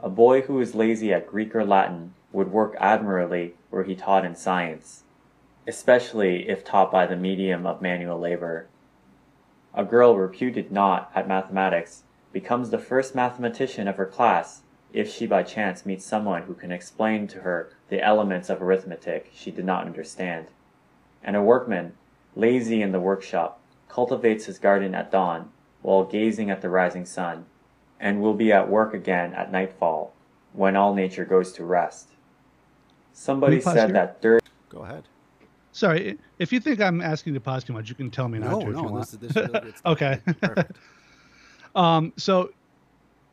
A 0.01 0.09
boy 0.09 0.41
who 0.41 0.59
is 0.59 0.75
lazy 0.75 1.13
at 1.13 1.27
Greek 1.27 1.55
or 1.55 1.65
Latin 1.65 2.13
would 2.37 2.51
work 2.51 2.75
admirably 2.79 3.55
were 3.71 3.83
he 3.83 3.95
taught 3.95 4.23
in 4.23 4.35
science, 4.35 5.01
especially 5.67 6.47
if 6.47 6.63
taught 6.63 6.91
by 6.91 7.07
the 7.07 7.15
medium 7.15 7.65
of 7.65 7.81
manual 7.81 8.19
labor. 8.19 8.67
A 9.73 9.83
girl 9.83 10.15
reputed 10.15 10.71
not 10.71 11.11
at 11.15 11.27
mathematics 11.27 12.03
becomes 12.31 12.69
the 12.69 12.77
first 12.77 13.15
mathematician 13.15 13.87
of 13.87 13.97
her 13.97 14.05
class 14.05 14.61
if 14.93 15.11
she 15.11 15.25
by 15.25 15.41
chance 15.41 15.83
meets 15.83 16.05
someone 16.05 16.43
who 16.43 16.53
can 16.53 16.71
explain 16.71 17.25
to 17.25 17.39
her 17.39 17.71
the 17.89 18.03
elements 18.03 18.51
of 18.51 18.61
arithmetic 18.61 19.31
she 19.33 19.49
did 19.49 19.65
not 19.65 19.87
understand. 19.87 20.45
And 21.23 21.35
a 21.35 21.41
workman, 21.41 21.93
lazy 22.35 22.83
in 22.83 22.91
the 22.91 22.99
workshop, 22.99 23.59
cultivates 23.89 24.45
his 24.45 24.59
garden 24.59 24.93
at 24.93 25.09
dawn 25.09 25.49
while 25.81 26.03
gazing 26.03 26.51
at 26.51 26.61
the 26.61 26.69
rising 26.69 27.07
sun, 27.07 27.47
and 27.99 28.21
will 28.21 28.35
be 28.35 28.51
at 28.51 28.69
work 28.69 28.93
again 28.93 29.33
at 29.33 29.51
nightfall, 29.51 30.13
when 30.53 30.75
all 30.75 30.93
nature 30.93 31.25
goes 31.25 31.51
to 31.53 31.63
rest. 31.63 32.09
Somebody 33.17 33.59
pause 33.59 33.73
said 33.73 33.85
here? 33.89 33.93
that 33.93 34.21
dirt 34.21 34.43
Go 34.69 34.79
ahead. 34.83 35.03
Sorry, 35.71 36.17
if 36.39 36.51
you 36.53 36.59
think 36.59 36.79
I'm 36.81 37.01
asking 37.01 37.33
to 37.33 37.39
pause 37.39 37.63
too 37.63 37.73
much, 37.73 37.89
you 37.89 37.95
can 37.95 38.11
tell 38.11 38.27
me 38.27 38.37
not 38.39 38.51
No, 38.51 38.59
to 38.59 38.67
if 38.69 38.75
you 38.75 38.81
no, 38.83 38.83
want. 38.89 39.09
this, 39.11 39.33
this 39.33 39.35
really. 39.35 39.73
Okay. 39.85 40.19
Perfect. 40.41 40.77
Um, 41.75 42.11
so 42.17 42.49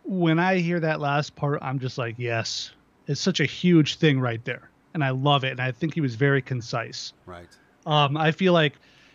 when 0.05 0.39
I 0.39 0.57
hear 0.57 0.79
that 0.81 1.01
last 1.01 1.35
part, 1.35 1.61
I'm 1.63 1.79
just 1.79 1.97
like, 1.97 2.15
yes, 2.19 2.73
it's 3.07 3.21
such 3.21 3.41
a 3.41 3.47
huge 3.47 3.97
thing 3.97 4.21
right 4.21 4.45
there, 4.45 4.69
and 4.93 5.03
I 5.03 5.11
love 5.11 5.45
it. 5.45 5.53
And 5.53 5.61
I 5.61 5.73
think 5.73 5.95
he 5.95 6.03
was 6.03 6.15
very 6.15 6.43
concise. 6.43 7.15
Right. 7.25 7.49
Um, 7.87 8.19
I 8.19 8.33
feel 8.33 8.53
like 8.53 8.75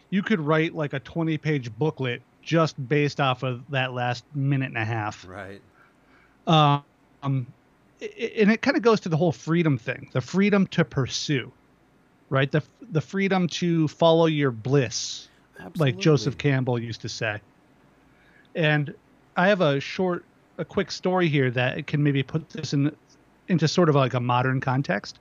you 0.10 0.24
could 0.24 0.40
write 0.40 0.74
like 0.74 0.94
a 0.94 1.00
20 1.02 1.38
page 1.38 1.72
booklet 1.78 2.24
just 2.42 2.88
based 2.90 3.20
off 3.22 3.44
of 3.44 3.62
that 3.70 3.94
last 3.94 4.24
minute 4.34 4.70
and 4.70 4.78
a 4.78 4.86
half. 4.86 5.28
Right. 5.28 5.62
Um, 6.48 6.84
i- 7.22 7.28
i- 7.28 7.46
and 8.02 8.52
it 8.52 8.62
kind 8.62 8.78
of 8.78 8.84
goes 8.84 9.00
to 9.02 9.10
the 9.10 9.18
whole 9.18 9.32
freedom 9.32 9.78
thing, 9.78 10.10
the 10.14 10.22
freedom 10.22 10.68
to 10.68 10.86
pursue, 10.86 11.52
right? 12.30 12.52
The 12.52 12.64
the 12.92 13.02
freedom 13.02 13.48
to 13.50 13.88
follow 13.88 14.26
your 14.26 14.52
bliss, 14.52 15.28
like 15.76 15.98
Joseph 15.98 16.38
Campbell 16.38 16.80
used 16.80 17.02
to 17.02 17.10
say. 17.10 17.40
And 18.56 18.94
I 19.38 19.48
have 19.48 19.62
a 19.62 19.80
short, 19.80 20.26
a 20.58 20.66
quick 20.66 20.92
story 20.92 21.28
here 21.28 21.52
that 21.52 21.86
can 21.88 22.02
maybe 22.04 22.24
put 22.24 22.50
this 22.50 22.74
in 22.74 22.96
into 23.48 23.68
sort 23.68 23.90
of 23.90 23.96
like 23.96 24.14
a 24.14 24.20
modern 24.20 24.60
context. 24.62 25.20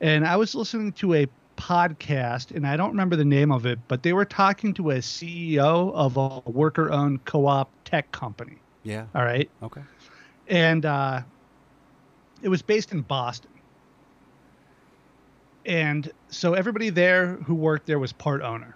And 0.00 0.26
I 0.26 0.36
was 0.36 0.54
listening 0.54 0.92
to 0.92 1.14
a 1.14 1.26
podcast, 1.56 2.54
and 2.54 2.64
I 2.66 2.76
don't 2.76 2.90
remember 2.90 3.16
the 3.16 3.24
name 3.24 3.50
of 3.50 3.66
it, 3.66 3.80
but 3.88 4.02
they 4.04 4.12
were 4.12 4.24
talking 4.24 4.72
to 4.74 4.90
a 4.90 4.98
CEO 4.98 5.92
of 5.92 6.16
a 6.16 6.40
worker-owned 6.48 7.24
co-op 7.24 7.68
tech 7.84 8.12
company. 8.12 8.58
Yeah. 8.84 9.06
All 9.14 9.24
right, 9.24 9.50
Okay. 9.62 9.80
and 10.46 10.86
uh, 10.86 11.22
it 12.42 12.48
was 12.48 12.62
based 12.62 12.92
in 12.92 13.02
Boston. 13.02 13.50
And 15.66 16.10
so 16.30 16.54
everybody 16.54 16.88
there 16.90 17.34
who 17.36 17.54
worked 17.54 17.86
there 17.86 17.98
was 17.98 18.12
part 18.12 18.42
owner. 18.42 18.74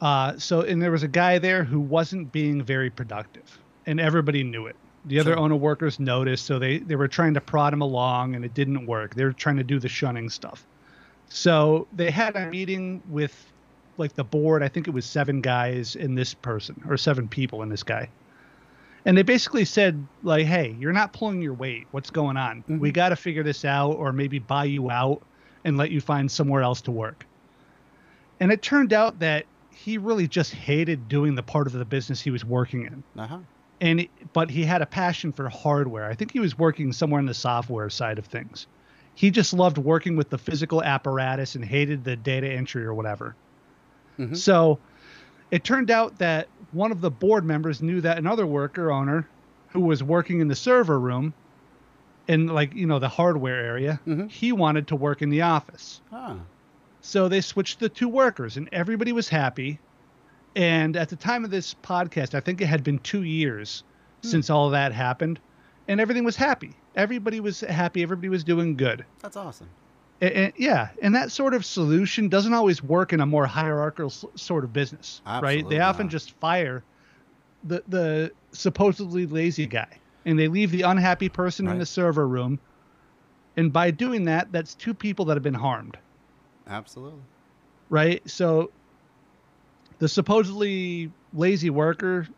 Uh, 0.00 0.38
so 0.38 0.60
and 0.62 0.80
there 0.80 0.90
was 0.90 1.02
a 1.02 1.08
guy 1.08 1.38
there 1.38 1.64
who 1.64 1.80
wasn't 1.80 2.32
being 2.32 2.62
very 2.62 2.90
productive, 2.90 3.58
and 3.86 3.98
everybody 4.00 4.42
knew 4.42 4.66
it. 4.66 4.76
The 5.06 5.20
other 5.20 5.32
Sure. 5.32 5.38
owner 5.40 5.56
workers 5.56 5.98
noticed, 6.00 6.44
so 6.46 6.58
they 6.58 6.78
they 6.78 6.96
were 6.96 7.08
trying 7.08 7.34
to 7.34 7.40
prod 7.40 7.72
him 7.72 7.80
along, 7.80 8.34
and 8.34 8.44
it 8.44 8.54
didn't 8.54 8.86
work. 8.86 9.14
They 9.14 9.24
were 9.24 9.32
trying 9.32 9.56
to 9.56 9.64
do 9.64 9.78
the 9.78 9.88
shunning 9.88 10.28
stuff. 10.28 10.66
So 11.28 11.86
they 11.94 12.10
had 12.10 12.36
a 12.36 12.46
meeting 12.50 13.02
with 13.08 13.52
like 13.98 14.14
the 14.14 14.24
board. 14.24 14.62
I 14.62 14.68
think 14.68 14.86
it 14.86 14.92
was 14.92 15.06
seven 15.06 15.40
guys 15.40 15.96
in 15.96 16.14
this 16.14 16.34
person, 16.34 16.82
or 16.88 16.96
seven 16.96 17.28
people 17.28 17.62
in 17.62 17.68
this 17.68 17.82
guy 17.82 18.08
and 19.06 19.16
they 19.16 19.22
basically 19.22 19.64
said 19.64 20.06
like 20.22 20.44
hey 20.46 20.76
you're 20.78 20.92
not 20.92 21.12
pulling 21.14 21.40
your 21.40 21.54
weight. 21.54 21.86
What's 21.92 22.10
going 22.10 22.36
on? 22.36 22.62
We 22.68 22.90
Mhm. 22.90 22.94
got 22.94 23.08
to 23.10 23.16
figure 23.16 23.42
this 23.42 23.64
out 23.64 23.92
or 23.92 24.12
maybe 24.12 24.38
buy 24.38 24.64
you 24.64 24.90
out 24.90 25.22
and 25.64 25.76
let 25.78 25.90
you 25.90 26.00
find 26.02 26.30
somewhere 26.30 26.60
else 26.62 26.82
to 26.82 26.90
work. 26.90 27.24
And 28.40 28.52
it 28.52 28.60
turned 28.62 28.92
out 28.92 29.20
that 29.20 29.46
he 29.70 29.96
really 29.98 30.28
just 30.28 30.52
hated 30.54 31.08
doing 31.08 31.34
the 31.34 31.42
part 31.42 31.66
of 31.66 31.72
the 31.72 31.84
business 31.84 32.20
he 32.20 32.30
was 32.30 32.44
working 32.44 32.82
in. 32.84 33.02
Uh 33.18 33.26
huh. 33.26 33.38
and 33.80 34.00
it- 34.00 34.10
but 34.32 34.50
he 34.50 34.64
had 34.64 34.80
a 34.82 34.86
passion 34.86 35.32
for 35.32 35.48
hardware. 35.50 36.06
I 36.08 36.14
think 36.14 36.32
he 36.32 36.40
was 36.40 36.58
working 36.58 36.92
somewhere 36.92 37.20
in 37.20 37.26
the 37.26 37.34
software 37.34 37.90
side 37.90 38.18
of 38.18 38.24
things. 38.26 38.66
He 39.14 39.30
just 39.30 39.52
loved 39.54 39.76
working 39.78 40.16
with 40.16 40.30
the 40.30 40.38
physical 40.38 40.82
apparatus 40.82 41.54
and 41.54 41.64
hated 41.64 42.02
the 42.04 42.16
data 42.16 42.48
entry 42.50 42.84
or 42.84 42.94
whatever. 42.94 43.34
Mhm. 44.18 44.34
so 44.36 44.78
it 45.50 45.62
turned 45.62 45.90
out 45.90 46.18
that 46.18 46.48
one 46.72 46.92
of 46.92 47.00
the 47.00 47.10
board 47.10 47.44
members 47.44 47.80
knew 47.82 48.00
that 48.00 48.18
another 48.18 48.46
worker 48.46 48.90
owner 48.90 49.28
who 49.68 49.80
was 49.80 50.02
working 50.02 50.40
in 50.40 50.48
the 50.48 50.54
server 50.54 50.98
room 50.98 51.32
in 52.28 52.48
like 52.48 52.74
you 52.74 52.86
know 52.86 52.98
the 52.98 53.08
hardware 53.08 53.60
area 53.64 54.00
Mhm. 54.06 54.30
he 54.30 54.52
wanted 54.52 54.88
to 54.88 54.96
work 54.96 55.22
in 55.22 55.30
the 55.30 55.42
office 55.42 56.00
Ah. 56.12 56.36
so 57.00 57.28
they 57.28 57.40
switched 57.40 57.78
the 57.78 57.88
two 57.88 58.08
workers 58.08 58.56
and 58.56 58.68
everybody 58.72 59.12
was 59.12 59.28
happy 59.28 59.78
and 60.56 60.96
at 60.96 61.08
the 61.08 61.16
time 61.16 61.44
of 61.44 61.50
this 61.50 61.74
podcast 61.82 62.34
i 62.34 62.40
think 62.40 62.60
it 62.60 62.66
had 62.66 62.82
been 62.82 62.98
two 63.00 63.22
years 63.22 63.84
Hmm. 64.22 64.28
since 64.28 64.50
all 64.50 64.70
that 64.70 64.92
happened 64.92 65.38
and 65.88 66.00
everything 66.00 66.24
was 66.24 66.36
happy 66.36 66.72
everybody 66.96 67.38
was 67.38 67.60
happy 67.60 68.02
everybody 68.02 68.28
was 68.28 68.42
doing 68.44 68.76
good 68.76 69.04
That's 69.20 69.36
awesome. 69.36 69.68
And, 70.20 70.32
and- 70.32 70.52
yeah, 70.56 70.88
and 71.02 71.14
that 71.14 71.32
sort 71.32 71.54
of 71.54 71.64
solution 71.64 72.28
doesn't 72.28 72.54
always 72.54 72.82
work 72.82 73.12
in 73.12 73.20
a 73.20 73.26
more 73.26 73.46
hierarchical 73.46 74.10
sort 74.10 74.64
of 74.64 74.72
business, 74.72 75.20
right? 75.26 75.44
Absolutely 75.44 75.76
They 75.76 75.80
often 75.80 76.08
just 76.08 76.32
fire 76.40 76.84
the 77.64 77.82
the 77.88 78.32
supposedly 78.52 79.26
lazy 79.26 79.66
guy, 79.66 80.00
and 80.24 80.38
they 80.38 80.48
leave 80.48 80.70
the 80.70 80.82
unhappy 80.82 81.28
person 81.28 81.66
in 81.68 81.78
the 81.78 81.86
server 81.86 82.26
room. 82.26 82.60
And 83.56 83.72
by 83.72 83.90
doing 83.90 84.24
that, 84.24 84.52
that's 84.52 84.74
two 84.74 84.92
people 84.94 85.24
that 85.26 85.34
have 85.36 85.42
been 85.42 85.54
harmed, 85.54 85.96
Absolutely. 86.68 87.22
right? 87.88 88.20
So 88.28 88.70
the 89.98 90.08
supposedly 90.08 91.10
lazy 91.32 91.70
worker 91.70 92.28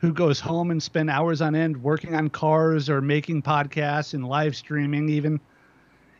who 0.00 0.12
goes 0.12 0.38
home 0.40 0.70
and 0.70 0.82
spend 0.82 1.10
hours 1.10 1.40
on 1.40 1.54
end 1.54 1.82
working 1.82 2.14
on 2.14 2.28
cars 2.28 2.88
or 2.88 3.00
making 3.00 3.42
podcasts 3.42 4.14
and 4.14 4.26
live 4.26 4.54
streaming 4.54 5.08
even 5.08 5.40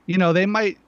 you 0.07 0.19
know 0.19 0.33
they 0.33 0.47
might 0.47 0.79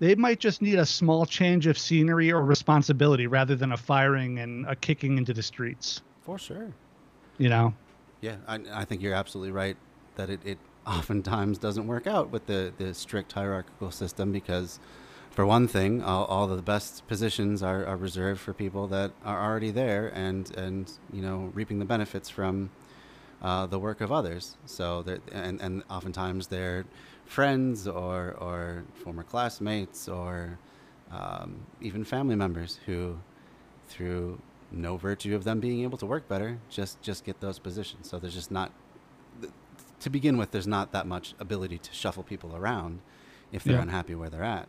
they 0.00 0.14
might 0.14 0.38
just 0.40 0.62
need 0.62 0.78
a 0.78 0.86
small 0.86 1.26
change 1.26 1.66
of 1.66 1.78
scenery 1.78 2.30
or 2.32 2.44
responsibility 2.44 3.26
rather 3.26 3.56
than 3.56 3.72
a 3.72 3.76
firing 3.76 4.38
and 4.38 4.66
a 4.66 4.76
kicking 4.76 5.18
into 5.18 5.32
the 5.34 5.42
streets 5.42 6.02
For 6.20 6.38
sure. 6.38 6.72
you 7.38 7.48
know 7.48 7.74
Yeah, 8.20 8.36
I, 8.46 8.60
I 8.72 8.84
think 8.84 9.02
you're 9.02 9.14
absolutely 9.14 9.52
right 9.52 9.76
that 10.16 10.30
it, 10.30 10.40
it 10.44 10.58
oftentimes 10.86 11.58
doesn't 11.58 11.86
work 11.86 12.06
out 12.06 12.30
with 12.30 12.46
the, 12.46 12.72
the 12.78 12.94
strict 12.94 13.32
hierarchical 13.32 13.90
system 13.90 14.32
because, 14.32 14.80
for 15.30 15.44
one 15.46 15.68
thing, 15.68 16.02
all, 16.02 16.24
all 16.24 16.46
the 16.48 16.62
best 16.62 17.06
positions 17.06 17.62
are, 17.62 17.84
are 17.86 17.96
reserved 17.96 18.40
for 18.40 18.52
people 18.54 18.88
that 18.88 19.12
are 19.24 19.40
already 19.44 19.70
there 19.70 20.08
and, 20.14 20.50
and 20.56 20.90
you 21.12 21.20
know, 21.22 21.50
reaping 21.54 21.78
the 21.78 21.84
benefits 21.84 22.28
from 22.30 22.70
uh, 23.42 23.66
the 23.66 23.78
work 23.78 24.00
of 24.00 24.10
others. 24.10 24.56
So, 24.66 25.02
they're- 25.02 25.20
and, 25.30 25.60
and 25.60 25.84
oftentimes 25.90 26.48
they're 26.48 26.84
friends 27.28 27.86
or, 27.86 28.34
or 28.40 28.84
former 28.94 29.22
classmates 29.22 30.08
or 30.08 30.58
um, 31.10 31.60
even 31.80 32.04
family 32.04 32.34
members 32.34 32.80
who, 32.86 33.18
through 33.88 34.40
no 34.72 34.96
virtue 34.96 35.34
of 35.34 35.44
them 35.44 35.60
being 35.60 35.82
able 35.82 35.98
to 35.98 36.06
work 36.06 36.26
better, 36.28 36.58
just 36.70 37.00
just 37.02 37.24
get 37.24 37.40
those 37.40 37.58
positions. 37.58 38.08
So 38.08 38.18
there's 38.18 38.34
just 38.34 38.50
not, 38.50 38.72
to 40.00 40.10
begin 40.10 40.36
with, 40.38 40.50
there's 40.50 40.66
not 40.66 40.92
that 40.92 41.06
much 41.06 41.34
ability 41.38 41.78
to 41.78 41.92
shuffle 41.92 42.22
people 42.22 42.54
around 42.56 43.00
if 43.52 43.62
they're 43.64 43.76
Yeah. 43.76 43.82
unhappy 43.82 44.14
where 44.14 44.30
they're 44.30 44.44
at. 44.44 44.68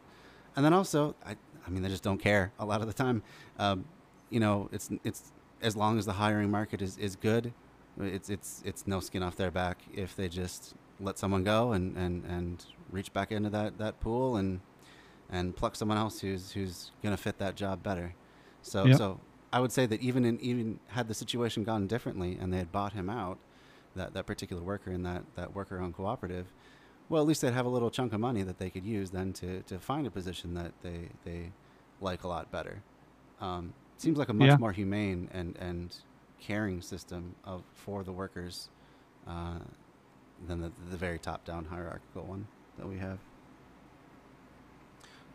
And 0.55 0.65
then 0.65 0.73
also, 0.73 1.15
I, 1.25 1.35
I 1.65 1.69
mean, 1.69 1.81
they 1.83 1.89
just 1.89 2.03
don't 2.03 2.17
care 2.17 2.51
a 2.59 2.65
lot 2.65 2.81
of 2.81 2.87
the 2.87 2.93
time. 2.93 3.23
Um, 3.57 3.85
you 4.29 4.39
know, 4.39 4.69
it's 4.71 4.89
it's 5.03 5.31
as 5.61 5.75
long 5.75 5.97
as 5.97 6.05
the 6.05 6.13
hiring 6.13 6.49
market 6.51 6.81
is, 6.81 6.97
is 6.97 7.15
good, 7.15 7.53
it's 7.99 8.29
it's 8.29 8.61
it's 8.65 8.87
no 8.87 8.99
skin 8.99 9.23
off 9.23 9.35
their 9.35 9.51
back 9.51 9.77
if 9.93 10.15
they 10.15 10.27
just 10.29 10.73
let 10.99 11.17
someone 11.17 11.43
go 11.43 11.71
and, 11.71 11.95
and, 11.97 12.25
and 12.25 12.65
reach 12.91 13.13
back 13.13 13.31
into 13.31 13.49
that, 13.49 13.77
that 13.77 13.99
pool 13.99 14.35
and 14.37 14.61
and 15.31 15.55
pluck 15.55 15.75
someone 15.75 15.97
else 15.97 16.21
who's 16.21 16.51
who's 16.53 16.91
gonna 17.03 17.15
fit 17.17 17.37
that 17.37 17.55
job 17.55 17.83
better. 17.83 18.13
So 18.63 18.87
Yep. 18.87 18.97
so 18.97 19.19
I 19.53 19.59
would 19.59 19.71
say 19.71 19.85
that 19.85 20.01
even 20.01 20.25
in 20.25 20.39
even 20.41 20.79
had 20.87 21.07
the 21.07 21.13
situation 21.13 21.63
gone 21.63 21.87
differently 21.87 22.37
and 22.39 22.51
they 22.51 22.57
had 22.57 22.71
bought 22.71 22.93
him 22.93 23.09
out, 23.09 23.37
that, 23.95 24.13
that 24.13 24.25
particular 24.25 24.61
worker 24.63 24.91
in 24.91 25.03
that, 25.03 25.23
that 25.35 25.53
worker 25.55 25.79
owned 25.79 25.93
cooperative, 25.95 26.47
well 27.09 27.21
at 27.21 27.27
least 27.27 27.41
they'd 27.41 27.53
have 27.53 27.65
a 27.65 27.69
little 27.69 27.89
chunk 27.91 28.13
of 28.13 28.19
money 28.19 28.43
that 28.43 28.57
they 28.57 28.69
could 28.69 28.85
use 28.85 29.11
then 29.11 29.33
to, 29.33 29.61
to 29.63 29.79
find 29.79 30.07
a 30.07 30.11
position 30.11 30.53
that 30.55 30.73
they, 30.81 31.09
they 31.25 31.51
like 32.01 32.23
a 32.23 32.27
lot 32.27 32.51
better. 32.51 32.83
Um, 33.39 33.73
seems 33.97 34.17
like 34.17 34.29
a 34.29 34.33
much 34.33 34.49
Yeah. 34.49 34.57
more 34.57 34.71
humane 34.71 35.29
and, 35.31 35.57
and 35.57 35.95
caring 36.39 36.81
system 36.81 37.35
of 37.43 37.63
for 37.73 38.03
the 38.03 38.11
workers 38.13 38.69
uh, 39.27 39.59
than 40.47 40.61
the, 40.61 40.71
the 40.89 40.97
very 40.97 41.19
top 41.19 41.45
down 41.45 41.65
hierarchical 41.65 42.23
one 42.23 42.47
that 42.77 42.87
we 42.87 42.97
have. 42.97 43.19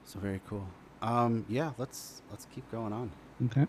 So 0.05 0.19
very 0.19 0.41
cool. 0.49 0.67
Um, 1.03 1.45
yeah, 1.49 1.73
let's 1.79 2.23
let's 2.31 2.47
keep 2.55 2.71
going 2.71 2.93
on. 2.93 3.11
okay 3.47 3.67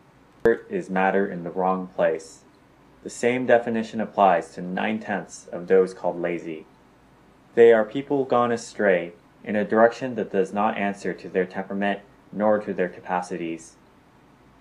is 0.69 0.89
matter 0.89 1.27
in 1.27 1.43
the 1.43 1.49
wrong 1.49 1.87
place. 1.87 2.43
The 3.03 3.09
same 3.09 3.45
definition 3.45 3.99
applies 3.99 4.53
to 4.53 4.61
nine 4.61 4.99
tenths 4.99 5.47
of 5.51 5.67
those 5.67 5.93
called 5.93 6.21
lazy. 6.21 6.65
They 7.55 7.73
are 7.73 7.85
people 7.85 8.25
gone 8.25 8.51
astray 8.51 9.13
in 9.43 9.55
a 9.55 9.65
direction 9.65 10.15
that 10.15 10.31
does 10.31 10.53
not 10.53 10.77
answer 10.77 11.13
to 11.13 11.29
their 11.29 11.45
temperament 11.45 12.01
nor 12.31 12.59
to 12.59 12.73
their 12.73 12.89
capacities. 12.89 13.75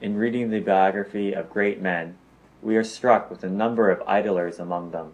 In 0.01 0.17
reading 0.17 0.51
the 0.51 0.61
biography 0.61 1.33
of 1.33 1.51
great 1.51 1.81
men, 1.81 2.17
we 2.63 2.77
are 2.77 2.85
struck 2.85 3.31
with 3.31 3.41
the 3.41 3.51
number 3.51 3.91
of 3.91 4.03
idlers 4.07 4.59
among 4.59 4.91
them. 4.91 5.13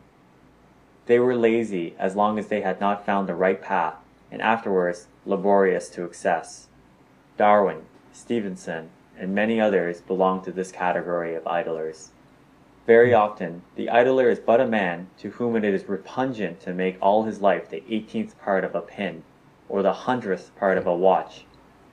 They 1.11 1.19
were 1.19 1.35
lazy 1.35 1.97
as 1.99 2.15
long 2.15 2.39
as 2.39 2.47
they 2.47 2.61
had 2.61 2.81
not 2.81 3.05
found 3.05 3.29
the 3.29 3.35
right 3.35 3.61
path, 3.61 3.97
and 4.31 4.41
afterwards 4.41 5.09
laborious 5.27 5.89
to 5.89 6.05
excess. 6.05 6.69
Darwin, 7.37 7.87
Stephenson, 8.13 8.91
and 9.19 9.35
many 9.35 9.61
others 9.61 10.03
belong 10.03 10.41
to 10.45 10.53
this 10.53 10.71
category 10.71 11.35
of 11.35 11.49
idlers. 11.49 12.13
Very 12.87 13.13
often, 13.13 13.63
the 13.75 13.91
idler 13.91 14.31
is 14.31 14.39
but 14.39 14.61
a 14.61 14.69
man 14.69 15.09
to 15.19 15.31
whom 15.31 15.57
it 15.57 15.65
is 15.65 15.89
repugnant 15.89 16.61
to 16.61 16.73
make 16.73 16.97
all 17.03 17.25
his 17.25 17.41
life 17.41 17.69
the 17.69 17.83
eighteenth 17.93 18.41
part 18.41 18.63
of 18.63 18.77
a 18.77 18.81
pin, 18.81 19.25
or 19.69 19.83
the 19.83 20.07
hundredth 20.07 20.55
part 20.55 20.79
of 20.79 20.87
a 20.87 20.95
watch, 20.95 21.45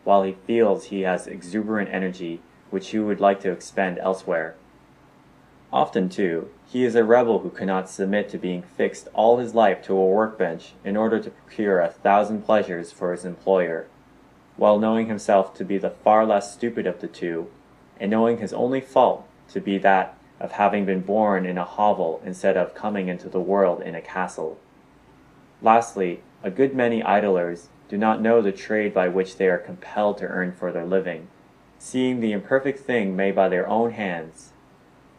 while 0.04 0.22
he 0.22 0.38
feels 0.46 0.86
he 0.86 1.02
has 1.02 1.26
exuberant 1.26 1.90
energy 1.92 2.40
which 2.70 2.90
he 2.90 3.00
would 3.00 3.20
like 3.20 3.40
to 3.40 3.52
expend 3.52 3.98
elsewhere. 3.98 4.54
Often, 5.74 6.10
too, 6.10 6.52
he 6.70 6.84
is 6.84 6.96
a 6.96 7.04
rebel 7.04 7.40
who 7.40 7.50
cannot 7.50 7.90
submit 7.90 8.28
to 8.28 8.38
being 8.38 8.62
fixed 8.62 9.08
all 9.14 9.38
his 9.38 9.56
life 9.56 9.82
to 9.82 9.94
a 9.94 10.06
workbench 10.06 10.74
in 10.84 10.98
order 10.98 11.18
to 11.18 11.30
procure 11.30 11.80
a 11.80 11.88
thousand 11.88 12.44
pleasures 12.44 12.92
for 12.92 13.14
his 13.14 13.24
employer, 13.24 13.88
while 14.58 14.78
knowing 14.78 15.08
himself 15.08 15.54
to 15.54 15.64
be 15.64 15.78
the 15.78 15.90
far 15.90 16.26
less 16.26 16.54
stupid 16.54 16.86
of 16.86 17.00
the 17.00 17.08
two, 17.08 17.50
and 18.00 18.12
knowing 18.12 18.38
his 18.38 18.52
only 18.52 18.82
fault 18.82 19.26
to 19.48 19.62
be 19.62 19.78
that 19.78 20.18
of 20.42 20.52
having 20.52 20.86
been 20.86 21.00
born 21.00 21.46
in 21.46 21.58
a 21.58 21.64
hovel 21.64 22.22
instead 22.26 22.58
of 22.58 22.76
coming 22.76 23.08
into 23.08 23.30
the 23.30 23.40
world 23.40 23.82
in 23.82 23.96
a 23.96 24.02
castle. 24.02 24.60
Lastly, 25.62 26.22
a 26.44 26.52
good 26.52 26.76
many 26.76 27.02
idlers 27.02 27.70
do 27.88 27.98
not 27.98 28.22
know 28.22 28.42
the 28.42 28.52
trade 28.52 28.94
by 28.94 29.08
which 29.08 29.38
they 29.38 29.48
are 29.48 29.58
compelled 29.58 30.18
to 30.18 30.28
earn 30.28 30.52
for 30.52 30.74
their 30.74 30.86
living, 30.86 31.30
seeing 31.80 32.20
the 32.20 32.34
imperfect 32.34 32.80
thing 32.80 33.16
made 33.16 33.34
by 33.34 33.48
their 33.48 33.68
own 33.68 33.92
hands, 33.92 34.52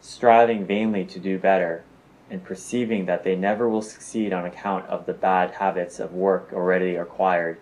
striving 0.00 0.66
vainly 0.66 1.04
to 1.04 1.18
do 1.18 1.38
better, 1.38 1.84
and 2.30 2.44
perceiving 2.44 3.06
that 3.06 3.24
they 3.24 3.34
never 3.34 3.68
will 3.68 3.82
succeed 3.82 4.32
on 4.32 4.44
account 4.44 4.86
of 4.86 5.06
the 5.06 5.14
bad 5.14 5.52
habits 5.52 5.98
of 5.98 6.12
work 6.12 6.50
already 6.52 6.94
acquired, 6.94 7.58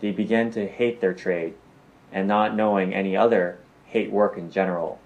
they 0.00 0.10
begin 0.10 0.50
to 0.50 0.66
hate 0.66 1.00
their 1.00 1.14
trade, 1.14 1.54
and 2.12 2.26
not 2.26 2.56
knowing 2.56 2.92
any 2.92 3.16
other, 3.16 3.58
hate 3.84 4.10
work 4.10 4.36
in 4.36 4.50
general. 4.50 4.98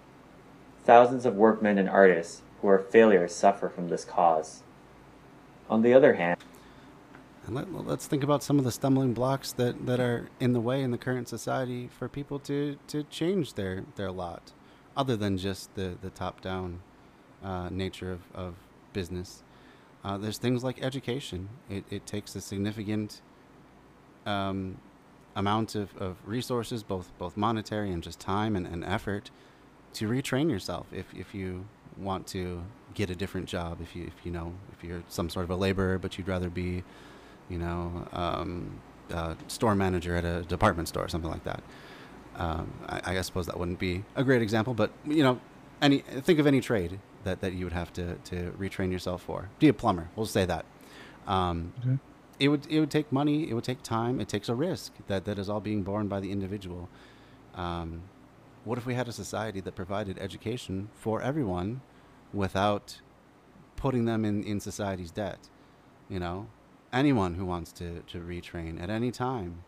Thousands 0.84 1.26
of 1.26 1.34
workmen 1.34 1.78
and 1.78 1.88
artists 1.88 2.42
who 2.60 2.68
are 2.68 2.78
failures 2.78 3.34
suffer 3.34 3.68
from 3.68 3.88
this 3.88 4.05
cause. 4.05 4.62
On 5.68 5.82
the 5.82 5.94
other 5.94 6.14
hand, 6.14 6.38
And 7.46 7.55
let, 7.55 7.72
let's 7.72 8.06
think 8.06 8.22
about 8.24 8.42
some 8.42 8.59
of 8.59 8.64
the 8.64 8.72
stumbling 8.72 9.12
blocks 9.12 9.52
that, 9.52 9.86
that 9.86 10.01
are 10.01 10.28
in 10.40 10.52
the 10.55 10.60
way 10.60 10.82
in 10.82 10.90
the 10.90 10.98
current 10.98 11.28
society 11.28 11.88
for 11.88 12.09
people 12.09 12.38
to, 12.40 12.78
to 12.88 13.02
change 13.05 13.55
their, 13.55 13.84
their 13.96 14.10
lot, 14.10 14.52
other 14.96 15.16
than 15.16 15.38
just 15.38 15.74
the, 15.74 15.96
the 16.02 16.10
top 16.10 16.40
down 16.40 16.80
uh, 17.42 17.68
nature 17.70 18.12
of, 18.12 18.20
of 18.34 18.54
business. 18.92 19.42
Uh, 20.04 20.18
there's 20.18 20.38
things 20.38 20.62
like 20.62 20.82
education. 20.82 21.48
It, 21.70 21.84
it 21.90 22.06
takes 22.06 22.34
a 22.36 22.40
significant 22.40 23.20
um, 24.26 24.78
amount 25.34 25.74
of, 25.74 25.96
of 25.96 26.16
resources, 26.26 26.82
both 26.82 27.10
both 27.18 27.36
monetary 27.36 27.90
and 27.90 28.02
just 28.02 28.20
time 28.20 28.54
and, 28.56 28.66
and 28.66 28.84
effort, 28.84 29.30
to 29.94 30.08
retrain 30.08 30.50
yourself 30.50 30.86
if, 30.92 31.06
if 31.14 31.34
you 31.34 31.66
want 31.96 32.26
to 32.26 32.62
get 32.94 33.10
a 33.10 33.14
different 33.14 33.46
job. 33.48 33.78
If 33.80 33.96
you 33.96 34.04
if 34.04 34.14
you 34.24 34.30
know 34.30 34.52
if 34.72 34.84
you're 34.84 35.02
some 35.08 35.30
sort 35.30 35.44
of 35.44 35.50
a 35.50 35.56
laborer, 35.56 35.98
but 35.98 36.18
you'd 36.18 36.28
rather 36.28 36.50
be 36.50 36.84
you 37.48 37.58
know, 37.58 38.06
um, 38.12 38.80
uh, 39.12 39.34
store 39.48 39.74
manager 39.74 40.16
at 40.16 40.24
a 40.24 40.42
department 40.42 40.88
store, 40.88 41.04
or 41.04 41.08
something 41.08 41.30
like 41.30 41.44
that. 41.44 41.62
Um, 42.36 42.73
I, 42.86 43.19
I 43.19 43.20
suppose 43.23 43.47
that 43.47 43.59
wouldn't 43.59 43.78
be 43.78 44.05
a 44.16 44.24
great 44.24 44.43
example, 44.43 44.74
but 44.74 44.90
you 45.06 45.23
know, 45.23 45.40
any 45.81 45.98
think 45.98 46.39
of 46.39 46.47
any 46.47 46.61
trade 46.61 46.98
that, 47.24 47.40
that 47.40 47.52
you 47.55 47.65
would 47.65 47.73
have 47.73 47.93
to, 47.94 48.16
to 48.16 48.52
retrain 48.59 48.90
yourself 48.90 49.23
for. 49.23 49.48
Be 49.59 49.69
a 49.69 49.73
plumber, 49.74 50.11
we'll 50.16 50.27
say 50.27 50.44
that. 50.44 50.65
Um, 51.27 51.73
Okay. 51.81 51.98
It 52.40 52.48
would 52.48 52.66
it 52.69 52.81
would 52.81 52.90
take 52.90 53.12
money, 53.12 53.48
it 53.48 53.55
would 53.55 53.62
take 53.62 53.82
time, 53.82 54.20
it 54.20 54.28
takes 54.28 54.48
a 54.48 54.56
risk 54.56 54.93
that, 55.06 55.24
that 55.24 55.39
is 55.39 55.48
all 55.48 55.61
being 55.61 55.85
borne 55.85 56.09
by 56.09 56.19
the 56.19 56.32
individual. 56.32 56.89
Um, 57.55 58.02
what 58.65 58.77
if 58.77 58.86
we 58.86 58.94
had 58.94 59.06
a 59.06 59.12
society 59.12 59.61
that 59.61 59.77
provided 59.77 60.19
education 60.19 60.89
for 60.94 61.23
everyone 61.23 61.81
without 62.32 63.01
putting 63.77 64.05
them 64.06 64.24
in, 64.24 64.43
in 64.43 64.59
society's 64.59 65.12
debt? 65.12 65.48
You 66.09 66.19
know, 66.19 66.48
anyone 66.93 67.35
who 67.35 67.44
wants 67.44 67.70
to, 67.74 68.01
to 68.09 68.19
retrain 68.19 68.82
at 68.82 68.90
any 68.90 69.12
time 69.12 69.62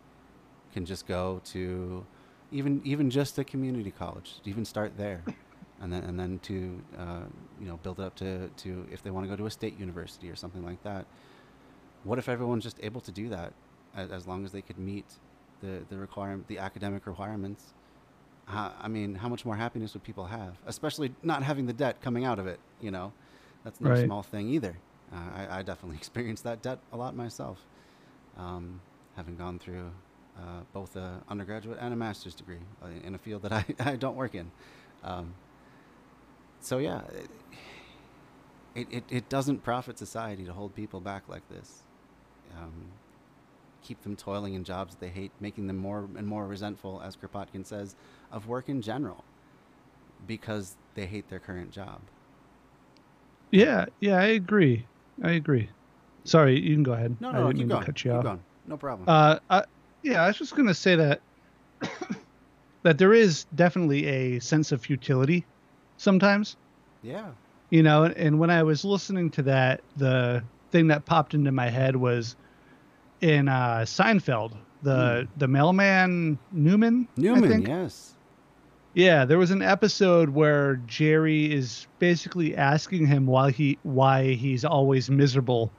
can 0.73 0.85
just 0.85 1.07
go 1.07 1.41
to 1.45 2.05
even 2.53 2.81
even 2.85 3.11
just 3.11 3.39
a 3.39 3.45
community 3.45 3.91
college 3.91 4.41
to 4.45 4.51
even 4.51 4.65
start 4.65 4.97
there. 4.97 5.23
And 5.79 5.93
then 5.93 6.05
and 6.05 6.19
then 6.19 6.39
to 6.41 6.81
uh, 6.99 7.21
you 7.61 7.67
know 7.67 7.77
build 7.77 8.01
it 8.01 8.05
up 8.05 8.15
to, 8.17 8.49
to 8.49 8.87
if 8.91 9.03
they 9.03 9.11
want 9.11 9.25
to 9.27 9.29
go 9.29 9.37
to 9.37 9.45
a 9.45 9.51
state 9.51 9.79
university 9.79 10.31
or 10.31 10.35
something 10.35 10.65
like 10.65 10.83
that. 10.85 11.05
What 12.05 12.19
if 12.19 12.29
everyone's 12.29 12.65
just 12.65 12.79
able 12.83 13.01
to 13.03 13.13
do 13.13 13.29
that 13.29 13.53
as, 13.95 14.11
as 14.11 14.27
long 14.27 14.45
as 14.45 14.53
they 14.53 14.63
could 14.63 14.79
meet 14.79 15.05
the 15.61 15.85
the 15.91 15.99
requirement 15.99 16.49
the 16.49 16.59
academic 16.59 17.07
requirements? 17.07 17.75
How, 18.47 18.73
I 18.81 18.89
mean 18.89 19.17
how 19.17 19.29
much 19.29 19.45
more 19.45 19.57
happiness 19.57 19.93
would 19.95 20.03
people 20.05 20.27
have? 20.27 20.57
Especially 20.67 21.13
not 21.23 21.43
having 21.43 21.67
the 21.67 21.73
debt 21.75 22.01
coming 22.01 22.25
out 22.25 22.39
of 22.39 22.47
it 22.47 22.61
you 22.81 22.91
know? 22.91 23.13
That's 23.65 23.81
no 23.81 23.91
Right. 23.91 24.05
small 24.05 24.23
thing 24.23 24.49
either. 24.49 24.77
Uh, 25.13 25.17
I, 25.35 25.59
I 25.59 25.63
definitely 25.63 25.97
experienced 26.03 26.45
that 26.45 26.63
debt 26.63 26.79
a 26.93 26.97
lot 26.97 27.15
myself, 27.17 27.59
um, 28.39 28.81
having 29.17 29.37
gone 29.37 29.59
through 29.59 29.91
uh, 30.39 30.61
both 30.73 30.97
a 30.97 31.23
undergraduate 31.29 31.79
and 31.81 31.93
a 31.93 31.97
master's 31.97 32.35
degree 32.35 32.59
uh, 32.83 32.89
in 33.05 33.15
a 33.15 33.19
field 33.19 33.43
that 33.43 33.53
I, 33.53 33.65
I 33.81 33.97
don't 33.97 34.17
work 34.17 34.35
in. 34.35 34.51
Um, 35.03 35.35
so 36.61 36.79
yeah, 36.79 37.03
it, 38.75 38.89
it, 38.91 39.05
it 39.09 39.29
doesn't 39.29 39.63
profit 39.63 39.99
society 39.99 40.45
to 40.45 40.53
hold 40.53 40.75
people 40.75 41.01
back 41.01 41.29
like 41.29 41.49
this. 41.49 41.83
Um, 42.57 42.73
keep 43.83 44.03
them 44.03 44.17
toiling 44.17 44.55
in 44.55 44.65
jobs 44.65 44.95
that 44.95 45.01
they 45.01 45.09
hate, 45.09 45.31
making 45.41 45.67
them 45.67 45.77
more 45.77 46.09
and 46.17 46.27
more 46.27 46.47
resentful, 46.47 47.01
as 47.05 47.17
Kropotkin 47.17 47.65
says, 47.65 47.95
of 48.33 48.49
work 48.49 48.69
in 48.69 48.83
general, 48.83 49.25
because 50.27 50.77
they 50.95 51.07
hate 51.07 51.29
their 51.29 51.39
current 51.39 51.71
job. 51.71 52.01
Yeah, 53.51 53.87
yeah, 54.01 54.17
I 54.17 54.27
agree. 54.27 54.87
I 55.23 55.33
agree. 55.33 55.71
Sorry, 56.25 56.59
you 56.59 56.75
can 56.75 56.83
go 56.83 56.93
ahead. 56.93 57.17
No, 57.21 57.29
I 57.29 57.33
no, 57.33 57.39
didn't 57.39 57.53
keep 57.53 57.59
mean 57.61 57.69
going. 57.69 57.81
to 57.81 57.87
cut 57.87 58.05
you 58.05 58.11
keep 58.11 58.19
off. 58.19 58.25
going. 58.25 58.43
No 58.67 58.77
problem. 58.77 59.09
Uh, 59.09 59.39
I, 59.49 59.65
yeah, 60.03 60.23
I 60.23 60.29
was 60.29 60.39
just 60.39 60.55
gonna 60.57 60.75
say 60.75 60.97
that 60.97 61.21
that 62.83 62.99
there 62.99 63.13
is 63.13 63.45
definitely 63.55 64.07
a 64.07 64.39
sense 64.41 64.73
of 64.73 64.81
futility 64.81 65.45
sometimes, 65.97 66.57
yeah. 67.03 67.31
you 67.71 67.83
know. 67.83 68.05
And, 68.05 68.39
when 68.39 68.51
I 68.51 68.63
was 68.63 68.85
listening 68.85 69.31
to 69.31 69.43
that, 69.43 69.81
the 69.97 70.43
thing 70.71 70.89
that 70.89 71.05
popped 71.05 71.35
into 71.35 71.53
my 71.53 71.69
head 71.69 71.97
was 71.97 72.37
in 73.21 73.49
uh, 73.49 73.85
Seinfeld, 73.87 74.53
the 74.83 75.27
the 75.37 75.49
mailman 75.49 76.39
Newman. 76.53 77.09
Newman, 77.17 77.63
yes. 77.63 78.13
Yeah, 78.95 79.27
there 79.27 79.37
was 79.37 79.51
an 79.51 79.61
episode 79.61 80.31
where 80.31 80.77
Jerry 80.87 81.53
is 81.53 81.87
basically 81.99 82.57
asking 82.57 83.07
him 83.07 83.27
why 83.27 83.51
he 83.51 83.79
why 83.83 84.33
he's 84.33 84.65
always 84.65 85.11
miserable. 85.11 85.71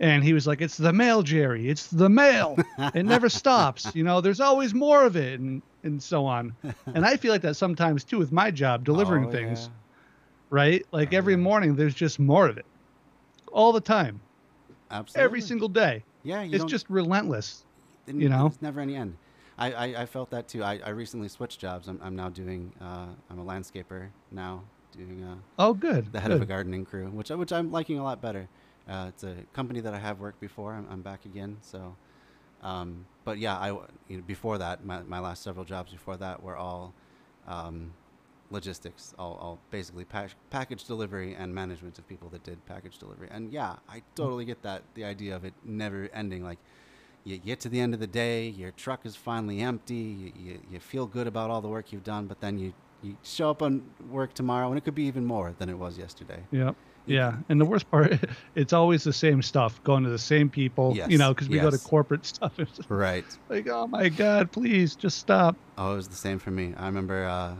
And 0.00 0.22
he 0.22 0.32
was 0.32 0.46
like, 0.46 0.60
It's 0.60 0.76
the 0.76 0.92
mail, 0.92 1.22
Jerry. 1.22 1.68
It's 1.68 1.88
the 1.88 2.08
mail. 2.08 2.56
It 2.94 3.04
never 3.04 3.28
stops. 3.42 3.94
You 3.94 4.04
know, 4.04 4.20
there's 4.20 4.40
always 4.40 4.72
more 4.74 5.04
of 5.04 5.16
it 5.16 5.40
and, 5.40 5.60
and 5.82 6.02
so 6.02 6.24
on. 6.24 6.54
And 6.86 7.04
I 7.04 7.16
feel 7.16 7.32
like 7.32 7.42
that 7.42 7.54
sometimes 7.56 8.04
too 8.04 8.18
with 8.18 8.30
my 8.32 8.50
job, 8.50 8.84
delivering 8.84 9.26
Oh, 9.26 9.30
things, 9.30 9.62
yeah. 9.64 9.74
right? 10.50 10.86
Like 10.92 11.12
Oh, 11.12 11.16
every 11.16 11.34
yeah. 11.34 11.38
morning 11.40 11.74
there's 11.76 11.94
just 11.94 12.18
more 12.20 12.46
of 12.48 12.58
it. 12.58 12.66
All 13.52 13.72
the 13.72 13.80
time. 13.80 14.20
Absolutely. 14.90 15.24
Every 15.24 15.40
single 15.40 15.68
day. 15.68 16.04
Yeah, 16.22 16.42
you 16.42 16.50
it's 16.50 16.58
don't- 16.58 16.68
just 16.68 16.88
relentless. 16.88 17.64
you 18.06 18.28
know? 18.28 18.46
It's 18.46 18.62
never 18.62 18.80
any 18.80 18.94
end. 18.96 19.16
I, 19.58 19.72
I, 19.72 20.02
I 20.02 20.06
felt 20.06 20.30
that 20.30 20.46
too. 20.46 20.62
I, 20.62 20.78
I 20.84 20.90
recently 20.90 21.26
switched 21.28 21.58
jobs. 21.60 21.88
I'm, 21.88 21.98
I'm 22.02 22.14
now 22.14 22.28
doing, 22.28 22.72
uh, 22.80 23.06
I'm 23.28 23.40
a 23.40 23.44
landscaper 23.44 24.06
now, 24.30 24.62
doing 24.96 25.24
uh, 25.24 25.34
Oh 25.58 25.74
good. 25.74 26.12
the 26.12 26.20
head 26.20 26.30
of 26.30 26.40
a 26.40 26.46
gardening 26.46 26.84
crew, 26.84 27.08
which, 27.08 27.32
I- 27.32 27.34
which 27.34 27.52
I'm 27.52 27.72
liking 27.72 27.98
a 27.98 28.04
lot 28.04 28.22
better. 28.22 28.48
Uh, 28.88 29.06
it's 29.08 29.24
a 29.24 29.34
company 29.52 29.80
that 29.80 29.94
I 29.94 29.98
have 29.98 30.20
worked 30.20 30.40
before. 30.40 30.74
I'm, 30.74 30.86
I'm 30.90 31.02
back 31.02 31.24
again. 31.24 31.58
So, 31.60 31.94
um, 32.62 33.04
but 33.24 33.38
yeah, 33.38 33.56
I, 33.56 33.68
you 34.08 34.16
know, 34.16 34.22
before 34.26 34.58
that, 34.58 34.84
my, 34.84 35.02
my 35.02 35.18
last 35.20 35.42
several 35.42 35.64
jobs 35.64 35.92
before 35.92 36.16
that 36.16 36.42
were 36.42 36.56
all 36.56 36.94
um, 37.46 37.92
logistics, 38.50 39.14
all, 39.18 39.34
all 39.40 39.58
basically 39.70 40.04
pack, 40.04 40.30
package 40.50 40.84
delivery 40.84 41.34
and 41.34 41.54
management 41.54 41.98
of 41.98 42.08
people 42.08 42.28
that 42.30 42.42
did 42.44 42.64
package 42.66 42.98
delivery. 42.98 43.28
And 43.30 43.52
yeah, 43.52 43.76
I 43.88 44.02
totally 44.14 44.44
get 44.44 44.62
that. 44.62 44.82
The 44.94 45.04
idea 45.04 45.36
of 45.36 45.44
it 45.44 45.52
never 45.64 46.08
ending. 46.14 46.42
Like, 46.42 46.58
you 47.24 47.36
get 47.36 47.60
to 47.60 47.68
the 47.68 47.80
end 47.80 47.92
of 47.92 48.00
the 48.00 48.06
day, 48.06 48.48
your 48.48 48.70
truck 48.70 49.04
is 49.04 49.14
finally 49.14 49.60
empty, 49.60 49.94
you, 49.94 50.32
you, 50.36 50.60
you 50.70 50.80
feel 50.80 51.06
good 51.06 51.26
about 51.26 51.50
all 51.50 51.60
the 51.60 51.68
work 51.68 51.92
you've 51.92 52.04
done, 52.04 52.26
but 52.26 52.40
then 52.40 52.58
you, 52.58 52.72
you 53.02 53.18
show 53.22 53.50
up 53.50 53.60
on 53.60 53.82
work 54.10 54.32
tomorrow 54.32 54.68
and 54.68 54.78
it 54.78 54.80
could 54.84 54.94
be 54.94 55.02
even 55.04 55.26
more 55.26 55.54
than 55.58 55.68
it 55.68 55.78
was 55.78 55.98
yesterday. 55.98 56.40
Yep. 56.52 56.74
Yeah, 57.08 57.36
and 57.48 57.60
the 57.60 57.64
worst 57.64 57.90
part, 57.90 58.12
it's 58.54 58.72
always 58.72 59.04
the 59.04 59.12
same 59.12 59.42
stuff, 59.42 59.82
going 59.84 60.04
to 60.04 60.10
the 60.10 60.18
same 60.18 60.48
people. 60.50 60.92
Yes, 60.96 61.08
You 61.10 61.18
know, 61.18 61.32
because 61.34 61.48
we 61.48 61.58
go 61.58 61.70
to 61.70 61.78
corporate 61.78 62.24
stuff. 62.34 62.52
Right. 62.88 63.24
like, 63.48 63.66
oh 63.68 63.86
my 63.86 64.08
god, 64.08 64.52
please 64.52 64.94
just 64.94 65.18
stop. 65.18 65.56
Oh, 65.76 65.92
it 65.92 65.96
was 65.96 66.08
the 66.08 66.16
same 66.16 66.38
for 66.38 66.50
me. 66.50 66.74
I 66.76 66.86
remember 66.86 67.24
uh, 67.24 67.54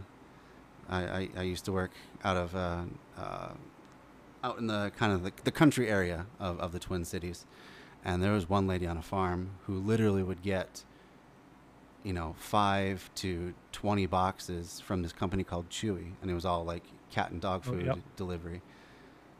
I, 0.88 1.02
I, 1.02 1.28
I 1.38 1.42
used 1.42 1.64
to 1.66 1.72
work 1.72 1.90
out 2.24 2.36
of 2.36 2.54
uh, 2.54 2.82
uh, 3.16 3.48
out 4.44 4.58
in 4.58 4.66
the 4.68 4.92
kind 4.96 5.12
of 5.12 5.22
the, 5.24 5.32
the 5.44 5.50
country 5.52 5.88
area 5.88 6.26
of, 6.38 6.58
of 6.60 6.72
the 6.72 6.78
Twin 6.78 7.04
Cities, 7.04 7.44
and 8.04 8.22
there 8.22 8.32
was 8.32 8.48
one 8.48 8.66
lady 8.66 8.86
on 8.86 8.96
a 8.96 9.02
farm 9.02 9.50
who 9.66 9.74
literally 9.78 10.22
would 10.22 10.42
get, 10.42 10.84
you 12.04 12.12
know, 12.12 12.34
five 12.38 13.10
to 13.16 13.52
twenty 13.72 14.06
boxes 14.06 14.80
from 14.80 15.02
this 15.02 15.12
company 15.12 15.42
called 15.44 15.68
Chewy, 15.70 16.12
and 16.22 16.30
it 16.30 16.34
was 16.34 16.44
all 16.44 16.64
like 16.64 16.84
cat 17.10 17.30
and 17.30 17.40
dog 17.40 17.62
Oh, 17.66 17.70
food 17.72 17.86
yep. 17.86 17.98
delivery. 18.16 18.62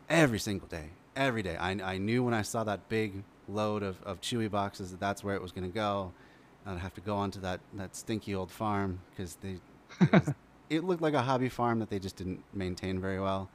Every 0.09 0.39
single 0.39 0.69
day, 0.69 0.91
every 1.17 1.43
day. 1.43 1.57
I, 1.57 1.71
I 1.83 1.99
knew 1.99 2.23
when 2.25 2.35
I 2.35 2.43
saw 2.43 2.65
that 2.65 2.89
big 2.89 3.23
load 3.49 3.83
of, 3.83 4.03
of 4.03 4.21
Chewy 4.21 4.51
boxes 4.51 4.91
that 4.91 5.01
that's 5.01 5.23
where 5.25 5.35
it 5.35 5.43
was 5.43 5.53
going 5.53 5.69
to 5.69 5.75
go. 5.75 6.13
I'd 6.67 6.79
have 6.79 6.95
to 6.95 7.01
go 7.01 7.17
onto 7.17 7.41
that, 7.41 7.61
that 7.75 7.97
stinky 7.97 8.35
old 8.35 8.51
farm 8.51 9.01
because 9.11 9.37
they 9.37 9.59
it, 10.01 10.13
was- 10.13 10.35
it 10.71 10.85
looked 10.85 11.01
like 11.03 11.15
a 11.15 11.23
hobby 11.23 11.49
farm 11.49 11.79
that 11.79 11.89
they 11.91 11.99
just 11.99 12.17
didn't 12.17 12.43
maintain 12.53 13.01
very 13.01 13.21
well. 13.21 13.49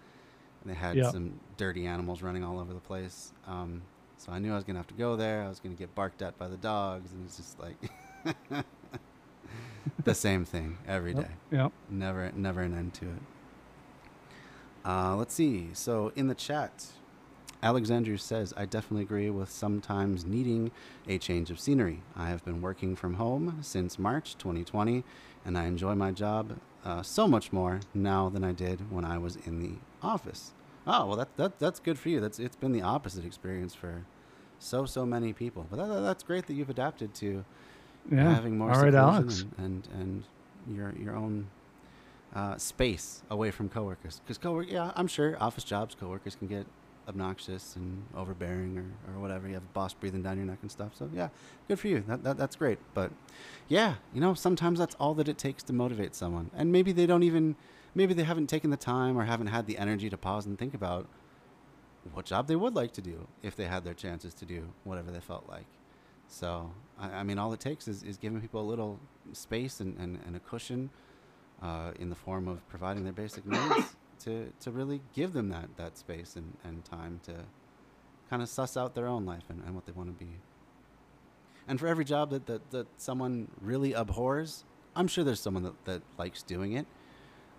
And 0.64 0.72
they 0.72 0.76
had 0.78 0.96
Yeah. 0.98 1.12
some 1.12 1.40
dirty 1.58 1.86
animals 1.86 2.22
running 2.22 2.44
all 2.44 2.58
over 2.60 2.74
the 2.74 2.80
place. 2.80 3.34
Um, 3.48 3.82
so 4.18 4.32
I 4.32 4.40
knew 4.40 4.52
I 4.52 4.56
was 4.56 4.64
going 4.64 4.76
to 4.76 4.80
have 4.80 4.88
to 4.88 4.94
go 4.94 5.16
there. 5.16 5.44
I 5.44 5.50
was 5.50 5.60
going 5.60 5.76
to 5.76 5.80
get 5.80 5.94
barked 5.94 6.22
at 6.22 6.38
by 6.38 6.48
the 6.48 6.58
dogs. 6.58 7.12
And 7.12 7.26
it's 7.26 7.38
just 7.38 7.60
like 7.60 7.76
the 10.04 10.16
same 10.16 10.46
thing 10.46 10.78
every 10.88 11.14
day 11.14 11.22
Yep. 11.52 11.60
Yep. 11.60 11.72
never 11.90 12.32
never 12.36 12.62
an 12.62 12.74
end 12.78 12.94
to 12.96 13.06
it 13.06 13.22
uh, 14.86 15.16
let's 15.16 15.34
see. 15.34 15.70
So 15.74 16.12
in 16.16 16.28
the 16.28 16.36
chat 16.36 16.88
alexandru 17.62 18.18
says 18.18 18.54
i 18.58 18.66
definitely 18.66 19.04
agree 19.04 19.30
with 19.30 19.50
sometimes 19.50 20.26
needing 20.26 20.70
a 21.08 21.18
change 21.18 21.50
of 21.50 21.58
scenery. 21.58 22.02
I 22.14 22.28
have 22.28 22.44
been 22.44 22.62
working 22.62 22.94
from 22.94 23.14
home 23.14 23.60
since 23.62 23.98
march 23.98 24.38
2020 24.38 25.04
and 25.46 25.58
i 25.58 25.64
enjoy 25.66 25.96
my 25.96 26.12
job 26.12 26.58
uh, 26.84 27.02
so 27.02 27.26
much 27.26 27.54
more 27.54 27.80
now 27.94 28.28
than 28.28 28.44
i 28.44 28.52
did 28.52 28.92
when 28.92 29.06
i 29.06 29.18
was 29.18 29.38
in 29.46 29.62
the 29.62 29.76
office. 30.06 30.52
Oh 30.86 31.06
well 31.08 31.16
that, 31.16 31.38
that 31.38 31.58
that's 31.60 31.80
good 31.80 31.98
for 31.98 32.10
you. 32.10 32.20
That's 32.20 32.38
it's 32.38 32.58
been 32.58 32.74
the 32.74 32.82
opposite 32.82 33.24
experience 33.24 33.74
for 33.74 34.04
so 34.60 34.86
so 34.86 35.06
many 35.06 35.32
people. 35.32 35.66
But 35.70 35.78
that, 35.78 36.02
that's 36.02 36.24
great 36.24 36.48
that 36.48 36.54
you've 36.56 36.70
adapted 36.70 37.14
to 37.16 37.46
Yeah. 38.12 38.34
having 38.36 38.58
more 38.58 38.72
All 38.74 38.82
right, 38.82 38.94
Alex. 38.94 39.46
and, 39.58 39.88
and 39.94 40.24
and 40.68 40.78
your 40.78 40.94
your 41.02 41.16
own 41.16 41.48
uh, 42.34 42.58
space 42.58 43.24
away 43.30 43.52
from 43.52 43.70
coworkers. 43.70 44.22
Because 44.24 44.38
cowork 44.38 44.70
yeah 44.70 44.92
I'm 44.96 45.08
sure 45.08 45.38
office 45.40 45.64
jobs 45.64 45.96
coworkers 45.96 46.36
can 46.36 46.48
get 46.48 46.66
obnoxious 47.08 47.76
and 47.76 48.04
overbearing 48.16 48.78
or, 48.78 49.14
or 49.14 49.20
whatever. 49.20 49.48
You 49.48 49.56
have 49.56 49.64
a 49.64 49.74
boss 49.74 49.94
breathing 49.94 50.24
down 50.24 50.38
your 50.38 50.46
neck 50.46 50.60
and 50.62 50.72
stuff. 50.72 50.92
So 50.96 51.10
yeah 51.14 51.30
good 51.68 51.80
for 51.80 51.88
you. 51.88 52.04
That, 52.08 52.24
that 52.24 52.38
that's 52.38 52.56
great. 52.56 52.80
But 52.94 53.12
yeah 53.68 53.96
you 54.14 54.22
know 54.22 54.34
sometimes 54.34 54.80
that's 54.80 54.96
all 54.96 55.14
that 55.16 55.28
it 55.28 55.38
takes 55.38 55.64
to 55.64 55.74
motivate 55.74 56.16
someone. 56.16 56.50
And 56.56 56.72
maybe 56.72 56.92
they 56.92 57.06
don't 57.06 57.24
even 57.24 57.56
maybe 57.96 58.14
they 58.14 58.24
haven't 58.24 58.48
taken 58.48 58.70
the 58.70 58.78
time 58.78 59.18
or 59.18 59.26
haven't 59.26 59.48
had 59.48 59.68
the 59.68 59.78
energy 59.78 60.10
to 60.10 60.18
pause 60.18 60.46
and 60.46 60.58
think 60.58 60.74
about 60.74 61.08
what 62.12 62.26
job 62.26 62.48
they 62.48 62.56
would 62.56 62.76
like 62.76 62.92
to 62.94 63.02
do 63.02 63.28
if 63.42 63.56
they 63.56 63.66
had 63.66 63.84
their 63.84 63.94
chances 63.94 64.34
to 64.34 64.46
do 64.46 64.68
whatever 64.84 65.12
they 65.12 65.20
felt 65.20 65.48
like. 65.48 65.66
So, 66.28 66.72
I, 67.00 67.10
I 67.10 67.24
mean, 67.24 67.38
all 67.38 67.54
it 67.54 67.60
takes 67.60 67.88
is, 67.88 68.04
is 68.04 68.18
giving 68.18 68.42
people 68.42 68.62
a 68.62 68.68
little 68.68 69.00
space 69.34 69.80
and, 69.80 69.98
and, 69.98 70.20
and 70.26 70.36
a 70.36 70.40
cushion 70.40 70.90
uh, 71.62 71.92
in 72.00 72.10
the 72.10 72.16
form 72.16 72.48
of 72.48 72.68
providing 72.68 73.04
their 73.04 73.14
basic 73.14 73.46
needs 73.46 73.96
to, 74.24 74.52
to 74.60 74.72
really 74.72 75.02
give 75.14 75.34
them 75.34 75.50
that, 75.50 75.70
that 75.78 75.98
space 75.98 76.36
and, 76.36 76.54
and 76.64 76.84
time 76.86 77.20
to 77.24 77.34
kind 78.30 78.42
of 78.42 78.50
suss 78.50 78.76
out 78.76 78.96
their 78.96 79.08
own 79.08 79.26
life 79.26 79.44
and, 79.50 79.62
and 79.66 79.76
what 79.76 79.86
they 79.86 79.92
want 79.92 80.10
to 80.10 80.26
be. 80.26 80.32
And 81.68 81.80
for 81.80 81.88
every 81.88 82.06
job 82.06 82.32
that, 82.32 82.46
that, 82.48 82.72
that 82.72 82.88
someone 82.98 83.48
really 83.62 83.94
abhors, 83.94 84.66
I'm 84.96 85.08
sure 85.08 85.24
there's 85.24 85.40
someone 85.40 85.64
that, 85.64 85.86
that 85.86 86.02
likes 86.18 86.44
doing 86.44 86.74
it. 86.74 86.86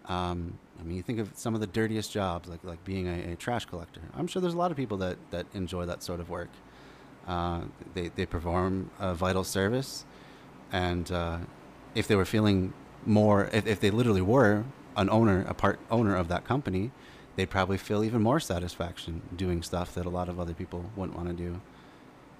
Um, 0.06 0.58
I 0.78 0.82
mean, 0.82 0.96
you 0.96 1.02
think 1.02 1.18
of 1.18 1.30
some 1.34 1.54
of 1.54 1.60
the 1.60 1.66
dirtiest 1.66 2.12
jobs, 2.12 2.48
like 2.48 2.62
like 2.62 2.84
being 2.84 3.08
a, 3.08 3.32
a 3.32 3.36
trash 3.36 3.64
collector. 3.64 4.02
I'm 4.14 4.26
sure 4.26 4.42
there's 4.42 4.54
a 4.54 4.58
lot 4.58 4.70
of 4.70 4.76
people 4.76 4.98
that, 4.98 5.16
that 5.30 5.46
enjoy 5.54 5.86
that 5.86 6.02
sort 6.02 6.20
of 6.20 6.28
work. 6.28 6.50
Uh, 7.26 7.62
they, 7.94 8.08
they 8.08 8.26
perform 8.26 8.90
a 8.98 9.14
vital 9.14 9.44
service, 9.44 10.04
and 10.72 11.10
uh, 11.10 11.38
if 11.94 12.06
they 12.06 12.16
were 12.16 12.26
feeling 12.26 12.74
more, 13.06 13.48
if, 13.52 13.66
if 13.66 13.80
they 13.80 13.90
literally 13.90 14.22
were 14.22 14.64
an 14.96 15.10
owner, 15.10 15.44
a 15.48 15.54
part 15.54 15.78
owner 15.90 16.16
of 16.16 16.28
that 16.28 16.44
company, 16.44 16.90
they'd 17.36 17.50
probably 17.50 17.78
feel 17.78 18.04
even 18.04 18.22
more 18.22 18.40
satisfaction 18.40 19.22
doing 19.34 19.62
stuff 19.62 19.94
that 19.94 20.06
a 20.06 20.10
lot 20.10 20.28
of 20.28 20.38
other 20.38 20.54
people 20.54 20.90
wouldn't 20.96 21.16
want 21.16 21.28
to 21.28 21.34
do. 21.34 21.60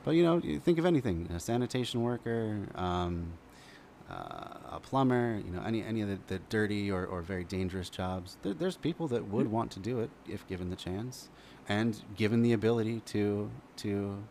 But 0.05 0.13
you 0.13 0.23
know, 0.23 0.39
you 0.39 0.61
think 0.61 0.79
of 0.79 0.87
anything: 0.87 1.29
a 1.35 1.41
sanitation 1.41 2.03
worker, 2.03 2.59
um, 2.75 3.33
uh, 4.11 4.15
a 4.73 4.81
plumber, 4.83 5.41
you 5.45 5.51
know, 5.51 5.63
any 5.65 5.83
any 5.83 6.03
of 6.03 6.09
the, 6.09 6.19
the 6.27 6.39
dirty 6.49 6.91
or, 6.91 7.07
or 7.07 7.23
very 7.23 7.45
dangerous 7.45 7.89
jobs. 7.89 8.37
There, 8.43 8.55
there's 8.55 8.77
people 8.77 9.09
that 9.09 9.29
would 9.29 9.49
want 9.51 9.71
to 9.73 9.81
do 9.81 10.01
it 10.01 10.11
if 10.29 10.47
given 10.47 10.71
the 10.71 10.77
chance, 10.77 11.31
and 11.69 12.01
given 12.17 12.43
the 12.43 12.53
ability 12.53 13.01
to 13.07 13.51
to 13.77 14.23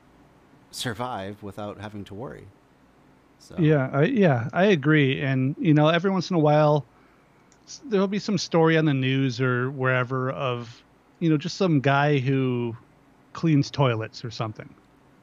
survive 0.71 1.41
without 1.41 1.79
having 1.81 2.03
to 2.05 2.13
worry. 2.13 2.47
So 3.43 3.55
Yeah, 3.59 3.89
I, 3.91 4.03
yeah, 4.05 4.47
I 4.53 4.65
agree. 4.65 5.21
And 5.21 5.55
you 5.59 5.73
know, 5.73 5.89
every 5.89 6.11
once 6.11 6.29
in 6.29 6.35
a 6.35 6.39
while, 6.39 6.89
there'll 7.85 8.07
be 8.07 8.19
some 8.19 8.37
story 8.37 8.77
on 8.77 8.85
the 8.85 8.93
news 8.93 9.41
or 9.41 9.71
wherever 9.71 10.31
of, 10.31 10.83
you 11.19 11.29
know, 11.29 11.37
just 11.37 11.57
some 11.57 11.81
guy 11.81 12.19
who 12.19 12.77
cleans 13.33 13.71
toilets 13.71 14.23
or 14.25 14.31
something, 14.31 14.75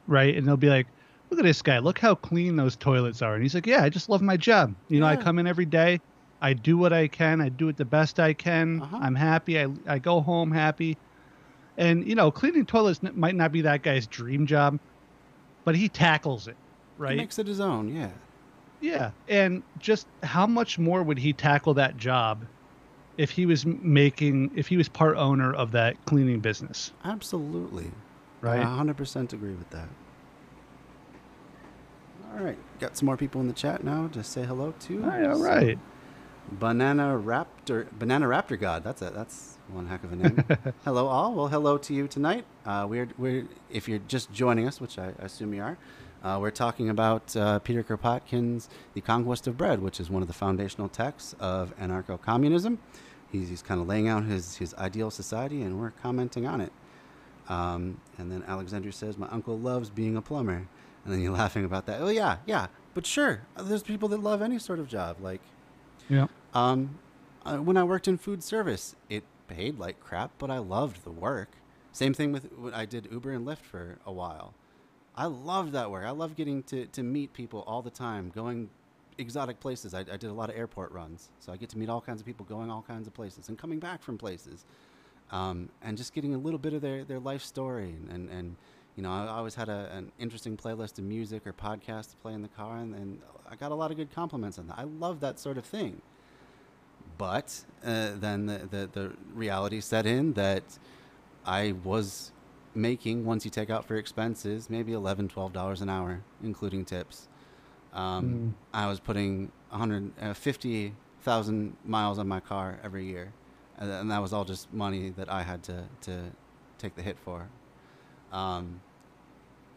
right? 0.07 0.35
And 0.37 0.47
they'll 0.47 0.57
be 0.57 0.69
like, 0.69 0.89
"Look 1.31 1.39
at 1.39 1.45
this 1.45 1.61
guy! 1.63 1.79
Look 1.79 1.99
how 1.99 2.15
clean 2.15 2.55
those 2.57 2.77
toilets 2.77 3.21
are." 3.21 3.33
And 3.35 3.43
he's 3.43 3.55
like, 3.55 3.67
"Yeah, 3.67 3.83
I 3.83 3.89
just 3.89 4.09
love 4.09 4.21
my 4.21 4.37
job. 4.37 4.75
You 4.89 4.99
know, 5.01 5.07
I 5.07 5.17
come 5.17 5.39
in 5.39 5.47
every 5.47 5.65
day, 5.65 6.01
I 6.41 6.53
do 6.53 6.77
what 6.77 6.93
I 6.93 7.07
can, 7.07 7.41
I 7.41 7.49
do 7.49 7.69
it 7.69 7.77
the 7.77 7.85
best 7.85 8.19
I 8.19 8.33
can. 8.33 8.81
Uh-huh. 8.83 8.99
I'm 9.01 9.15
happy. 9.15 9.59
I 9.61 9.67
I 9.87 9.99
go 9.99 10.21
home 10.21 10.51
happy." 10.51 10.99
And 11.77 12.07
you 12.07 12.15
know, 12.15 12.31
cleaning 12.31 12.65
toilets 12.67 13.01
might 13.03 13.35
not 13.35 13.51
be 13.51 13.61
that 13.63 13.83
guy's 13.83 14.07
dream 14.07 14.47
job, 14.47 14.79
but 15.65 15.75
he 15.75 15.89
tackles 15.89 16.47
it, 16.47 16.57
He 17.01 17.03
right? 17.05 17.17
makes 17.17 17.39
it 17.39 17.47
his 17.47 17.59
own. 17.59 17.93
Yeah. 17.93 18.09
Yeah, 18.79 19.11
and 19.29 19.61
just 19.77 20.07
how 20.23 20.47
much 20.47 20.79
more 20.79 21.03
would 21.03 21.19
he 21.19 21.33
tackle 21.33 21.75
that 21.75 21.97
job 21.97 22.45
if 23.15 23.29
he 23.29 23.45
was 23.45 23.63
making 23.63 24.51
if 24.55 24.67
he 24.67 24.75
was 24.75 24.89
part 24.89 25.17
owner 25.17 25.53
of 25.53 25.71
that 25.73 26.03
cleaning 26.05 26.39
business, 26.39 26.91
Absolutely. 27.05 27.91
right? 28.41 28.59
I 28.59 28.63
100% 28.63 29.33
agree 29.33 29.53
with 29.53 29.69
that. 29.69 29.87
All 32.33 32.43
right. 32.43 32.57
Got 32.79 32.97
some 32.97 33.05
more 33.05 33.17
people 33.17 33.39
in 33.41 33.47
the 33.47 33.53
chat 33.53 33.83
now 33.83 34.07
to 34.07 34.23
say 34.23 34.45
hello 34.45 34.73
to. 34.79 35.03
all 35.03 35.09
right, 35.09 35.25
all 35.25 35.35
So. 35.35 35.75
Banana 36.51 37.21
Raptor, 37.23 37.87
Banana 37.91 38.25
Raptor 38.25 38.59
God. 38.59 38.83
That's 38.83 39.01
it. 39.01 39.13
That's 39.13 39.57
one 39.67 39.87
heck 39.87 40.03
of 40.03 40.11
a 40.11 40.15
name. 40.15 40.43
hello, 40.83 41.07
all. 41.07 41.33
Well, 41.33 41.47
hello 41.49 41.77
to 41.77 41.93
you 41.93 42.07
tonight. 42.07 42.45
Uh, 42.65 42.87
we're 42.89 43.09
we're 43.17 43.47
if 43.69 43.87
you're 43.87 43.99
just 44.07 44.31
joining 44.31 44.67
us, 44.67 44.81
which 44.81 44.97
I 44.97 45.13
assume 45.19 45.53
you 45.53 45.61
are, 45.61 45.77
uh, 46.23 46.37
we're 46.39 46.51
talking 46.51 46.89
about 46.89 47.35
uh, 47.35 47.59
Peter 47.59 47.83
Kropotkin's 47.83 48.69
*The 48.93 49.01
Conquest 49.01 49.47
of 49.47 49.57
Bread*, 49.57 49.81
which 49.81 49.99
is 49.99 50.09
one 50.09 50.21
of 50.21 50.27
the 50.27 50.33
foundational 50.33 50.87
texts 50.87 51.35
of 51.39 51.75
anarcho-communism. 51.77 52.79
He's, 53.31 53.49
he's 53.49 53.61
kind 53.61 53.81
of 53.81 53.87
laying 53.87 54.07
out 54.07 54.25
his 54.25 54.57
his 54.57 54.73
ideal 54.75 55.09
society, 55.09 55.61
and 55.61 55.79
we're 55.79 55.91
commenting 55.91 56.45
on 56.45 56.61
it. 56.61 56.71
Um, 57.49 57.99
and 58.17 58.31
then 58.31 58.43
Alexandria 58.47 58.93
says, 58.93 59.17
"My 59.17 59.27
uncle 59.29 59.57
loves 59.57 59.89
being 59.89 60.15
a 60.15 60.21
plumber," 60.21 60.67
and 61.05 61.13
then 61.13 61.21
you're 61.21 61.33
laughing 61.43 61.65
about 61.65 61.85
that. 61.87 62.01
Oh 62.01 62.09
yeah, 62.09 62.37
yeah, 62.45 62.67
but 62.93 63.05
sure, 63.05 63.41
there's 63.57 63.83
people 63.83 64.09
that 64.09 64.21
love 64.21 64.41
any 64.41 64.59
sort 64.59 64.79
of 64.79 64.87
job, 64.87 65.17
like. 65.21 65.41
Yeah. 66.09 66.27
Um, 66.53 66.99
uh, 67.45 67.57
when 67.57 67.77
I 67.77 67.83
worked 67.83 68.07
in 68.07 68.17
food 68.17 68.43
service, 68.43 68.95
it 69.09 69.23
paid 69.47 69.79
like 69.79 69.99
crap, 69.99 70.31
but 70.37 70.51
I 70.51 70.59
loved 70.59 71.03
the 71.03 71.11
work. 71.11 71.49
Same 71.91 72.13
thing 72.13 72.31
with 72.31 72.49
I 72.73 72.85
did 72.85 73.07
Uber 73.11 73.31
and 73.31 73.45
Lyft 73.45 73.59
for 73.59 73.97
a 74.05 74.11
while. 74.11 74.53
I 75.15 75.25
love 75.25 75.73
that 75.73 75.91
work. 75.91 76.05
I 76.05 76.11
love 76.11 76.35
getting 76.35 76.63
to, 76.63 76.85
to 76.87 77.03
meet 77.03 77.33
people 77.33 77.63
all 77.67 77.81
the 77.81 77.89
time, 77.89 78.31
going 78.33 78.69
exotic 79.17 79.59
places. 79.59 79.93
I, 79.93 79.99
I 79.99 80.17
did 80.17 80.25
a 80.25 80.33
lot 80.33 80.49
of 80.49 80.55
airport 80.55 80.91
runs, 80.91 81.29
so 81.39 81.51
I 81.51 81.57
get 81.57 81.69
to 81.69 81.77
meet 81.77 81.89
all 81.89 82.01
kinds 82.01 82.21
of 82.21 82.25
people 82.25 82.45
going 82.45 82.71
all 82.71 82.81
kinds 82.81 83.07
of 83.07 83.13
places 83.13 83.49
and 83.49 83.57
coming 83.57 83.79
back 83.79 84.01
from 84.01 84.17
places, 84.17 84.65
um, 85.31 85.69
and 85.81 85.97
just 85.97 86.13
getting 86.13 86.33
a 86.33 86.37
little 86.37 86.59
bit 86.59 86.73
of 86.73 86.81
their, 86.81 87.03
their 87.03 87.19
life 87.19 87.43
story. 87.43 87.93
And, 88.09 88.29
and, 88.29 88.55
you 88.95 89.03
know, 89.03 89.11
I 89.11 89.27
always 89.27 89.55
had 89.55 89.69
a, 89.69 89.89
an 89.93 90.11
interesting 90.17 90.55
playlist 90.57 90.97
of 90.97 91.03
music 91.03 91.45
or 91.45 91.53
podcasts 91.53 92.11
to 92.11 92.17
play 92.17 92.33
in 92.33 92.41
the 92.41 92.47
car, 92.49 92.77
and, 92.77 92.95
and 92.95 93.19
I 93.49 93.55
got 93.55 93.71
a 93.71 93.75
lot 93.75 93.91
of 93.91 93.97
good 93.97 94.11
compliments 94.13 94.57
on 94.57 94.67
that. 94.67 94.79
I 94.79 94.83
love 94.83 95.19
that 95.19 95.39
sort 95.39 95.57
of 95.57 95.65
thing. 95.65 96.01
But 97.17 97.63
uh, 97.85 98.11
then 98.15 98.45
the, 98.47 98.67
the, 98.69 98.89
the 98.91 99.11
reality 99.35 99.81
set 99.81 100.05
in 100.05 100.33
that 100.33 100.63
I 101.45 101.73
was 101.83 102.31
making, 102.73 103.25
once 103.25 103.45
you 103.45 103.51
take 103.51 103.69
out 103.69 103.85
for 103.85 103.95
expenses, 103.95 104.67
maybe 104.69 104.93
$11, 104.93 105.31
$12 105.31 105.81
an 105.81 105.89
hour, 105.89 106.21
including 106.43 106.85
tips. 106.85 107.27
Um, 107.93 108.55
I 108.73 108.87
was 108.87 108.99
putting 108.99 109.51
150,000 109.69 111.77
miles 111.85 112.19
on 112.19 112.27
my 112.27 112.39
car 112.39 112.79
every 112.83 113.05
year. 113.05 113.33
And, 113.77 113.91
and 113.91 114.11
that 114.11 114.21
was 114.21 114.33
all 114.33 114.45
just 114.45 114.73
money 114.73 115.09
that 115.11 115.29
I 115.29 115.43
had 115.43 115.63
to, 115.63 115.83
to 116.01 116.31
take 116.77 116.95
the 116.95 117.01
hit 117.01 117.17
for. 117.19 117.47
Um, 118.31 118.81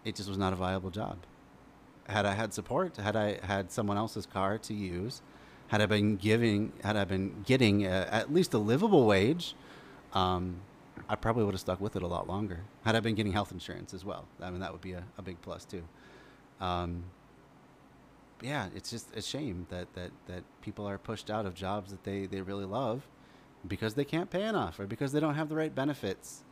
it 0.04 0.14
just 0.14 0.28
was 0.28 0.38
not 0.38 0.52
a 0.52 0.56
viable 0.56 0.90
job. 0.90 1.18
Had 2.08 2.26
I 2.26 2.34
had 2.34 2.52
support, 2.52 2.98
had 2.98 3.16
I 3.16 3.38
had 3.42 3.72
someone 3.72 3.96
else's 3.96 4.26
car 4.26 4.58
to 4.58 4.74
use, 4.74 5.22
had 5.68 5.80
I 5.80 5.86
been 5.86 6.16
giving, 6.16 6.72
had 6.82 6.96
I 6.96 7.04
been 7.04 7.42
getting 7.46 7.86
a, 7.86 8.06
at 8.10 8.32
least 8.32 8.52
a 8.52 8.58
livable 8.58 9.06
wage, 9.06 9.54
um, 10.12 10.56
I 11.08 11.16
probably 11.16 11.44
would 11.44 11.54
have 11.54 11.60
stuck 11.60 11.80
with 11.80 11.96
it 11.96 12.02
a 12.02 12.06
lot 12.06 12.28
longer. 12.28 12.60
Had 12.84 12.96
I 12.96 13.00
been 13.00 13.14
getting 13.14 13.32
health 13.32 13.52
insurance 13.52 13.92
as 13.94 14.04
well, 14.04 14.26
I 14.40 14.50
mean 14.50 14.60
that 14.60 14.72
would 14.72 14.80
be 14.80 14.92
a, 14.92 15.04
a 15.18 15.22
big 15.22 15.40
plus 15.42 15.64
too. 15.64 15.82
Um, 16.60 17.04
yeah, 18.42 18.68
it's 18.74 18.90
just 18.90 19.14
a 19.16 19.22
shame 19.22 19.66
that, 19.70 19.92
that, 19.94 20.10
that 20.26 20.42
people 20.60 20.86
are 20.86 20.98
pushed 20.98 21.30
out 21.30 21.46
of 21.46 21.54
jobs 21.54 21.90
that 21.90 22.04
they, 22.04 22.26
they 22.26 22.40
really 22.42 22.64
love 22.64 23.06
because 23.66 23.94
they 23.94 24.04
can't 24.04 24.30
pay 24.30 24.42
enough 24.42 24.78
or 24.78 24.86
because 24.86 25.12
they 25.12 25.20
don't 25.20 25.34
have 25.34 25.48
the 25.48 25.56
right 25.56 25.74
benefits. 25.74 26.44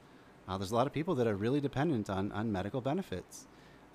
Uh, 0.49 0.57
there's 0.57 0.71
a 0.71 0.75
lot 0.75 0.87
of 0.87 0.93
people 0.93 1.15
that 1.17 1.27
are 1.27 1.37
really 1.37 1.61
dependent 1.61 2.09
on, 2.09 2.33
on 2.33 2.51
medical 2.51 2.81
benefits. 2.81 3.47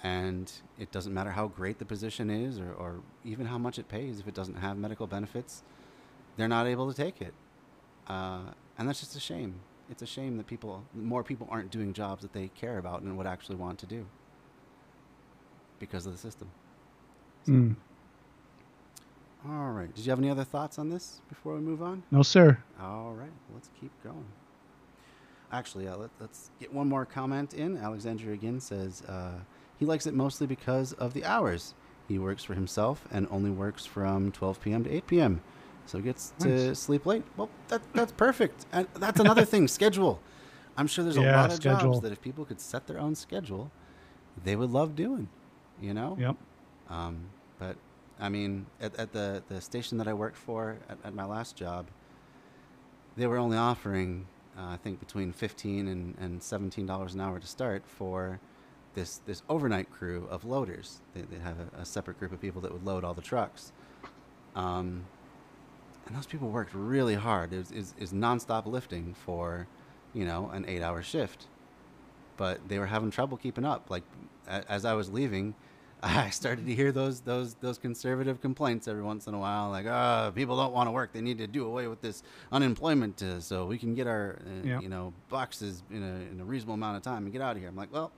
And 0.03 0.51
it 0.77 0.91
doesn't 0.91 1.13
matter 1.13 1.31
how 1.31 1.47
great 1.47 1.79
the 1.79 1.85
position 1.85 2.29
is 2.29 2.59
or, 2.59 2.71
or 2.71 2.99
even 3.25 3.47
how 3.47 3.57
much 3.57 3.79
it 3.79 3.87
pays, 3.87 4.19
if 4.19 4.27
it 4.27 4.35
doesn't 4.35 4.55
have 4.55 4.77
medical 4.77 5.07
benefits, 5.07 5.63
they're 6.35 6.47
not 6.47 6.67
able 6.67 6.91
to 6.91 6.95
take 6.95 7.19
it. 7.19 7.33
Uh, 8.07 8.51
and 8.77 8.87
that's 8.87 8.99
just 8.99 9.15
a 9.15 9.19
shame. 9.19 9.55
It's 9.89 10.01
a 10.01 10.05
shame 10.05 10.37
that 10.37 10.47
people, 10.47 10.83
more 10.93 11.23
people 11.23 11.47
aren't 11.49 11.71
doing 11.71 11.93
jobs 11.93 12.21
that 12.21 12.33
they 12.33 12.49
care 12.49 12.77
about 12.77 13.01
and 13.01 13.17
would 13.17 13.27
actually 13.27 13.55
want 13.55 13.79
to 13.79 13.85
do 13.85 14.05
because 15.79 16.05
of 16.05 16.11
the 16.11 16.17
system. 16.17 16.49
So, 17.45 17.51
Mm. 17.53 17.75
All 19.47 19.71
right. 19.71 19.93
Did 19.95 20.05
you 20.05 20.09
have 20.09 20.19
any 20.19 20.29
other 20.29 20.43
thoughts 20.43 20.77
on 20.77 20.89
this 20.89 21.21
before 21.29 21.53
we 21.53 21.61
move 21.61 21.81
on? 21.81 22.03
No, 22.11 22.21
sir. 22.23 22.57
All 22.81 23.13
right, 23.13 23.31
let's 23.53 23.69
keep 23.79 23.91
going. 24.03 24.25
Actually, 25.51 25.87
uh, 25.87 25.95
let, 25.95 26.09
us 26.21 26.49
get 26.59 26.73
one 26.73 26.89
more 26.89 27.05
comment 27.05 27.53
in. 27.53 27.77
Alexandria 27.77 28.33
again 28.33 28.59
says 28.59 29.03
uh, 29.03 29.39
he 29.79 29.85
likes 29.85 30.05
it 30.05 30.13
mostly 30.13 30.47
because 30.47 30.91
of 30.93 31.13
the 31.13 31.23
hours. 31.23 31.73
He 32.09 32.19
works 32.19 32.43
for 32.43 32.55
himself 32.55 33.07
and 33.11 33.27
only 33.31 33.51
works 33.51 33.85
from 33.85 34.31
12 34.31 34.61
p.m. 34.61 34.83
to 34.83 34.89
8 34.91 35.07
p.m. 35.07 35.41
So 35.87 35.99
gets 35.99 36.33
to 36.39 36.75
sleep 36.75 37.05
late. 37.05 37.23
Well, 37.37 37.49
that, 37.69 37.81
that's 37.93 38.11
perfect. 38.11 38.65
And 38.71 38.87
that's 38.95 39.19
another 39.19 39.45
thing 39.45 39.67
schedule. 39.79 40.19
I'm 40.77 40.85
sure 40.87 41.03
there's 41.03 41.17
a 41.17 41.21
Yeah, 41.21 41.41
lot 41.41 41.49
of 41.49 41.55
schedule. 41.55 41.93
jobs 41.93 42.01
that 42.01 42.11
if 42.11 42.21
people 42.21 42.45
could 42.45 42.61
set 42.61 42.85
their 42.87 42.99
own 42.99 43.15
schedule, 43.15 43.71
they 44.43 44.55
would 44.55 44.69
love 44.69 44.95
doing. 44.95 45.29
You 45.81 45.93
know? 45.93 46.17
Yep. 46.19 46.35
Um, 46.89 47.17
but 47.59 47.77
I 48.19 48.29
mean, 48.29 48.65
at, 48.81 48.95
at 48.99 49.11
the, 49.13 49.43
the 49.47 49.61
station 49.61 49.97
that 49.99 50.07
I 50.07 50.13
worked 50.13 50.37
for 50.37 50.77
at, 50.89 50.97
at 51.03 51.13
my 51.13 51.25
last 51.25 51.55
job, 51.55 51.87
they 53.15 53.25
were 53.27 53.37
only 53.37 53.57
offering, 53.57 54.27
uh, 54.57 54.67
I 54.67 54.77
think, 54.77 54.99
between 54.99 55.31
fifteen 55.31 55.87
and, 55.87 56.15
and 56.19 56.41
seventeen 56.43 56.85
dollars 56.85 57.13
an 57.15 57.21
hour 57.21 57.39
to 57.39 57.47
start 57.47 57.83
for 57.87 58.39
this 58.93 59.17
this 59.25 59.41
overnight 59.49 59.89
crew 59.91 60.27
of 60.29 60.45
loaders. 60.45 61.01
They 61.13 61.21
they 61.21 61.39
have 61.39 61.57
a, 61.59 61.81
a 61.81 61.85
separate 61.85 62.19
group 62.19 62.31
of 62.31 62.41
people 62.41 62.61
that 62.61 62.71
would 62.71 62.85
load 62.85 63.03
all 63.03 63.13
the 63.15 63.21
trucks. 63.21 63.71
Um, 64.55 65.05
and 66.07 66.15
those 66.15 66.25
people 66.25 66.49
worked 66.49 66.73
really 66.73 67.15
hard. 67.15 67.53
It 67.53 67.57
was 67.57 67.71
is, 67.71 67.93
is 67.99 68.13
nonstop 68.13 68.65
lifting 68.65 69.13
for, 69.25 69.67
you 70.13 70.25
know, 70.25 70.49
an 70.53 70.65
eight 70.67 70.81
hour 70.81 71.01
shift. 71.03 71.47
But 72.37 72.67
they 72.69 72.79
were 72.79 72.85
having 72.85 73.11
trouble 73.11 73.37
keeping 73.37 73.65
up. 73.65 73.89
Like 73.89 74.03
a, 74.47 74.63
as 74.71 74.85
I 74.85 74.93
was 74.93 75.09
leaving, 75.09 75.55
I 76.03 76.29
started 76.29 76.65
to 76.67 76.75
hear 76.75 76.91
those 76.91 77.21
those 77.21 77.55
those 77.55 77.77
conservative 77.77 78.39
complaints 78.41 78.87
every 78.87 79.01
once 79.01 79.25
in 79.27 79.33
a 79.33 79.39
while, 79.39 79.69
like, 79.71 79.87
"Ah, 79.87 80.31
people 80.33 80.55
don't 80.55 80.71
want 80.73 80.87
to 80.87 80.91
work. 80.91 81.11
They 81.13 81.21
need 81.21 81.39
to 81.39 81.47
do 81.47 81.65
away 81.65 81.87
with 81.87 82.01
this 82.01 82.21
unemployment 82.51 83.21
uh, 83.23 83.39
so 83.39 83.65
we 83.65 83.77
can 83.79 83.95
get 83.95 84.05
our 84.07 84.37
uh, 84.45 84.67
Yeah. 84.67 84.79
you 84.79 84.89
know 84.89 85.13
boxes 85.29 85.81
in 85.91 86.03
a 86.03 86.31
in 86.31 86.39
a 86.39 86.45
reasonable 86.45 86.75
amount 86.75 86.97
of 86.97 87.03
time 87.03 87.23
and 87.23 87.31
get 87.33 87.41
out 87.41 87.55
of 87.55 87.61
here." 87.61 87.69
I'm 87.69 87.75
like, 87.75 87.91
well. 87.91 88.11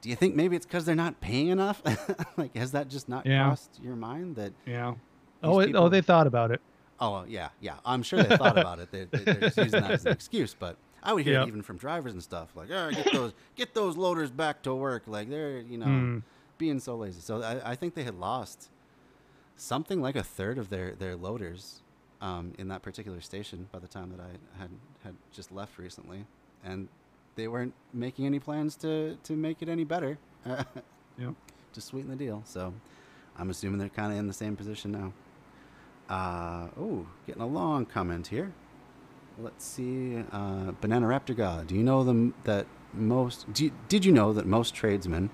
Do 0.00 0.08
you 0.08 0.14
think 0.14 0.36
maybe 0.36 0.54
it's 0.54 0.64
because 0.64 0.84
they're 0.84 0.94
not 0.94 1.20
paying 1.20 1.48
enough? 1.48 1.82
like, 2.36 2.54
has 2.54 2.70
that 2.70 2.86
just 2.86 3.08
not 3.08 3.26
Yeah. 3.26 3.46
crossed 3.46 3.80
your 3.82 3.96
mind 3.96 4.36
that 4.36 4.52
Yeah. 4.64 4.94
Oh, 5.42 5.58
it, 5.58 5.74
oh, 5.74 5.88
they 5.88 6.02
thought 6.02 6.28
about 6.28 6.52
it. 6.52 6.60
Oh 7.00 7.24
yeah, 7.28 7.48
yeah. 7.60 7.74
I'm 7.84 8.02
sure 8.02 8.22
they 8.22 8.36
thought 8.36 8.58
about 8.58 8.78
it. 8.80 8.90
They, 8.90 9.04
they, 9.04 9.24
they're 9.24 9.40
just 9.40 9.56
using 9.56 9.80
that 9.82 9.92
as 9.92 10.04
an 10.06 10.12
excuse. 10.12 10.54
But 10.58 10.76
I 11.02 11.12
would 11.12 11.24
hear 11.24 11.34
Yep. 11.34 11.44
it 11.44 11.48
even 11.48 11.62
from 11.62 11.76
drivers 11.76 12.12
and 12.12 12.22
stuff, 12.22 12.50
like, 12.56 12.68
"Ah, 12.72 12.90
get 12.90 13.12
those 13.12 13.32
get 13.56 13.74
those 13.74 13.96
loaders 13.96 14.30
back 14.30 14.62
to 14.64 14.74
work." 14.74 15.04
Like 15.06 15.28
they're 15.30 15.60
you 15.60 15.78
know 15.78 15.86
Mm. 15.86 16.22
being 16.58 16.80
so 16.80 16.96
lazy. 16.96 17.20
So 17.20 17.42
I, 17.42 17.70
I 17.72 17.74
think 17.76 17.94
they 17.94 18.02
had 18.04 18.16
lost 18.16 18.68
something 19.56 20.00
like 20.00 20.16
a 20.16 20.22
third 20.22 20.58
of 20.58 20.70
their 20.70 20.92
their 20.92 21.14
loaders 21.16 21.82
um, 22.20 22.52
in 22.58 22.68
that 22.68 22.82
particular 22.82 23.20
station 23.20 23.68
by 23.72 23.78
the 23.78 23.88
time 23.88 24.10
that 24.10 24.20
I 24.20 24.58
had 24.60 24.70
had 25.04 25.14
just 25.32 25.52
left 25.52 25.78
recently, 25.78 26.26
and 26.64 26.88
they 27.36 27.46
weren't 27.46 27.74
making 27.92 28.26
any 28.26 28.40
plans 28.40 28.74
to 28.76 29.16
to 29.22 29.34
make 29.36 29.62
it 29.62 29.68
any 29.68 29.84
better. 29.84 30.18
Yep. 31.18 31.34
to 31.72 31.80
sweeten 31.80 32.10
the 32.10 32.16
deal. 32.16 32.42
So 32.46 32.72
I'm 33.36 33.50
assuming 33.50 33.78
they're 33.80 33.88
kind 33.88 34.12
of 34.12 34.18
in 34.18 34.26
the 34.28 34.32
same 34.32 34.54
position 34.56 34.92
now. 34.92 35.12
Uh, 36.08 36.68
oh, 36.78 37.06
getting 37.26 37.42
a 37.42 37.46
long 37.46 37.84
comment 37.84 38.28
here. 38.28 38.52
Let's 39.38 39.64
see. 39.64 40.24
Uh, 40.32 40.72
Banana 40.80 41.06
Raptor 41.06 41.36
God, 41.36 41.66
do 41.66 41.74
you 41.74 41.82
know 41.82 42.02
them 42.02 42.34
that 42.44 42.66
most? 42.92 43.52
Do 43.52 43.70
did 43.88 44.04
you 44.04 44.12
know 44.12 44.32
that 44.32 44.46
most 44.46 44.74
tradesmen 44.74 45.30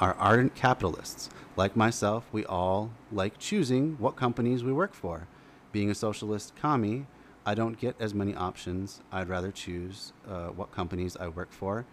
are 0.00 0.14
ardent 0.14 0.54
capitalists? 0.54 1.28
Like 1.54 1.76
myself, 1.76 2.24
we 2.32 2.44
all 2.46 2.90
like 3.12 3.38
choosing 3.38 3.96
what 3.98 4.16
companies 4.16 4.64
we 4.64 4.72
work 4.72 4.94
for. 4.94 5.28
Being 5.70 5.90
a 5.90 5.94
socialist 5.94 6.56
commie, 6.56 7.06
I 7.44 7.54
don't 7.54 7.78
get 7.78 7.94
as 8.00 8.14
many 8.14 8.34
options. 8.34 9.02
I'd 9.12 9.28
rather 9.28 9.52
choose 9.52 10.12
uh, 10.28 10.48
what 10.48 10.72
companies 10.72 11.16
I 11.16 11.28
work 11.28 11.52
for, 11.52 11.84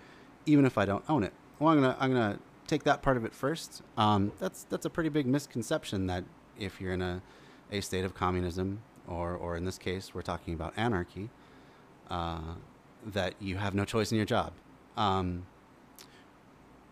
even 0.45 0.65
if 0.65 0.77
I 0.77 0.85
don't 0.85 1.03
own 1.09 1.23
it. 1.23 1.33
Well, 1.59 1.69
I'm 1.69 1.81
gonna 1.81 1.97
I'm 1.99 2.11
gonna 2.11 2.39
take 2.67 2.83
that 2.83 3.01
part 3.01 3.17
of 3.17 3.25
it 3.25 3.35
first. 3.35 3.83
Um, 3.97 4.31
that's 4.39 4.63
that's 4.69 4.85
a 4.85 4.89
pretty 4.89 5.09
big 5.09 5.27
misconception 5.27 6.07
that 6.07 6.23
if 6.57 6.81
you're 6.81 6.93
in 6.93 7.01
a 7.01 7.21
a 7.73 7.81
state 7.81 8.05
of 8.05 8.13
communism, 8.13 8.81
or 9.07 9.33
or 9.35 9.57
in 9.57 9.65
this 9.65 9.77
case, 9.77 10.13
we're 10.13 10.21
talking 10.21 10.53
about 10.53 10.73
anarchy, 10.77 11.29
uh, 12.09 12.55
that 13.05 13.33
you 13.41 13.57
have 13.57 13.75
no 13.75 13.83
choice 13.83 14.11
in 14.11 14.17
your 14.17 14.25
job. 14.25 14.53
Um, 14.95 15.45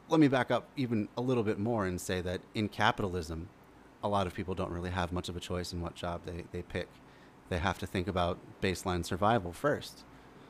let 0.09 0.19
me 0.19 0.27
back 0.27 0.51
up 0.51 0.67
even 0.75 1.07
a 1.15 1.21
little 1.21 1.43
bit 1.43 1.57
more 1.57 1.85
and 1.85 2.01
say 2.01 2.19
that 2.21 2.41
in 2.53 2.67
capitalism, 2.67 3.47
a 4.03 4.09
lot 4.09 4.27
of 4.27 4.33
people 4.33 4.55
don't 4.55 4.71
really 4.71 4.89
have 4.89 5.13
much 5.13 5.29
of 5.29 5.37
a 5.37 5.39
choice 5.39 5.71
in 5.71 5.79
what 5.79 5.95
job 5.95 6.21
they, 6.25 6.43
they 6.51 6.61
pick. 6.63 6.89
They 7.49 7.59
have 7.59 7.77
to 7.79 7.87
think 7.87 8.07
about 8.07 8.37
baseline 8.61 9.05
survival 9.05 9.53
first. 9.53 10.03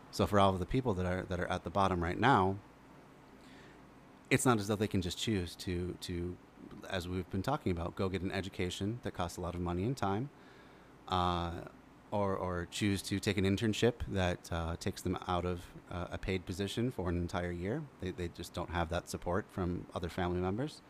So 0.10 0.26
for 0.26 0.40
all 0.40 0.53
of 0.53 0.60
the 0.60 0.66
people 0.66 0.94
that 0.95 1.06
are 1.06 1.26
that 1.30 1.40
are 1.40 1.48
at 1.48 1.64
the 1.64 1.70
bottom 1.70 2.03
right 2.03 2.20
now, 2.20 2.56
it's 4.30 4.45
not 4.45 4.60
as 4.60 4.68
though 4.68 4.76
they 4.76 4.88
can 4.88 5.02
just 5.02 5.18
choose 5.18 5.56
to 5.58 5.95
to, 6.02 6.36
as 6.90 7.08
we've 7.08 7.30
been 7.30 7.41
talking 7.41 7.72
about, 7.72 7.95
go 7.95 8.10
get 8.10 8.22
an 8.22 8.32
education 8.32 8.99
that 9.03 9.14
costs 9.14 9.38
a 9.38 9.41
lot 9.41 9.56
of 9.56 9.62
money 9.62 9.84
and 9.84 9.95
time, 9.95 10.30
uh, 11.08 11.52
or 12.12 12.36
or 12.36 12.68
choose 12.72 13.02
to 13.03 13.20
take 13.20 13.38
an 13.38 13.45
internship 13.45 13.94
that 14.08 14.49
uh, 14.52 14.76
takes 14.80 15.02
them 15.02 15.18
out 15.28 15.45
of 15.45 15.62
uh, 15.91 16.08
a 16.12 16.18
paid 16.18 16.45
position 16.45 16.91
for 16.91 17.10
an 17.10 17.18
entire 17.18 17.52
year. 17.52 17.82
They 18.02 18.12
they 18.12 18.30
just 18.30 18.53
don't 18.53 18.70
have 18.70 18.90
that 18.90 19.10
support 19.10 19.45
from 19.49 19.86
other 19.95 20.10
family 20.10 20.40
members. 20.40 20.82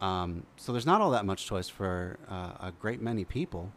Um, 0.00 0.44
so 0.56 0.72
there's 0.72 0.86
not 0.86 1.00
all 1.00 1.10
that 1.10 1.26
much 1.26 1.44
choice 1.44 1.68
for 1.68 2.18
uh, 2.28 2.68
a 2.68 2.72
great 2.80 3.02
many 3.02 3.24
people, 3.24 3.70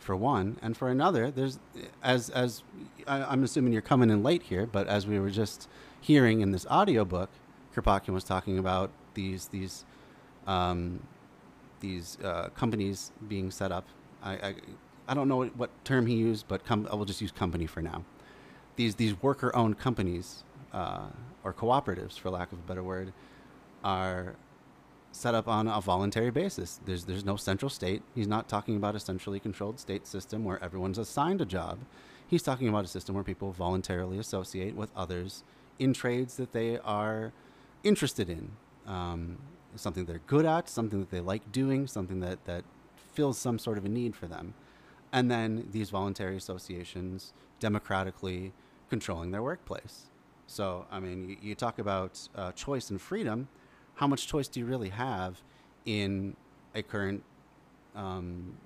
for 0.00 0.16
one, 0.16 0.58
and 0.60 0.76
for 0.76 0.88
another, 0.88 1.30
there's 1.30 1.58
as 2.02 2.30
as 2.30 2.62
I, 3.06 3.22
I'm 3.22 3.44
assuming 3.44 3.72
you're 3.72 3.82
coming 3.82 4.10
in 4.10 4.22
late 4.22 4.42
here, 4.44 4.66
but 4.66 4.88
as 4.88 5.06
we 5.06 5.18
were 5.18 5.30
just 5.30 5.68
hearing 6.00 6.40
in 6.40 6.50
this 6.50 6.66
audiobook, 6.66 7.30
Kropotkin 7.74 8.12
was 8.12 8.24
talking 8.24 8.58
about 8.58 8.90
these 9.14 9.48
these 9.48 9.84
um, 10.48 11.00
these 11.80 12.18
uh, 12.24 12.48
companies 12.56 13.12
being 13.28 13.52
set 13.52 13.70
up. 13.70 13.86
I, 14.22 14.32
I 14.32 14.54
I 15.10 15.14
don't 15.14 15.28
know 15.28 15.44
what, 15.44 15.70
term 15.84 16.06
he 16.06 16.16
used, 16.16 16.46
but 16.48 16.66
com- 16.66 16.86
I 16.90 16.94
will 16.94 17.06
just 17.06 17.22
use 17.22 17.32
company 17.32 17.66
for 17.66 17.80
now. 17.80 18.04
These 18.76 18.96
these 18.96 19.14
worker-owned 19.22 19.78
companies 19.78 20.44
uh, 20.72 21.06
or 21.44 21.52
cooperatives, 21.54 22.18
for 22.18 22.30
lack 22.30 22.52
of 22.52 22.58
a 22.58 22.62
better 22.62 22.82
word, 22.82 23.12
are 23.82 24.34
set 25.12 25.34
up 25.34 25.48
on 25.48 25.66
a 25.66 25.80
voluntary 25.80 26.30
basis. 26.30 26.80
There's 26.84 27.04
there's 27.04 27.24
no 27.24 27.36
central 27.36 27.70
state. 27.70 28.02
He's 28.14 28.28
not 28.28 28.48
talking 28.48 28.76
about 28.76 28.94
a 28.94 29.00
centrally 29.00 29.40
controlled 29.40 29.80
state 29.80 30.06
system 30.06 30.44
where 30.44 30.62
everyone's 30.62 30.98
assigned 30.98 31.40
a 31.40 31.46
job. 31.46 31.78
He's 32.26 32.42
talking 32.42 32.68
about 32.68 32.84
a 32.84 32.88
system 32.88 33.14
where 33.14 33.24
people 33.24 33.52
voluntarily 33.52 34.18
associate 34.18 34.74
with 34.76 34.90
others 34.94 35.44
in 35.78 35.94
trades 35.94 36.36
that 36.36 36.52
they 36.52 36.78
are 36.78 37.32
interested 37.82 38.28
in, 38.28 38.50
um, 38.86 39.38
something 39.76 40.04
they're 40.04 40.20
good 40.26 40.46
at, 40.46 40.68
something 40.68 41.00
that 41.00 41.10
they 41.10 41.20
like 41.20 41.52
doing, 41.52 41.86
something 41.86 42.20
that 42.20 42.44
that 42.44 42.64
fills 43.12 43.38
some 43.38 43.58
sort 43.58 43.78
of 43.78 43.84
a 43.84 43.88
need 43.88 44.14
for 44.14 44.26
them, 44.26 44.54
and 45.12 45.30
then 45.30 45.68
these 45.72 45.90
voluntary 45.90 46.36
associations 46.36 47.32
democratically 47.60 48.52
controlling 48.90 49.30
their 49.30 49.42
workplace. 49.42 50.06
So, 50.46 50.86
I 50.90 51.00
mean, 51.00 51.28
you, 51.28 51.36
you 51.42 51.54
talk 51.54 51.78
about 51.78 52.28
uh, 52.34 52.52
choice 52.52 52.90
and 52.90 53.00
freedom 53.00 53.48
how 53.98 54.06
much 54.06 54.28
choice 54.28 54.46
do 54.46 54.60
you 54.60 54.66
really 54.66 54.90
have 54.90 55.42
in 55.84 56.36
a 56.72 56.82
current 56.82 57.24
um, 57.96 58.56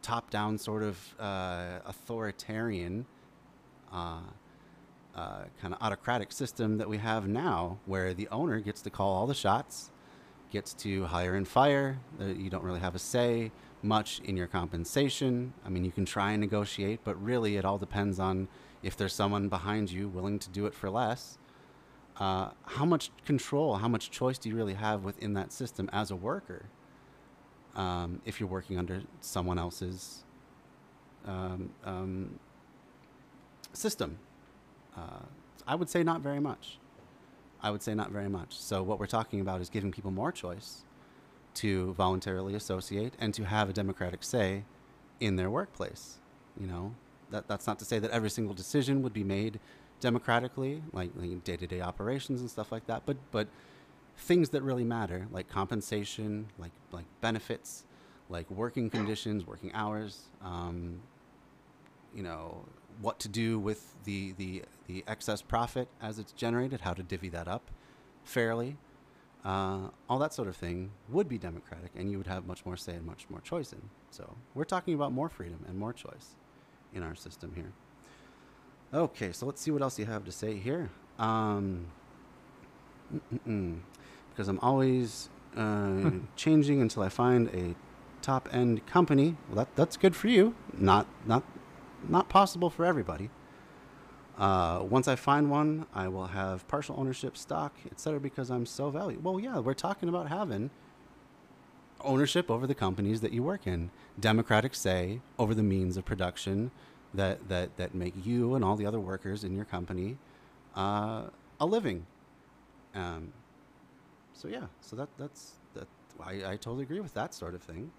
top-down 0.00 0.56
sort 0.58 0.84
of 0.84 1.14
uh, 1.18 1.80
authoritarian, 1.84 3.04
uh, 3.92 4.20
uh, 5.16 5.42
kind 5.60 5.74
of 5.74 5.82
autocratic 5.82 6.30
system 6.30 6.78
that 6.78 6.88
we 6.88 6.98
have 6.98 7.26
now, 7.26 7.78
where 7.84 8.14
the 8.14 8.28
owner 8.28 8.60
gets 8.60 8.80
to 8.80 8.90
call 8.90 9.12
all 9.12 9.26
the 9.26 9.34
shots, 9.34 9.90
gets 10.50 10.74
to 10.74 11.04
hire 11.04 11.34
and 11.34 11.46
fire. 11.46 11.98
Uh, 12.20 12.26
you 12.26 12.50
don't 12.50 12.62
really 12.62 12.80
have 12.80 12.94
a 12.94 12.98
say 12.98 13.52
much 13.82 14.20
in 14.24 14.36
your 14.36 14.46
compensation. 14.46 15.52
I 15.64 15.68
mean, 15.68 15.84
you 15.84 15.92
can 15.92 16.04
try 16.04 16.32
and 16.32 16.40
negotiate, 16.40 17.00
but 17.04 17.22
really, 17.22 17.56
it 17.56 17.64
all 17.64 17.78
depends 17.78 18.18
on 18.18 18.48
if 18.82 18.96
there's 18.96 19.14
someone 19.14 19.48
behind 19.48 19.90
you 19.90 20.08
willing 20.08 20.38
to 20.38 20.50
do 20.50 20.66
it 20.66 20.74
for 20.74 20.90
less 20.90 21.38
uh, 22.18 22.50
how 22.64 22.84
much 22.84 23.10
control, 23.24 23.76
how 23.76 23.88
much 23.88 24.10
choice 24.10 24.38
do 24.38 24.48
you 24.48 24.56
really 24.56 24.74
have 24.74 25.04
within 25.04 25.34
that 25.34 25.52
system 25.52 25.90
as 25.92 26.10
a 26.10 26.16
worker? 26.16 26.66
Um, 27.74 28.22
if 28.24 28.40
you're 28.40 28.48
working 28.48 28.78
under 28.78 29.02
someone 29.20 29.58
else's 29.58 30.24
um, 31.26 31.70
um, 31.84 32.38
system, 33.74 34.18
uh, 34.96 35.26
I 35.66 35.74
would 35.74 35.90
say 35.90 36.02
not 36.02 36.22
very 36.22 36.40
much. 36.40 36.78
I 37.66 37.70
would 37.70 37.82
say 37.82 37.94
not 37.94 38.12
very 38.12 38.28
much. 38.28 38.56
So 38.56 38.80
what 38.84 39.00
we're 39.00 39.06
talking 39.06 39.40
about 39.40 39.60
is 39.60 39.68
giving 39.68 39.90
people 39.90 40.12
more 40.12 40.30
choice 40.30 40.84
to 41.54 41.94
voluntarily 41.94 42.54
associate 42.54 43.14
and 43.18 43.34
to 43.34 43.42
have 43.42 43.68
a 43.68 43.72
democratic 43.72 44.22
say 44.22 44.62
in 45.18 45.34
their 45.34 45.50
workplace. 45.50 46.18
You 46.60 46.68
know, 46.68 46.94
that 47.32 47.48
that's 47.48 47.66
not 47.66 47.80
to 47.80 47.84
say 47.84 47.98
that 47.98 48.12
every 48.12 48.30
single 48.30 48.54
decision 48.54 49.02
would 49.02 49.12
be 49.12 49.24
made 49.24 49.58
democratically, 49.98 50.84
like, 50.92 51.10
day-to-day 51.42 51.80
operations 51.80 52.40
and 52.40 52.48
stuff 52.48 52.70
like 52.70 52.86
that, 52.86 53.02
but 53.04 53.16
but 53.32 53.48
things 54.16 54.50
that 54.50 54.62
really 54.62 54.84
matter, 54.84 55.26
like 55.32 55.48
compensation, 55.48 56.46
like 56.58 56.70
like 56.92 57.06
benefits, 57.20 57.82
like 58.28 58.48
working 58.48 58.88
conditions, 58.90 59.44
working 59.44 59.72
hours, 59.74 60.28
um, 60.40 61.00
you 62.14 62.22
know, 62.22 62.64
what 63.00 63.18
to 63.20 63.28
do 63.28 63.58
with 63.58 63.94
the, 64.04 64.32
the, 64.32 64.62
the 64.86 65.04
excess 65.06 65.42
profit 65.42 65.88
as 66.00 66.18
it's 66.18 66.32
generated, 66.32 66.82
how 66.82 66.92
to 66.92 67.02
divvy 67.02 67.28
that 67.30 67.48
up 67.48 67.70
fairly, 68.24 68.76
uh, 69.44 69.88
all 70.08 70.18
that 70.18 70.34
sort 70.34 70.48
of 70.48 70.56
thing 70.56 70.90
would 71.08 71.28
be 71.28 71.38
democratic, 71.38 71.92
and 71.94 72.10
you 72.10 72.18
would 72.18 72.26
have 72.26 72.46
much 72.46 72.66
more 72.66 72.76
say 72.76 72.94
and 72.94 73.06
much 73.06 73.26
more 73.30 73.40
choice 73.40 73.72
in. 73.72 73.80
So 74.10 74.36
we're 74.54 74.64
talking 74.64 74.94
about 74.94 75.12
more 75.12 75.28
freedom 75.28 75.64
and 75.68 75.78
more 75.78 75.92
choice 75.92 76.34
in 76.92 77.04
our 77.04 77.14
system 77.14 77.52
here. 77.54 77.72
Okay, 78.92 79.30
so 79.30 79.46
let's 79.46 79.60
see 79.60 79.70
what 79.70 79.82
else 79.82 79.98
you 79.98 80.06
have 80.06 80.24
to 80.24 80.32
say 80.32 80.56
here. 80.56 80.90
Um, 81.18 81.86
because 84.30 84.48
I'm 84.48 84.58
always 84.60 85.28
uh, 85.56 86.10
changing 86.36 86.80
until 86.80 87.02
I 87.02 87.08
find 87.08 87.48
a 87.54 87.74
top 88.22 88.48
end 88.52 88.84
company. 88.86 89.36
Well, 89.48 89.56
that 89.56 89.76
that's 89.76 89.96
good 89.96 90.16
for 90.16 90.28
you. 90.28 90.54
Not 90.76 91.06
not 91.24 91.44
not 92.08 92.28
possible 92.28 92.70
for 92.70 92.84
everybody. 92.84 93.30
Uh, 94.38 94.80
once 94.82 95.08
I 95.08 95.16
find 95.16 95.50
one, 95.50 95.86
I 95.94 96.08
will 96.08 96.26
have 96.26 96.66
partial 96.68 96.96
ownership, 96.98 97.36
stock, 97.36 97.74
etc. 97.90 98.20
Because 98.20 98.50
I'm 98.50 98.66
so 98.66 98.90
valuable. 98.90 99.32
Well, 99.32 99.40
yeah, 99.40 99.58
we're 99.58 99.74
talking 99.74 100.08
about 100.08 100.28
having 100.28 100.70
ownership 102.02 102.50
over 102.50 102.66
the 102.66 102.74
companies 102.74 103.22
that 103.22 103.32
you 103.32 103.42
work 103.42 103.66
in, 103.66 103.90
democratic 104.20 104.74
say 104.74 105.20
over 105.38 105.54
the 105.54 105.62
means 105.62 105.96
of 105.96 106.04
production 106.04 106.70
that 107.14 107.48
that 107.48 107.76
that 107.78 107.94
make 107.94 108.14
you 108.26 108.54
and 108.54 108.64
all 108.64 108.76
the 108.76 108.84
other 108.84 109.00
workers 109.00 109.42
in 109.42 109.54
your 109.54 109.64
company 109.64 110.18
uh, 110.76 111.22
a 111.60 111.66
living. 111.66 112.06
Um, 112.94 113.32
so 114.34 114.48
yeah, 114.48 114.66
so 114.80 114.96
that 114.96 115.08
that's 115.18 115.52
that. 115.74 115.88
I, 116.20 116.52
I 116.52 116.56
totally 116.56 116.82
agree 116.82 117.00
with 117.00 117.14
that 117.14 117.34
sort 117.34 117.54
of 117.54 117.62
thing. 117.62 117.90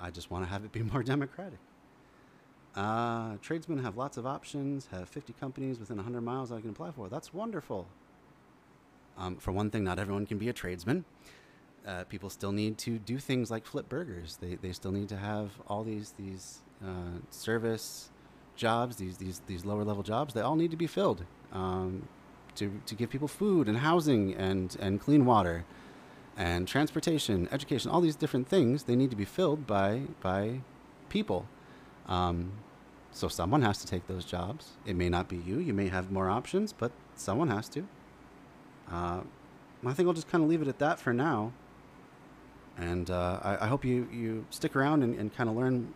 I 0.00 0.10
just 0.10 0.30
want 0.30 0.44
to 0.44 0.50
have 0.50 0.64
it 0.64 0.72
be 0.72 0.82
more 0.82 1.02
democratic. 1.14 1.58
Uh, 2.76 3.36
tradesmen 3.40 3.78
have 3.78 3.96
lots 3.96 4.16
of 4.16 4.26
options, 4.26 4.88
have 4.90 5.08
50 5.08 5.32
companies 5.34 5.78
within 5.78 5.96
100 5.96 6.20
miles 6.22 6.50
I 6.50 6.60
can 6.60 6.70
apply 6.70 6.90
for. 6.90 7.08
That's 7.08 7.32
wonderful. 7.32 7.86
Um, 9.16 9.36
for 9.36 9.52
one 9.52 9.70
thing, 9.70 9.84
not 9.84 9.98
everyone 9.98 10.26
can 10.26 10.38
be 10.38 10.48
a 10.48 10.52
tradesman. 10.52 11.04
Uh, 11.86 12.04
people 12.04 12.30
still 12.30 12.50
need 12.50 12.78
to 12.78 12.98
do 12.98 13.18
things 13.18 13.50
like 13.50 13.64
flip 13.64 13.88
burgers. 13.88 14.38
They, 14.40 14.56
they 14.56 14.72
still 14.72 14.90
need 14.90 15.08
to 15.10 15.16
have 15.16 15.50
all 15.68 15.84
these 15.84 16.14
these 16.18 16.62
uh, 16.82 17.20
service 17.30 18.10
jobs, 18.56 18.96
these 18.96 19.18
these 19.18 19.42
these 19.46 19.64
lower 19.64 19.84
level 19.84 20.02
jobs. 20.02 20.34
They 20.34 20.40
all 20.40 20.56
need 20.56 20.70
to 20.70 20.76
be 20.76 20.86
filled 20.86 21.24
um, 21.52 22.08
to 22.56 22.80
to 22.86 22.94
give 22.94 23.10
people 23.10 23.28
food 23.28 23.68
and 23.68 23.78
housing 23.78 24.34
and 24.34 24.76
and 24.80 25.00
clean 25.00 25.26
water 25.26 25.64
and 26.36 26.66
transportation, 26.66 27.48
education, 27.52 27.90
all 27.90 28.00
these 28.00 28.16
different 28.16 28.48
things. 28.48 28.84
They 28.84 28.96
need 28.96 29.10
to 29.10 29.16
be 29.16 29.26
filled 29.26 29.66
by 29.66 30.02
by 30.20 30.60
people. 31.10 31.46
Um, 32.08 32.52
so 33.14 33.28
someone 33.28 33.62
has 33.62 33.78
to 33.78 33.86
take 33.86 34.08
those 34.08 34.24
jobs. 34.24 34.72
It 34.84 34.96
may 34.96 35.08
not 35.08 35.28
be 35.28 35.36
you. 35.36 35.60
You 35.60 35.72
may 35.72 35.88
have 35.88 36.10
more 36.10 36.28
options, 36.28 36.72
but 36.72 36.90
someone 37.14 37.48
has 37.48 37.68
to. 37.70 37.86
Uh, 38.90 39.20
I 39.86 39.92
think 39.92 40.08
I'll 40.08 40.14
just 40.14 40.28
kind 40.28 40.42
of 40.42 40.50
leave 40.50 40.60
it 40.60 40.68
at 40.68 40.80
that 40.80 40.98
for 40.98 41.12
now. 41.12 41.52
And 42.76 43.08
uh, 43.10 43.38
I, 43.42 43.64
I, 43.64 43.66
hope 43.68 43.84
you, 43.84 44.08
you 44.12 44.46
stick 44.50 44.74
around 44.74 45.04
and, 45.04 45.14
and 45.14 45.32
kind 45.32 45.48
of 45.48 45.54
learn 45.54 45.94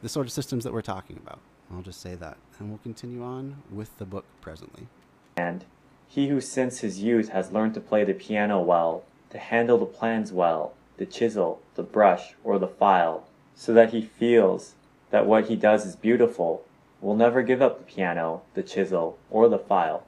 the 0.00 0.08
sort 0.08 0.26
of 0.26 0.32
systems 0.32 0.62
that 0.62 0.72
we're 0.72 0.80
talking 0.80 1.16
about. 1.16 1.40
I'll 1.72 1.82
just 1.82 2.00
say 2.00 2.14
that. 2.14 2.36
And 2.60 2.68
we'll 2.68 2.78
continue 2.78 3.24
on 3.24 3.62
with 3.68 3.98
the 3.98 4.04
book 4.04 4.24
presently. 4.40 4.86
And 5.36 5.64
he 6.06 6.28
who 6.28 6.40
since 6.40 6.80
his 6.80 7.00
youth 7.00 7.30
has 7.30 7.50
learned 7.50 7.74
to 7.74 7.80
play 7.80 8.04
the 8.04 8.14
piano 8.14 8.60
well, 8.60 9.02
to 9.30 9.38
handle 9.38 9.78
the 9.78 9.86
plans 9.86 10.32
well, 10.32 10.74
the 10.98 11.06
chisel, 11.06 11.60
the 11.74 11.82
brush, 11.82 12.34
or 12.44 12.60
the 12.60 12.68
file, 12.68 13.26
so 13.56 13.74
that 13.74 13.92
he 13.92 14.02
feels 14.02 14.74
that 15.14 15.26
what 15.26 15.46
he 15.46 15.54
does 15.54 15.86
is 15.86 15.94
beautiful, 15.94 16.64
will 17.00 17.14
never 17.14 17.40
give 17.40 17.62
up 17.62 17.78
the 17.78 17.84
piano, 17.84 18.42
the 18.54 18.62
chisel, 18.64 19.16
or 19.30 19.48
the 19.48 19.60
file. 19.60 20.02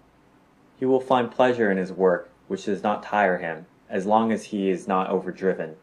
He 0.80 0.84
will 0.84 0.98
find 0.98 1.30
pleasure 1.30 1.70
in 1.70 1.78
his 1.78 1.92
work, 1.92 2.28
which 2.48 2.64
does 2.64 2.82
not 2.82 3.04
tire 3.04 3.38
him, 3.38 3.66
as 3.88 4.04
long 4.04 4.32
as 4.32 4.42
he 4.42 4.68
is 4.68 4.88
not 4.88 5.08
overdriven. 5.08 5.76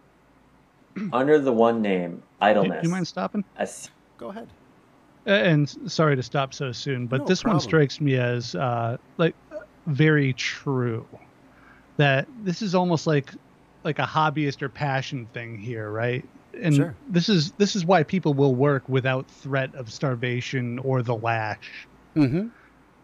Under 1.14 1.40
the 1.40 1.54
one 1.54 1.82
name, 1.82 2.22
idleness. 2.41 2.82
Do 2.82 2.88
you 2.90 2.91
mind 2.91 3.08
stopping? 3.08 3.45
As... 3.56 3.90
Go 4.18 4.28
ahead. 4.28 4.50
And 5.26 5.70
sorry 5.90 6.18
to 6.18 6.24
stop 6.24 6.54
so 6.54 6.74
soon, 6.74 7.08
but 7.08 7.22
no 7.22 7.26
this 7.26 7.44
problem. 7.44 7.60
one 7.60 7.64
strikes 7.64 8.02
me 8.02 8.18
as 8.18 8.56
uh, 8.56 8.98
like 9.18 9.36
very 9.88 10.34
true. 10.34 11.08
That 11.95 12.28
this 12.44 12.62
is 12.62 12.76
almost 12.76 13.08
like 13.08 13.32
like 13.86 14.00
a 14.00 14.06
hobbyist 14.06 14.62
or 14.62 14.68
passion 14.68 15.28
thing 15.28 15.58
here, 15.58 15.90
right? 15.90 16.26
And 16.62 16.76
sure. 16.76 16.96
this 17.10 17.30
is 17.30 17.52
this 17.54 17.76
is 17.76 17.86
why 17.86 18.04
people 18.04 18.34
will 18.34 18.56
work 18.56 18.88
without 18.88 19.30
threat 19.30 19.74
of 19.76 19.92
starvation 19.92 20.80
or 20.80 21.02
the 21.02 21.16
lash. 21.16 21.88
Mm-hmm. 22.16 22.50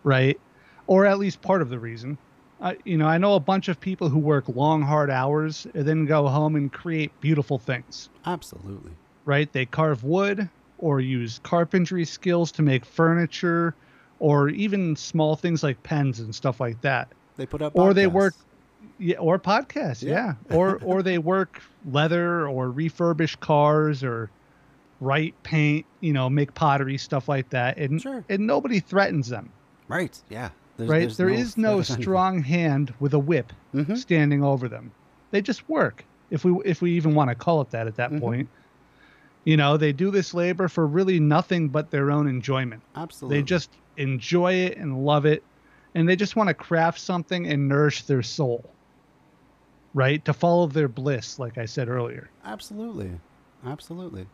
right? 0.03 0.39
Or 0.85 1.05
at 1.05 1.17
least 1.19 1.41
part 1.41 1.61
of 1.61 1.69
the 1.69 1.79
reason. 1.79 2.17
I, 2.61 2.77
you 2.83 2.97
know 2.97 3.07
i 3.07 3.17
know 3.17 3.35
a 3.35 3.39
bunch 3.39 3.69
of 3.69 3.79
people 3.79 4.09
who 4.09 4.19
work 4.19 4.49
long 4.49 4.81
hard 4.81 5.09
hours 5.09 5.65
and 5.73 5.87
then 5.87 6.05
go 6.05 6.27
home 6.27 6.57
and 6.57 6.71
create 6.71 7.11
beautiful 7.21 7.57
things. 7.57 8.09
Absolutely. 8.25 8.91
Right? 9.25 9.51
They 9.51 9.65
carve 9.65 10.03
wood 10.03 10.49
or 10.77 10.99
use 10.99 11.39
carpentry 11.43 12.05
skills 12.05 12.51
to 12.53 12.61
make 12.61 12.85
furniture 12.85 13.75
or 14.19 14.49
even 14.49 14.95
small 14.95 15.35
things 15.35 15.63
like 15.63 15.81
pens 15.83 16.19
and 16.19 16.33
stuff 16.35 16.59
like 16.59 16.81
that. 16.81 17.07
They 17.37 17.45
put 17.45 17.61
up 17.61 17.73
or 17.75 17.93
they 17.93 18.07
work 18.07 18.35
yeah, 18.97 19.17
or 19.17 19.39
podcasts, 19.39 20.03
yeah. 20.03 20.35
yeah. 20.49 20.55
or 20.55 20.79
or 20.83 21.01
they 21.01 21.17
work 21.17 21.61
leather 21.85 22.47
or 22.47 22.71
refurbish 22.71 23.39
cars 23.39 24.03
or 24.03 24.29
write 25.01 25.41
paint, 25.43 25.85
you 26.01 26.13
know, 26.13 26.29
make 26.29 26.53
pottery 26.53 26.97
stuff 26.97 27.27
like 27.29 27.49
that, 27.49 27.77
and 27.77 28.01
sure. 28.01 28.23
and 28.29 28.45
nobody 28.45 28.79
threatens 28.79 29.29
them. 29.29 29.51
Right. 29.87 30.21
Yeah. 30.29 30.49
There's, 30.77 30.89
right. 30.89 30.99
There's 30.99 31.17
there 31.17 31.29
no, 31.29 31.35
is 31.35 31.57
no 31.57 31.81
strong 31.81 32.41
hand 32.41 32.93
with 32.99 33.13
a 33.13 33.19
whip 33.19 33.51
mm-hmm. 33.73 33.95
standing 33.95 34.43
over 34.43 34.69
them. 34.69 34.91
They 35.31 35.41
just 35.41 35.67
work. 35.69 36.05
If 36.29 36.45
we 36.45 36.55
if 36.65 36.81
we 36.81 36.91
even 36.91 37.15
want 37.15 37.29
to 37.29 37.35
call 37.35 37.61
it 37.61 37.71
that 37.71 37.87
at 37.87 37.95
that 37.95 38.11
mm-hmm. 38.11 38.19
point. 38.19 38.49
You 39.45 39.55
know, 39.55 39.77
they 39.77 39.93
do 39.93 40.11
this 40.11 40.33
labor 40.33 40.67
for 40.67 40.85
really 40.85 41.19
nothing 41.19 41.69
but 41.69 41.89
their 41.91 42.11
own 42.11 42.27
enjoyment. 42.27 42.83
Absolutely. 42.95 43.37
They 43.37 43.43
just 43.43 43.71
enjoy 43.95 44.53
it 44.53 44.77
and 44.77 45.05
love 45.05 45.25
it 45.25 45.43
and 45.95 46.07
they 46.07 46.15
just 46.15 46.35
want 46.35 46.47
to 46.47 46.53
craft 46.53 46.99
something 46.99 47.47
and 47.47 47.67
nourish 47.67 48.03
their 48.03 48.23
soul 48.23 48.63
right? 49.93 50.23
To 50.25 50.33
follow 50.33 50.67
their 50.67 50.87
bliss, 50.87 51.39
like 51.39 51.57
I 51.57 51.65
said 51.65 51.89
earlier. 51.89 52.29
Absolutely. 52.45 53.11
Absolutely. 53.65 54.25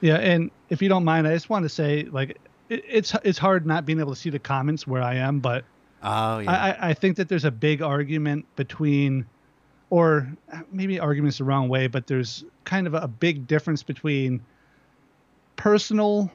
Yeah, 0.00 0.16
and 0.16 0.50
if 0.68 0.82
you 0.82 0.88
don't 0.88 1.04
mind, 1.04 1.28
I 1.28 1.34
just 1.34 1.48
want 1.48 1.64
to 1.64 1.68
say, 1.68 2.04
like, 2.04 2.38
it, 2.68 2.84
it's 2.88 3.14
it's 3.22 3.38
hard 3.38 3.66
not 3.66 3.86
being 3.86 4.00
able 4.00 4.14
to 4.14 4.20
see 4.20 4.30
the 4.30 4.38
comments 4.38 4.86
where 4.86 5.02
I 5.02 5.14
am, 5.16 5.38
but 5.38 5.64
oh, 6.02 6.38
yeah. 6.38 6.50
I, 6.50 6.90
I 6.90 6.94
think 6.94 7.16
that 7.18 7.28
there's 7.28 7.44
a 7.44 7.50
big 7.50 7.82
argument 7.82 8.46
between, 8.56 9.26
or 9.90 10.32
maybe 10.72 10.98
argument's 10.98 11.38
the 11.38 11.44
wrong 11.44 11.68
way, 11.68 11.86
but 11.86 12.08
there's 12.08 12.44
kind 12.64 12.86
of 12.86 12.94
a 12.94 13.06
big 13.06 13.46
difference 13.46 13.84
between 13.84 14.42
personal 15.54 16.32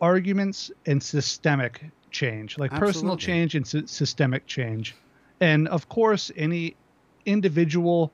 arguments 0.00 0.70
and 0.86 1.02
systemic 1.02 1.84
change, 2.10 2.58
like 2.58 2.72
Absolutely. 2.72 2.92
personal 2.92 3.16
change 3.16 3.54
and 3.54 3.66
sy- 3.66 3.86
systemic 3.86 4.46
change. 4.46 4.94
And 5.40 5.68
of 5.68 5.88
course, 5.88 6.30
any 6.36 6.76
individual 7.24 8.12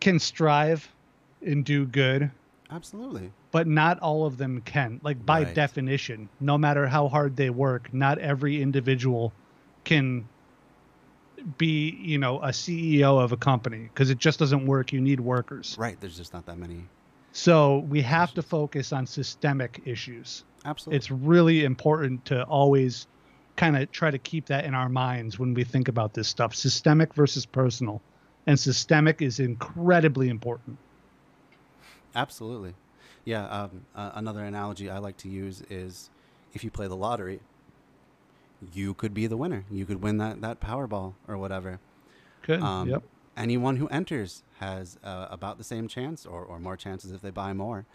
can 0.00 0.18
strive 0.18 0.88
and 1.44 1.64
do 1.64 1.86
good. 1.86 2.30
Absolutely. 2.70 3.30
But 3.50 3.66
not 3.66 3.98
all 4.00 4.26
of 4.26 4.38
them 4.38 4.62
can. 4.62 5.00
Like 5.02 5.24
by 5.24 5.44
right. 5.44 5.54
definition, 5.54 6.28
no 6.40 6.56
matter 6.58 6.86
how 6.86 7.08
hard 7.08 7.36
they 7.36 7.50
work, 7.50 7.92
not 7.92 8.18
every 8.18 8.62
individual 8.62 9.32
can 9.84 10.26
be, 11.58 11.90
you 12.00 12.18
know, 12.18 12.40
a 12.40 12.48
CEO 12.48 13.22
of 13.22 13.32
a 13.32 13.36
company 13.36 13.90
because 13.92 14.10
it 14.10 14.18
just 14.18 14.38
doesn't 14.38 14.66
work. 14.66 14.92
You 14.92 15.00
need 15.00 15.20
workers. 15.20 15.76
Right. 15.78 16.00
There's 16.00 16.16
just 16.16 16.32
not 16.32 16.46
that 16.46 16.58
many. 16.58 16.84
So 17.32 17.78
we 17.88 18.02
have 18.02 18.34
to 18.34 18.42
focus 18.42 18.92
on 18.92 19.06
systemic 19.06 19.82
issues. 19.84 20.44
Absolutely. 20.64 20.96
It's 20.96 21.10
really 21.10 21.64
important 21.64 22.24
to 22.26 22.44
always 22.44 23.06
kind 23.56 23.76
of 23.76 23.90
try 23.90 24.10
to 24.10 24.18
keep 24.18 24.46
that 24.46 24.64
in 24.64 24.74
our 24.74 24.88
minds 24.88 25.38
when 25.38 25.54
we 25.54 25.64
think 25.64 25.88
about 25.88 26.14
this 26.14 26.28
stuff 26.28 26.54
systemic 26.54 27.14
versus 27.14 27.46
personal. 27.46 28.00
And 28.46 28.58
systemic 28.58 29.22
is 29.22 29.40
incredibly 29.40 30.28
important. 30.28 30.76
Absolutely. 32.14 32.74
Yeah. 33.24 33.46
Um, 33.46 33.86
uh, 33.94 34.10
another 34.14 34.44
analogy 34.44 34.90
I 34.90 34.98
like 34.98 35.16
to 35.18 35.28
use 35.28 35.62
is 35.70 36.10
if 36.52 36.64
you 36.64 36.70
play 36.70 36.88
the 36.88 36.96
lottery, 36.96 37.40
you 38.72 38.94
could 38.94 39.14
be 39.14 39.26
the 39.26 39.36
winner. 39.36 39.64
You 39.70 39.86
could 39.86 40.02
win 40.02 40.18
that 40.18 40.40
that 40.42 40.60
Powerball 40.60 41.14
or 41.28 41.38
whatever. 41.38 41.80
Good. 42.42 42.60
Um, 42.60 42.88
yep. 42.88 43.02
Anyone 43.36 43.76
who 43.76 43.88
enters 43.88 44.42
has 44.58 44.98
uh, 45.02 45.26
about 45.30 45.58
the 45.58 45.64
same 45.64 45.88
chance, 45.88 46.26
or, 46.26 46.44
or 46.44 46.58
more 46.58 46.76
chances 46.76 47.12
if 47.12 47.20
they 47.22 47.30
buy 47.30 47.52
more 47.52 47.86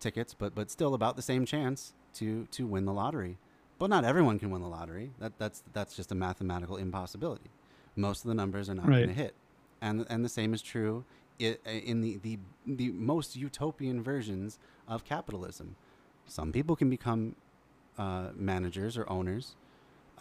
tickets, 0.00 0.34
but 0.34 0.54
but 0.54 0.70
still 0.70 0.94
about 0.94 1.14
the 1.16 1.22
same 1.22 1.46
chance 1.46 1.92
to 2.14 2.46
to 2.50 2.66
win 2.66 2.84
the 2.84 2.92
lottery. 2.92 3.38
But 3.78 3.90
not 3.90 4.04
everyone 4.04 4.38
can 4.38 4.50
win 4.50 4.60
the 4.62 4.68
lottery. 4.68 5.12
That 5.20 5.38
that's 5.38 5.62
that's 5.72 5.94
just 5.94 6.10
a 6.10 6.14
mathematical 6.14 6.76
impossibility. 6.76 7.50
Most 7.94 8.24
of 8.24 8.28
the 8.28 8.34
numbers 8.34 8.68
are 8.68 8.74
not 8.74 8.86
Right. 8.88 8.98
going 9.04 9.08
to 9.08 9.14
hit, 9.14 9.34
and 9.80 10.04
and 10.10 10.24
the 10.24 10.28
same 10.28 10.52
is 10.54 10.62
true 10.62 11.04
i- 11.40 11.56
in 11.66 12.00
the, 12.00 12.16
the 12.18 12.38
the 12.66 12.90
most 12.90 13.36
utopian 13.36 14.02
versions 14.02 14.58
of 14.88 15.04
capitalism. 15.04 15.76
Some 16.26 16.50
people 16.52 16.74
can 16.76 16.90
become 16.90 17.36
uh, 17.98 18.30
managers 18.34 18.96
or 18.96 19.08
owners. 19.08 19.54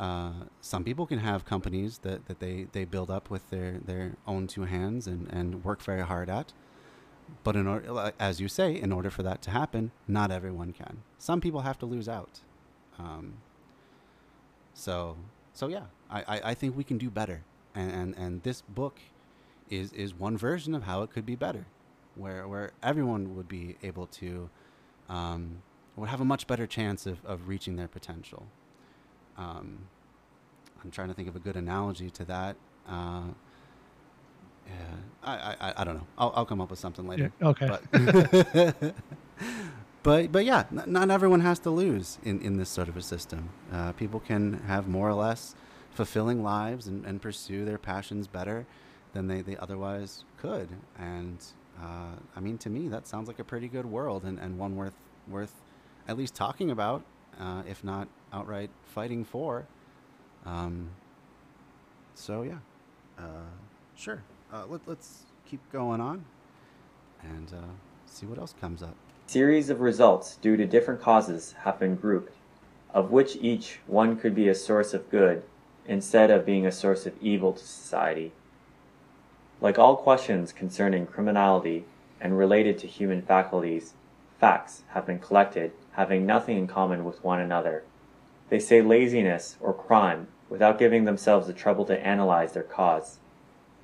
Uh, 0.01 0.31
some 0.61 0.83
people 0.83 1.05
can 1.05 1.19
have 1.19 1.45
companies 1.45 1.99
that, 1.99 2.25
that 2.25 2.39
they, 2.39 2.65
they 2.71 2.85
build 2.85 3.11
up 3.11 3.29
with 3.29 3.47
their, 3.51 3.77
their 3.85 4.17
own 4.25 4.47
two 4.47 4.63
hands 4.63 5.05
and, 5.05 5.27
and 5.31 5.63
work 5.63 5.79
very 5.83 6.01
hard 6.01 6.27
at. 6.27 6.53
But 7.43 7.55
in 7.55 7.67
order, 7.67 8.11
as 8.19 8.41
you 8.41 8.47
say, 8.47 8.73
in 8.75 8.91
order 8.91 9.11
for 9.11 9.21
that 9.21 9.43
to 9.43 9.51
happen, 9.51 9.91
not 10.07 10.31
everyone 10.31 10.73
can. 10.73 11.03
Some 11.19 11.39
people 11.39 11.61
have 11.61 11.77
to 11.79 11.85
lose 11.85 12.09
out. 12.09 12.39
Um, 12.97 13.35
so 14.73 15.17
so 15.53 15.67
yeah, 15.67 15.85
I, 16.09 16.21
I, 16.21 16.41
I 16.45 16.53
think 16.55 16.75
we 16.75 16.83
can 16.83 16.97
do 16.97 17.09
better, 17.09 17.43
and, 17.75 17.91
and 17.91 18.15
and 18.17 18.43
this 18.43 18.61
book 18.61 18.99
is 19.69 19.93
is 19.93 20.13
one 20.13 20.35
version 20.37 20.73
of 20.75 20.83
how 20.83 21.03
it 21.03 21.11
could 21.11 21.25
be 21.25 21.35
better, 21.35 21.65
where 22.15 22.47
where 22.47 22.71
everyone 22.81 23.35
would 23.35 23.47
be 23.47 23.77
able 23.83 24.07
to 24.07 24.49
um, 25.09 25.61
would 25.95 26.09
have 26.09 26.21
a 26.21 26.25
much 26.25 26.47
better 26.47 26.67
chance 26.67 27.05
of, 27.05 27.23
of 27.25 27.47
reaching 27.47 27.75
their 27.75 27.87
potential. 27.87 28.47
Um, 29.41 29.77
I'm 30.83 30.91
trying 30.91 31.07
to 31.09 31.13
think 31.13 31.27
of 31.27 31.35
a 31.35 31.39
good 31.39 31.55
analogy 31.55 32.09
to 32.11 32.25
that. 32.25 32.55
Uh, 32.87 33.21
yeah, 34.67 34.73
I, 35.23 35.55
I, 35.59 35.73
I- 35.77 35.83
don't 35.83 35.95
know. 35.95 36.07
I'll, 36.17 36.31
I'll 36.35 36.45
come 36.45 36.61
up 36.61 36.69
with 36.69 36.79
something 36.79 37.07
later. 37.07 37.31
Yeah, 37.41 37.47
okay. 37.49 37.67
But, 37.67 38.93
but, 40.03 40.31
but 40.31 40.45
yeah, 40.45 40.63
n- 40.71 40.83
not 40.87 41.09
everyone 41.11 41.41
has 41.41 41.59
to 41.59 41.69
lose 41.69 42.17
in, 42.23 42.41
in 42.41 42.57
this 42.57 42.69
sort 42.69 42.87
of 42.87 42.97
a 42.97 43.01
system. 43.01 43.49
Uh, 43.71 43.91
people 43.93 44.19
can 44.19 44.61
have 44.67 44.87
more 44.87 45.09
or 45.09 45.13
less 45.13 45.55
fulfilling 45.91 46.43
lives 46.43 46.87
and, 46.87 47.05
and 47.05 47.21
pursue 47.21 47.65
their 47.65 47.77
passions 47.77 48.27
better 48.27 48.65
than 49.13 49.27
they, 49.27 49.41
they 49.41 49.57
otherwise 49.57 50.23
could. 50.37 50.69
And 50.97 51.37
uh, 51.81 52.15
I 52.35 52.39
mean, 52.39 52.57
to 52.59 52.69
me, 52.69 52.87
that 52.87 53.07
sounds 53.07 53.27
like 53.27 53.39
a 53.39 53.43
pretty 53.43 53.67
good 53.67 53.85
world 53.85 54.23
and, 54.23 54.39
and 54.39 54.57
one 54.57 54.75
worth 54.75 54.95
worth 55.27 55.53
at 56.07 56.17
least 56.17 56.33
talking 56.33 56.71
about, 56.71 57.03
uh, 57.39 57.61
if 57.67 57.83
not 57.83 58.07
outright 58.33 58.69
fighting 58.85 59.23
for. 59.23 59.65
Um, 60.45 60.89
so 62.15 62.41
yeah, 62.41 62.57
uh, 63.17 63.49
sure. 63.95 64.23
Uh, 64.53 64.65
let, 64.67 64.81
let's 64.85 65.23
keep 65.45 65.59
going 65.71 66.01
on 66.01 66.25
and 67.23 67.53
uh, 67.53 67.71
see 68.05 68.25
what 68.25 68.37
else 68.37 68.53
comes 68.59 68.81
up. 68.83 68.95
Series 69.27 69.69
of 69.69 69.79
results 69.79 70.37
due 70.37 70.57
to 70.57 70.65
different 70.65 71.01
causes 71.01 71.55
have 71.63 71.79
been 71.79 71.95
grouped, 71.95 72.33
of 72.93 73.11
which 73.11 73.37
each 73.37 73.79
one 73.87 74.17
could 74.17 74.35
be 74.35 74.49
a 74.49 74.55
source 74.55 74.93
of 74.93 75.09
good 75.09 75.43
instead 75.87 76.29
of 76.29 76.45
being 76.45 76.65
a 76.65 76.71
source 76.71 77.05
of 77.05 77.13
evil 77.21 77.53
to 77.53 77.63
society. 77.63 78.31
Like 79.61 79.77
all 79.77 79.95
questions 79.95 80.51
concerning 80.51 81.05
criminality 81.05 81.85
and 82.19 82.37
related 82.37 82.77
to 82.79 82.87
human 82.87 83.21
faculties, 83.21 83.93
facts 84.39 84.83
have 84.89 85.05
been 85.05 85.19
collected 85.19 85.71
having 85.93 86.25
nothing 86.25 86.57
in 86.57 86.67
common 86.67 87.03
with 87.03 87.23
one 87.23 87.39
another. 87.39 87.83
They 88.51 88.59
say 88.59 88.81
laziness 88.81 89.55
or 89.61 89.73
crime 89.73 90.27
without 90.49 90.77
giving 90.77 91.05
themselves 91.05 91.47
the 91.47 91.53
trouble 91.53 91.85
to 91.85 92.05
analyze 92.05 92.51
their 92.51 92.63
cause. 92.63 93.19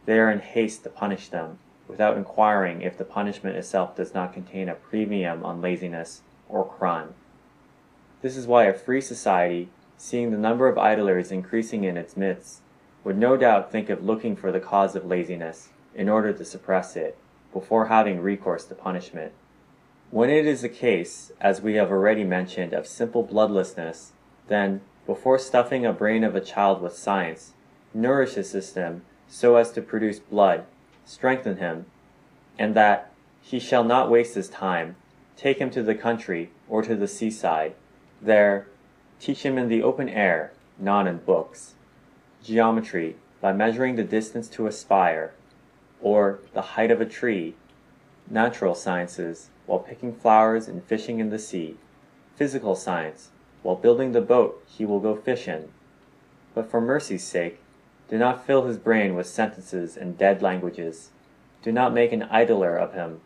They 0.06 0.20
are 0.20 0.30
in 0.30 0.40
haste 0.40 0.84
to 0.84 0.90
punish 0.90 1.30
them 1.30 1.60
without 1.88 2.18
inquiring 2.18 2.82
if 2.82 2.98
the 2.98 3.06
punishment 3.06 3.56
itself 3.56 3.96
does 3.96 4.14
not 4.14 4.34
contain 4.34 4.68
a 4.68 4.76
premium 4.76 5.46
on 5.46 5.62
laziness 5.62 6.22
or 6.50 6.68
crime. 6.68 7.14
This 8.22 8.36
is 8.36 8.46
why 8.46 8.66
a 8.66 8.74
free 8.74 9.00
society, 9.00 9.70
seeing 9.98 10.32
the 10.32 10.38
number 10.38 10.68
of 10.68 10.78
idlers 10.78 11.32
increasing 11.32 11.86
in 11.86 11.96
its 11.96 12.18
midst, 12.18 12.60
would 13.06 13.18
no 13.18 13.38
doubt 13.38 13.72
think 13.72 13.90
of 13.90 14.04
looking 14.04 14.36
for 14.36 14.52
the 14.52 14.60
cause 14.60 14.98
of 14.98 15.06
laziness 15.06 15.70
in 15.96 16.10
order 16.10 16.34
to 16.34 16.44
suppress 16.44 16.98
it, 16.98 17.18
before 17.54 17.86
having 17.86 18.20
recourse 18.20 18.66
to 18.66 18.76
punishment. 18.76 19.32
When 20.12 20.30
it 20.30 20.46
is 20.46 20.62
a 20.66 20.70
case, 20.70 21.32
as 21.40 21.62
we 21.62 21.76
have 21.76 21.90
already 21.90 22.26
mentioned, 22.26 22.74
of 22.74 22.86
simple 22.86 23.24
bloodlessness, 23.24 24.12
then, 24.48 24.82
before 25.06 25.40
stuffing 25.40 25.86
a 25.86 25.94
brain 25.94 26.24
of 26.24 26.36
a 26.36 26.42
child 26.42 26.82
with 26.82 26.96
science, 26.96 27.54
nourish 27.94 28.34
his 28.34 28.50
system 28.50 29.04
so 29.28 29.56
as 29.56 29.72
to 29.72 29.82
produce 29.82 30.20
blood, 30.20 30.66
strengthen 31.06 31.58
him, 31.58 31.86
and 32.58 32.76
that 32.76 33.12
he 33.42 33.60
shall 33.60 33.84
not 33.84 34.10
waste 34.10 34.36
his 34.36 34.50
time, 34.50 34.96
take 35.36 35.60
him 35.60 35.70
to 35.70 35.84
the 35.84 35.96
country 35.96 36.50
or 36.68 36.82
to 36.82 36.96
the 36.96 37.08
seaside, 37.08 37.74
there 38.22 38.68
teach 39.20 39.44
him 39.44 39.58
in 39.58 39.70
the 39.70 39.84
open 39.84 40.10
air, 40.10 40.52
not 40.78 41.08
in 41.08 41.18
books, 41.18 41.76
geometry 42.44 43.16
by 43.42 43.54
measuring 43.54 43.96
the 43.96 44.04
distance 44.04 44.48
to 44.48 44.68
a 44.68 44.72
spire, 44.72 45.34
or 46.02 46.40
the 46.54 46.62
height 46.62 46.92
of 46.92 47.02
a 47.02 47.06
tree, 47.06 47.56
natural 48.30 48.76
sciences 48.76 49.50
while 49.66 49.80
picking 49.80 50.14
flowers 50.14 50.68
and 50.68 50.84
fishing 50.84 51.20
in 51.20 51.30
the 51.30 51.40
sea, 51.40 51.78
physical 52.36 52.76
science 52.76 53.30
while 53.64 53.76
building 53.76 54.12
the 54.12 54.22
boat 54.22 54.64
he 54.68 54.86
will 54.86 55.00
go 55.00 55.16
fish 55.16 55.48
in. 55.48 55.70
But 56.54 56.70
for 56.70 56.82
mercy's 56.82 57.24
sake, 57.24 57.60
do 58.10 58.18
not 58.18 58.46
fill 58.46 58.66
his 58.66 58.78
brain 58.78 59.16
with 59.16 59.28
sentences 59.28 59.98
and 59.98 60.18
dead 60.18 60.42
languages. 60.42 61.10
Do 61.62 61.72
not 61.72 61.94
make 61.94 62.12
an 62.12 62.24
idler 62.24 62.76
of 62.78 62.94
him. 62.94 63.22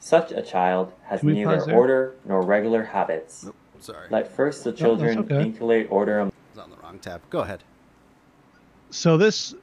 Such 0.00 0.32
a 0.32 0.42
child 0.42 0.92
has 1.04 1.22
neither 1.22 1.72
order 1.72 2.14
nor 2.24 2.42
regular 2.42 2.84
habits. 2.84 3.44
Nope, 3.44 3.56
sorry. 3.80 4.08
Let 4.10 4.30
first 4.30 4.64
the 4.64 4.70
that's 4.70 4.80
children 4.80 5.18
okay. 5.20 5.42
inculcate 5.42 5.90
order 5.90 6.18
among 6.18 6.32
I 6.32 6.58
was 6.58 6.64
on 6.64 6.70
the 6.70 6.76
wrong 6.82 6.98
tab. 6.98 7.22
Go 7.30 7.40
ahead. 7.40 7.62
so 8.90 9.16
this 9.16 9.54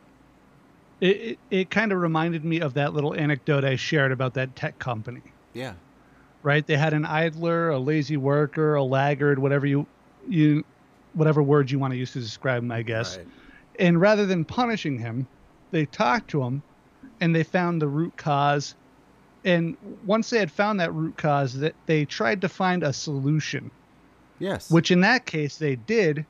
it, 0.99 1.07
it, 1.07 1.39
it 1.49 1.69
kind 1.69 1.91
of 1.91 1.99
reminded 1.99 2.45
me 2.45 2.61
of 2.61 2.75
that 2.75 2.93
little 2.93 3.13
anecdote 3.13 3.65
I 3.65 3.75
shared 3.75 4.11
about 4.11 4.35
that 4.35 4.55
tech 4.55 4.79
company. 4.79 5.21
Yeah. 5.53 5.73
Right? 6.43 6.65
They 6.65 6.77
had 6.77 6.93
an 6.93 7.05
idler, 7.05 7.69
a 7.69 7.79
lazy 7.79 8.17
worker, 8.17 8.75
a 8.75 8.83
laggard, 8.83 9.39
whatever 9.39 9.65
you 9.65 9.85
you 10.27 10.63
whatever 11.13 11.41
word 11.43 11.69
you 11.71 11.79
want 11.79 11.91
to 11.93 11.97
use 11.97 12.13
to 12.13 12.19
describe 12.19 12.63
him, 12.63 12.71
I 12.71 12.81
guess. 12.83 13.17
Right. 13.17 13.27
And 13.79 13.99
rather 13.99 14.25
than 14.25 14.45
punishing 14.45 14.97
him, 14.99 15.27
they 15.71 15.85
talked 15.85 16.29
to 16.31 16.43
him 16.43 16.61
and 17.19 17.35
they 17.35 17.43
found 17.43 17.81
the 17.81 17.87
root 17.87 18.15
cause. 18.17 18.75
And 19.43 19.75
once 20.05 20.29
they 20.29 20.37
had 20.39 20.51
found 20.51 20.79
that 20.79 20.93
root 20.93 21.17
cause, 21.17 21.53
that 21.59 21.73
they 21.87 22.05
tried 22.05 22.41
to 22.41 22.49
find 22.49 22.83
a 22.83 22.93
solution, 22.93 23.71
Yes. 24.39 24.69
which 24.69 24.91
in 24.91 25.01
that 25.01 25.25
case 25.25 25.57
they 25.57 25.75
did, 25.75 26.25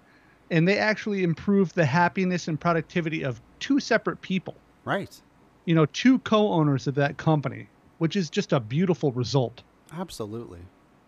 and 0.49 0.67
they 0.67 0.77
actually 0.77 1.23
improved 1.23 1.75
the 1.75 1.85
happiness 1.85 2.47
and 2.47 2.59
productivity 2.59 3.23
of 3.23 3.41
two 3.59 3.79
separate 3.79 4.21
people. 4.21 4.55
right. 4.85 5.21
You 5.65 5.75
know, 5.75 5.85
two 5.85 6.17
co-owners 6.19 6.87
of 6.87 6.95
that 6.95 7.17
company, 7.17 7.67
which 7.99 8.15
is 8.15 8.31
just 8.31 8.51
a 8.51 8.59
beautiful 8.59 9.11
result 9.11 9.61
Absolutely. 9.91 10.59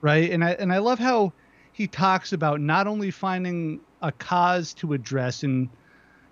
right? 0.01 0.30
And 0.31 0.43
i 0.43 0.51
and 0.51 0.72
i 0.73 0.77
love 0.77 0.99
how 0.99 1.34
he 1.72 1.88
talks 1.88 2.34
about 2.34 2.61
not 2.61 2.88
only 2.88 3.11
finding 3.11 3.80
a 4.01 4.11
cause 4.11 4.73
to 4.76 4.93
address 4.93 5.43
and 5.43 5.69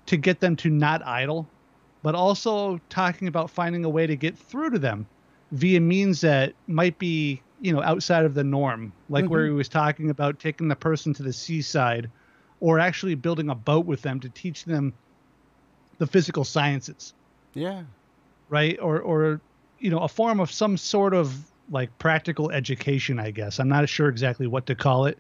to 0.06 0.18
get 0.18 0.40
them 0.40 0.56
to 0.57 0.69
not 0.69 1.06
idle 1.06 1.48
but 2.03 2.15
also 2.15 2.80
talking 2.90 3.28
about 3.28 3.49
finding 3.49 3.86
a 3.86 3.90
way 3.90 4.07
to 4.07 4.15
get 4.15 4.38
through 4.38 4.72
to 4.72 4.80
them 4.80 5.06
via 5.52 5.80
means 5.80 6.22
that 6.22 6.53
might 6.68 6.98
be 6.98 7.41
you 7.61 7.72
know 7.72 7.82
outside 7.82 8.26
of 8.26 8.34
the 8.34 8.44
norm. 8.44 8.91
Like 9.10 9.30
where 9.30 9.41
mm-hmm. 9.41 9.53
he 9.53 9.57
was 9.57 9.69
talking 9.69 10.10
about 10.10 10.40
taking 10.40 10.68
the 10.68 10.76
person 10.76 11.14
to 11.15 11.23
the 11.23 11.34
seaside 11.34 12.10
or 12.60 12.80
actually 12.80 13.15
building 13.15 13.49
a 13.49 13.56
boat 13.56 13.86
with 13.86 14.02
them 14.02 14.19
to 14.19 14.30
teach 14.30 14.65
them 14.65 14.94
the 15.98 16.07
physical 16.07 16.44
sciences. 16.44 17.14
Yeah. 17.53 17.84
right? 18.49 18.78
Or 18.82 18.99
or 18.99 19.41
you 19.80 19.91
know 19.91 19.99
a 19.99 20.07
form 20.07 20.40
of 20.40 20.52
some 20.52 20.78
sort 20.78 21.14
of 21.14 21.51
like 21.72 21.98
practical 21.98 22.52
education 22.52 23.19
i 23.19 23.31
guess 23.31 23.60
i'm 23.60 23.69
not 23.69 23.88
sure 23.89 24.10
exactly 24.10 24.45
what 24.48 24.65
to 24.65 24.76
call 24.76 25.06
it 25.06 25.18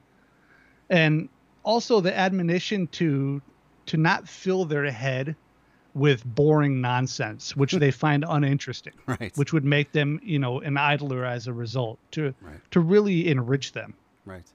and 0.89 1.29
also 1.63 2.01
the 2.01 2.15
admonition 2.15 2.87
to 2.87 3.41
to 3.87 3.97
not 3.97 4.27
fill 4.27 4.65
their 4.65 4.89
head 4.91 5.35
with 5.93 6.23
boring 6.25 6.81
nonsense 6.81 7.55
which 7.55 7.73
they 7.73 7.91
find 8.03 8.25
uninteresting 8.27 8.93
Right. 9.07 9.31
which 9.35 9.53
would 9.53 9.65
make 9.65 9.91
them 9.91 10.19
you 10.21 10.39
know 10.39 10.59
an 10.59 10.77
idler 10.77 11.25
as 11.25 11.47
a 11.47 11.53
result 11.53 11.99
to 12.11 12.33
Right. 12.41 12.59
to 12.71 12.79
really 12.79 13.27
enrich 13.27 13.71
them 13.71 13.97
Right. 14.25 14.45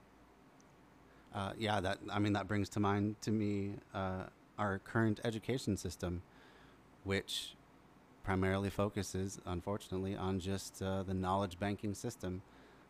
Uh, 1.34 1.52
yeah, 1.58 1.80
that 1.80 1.98
I 2.10 2.18
mean 2.18 2.32
that 2.32 2.46
brings 2.48 2.68
to 2.70 2.80
mind 2.80 3.16
to 3.22 3.30
me 3.30 3.74
uh, 3.92 4.24
our 4.56 4.78
current 4.78 5.20
education 5.22 5.76
system, 5.76 6.22
which 7.04 7.55
primarily 8.26 8.70
focuses, 8.70 9.38
unfortunately, 9.46 10.16
on 10.16 10.40
just 10.40 10.82
uh, 10.82 11.04
the 11.04 11.14
knowledge 11.14 11.60
banking 11.60 11.94
system, 11.94 12.42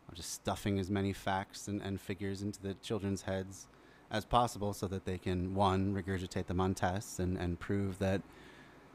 of 0.09 0.15
just 0.15 0.33
stuffing 0.33 0.79
as 0.79 0.89
many 0.89 1.13
facts 1.13 1.67
and, 1.67 1.79
and 1.83 2.01
figures 2.01 2.41
into 2.41 2.59
the 2.59 2.73
children's 2.75 3.21
heads 3.21 3.67
as 4.09 4.25
possible 4.25 4.73
so 4.73 4.87
that 4.87 5.05
they 5.05 5.19
can 5.19 5.53
one 5.53 5.93
regurgitate 5.93 6.47
them 6.47 6.59
on 6.59 6.73
tests 6.73 7.19
and, 7.19 7.37
and 7.37 7.59
prove 7.59 7.99
that 7.99 8.23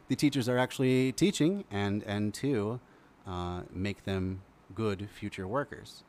the 0.09 0.17
teachers 0.17 0.49
are 0.49 0.59
actually 0.59 1.13
teaching 1.13 1.65
and 1.71 2.03
and 2.05 2.35
two 2.35 2.81
uh, 3.27 3.61
make 3.71 4.05
them 4.05 4.43
good 4.75 5.09
future 5.11 5.47
workers 5.47 6.03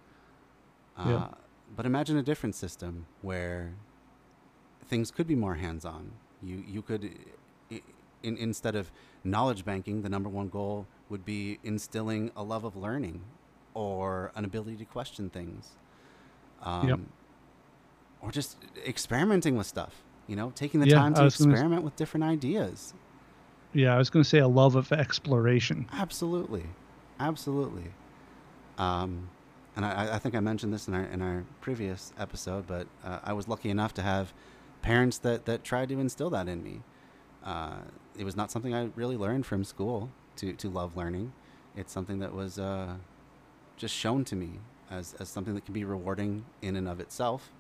uh, 0.98 1.10
Yeah. 1.10 1.28
but 1.76 1.86
imagine 1.86 2.18
a 2.18 2.24
different 2.24 2.56
system 2.56 3.06
where 3.22 3.76
things 4.88 5.12
could 5.12 5.28
be 5.28 5.36
more 5.36 5.56
hands-on 5.56 6.14
you 6.42 6.64
you 6.66 6.82
could 6.82 7.04
in, 8.24 8.38
instead 8.38 8.76
of 8.76 8.92
knowledge 9.24 9.64
banking 9.66 10.02
the 10.02 10.10
number 10.10 10.30
one 10.30 10.50
goal 10.50 10.88
would 11.10 11.24
be 11.26 11.60
instilling 11.64 12.32
a 12.36 12.44
love 12.44 12.64
of 12.64 12.76
learning 12.76 13.22
or 13.74 14.32
an 14.36 14.46
ability 14.46 14.78
to 14.78 14.86
question 14.86 15.30
things 15.30 15.72
um, 16.62 16.88
Yep. 16.90 17.00
or 18.22 18.32
just 18.32 18.58
experimenting 18.86 19.56
with 19.58 19.68
stuff 19.68 20.04
you 20.28 20.36
know 20.36 20.52
taking 20.56 20.80
the 20.80 20.88
Yeah, 20.88 20.96
time 20.96 21.14
to 21.16 21.24
was 21.24 21.38
gonna 21.38 21.52
s- 21.52 21.56
experiment 21.60 21.84
with 21.84 21.96
different 21.96 22.24
ideas 22.24 22.94
Yeah, 23.74 23.94
I 23.96 23.98
was 23.98 24.10
going 24.10 24.24
to 24.24 24.30
say 24.30 24.38
a 24.38 24.48
love 24.48 24.76
of 24.76 24.92
exploration. 24.92 25.88
Absolutely, 25.92 26.66
absolutely. 27.20 27.86
Um, 28.78 29.30
and 29.76 29.84
I, 29.84 30.16
I 30.16 30.20
think 30.20 30.36
I 30.36 30.40
mentioned 30.42 30.72
this 30.72 30.88
in 30.88 30.94
our 30.94 31.04
in 31.06 31.22
our 31.24 31.44
previous 31.60 32.14
episode, 32.20 32.68
but 32.68 32.86
uh, 33.04 33.20
I 33.24 33.34
was 33.34 33.48
lucky 33.48 33.70
enough 33.72 33.94
to 33.96 34.02
have 34.04 34.32
parents 34.84 35.18
that 35.20 35.46
that 35.46 35.64
tried 35.64 35.90
to 35.90 36.00
instill 36.00 36.30
that 36.30 36.48
in 36.48 36.62
me. 36.64 36.82
Uh, 37.44 37.80
it 38.18 38.24
was 38.24 38.36
not 38.36 38.52
something 38.52 38.74
I 38.74 38.90
really 38.96 39.18
learned 39.18 39.46
from 39.46 39.64
school 39.64 40.10
to 40.38 40.54
to 40.54 40.70
love 40.70 40.96
learning. 40.96 41.34
It's 41.76 41.92
something 41.92 42.20
that 42.20 42.34
was 42.34 42.60
uh, 42.60 42.96
just 43.78 43.94
shown 43.96 44.24
to 44.26 44.36
me 44.36 44.60
as 44.90 45.16
as 45.20 45.30
something 45.30 45.54
that 45.56 45.66
can 45.66 45.74
be 45.74 45.84
rewarding 45.84 46.46
in 46.62 46.76
and 46.76 46.88
of 46.88 47.00
itself, 47.00 47.52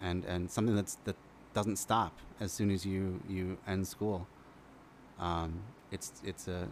and 0.00 0.24
and 0.24 0.50
something 0.50 0.74
that's 0.74 0.96
that 1.04 1.16
doesn't 1.54 1.76
stop 1.76 2.18
as 2.40 2.52
soon 2.52 2.70
as 2.70 2.84
you 2.84 3.20
you 3.28 3.58
end 3.66 3.86
school. 3.86 4.26
Um, 5.18 5.60
it's 5.90 6.12
it's 6.24 6.48
a 6.48 6.68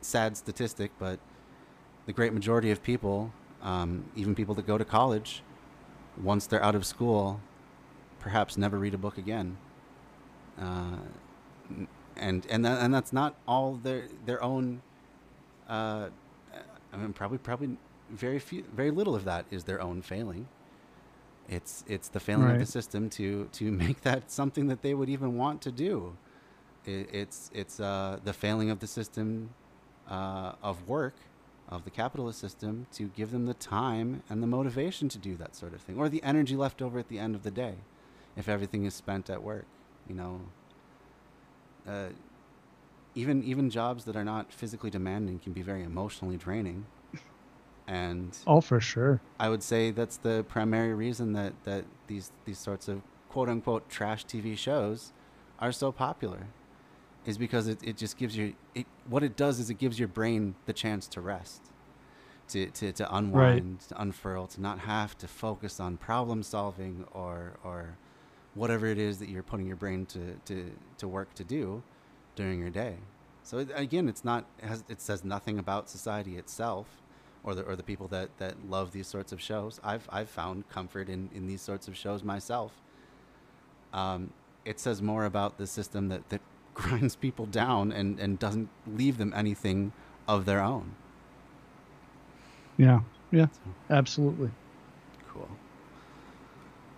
sad 0.00 0.36
statistic, 0.36 0.92
but 0.98 1.18
the 2.06 2.12
great 2.12 2.32
majority 2.32 2.70
of 2.70 2.82
people, 2.82 3.32
um, 3.62 4.04
even 4.14 4.34
people 4.34 4.54
that 4.54 4.66
go 4.66 4.78
to 4.78 4.84
college, 4.84 5.42
once 6.22 6.46
they're 6.46 6.62
out 6.62 6.74
of 6.74 6.86
school, 6.86 7.40
perhaps 8.20 8.56
never 8.56 8.78
read 8.78 8.94
a 8.94 8.98
book 8.98 9.18
again. 9.18 9.56
Uh, 10.58 10.98
and 12.16 12.46
and 12.48 12.64
that, 12.64 12.82
and 12.82 12.92
that's 12.92 13.12
not 13.12 13.36
all 13.46 13.74
their 13.74 14.04
their 14.24 14.42
own. 14.42 14.82
Uh, 15.68 16.08
I 16.92 16.96
mean, 16.96 17.12
probably 17.12 17.38
probably 17.38 17.76
very 18.10 18.38
few, 18.38 18.64
very 18.74 18.90
little 18.90 19.14
of 19.14 19.24
that 19.24 19.46
is 19.50 19.64
their 19.64 19.80
own 19.80 20.02
failing. 20.02 20.48
It's 21.48 21.84
it's 21.86 22.08
the 22.08 22.20
failing 22.20 22.50
of 22.50 22.58
the 22.58 22.66
system 22.66 23.10
to 23.10 23.48
to 23.52 23.70
make 23.84 24.02
that 24.02 24.30
something 24.30 24.68
that 24.68 24.82
they 24.82 24.94
would 24.94 25.08
even 25.08 25.36
want 25.36 25.62
to 25.62 25.72
do 25.72 26.16
it, 26.86 27.08
it's 27.12 27.50
it's 27.52 27.80
uh, 27.80 28.18
the 28.24 28.32
failing 28.32 28.70
of 28.70 28.80
the 28.80 28.86
system 28.86 29.50
uh, 30.08 30.52
of 30.62 30.88
work 30.88 31.14
of 31.68 31.84
the 31.84 31.90
capitalist 31.90 32.38
system 32.38 32.86
to 32.92 33.08
give 33.16 33.32
them 33.32 33.46
the 33.46 33.54
time 33.54 34.22
and 34.30 34.40
the 34.42 34.46
motivation 34.46 35.08
to 35.08 35.18
do 35.18 35.34
that 35.34 35.56
sort 35.56 35.74
of 35.74 35.80
thing 35.80 35.98
or 35.98 36.08
the 36.08 36.22
energy 36.22 36.54
left 36.54 36.80
over 36.80 36.98
at 36.98 37.08
the 37.08 37.18
end 37.18 37.34
of 37.34 37.42
the 37.42 37.50
day 37.50 37.74
if 38.36 38.48
everything 38.48 38.84
is 38.84 38.94
spent 38.94 39.28
at 39.28 39.42
work 39.42 39.64
you 40.08 40.14
know 40.14 40.40
uh, 41.86 42.08
even 43.14 43.42
even 43.44 43.70
jobs 43.70 44.04
that 44.04 44.16
are 44.16 44.24
not 44.24 44.52
physically 44.52 44.90
demanding 44.90 45.38
can 45.38 45.52
be 45.52 45.62
very 45.62 45.82
emotionally 45.82 46.36
draining 46.36 46.86
and 47.86 48.36
Oh, 48.46 48.60
for 48.60 48.80
sure. 48.80 49.20
I 49.38 49.48
would 49.48 49.62
say 49.62 49.90
that's 49.90 50.16
the 50.16 50.44
primary 50.48 50.94
reason 50.94 51.32
that, 51.34 51.52
that 51.64 51.84
these 52.06 52.30
these 52.44 52.58
sorts 52.58 52.88
of 52.88 53.02
quote 53.28 53.48
unquote 53.48 53.88
trash 53.88 54.24
TV 54.26 54.56
shows 54.56 55.12
are 55.58 55.72
so 55.72 55.92
popular, 55.92 56.46
is 57.24 57.38
because 57.38 57.68
it, 57.68 57.82
it 57.82 57.96
just 57.96 58.16
gives 58.16 58.36
you 58.36 58.54
it, 58.74 58.86
what 59.08 59.22
it 59.22 59.36
does 59.36 59.58
is 59.58 59.70
it 59.70 59.74
gives 59.74 59.98
your 59.98 60.08
brain 60.08 60.54
the 60.66 60.72
chance 60.72 61.06
to 61.08 61.20
rest, 61.20 61.62
to, 62.48 62.66
to, 62.70 62.92
to 62.92 63.14
unwind, 63.14 63.80
to 63.88 64.00
unfurl, 64.00 64.46
to 64.48 64.60
not 64.60 64.80
have 64.80 65.16
to 65.18 65.28
focus 65.28 65.80
on 65.80 65.96
problem 65.96 66.42
solving 66.42 67.04
or 67.12 67.52
or 67.64 67.96
whatever 68.56 68.86
it 68.86 68.98
is 68.98 69.18
that 69.18 69.28
you're 69.28 69.42
putting 69.44 69.66
your 69.66 69.76
brain 69.76 70.06
to, 70.06 70.34
to, 70.46 70.72
to 70.98 71.06
work 71.06 71.32
to 71.34 71.44
do 71.44 71.82
during 72.34 72.58
your 72.58 72.70
day. 72.70 72.96
So 73.42 73.58
it, 73.58 73.70
again, 73.74 74.08
it's 74.08 74.24
not 74.24 74.44
it, 74.58 74.66
has, 74.66 74.84
it 74.88 75.00
says 75.00 75.24
nothing 75.24 75.58
about 75.58 75.88
society 75.88 76.36
itself 76.36 76.86
or 77.44 77.54
the 77.54 77.62
or 77.62 77.76
the 77.76 77.84
people 77.84 78.08
that, 78.08 78.30
that 78.38 78.68
love 78.68 78.90
these 78.90 79.06
sorts 79.06 79.30
of 79.30 79.40
shows. 79.40 79.78
I've 79.84 80.08
I've 80.10 80.28
found 80.28 80.68
comfort 80.68 81.08
in, 81.08 81.30
in 81.32 81.46
these 81.46 81.60
sorts 81.62 81.86
of 81.86 81.96
shows 81.96 82.24
myself. 82.24 82.72
Um, 83.92 84.32
it 84.64 84.80
says 84.80 85.00
more 85.00 85.24
about 85.24 85.58
the 85.58 85.66
system 85.66 86.08
that, 86.08 86.28
that 86.30 86.40
grinds 86.74 87.16
people 87.16 87.46
down 87.46 87.92
and, 87.92 88.18
and 88.18 88.38
doesn't 88.38 88.68
leave 88.86 89.16
them 89.16 89.32
anything 89.34 89.92
of 90.26 90.44
their 90.44 90.60
own. 90.60 90.92
Yeah. 92.76 93.00
Yeah. 93.30 93.46
Absolutely. 93.88 94.50
Cool. 95.28 95.48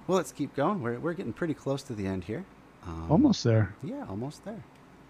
Well, 0.09 0.16
let's 0.16 0.32
keep 0.32 0.56
going. 0.56 0.80
We're, 0.80 0.98
we're 0.98 1.12
getting 1.12 1.35
pretty 1.35 1.52
close 1.52 1.82
to 1.82 1.93
the 1.93 2.06
end 2.06 2.24
here. 2.24 2.47
Um, 2.86 3.12
Almost 3.12 3.44
there. 3.44 3.74
Yeah, 3.82 4.06
almost 4.09 4.43
there. 4.47 4.64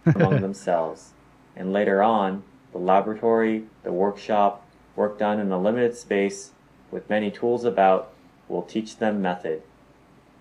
among 0.07 0.41
themselves. 0.41 1.13
And 1.55 1.73
later 1.73 2.03
on, 2.03 2.43
the 2.73 2.79
laboratory, 2.79 3.67
the 3.85 3.93
workshop, 3.93 4.67
work 4.97 5.17
done 5.17 5.39
in 5.39 5.53
a 5.53 5.61
limited 5.61 5.97
space 5.97 6.51
with 6.91 7.09
many 7.09 7.31
tools 7.31 7.65
about 7.65 8.11
will 8.49 8.63
teach 8.63 8.97
them 8.97 9.23
method. 9.23 9.63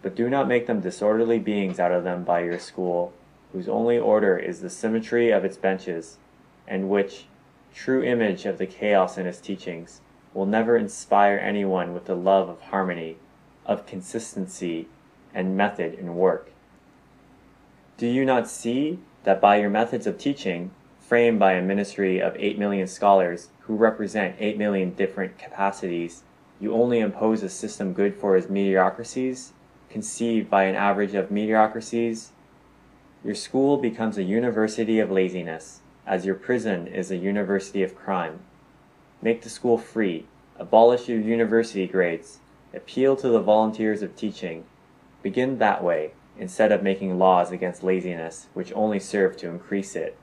But 0.01 0.15
do 0.15 0.27
not 0.27 0.47
make 0.47 0.65
them 0.65 0.81
disorderly 0.81 1.37
beings 1.37 1.79
out 1.79 1.91
of 1.91 2.03
them 2.03 2.23
by 2.23 2.39
your 2.39 2.57
school, 2.57 3.13
whose 3.53 3.69
only 3.69 3.99
order 3.99 4.39
is 4.39 4.61
the 4.61 4.71
symmetry 4.71 5.29
of 5.29 5.45
its 5.45 5.57
benches, 5.57 6.17
and 6.67 6.89
which, 6.89 7.25
true 7.75 8.03
image 8.03 8.47
of 8.47 8.57
the 8.57 8.65
chaos 8.65 9.19
in 9.19 9.27
its 9.27 9.39
teachings, 9.39 10.01
will 10.33 10.47
never 10.47 10.75
inspire 10.75 11.37
anyone 11.37 11.93
with 11.93 12.05
the 12.05 12.15
love 12.15 12.49
of 12.49 12.61
harmony, 12.61 13.17
of 13.67 13.85
consistency, 13.85 14.87
and 15.33 15.55
method 15.55 15.93
in 15.93 16.15
work. 16.15 16.51
Do 17.97 18.07
you 18.07 18.25
not 18.25 18.47
see 18.47 18.99
that 19.23 19.41
by 19.41 19.57
your 19.57 19.69
methods 19.69 20.07
of 20.07 20.17
teaching, 20.17 20.71
framed 20.99 21.39
by 21.39 21.53
a 21.53 21.61
ministry 21.61 22.19
of 22.19 22.35
8 22.37 22.57
million 22.57 22.87
scholars 22.87 23.49
who 23.61 23.75
represent 23.75 24.35
8 24.39 24.57
million 24.57 24.91
different 24.91 25.37
capacities, 25.37 26.23
you 26.59 26.73
only 26.73 26.99
impose 26.99 27.43
a 27.43 27.49
system 27.49 27.93
good 27.93 28.15
for 28.15 28.35
its 28.35 28.49
mediocrities, 28.49 29.53
conceived 29.89 30.49
by 30.49 30.63
an 30.63 30.75
average 30.75 31.13
of 31.13 31.29
mediocrities? 31.29 32.31
Your 33.23 33.35
school 33.35 33.77
becomes 33.77 34.17
a 34.17 34.23
university 34.23 34.99
of 34.99 35.11
laziness, 35.11 35.81
as 36.05 36.25
your 36.25 36.35
prison 36.35 36.87
is 36.87 37.11
a 37.11 37.17
university 37.17 37.83
of 37.83 37.95
crime. 37.95 38.39
Make 39.21 39.41
the 39.41 39.49
school 39.49 39.77
free, 39.77 40.25
abolish 40.57 41.09
your 41.09 41.19
university 41.19 41.85
grades, 41.85 42.39
appeal 42.77 43.15
to 43.17 43.29
the 43.29 43.41
volunteers 43.41 44.01
of 44.01 44.15
teaching. 44.15 44.63
Begin 45.23 45.57
that 45.59 45.83
way, 45.83 46.11
instead 46.39 46.71
of 46.71 46.83
making 46.83 47.17
laws 47.17 47.51
against 47.51 47.83
laziness, 47.83 48.47
which 48.53 48.71
only 48.73 48.99
serve 48.99 49.35
to 49.37 49.49
increase 49.49 49.95
it. 49.95 50.17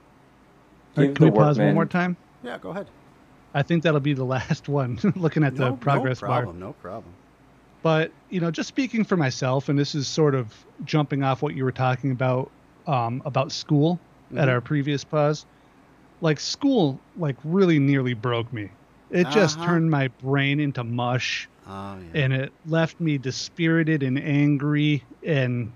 All 0.97 1.03
right, 1.03 1.09
Give 1.09 1.17
can 1.17 1.25
we 1.27 1.31
the 1.31 1.37
pause 1.37 1.59
one 1.59 1.75
more 1.75 1.87
time? 1.87 2.17
Yeah, 2.43 2.59
go 2.59 2.71
ahead. 2.71 2.89
I 3.53 3.63
think 3.63 3.83
that'll 3.83 4.01
be 4.01 4.15
the 4.15 4.25
last 4.37 4.69
one, 4.69 4.99
looking 5.17 5.45
at 5.45 5.57
the 5.57 5.71
no, 5.71 5.77
progress 5.77 6.23
no 6.23 6.29
bar. 6.29 6.43
problem. 6.43 6.61
No 6.61 6.73
problem. 6.75 7.13
But 7.83 8.13
you 8.31 8.41
know, 8.41 8.51
just 8.51 8.69
speaking 8.69 9.05
for 9.05 9.17
myself, 9.17 9.69
and 9.69 9.79
this 9.79 9.95
is 9.95 10.09
sort 10.09 10.35
of 10.35 10.55
jumping 10.85 11.23
off 11.23 11.43
what 11.43 11.55
you 11.55 11.65
were 11.65 11.73
talking 11.73 12.11
about 12.13 12.51
um, 12.87 13.23
about 13.25 13.51
school 13.53 13.99
at 14.37 14.49
Mhm. 14.49 14.53
our 14.53 14.61
previous 14.61 15.05
pause. 15.05 15.47
Like 16.21 16.41
school, 16.41 16.99
like 17.17 17.37
really 17.45 17.79
nearly 17.79 18.15
broke 18.15 18.53
me. 18.53 18.71
It 19.11 19.29
just 19.29 19.59
Uh-huh. 19.59 19.67
turned 19.67 19.91
my 19.91 20.09
brain 20.09 20.61
into 20.61 20.83
mush, 20.85 21.49
Oh 21.67 21.97
yeah. 21.97 22.21
and 22.23 22.33
it 22.33 22.53
left 22.67 23.01
me 23.01 23.17
dispirited 23.19 24.03
and 24.03 24.19
angry, 24.19 25.03
and 25.27 25.73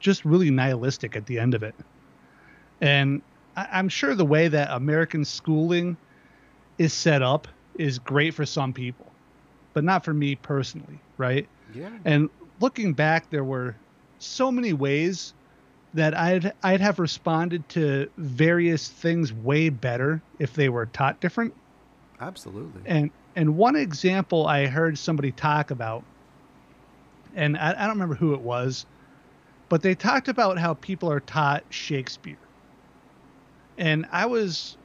just 0.00 0.24
really 0.24 0.50
nihilistic 0.50 1.16
at 1.16 1.26
the 1.26 1.38
end 1.38 1.54
of 1.54 1.62
it. 1.62 1.74
And 2.80 3.22
I- 3.56 3.68
I'm 3.72 3.88
sure 3.88 4.14
the 4.14 4.24
way 4.24 4.48
that 4.48 4.70
American 4.70 5.24
schooling 5.24 5.96
is 6.78 6.92
set 6.92 7.22
up 7.22 7.48
is 7.78 7.98
great 7.98 8.34
for 8.34 8.44
some 8.44 8.72
people, 8.72 9.12
but 9.72 9.84
not 9.84 10.04
for 10.04 10.12
me 10.12 10.34
personally, 10.36 10.98
right? 11.18 11.48
yeah. 11.74 11.90
And 12.04 12.28
looking 12.60 12.92
back, 12.92 13.30
there 13.30 13.44
were 13.44 13.74
so 14.18 14.52
many 14.52 14.72
ways 14.72 15.32
that 15.94 16.14
I'd 16.14 16.52
I'd 16.62 16.80
have 16.80 16.98
responded 16.98 17.68
to 17.70 18.10
various 18.18 18.88
things 18.88 19.32
way 19.32 19.68
better 19.70 20.20
if 20.38 20.52
they 20.54 20.68
were 20.68 20.86
taught 20.86 21.20
different. 21.20 21.54
Absolutely. 22.20 22.82
And 22.86 23.10
and 23.36 23.56
one 23.56 23.76
example 23.76 24.46
I 24.46 24.66
heard 24.66 24.98
somebody 24.98 25.32
talk 25.32 25.70
about, 25.70 26.04
and 27.34 27.56
I, 27.56 27.70
I 27.70 27.86
don't 27.86 27.94
remember 27.94 28.14
who 28.14 28.34
it 28.34 28.40
was, 28.40 28.86
but 29.68 29.82
they 29.82 29.94
talked 29.94 30.28
about 30.28 30.58
how 30.58 30.74
people 30.74 31.10
are 31.10 31.20
taught 31.20 31.64
Shakespeare. 31.70 32.38
And 33.76 34.06
I 34.12 34.26
was 34.26 34.76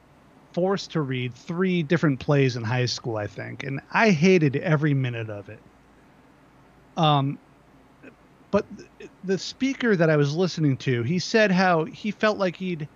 forced 0.54 0.92
to 0.94 1.02
read 1.02 1.34
three 1.36 1.84
different 1.84 2.20
plays 2.20 2.56
in 2.56 2.64
high 2.64 2.88
school, 2.88 3.18
I 3.18 3.28
think, 3.28 3.64
and 3.64 3.80
I 3.94 4.10
hated 4.10 4.56
every 4.56 4.94
minute 4.96 5.30
of 5.30 5.48
it. 5.50 5.60
Um, 6.98 7.38
but 8.52 8.66
th- 8.76 9.12
the 9.24 9.38
speaker 9.38 9.96
that 9.96 10.10
I 10.10 10.18
was 10.18 10.36
listening 10.36 10.76
to, 10.78 11.04
he 11.04 11.20
said 11.20 11.52
how 11.52 11.86
he 11.86 12.10
felt 12.10 12.40
like 12.40 12.56
he'd 12.56 12.88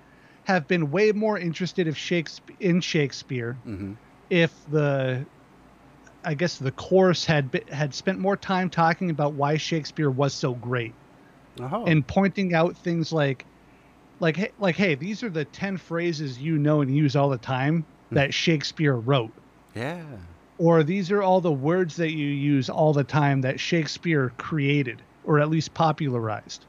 have 0.46 0.68
been 0.68 0.90
way 0.92 1.12
more 1.12 1.38
interested 1.38 1.88
if 1.88 1.96
Shakespeare 1.96 2.58
in 2.60 2.82
Shakespeare 2.82 3.56
Mm-hmm. 3.66 3.94
if 4.30 4.52
the 4.72 5.26
I 6.24 6.34
guess 6.36 6.58
the 6.58 6.72
course 6.72 7.26
had 7.26 7.52
had 7.70 7.94
spent 7.94 8.20
more 8.20 8.38
time 8.38 8.70
talking 8.70 9.10
about 9.10 9.34
why 9.36 9.58
Shakespeare 9.58 10.12
was 10.12 10.34
so 10.34 10.56
great 10.56 10.95
Oh. 11.60 11.86
and 11.86 12.08
pointing 12.08 12.54
out 12.54 12.78
things 12.78 13.12
like 13.12 13.45
like 14.20 14.38
hey, 14.38 14.52
like 14.58 14.76
hey 14.76 14.95
these 14.95 15.24
are 15.24 15.30
the 15.30 15.45
10 15.45 15.78
phrases 15.78 16.40
you 16.40 16.58
know 16.58 16.82
and 16.82 16.95
use 16.95 17.16
all 17.16 17.30
the 17.30 17.38
time 17.38 17.88
Hmm. 18.10 18.16
that 18.16 18.34
Shakespeare 18.34 18.95
wrote 18.95 19.34
yeah. 19.76 20.18
or 20.58 20.84
these 20.84 21.12
are 21.12 21.22
all 21.24 21.41
the 21.41 21.52
words 21.54 21.95
that 21.98 22.12
you 22.14 22.28
use 22.28 22.70
all 22.70 22.94
the 22.94 23.04
time 23.04 23.41
that 23.41 23.60
Shakespeare 23.60 24.34
created 24.38 25.06
or 25.24 25.40
at 25.40 25.50
least 25.50 25.74
popularized. 25.74 26.68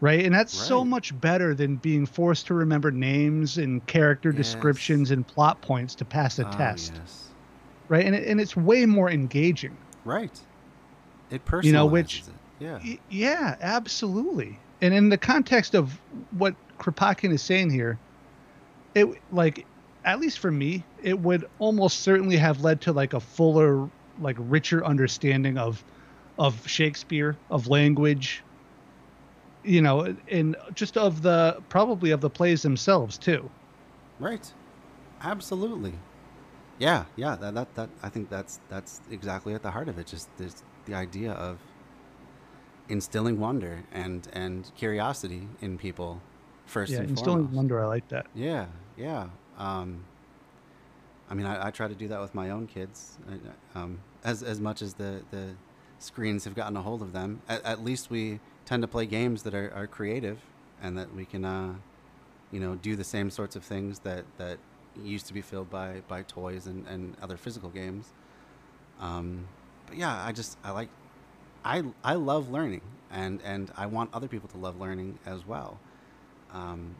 Right? 0.00 0.24
And 0.24 0.32
that's 0.34 0.54
so 0.54 0.84
much 0.84 1.18
better 1.18 1.54
than 1.54 1.76
being 1.76 2.06
forced 2.06 2.46
to 2.48 2.54
remember 2.54 2.90
names 2.92 3.58
and 3.58 3.84
character 3.86 4.32
Yes. 4.32 4.36
descriptions 4.36 5.10
and 5.10 5.26
plot 5.26 5.60
points 5.62 5.96
to 5.96 6.04
pass 6.04 6.38
a 6.38 6.44
Ah, 6.44 6.50
test. 6.50 6.94
yes. 6.98 7.27
Right? 7.88 8.04
And 8.04 8.14
it, 8.14 8.26
and 8.26 8.40
it's 8.40 8.56
way 8.56 8.84
more 8.86 9.10
engaging. 9.10 9.76
Right. 10.04 10.38
It 11.30 11.44
personalizes 11.44 11.64
You 11.64 11.72
know, 11.72 11.86
which- 11.86 12.18
it. 12.20 12.24
Yeah. 12.60 12.78
Y- 12.84 12.98
Yeah, 13.08 13.56
absolutely. 13.60 14.58
And 14.80 14.92
in 14.94 15.08
the 15.08 15.18
context 15.18 15.74
of 15.74 15.98
what 16.32 16.54
Kropotkin 16.78 17.32
is 17.32 17.42
saying 17.42 17.70
here, 17.70 17.98
it 18.94 19.06
like 19.32 19.64
at 20.04 20.20
least 20.20 20.38
for 20.38 20.50
me, 20.50 20.84
it 21.02 21.18
would 21.18 21.48
almost 21.58 22.00
certainly 22.00 22.36
have 22.36 22.60
led 22.62 22.80
to 22.82 22.92
like 22.92 23.12
a 23.12 23.20
fuller, 23.20 23.88
like 24.20 24.36
richer 24.38 24.84
understanding 24.84 25.56
of 25.58 25.82
of 26.38 26.66
Shakespeare, 26.68 27.36
of 27.50 27.66
language, 27.68 28.42
you 29.64 29.82
know, 29.82 30.14
and 30.28 30.56
just 30.74 30.96
of 30.96 31.22
the 31.22 31.60
probably 31.68 32.10
of 32.12 32.20
the 32.20 32.30
plays 32.30 32.62
themselves 32.62 33.18
too. 33.18 33.48
Right. 34.20 34.52
Absolutely. 35.22 35.94
Yeah, 36.78 37.04
yeah, 37.16 37.36
that, 37.36 37.54
that 37.54 37.74
that 37.74 37.90
I 38.02 38.08
think 38.08 38.30
that's 38.30 38.60
that's 38.68 39.00
exactly 39.10 39.54
at 39.54 39.62
the 39.62 39.70
heart 39.70 39.88
of 39.88 39.98
it. 39.98 40.06
Just 40.06 40.28
this 40.36 40.62
the 40.86 40.94
idea 40.94 41.32
of 41.32 41.58
instilling 42.88 43.38
wonder 43.38 43.84
and 43.92 44.28
and 44.32 44.70
curiosity 44.76 45.48
in 45.60 45.78
people 45.78 46.22
first 46.66 46.92
yeah, 46.92 47.00
and 47.00 47.10
instilling 47.10 47.40
foremost. 47.40 47.56
wonder. 47.56 47.82
I 47.82 47.86
like 47.86 48.08
that. 48.08 48.26
Yeah, 48.34 48.66
yeah. 48.96 49.28
Um, 49.58 50.04
I 51.30 51.34
mean, 51.34 51.46
I, 51.46 51.66
I 51.66 51.70
try 51.70 51.88
to 51.88 51.94
do 51.94 52.08
that 52.08 52.20
with 52.20 52.34
my 52.34 52.50
own 52.50 52.66
kids, 52.66 53.18
um, 53.74 54.00
as 54.24 54.42
as 54.42 54.60
much 54.60 54.80
as 54.82 54.94
the 54.94 55.22
the 55.30 55.54
screens 55.98 56.44
have 56.44 56.54
gotten 56.54 56.76
a 56.76 56.82
hold 56.82 57.02
of 57.02 57.12
them. 57.12 57.42
At, 57.48 57.64
at 57.64 57.84
least 57.84 58.08
we 58.10 58.40
tend 58.64 58.82
to 58.82 58.88
play 58.88 59.06
games 59.06 59.42
that 59.42 59.54
are, 59.54 59.72
are 59.74 59.86
creative, 59.86 60.38
and 60.80 60.96
that 60.96 61.14
we 61.14 61.24
can, 61.24 61.44
uh, 61.44 61.74
you 62.52 62.60
know, 62.60 62.76
do 62.76 62.94
the 62.96 63.04
same 63.04 63.30
sorts 63.30 63.56
of 63.56 63.64
things 63.64 64.00
that 64.00 64.24
that 64.38 64.58
used 65.02 65.26
to 65.26 65.34
be 65.34 65.40
filled 65.42 65.70
by 65.70 66.02
by 66.08 66.22
toys 66.22 66.66
and 66.66 66.86
and 66.86 67.16
other 67.22 67.36
physical 67.36 67.70
games. 67.70 68.12
Um, 69.00 69.46
but 69.86 69.96
yeah, 69.96 70.24
I 70.24 70.32
just 70.32 70.58
I 70.64 70.70
like 70.72 70.88
I 71.64 71.82
I 72.04 72.14
love 72.14 72.50
learning, 72.50 72.82
and 73.10 73.40
and 73.44 73.70
I 73.76 73.86
want 73.86 74.10
other 74.12 74.28
people 74.28 74.48
to 74.50 74.58
love 74.58 74.80
learning 74.80 75.18
as 75.26 75.46
well. 75.46 75.78
Um, 76.52 76.96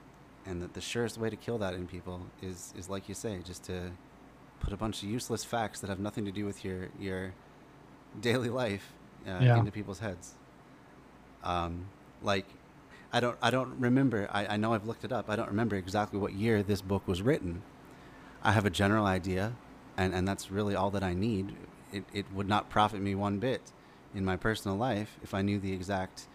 and 0.46 0.62
that 0.62 0.74
the 0.74 0.80
surest 0.80 1.18
way 1.18 1.28
to 1.30 1.36
kill 1.36 1.58
that 1.58 1.74
in 1.74 1.86
people 1.86 2.20
is 2.42 2.72
is 2.76 2.88
like 2.88 3.08
you 3.08 3.14
say, 3.14 3.40
just 3.44 3.64
to 3.64 3.90
put 4.60 4.72
a 4.72 4.76
bunch 4.76 5.02
of 5.02 5.08
useless 5.08 5.44
facts 5.44 5.80
that 5.80 5.88
have 5.90 6.00
nothing 6.00 6.24
to 6.24 6.32
do 6.32 6.44
with 6.44 6.64
your 6.64 6.88
your 6.98 7.32
daily 8.20 8.48
life 8.48 8.92
uh, 9.26 9.30
Yeah. 9.44 9.56
into 9.58 9.70
people's 9.70 9.98
heads. 10.00 10.34
Um, 11.44 11.86
like 12.22 12.46
I 13.12 13.20
don't 13.20 13.36
I 13.42 13.50
don't 13.50 13.78
remember. 13.78 14.28
I, 14.32 14.46
I 14.54 14.56
know 14.56 14.72
I've 14.74 14.86
looked 14.86 15.04
it 15.04 15.12
up. 15.12 15.28
I 15.30 15.36
don't 15.36 15.48
remember 15.48 15.76
exactly 15.76 16.18
what 16.18 16.32
year 16.34 16.62
this 16.62 16.80
book 16.82 17.06
was 17.06 17.22
written. 17.22 17.62
I 18.42 18.52
have 18.52 18.64
a 18.64 18.70
general 18.70 19.06
idea, 19.06 19.54
and, 19.96 20.14
and 20.14 20.26
that's 20.26 20.50
really 20.50 20.74
all 20.74 20.90
that 20.90 21.02
I 21.02 21.14
need. 21.14 21.54
It, 21.92 22.04
it 22.12 22.26
would 22.32 22.48
not 22.48 22.68
profit 22.70 23.00
me 23.00 23.14
one 23.14 23.38
bit 23.38 23.60
in 24.14 24.24
my 24.24 24.36
personal 24.36 24.76
life 24.76 25.18
if 25.22 25.34
I 25.34 25.42
knew 25.42 25.58
the 25.58 25.72
exact 25.72 26.28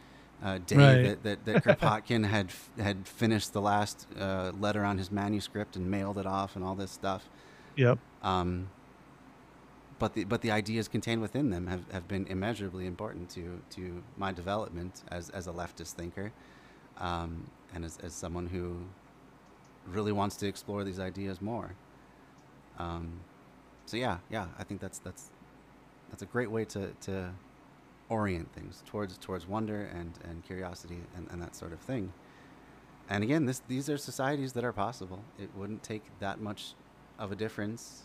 uh, 0.44 0.60
day 0.66 0.76
Right. 0.76 1.04
that, 1.24 1.24
that, 1.24 1.46
that 1.46 1.64
Kropotkin 1.64 2.26
had 2.30 2.48
f- 2.48 2.70
had 2.78 3.08
finished 3.08 3.54
the 3.54 3.62
last 3.62 4.08
uh, 4.20 4.52
letter 4.60 4.84
on 4.84 4.98
his 4.98 5.12
manuscript 5.12 5.76
and 5.76 5.90
mailed 5.90 6.18
it 6.18 6.26
off 6.26 6.56
and 6.56 6.66
all 6.66 6.76
this 6.76 6.92
stuff. 6.92 7.30
Yep. 7.78 7.98
Um, 8.22 8.70
but 10.00 10.14
the 10.16 10.26
but 10.26 10.42
the 10.42 10.52
ideas 10.52 10.88
contained 10.90 11.22
within 11.22 11.50
them 11.50 11.68
have, 11.68 11.90
have 11.92 12.08
been 12.08 12.28
immeasurably 12.28 12.86
important 12.88 13.30
to 13.32 13.62
to 13.72 14.04
my 14.18 14.34
development 14.34 15.04
as, 15.10 15.30
as 15.30 15.48
a 15.48 15.52
leftist 15.52 15.92
thinker, 15.94 16.34
um, 16.98 17.50
and 17.74 17.86
as, 17.86 17.98
as 18.04 18.14
someone 18.14 18.48
who 18.48 18.76
really 19.88 20.12
wants 20.12 20.36
to 20.38 20.48
explore 20.48 20.84
these 20.84 21.00
ideas 21.00 21.42
more. 21.42 21.76
Um, 22.80 23.20
so 23.86 23.98
yeah, 23.98 24.18
yeah, 24.30 24.48
I 24.58 24.64
think 24.64 24.82
that's 24.82 25.00
that's 25.00 25.32
that's 26.10 26.24
a 26.24 26.28
great 26.28 26.52
way 26.52 26.66
to, 26.66 26.92
to 27.02 27.32
orient 28.10 28.54
things 28.54 28.84
towards 28.86 29.18
towards 29.18 29.48
wonder 29.48 29.90
and, 29.94 30.14
and 30.24 30.44
curiosity 30.44 31.00
and, 31.16 31.28
and 31.32 31.42
that 31.42 31.56
sort 31.56 31.74
of 31.74 31.80
thing. 31.80 32.14
And 33.10 33.24
again, 33.24 33.46
this 33.46 33.62
these 33.68 33.90
are 33.90 33.98
societies 33.98 34.54
that 34.54 34.64
are 34.64 34.74
possible. 34.74 35.24
It 35.40 35.50
wouldn't 35.56 35.84
take 35.84 36.04
that 36.20 36.40
much 36.40 36.74
of 37.20 37.32
a 37.32 37.36
difference. 37.36 38.04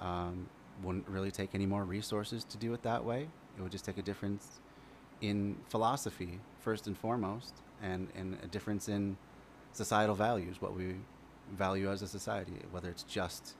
Um, 0.00 0.48
wouldn't 0.82 1.08
really 1.08 1.30
take 1.30 1.54
any 1.54 1.66
more 1.66 1.84
resources 1.84 2.44
to 2.44 2.56
do 2.56 2.72
it 2.72 2.82
that 2.82 3.04
way. 3.04 3.28
It 3.58 3.62
would 3.62 3.72
just 3.72 3.84
take 3.84 3.98
a 3.98 4.02
difference 4.02 4.60
in 5.20 5.56
philosophy 5.68 6.40
first 6.60 6.86
and 6.86 6.96
foremost, 6.96 7.54
and, 7.82 8.08
and 8.16 8.38
a 8.42 8.46
difference 8.46 8.88
in 8.88 9.16
societal 9.72 10.14
values, 10.14 10.60
what 10.60 10.74
we 10.74 10.94
value 11.56 11.90
as 11.90 12.02
a 12.02 12.08
society, 12.08 12.54
whether 12.70 12.88
it's 12.88 13.02
just 13.02 13.56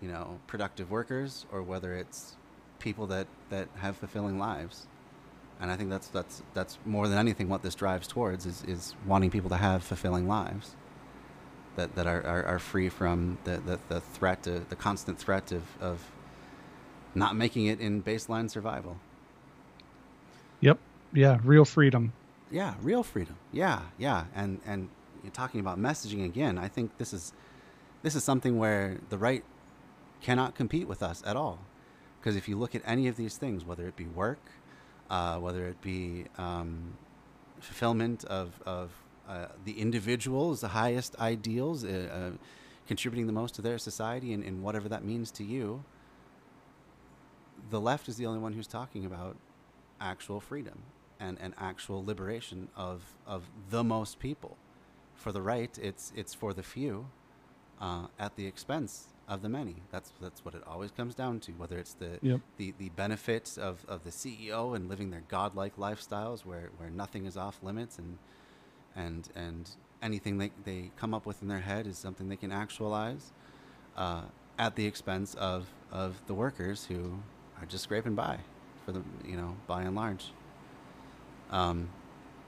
you 0.00 0.08
know 0.08 0.38
productive 0.46 0.90
workers 0.90 1.46
or 1.52 1.62
whether 1.62 1.94
it's 1.94 2.36
people 2.78 3.06
that, 3.08 3.26
that 3.50 3.68
have 3.78 3.96
fulfilling 3.96 4.38
lives. 4.38 4.86
And 5.60 5.70
I 5.70 5.76
think 5.76 5.90
that's 5.90 6.08
that's 6.08 6.42
that's 6.54 6.78
more 6.84 7.08
than 7.08 7.18
anything 7.18 7.48
what 7.48 7.62
this 7.62 7.74
drives 7.74 8.06
towards 8.06 8.46
is, 8.46 8.62
is 8.64 8.94
wanting 9.06 9.30
people 9.30 9.50
to 9.50 9.56
have 9.56 9.82
fulfilling 9.82 10.28
lives 10.28 10.76
that, 11.76 11.94
that 11.94 12.06
are, 12.06 12.24
are, 12.24 12.44
are 12.44 12.58
free 12.58 12.88
from 12.88 13.38
the, 13.44 13.58
the, 13.58 13.78
the 13.88 14.00
threat 14.00 14.42
to, 14.42 14.60
the 14.68 14.76
constant 14.76 15.18
threat 15.18 15.52
of, 15.52 15.62
of 15.80 16.10
not 17.14 17.36
making 17.36 17.66
it 17.66 17.80
in 17.80 18.02
baseline 18.02 18.50
survival. 18.50 18.98
Yep. 20.60 20.78
Yeah. 21.12 21.38
Real 21.44 21.64
freedom. 21.64 22.12
Yeah, 22.50 22.74
real 22.82 23.02
freedom. 23.02 23.36
Yeah, 23.52 23.82
yeah, 23.98 24.24
and 24.34 24.60
and 24.64 24.88
you're 25.22 25.32
talking 25.32 25.60
about 25.60 25.78
messaging 25.78 26.24
again. 26.24 26.56
I 26.58 26.68
think 26.68 26.96
this 26.98 27.12
is 27.12 27.32
this 28.02 28.14
is 28.14 28.24
something 28.24 28.58
where 28.58 28.98
the 29.10 29.18
right 29.18 29.44
cannot 30.20 30.54
compete 30.54 30.86
with 30.88 31.02
us 31.02 31.22
at 31.26 31.36
all, 31.36 31.58
because 32.18 32.36
if 32.36 32.48
you 32.48 32.56
look 32.56 32.74
at 32.74 32.82
any 32.84 33.08
of 33.08 33.16
these 33.16 33.36
things, 33.36 33.64
whether 33.64 33.86
it 33.86 33.96
be 33.96 34.06
work, 34.06 34.40
uh, 35.10 35.38
whether 35.38 35.66
it 35.66 35.80
be 35.80 36.24
um, 36.36 36.96
fulfillment 37.60 38.24
of 38.24 38.60
of 38.66 38.90
uh, 39.28 39.46
the 39.64 39.80
individuals, 39.80 40.60
the 40.60 40.68
highest 40.68 41.16
ideals, 41.20 41.84
uh, 41.84 42.08
uh, 42.12 42.36
contributing 42.86 43.26
the 43.26 43.32
most 43.32 43.54
to 43.54 43.62
their 43.62 43.78
society, 43.78 44.32
and, 44.32 44.42
and 44.42 44.62
whatever 44.62 44.88
that 44.88 45.04
means 45.04 45.30
to 45.30 45.44
you, 45.44 45.84
the 47.70 47.80
left 47.80 48.08
is 48.08 48.16
the 48.16 48.26
only 48.26 48.38
one 48.38 48.54
who's 48.54 48.66
talking 48.66 49.04
about 49.04 49.36
actual 50.00 50.40
freedom 50.40 50.78
and, 51.20 51.36
and 51.40 51.52
actual 51.58 52.04
liberation 52.04 52.68
of, 52.76 53.02
of 53.26 53.50
the 53.70 53.84
most 53.84 54.18
people. 54.18 54.56
For 55.14 55.32
the 55.32 55.42
right, 55.42 55.76
it's 55.82 56.12
it's 56.16 56.34
for 56.34 56.54
the 56.54 56.62
few, 56.62 57.06
uh, 57.80 58.06
at 58.18 58.36
the 58.36 58.46
expense 58.46 59.08
of 59.28 59.42
the 59.42 59.48
many. 59.48 59.76
That's 59.90 60.12
that's 60.20 60.44
what 60.44 60.54
it 60.54 60.62
always 60.66 60.90
comes 60.90 61.14
down 61.14 61.40
to. 61.40 61.52
Whether 61.52 61.78
it's 61.78 61.92
the 61.94 62.18
Yep. 62.22 62.40
the, 62.56 62.74
the 62.78 62.88
benefits 62.90 63.58
of, 63.58 63.84
of 63.86 64.04
the 64.04 64.10
CEO 64.10 64.74
and 64.74 64.88
living 64.88 65.10
their 65.10 65.22
godlike 65.28 65.76
lifestyles, 65.76 66.44
where, 66.44 66.70
where 66.78 66.90
nothing 66.90 67.26
is 67.26 67.36
off 67.36 67.58
limits, 67.62 67.98
and 67.98 68.18
and 68.96 69.28
and 69.36 69.70
anything 70.02 70.38
they, 70.38 70.50
they 70.64 70.90
come 70.96 71.12
up 71.12 71.26
with 71.26 71.42
in 71.42 71.48
their 71.48 71.60
head 71.60 71.86
is 71.86 71.98
something 71.98 72.28
they 72.28 72.36
can 72.36 72.52
actualize, 72.52 73.32
uh, 73.96 74.22
at 74.58 74.76
the 74.76 74.86
expense 74.86 75.34
of 75.34 75.68
of 75.92 76.20
the 76.26 76.34
workers 76.34 76.86
who 76.86 77.18
are 77.60 77.66
just 77.66 77.84
scraping 77.84 78.14
by, 78.14 78.38
for 78.84 78.92
the 78.92 79.02
you 79.24 79.36
know 79.36 79.56
by 79.66 79.82
and 79.82 79.94
large. 79.94 80.32
Um, 81.50 81.90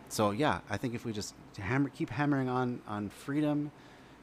so 0.09 0.31
yeah, 0.31 0.61
I 0.69 0.77
think 0.77 0.94
if 0.94 1.05
we 1.05 1.12
just 1.12 1.35
hammer, 1.59 1.90
keep 1.90 2.11
hammering 2.11 2.48
on 2.48 2.81
on 2.89 3.11
freedom, 3.11 3.70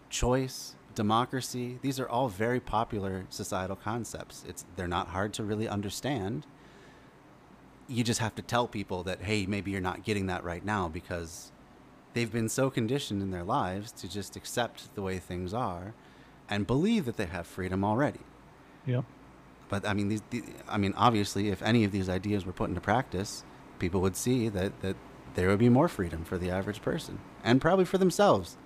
choice, 0.10 0.76
democracy, 0.98 1.78
these 1.84 2.00
are 2.00 2.10
all 2.10 2.28
very 2.28 2.60
popular 2.60 3.28
societal 3.30 3.76
concepts. 3.76 4.44
It's 4.48 4.66
they're 4.76 4.88
not 4.88 5.10
hard 5.10 5.32
to 5.36 5.44
really 5.44 5.70
understand. 5.70 6.48
You 7.88 8.04
just 8.04 8.20
have 8.20 8.34
to 8.36 8.42
tell 8.42 8.68
people 8.68 9.04
that 9.04 9.22
hey, 9.22 9.46
maybe 9.46 9.70
you're 9.72 9.80
not 9.80 10.04
getting 10.04 10.26
that 10.26 10.44
right 10.44 10.66
now 10.66 10.90
because 10.90 11.52
they've 12.14 12.32
been 12.32 12.50
so 12.50 12.72
conditioned 12.72 13.22
in 13.22 13.30
their 13.30 13.44
lives 13.44 13.92
to 13.92 14.10
just 14.10 14.36
accept 14.36 14.94
the 14.96 15.04
way 15.04 15.20
things 15.20 15.54
are 15.54 15.94
and 16.50 16.66
believe 16.66 17.06
that 17.06 17.16
they 17.16 17.28
have 17.28 17.46
freedom 17.46 17.86
already. 17.86 18.22
Yep. 18.88 19.06
But 19.70 19.86
I 19.86 19.94
mean, 19.94 20.08
these, 20.10 20.24
the 20.32 20.44
I 20.68 20.78
mean, 20.80 20.96
obviously, 20.98 21.50
if 21.50 21.62
any 21.62 21.84
of 21.84 21.92
these 21.92 22.10
ideas 22.10 22.44
were 22.44 22.54
put 22.54 22.70
into 22.70 22.82
practice, 22.82 23.44
people 23.78 24.02
would 24.02 24.16
see 24.16 24.50
that 24.50 24.82
that 24.82 24.96
there 25.36 25.48
would 25.50 25.60
be 25.60 25.70
more 25.70 25.88
freedom 25.88 26.26
for 26.26 26.40
the 26.40 26.50
average 26.50 26.82
person 26.82 27.20
and 27.44 27.62
probably 27.62 27.86
for 27.86 28.00
themselves. 28.00 28.58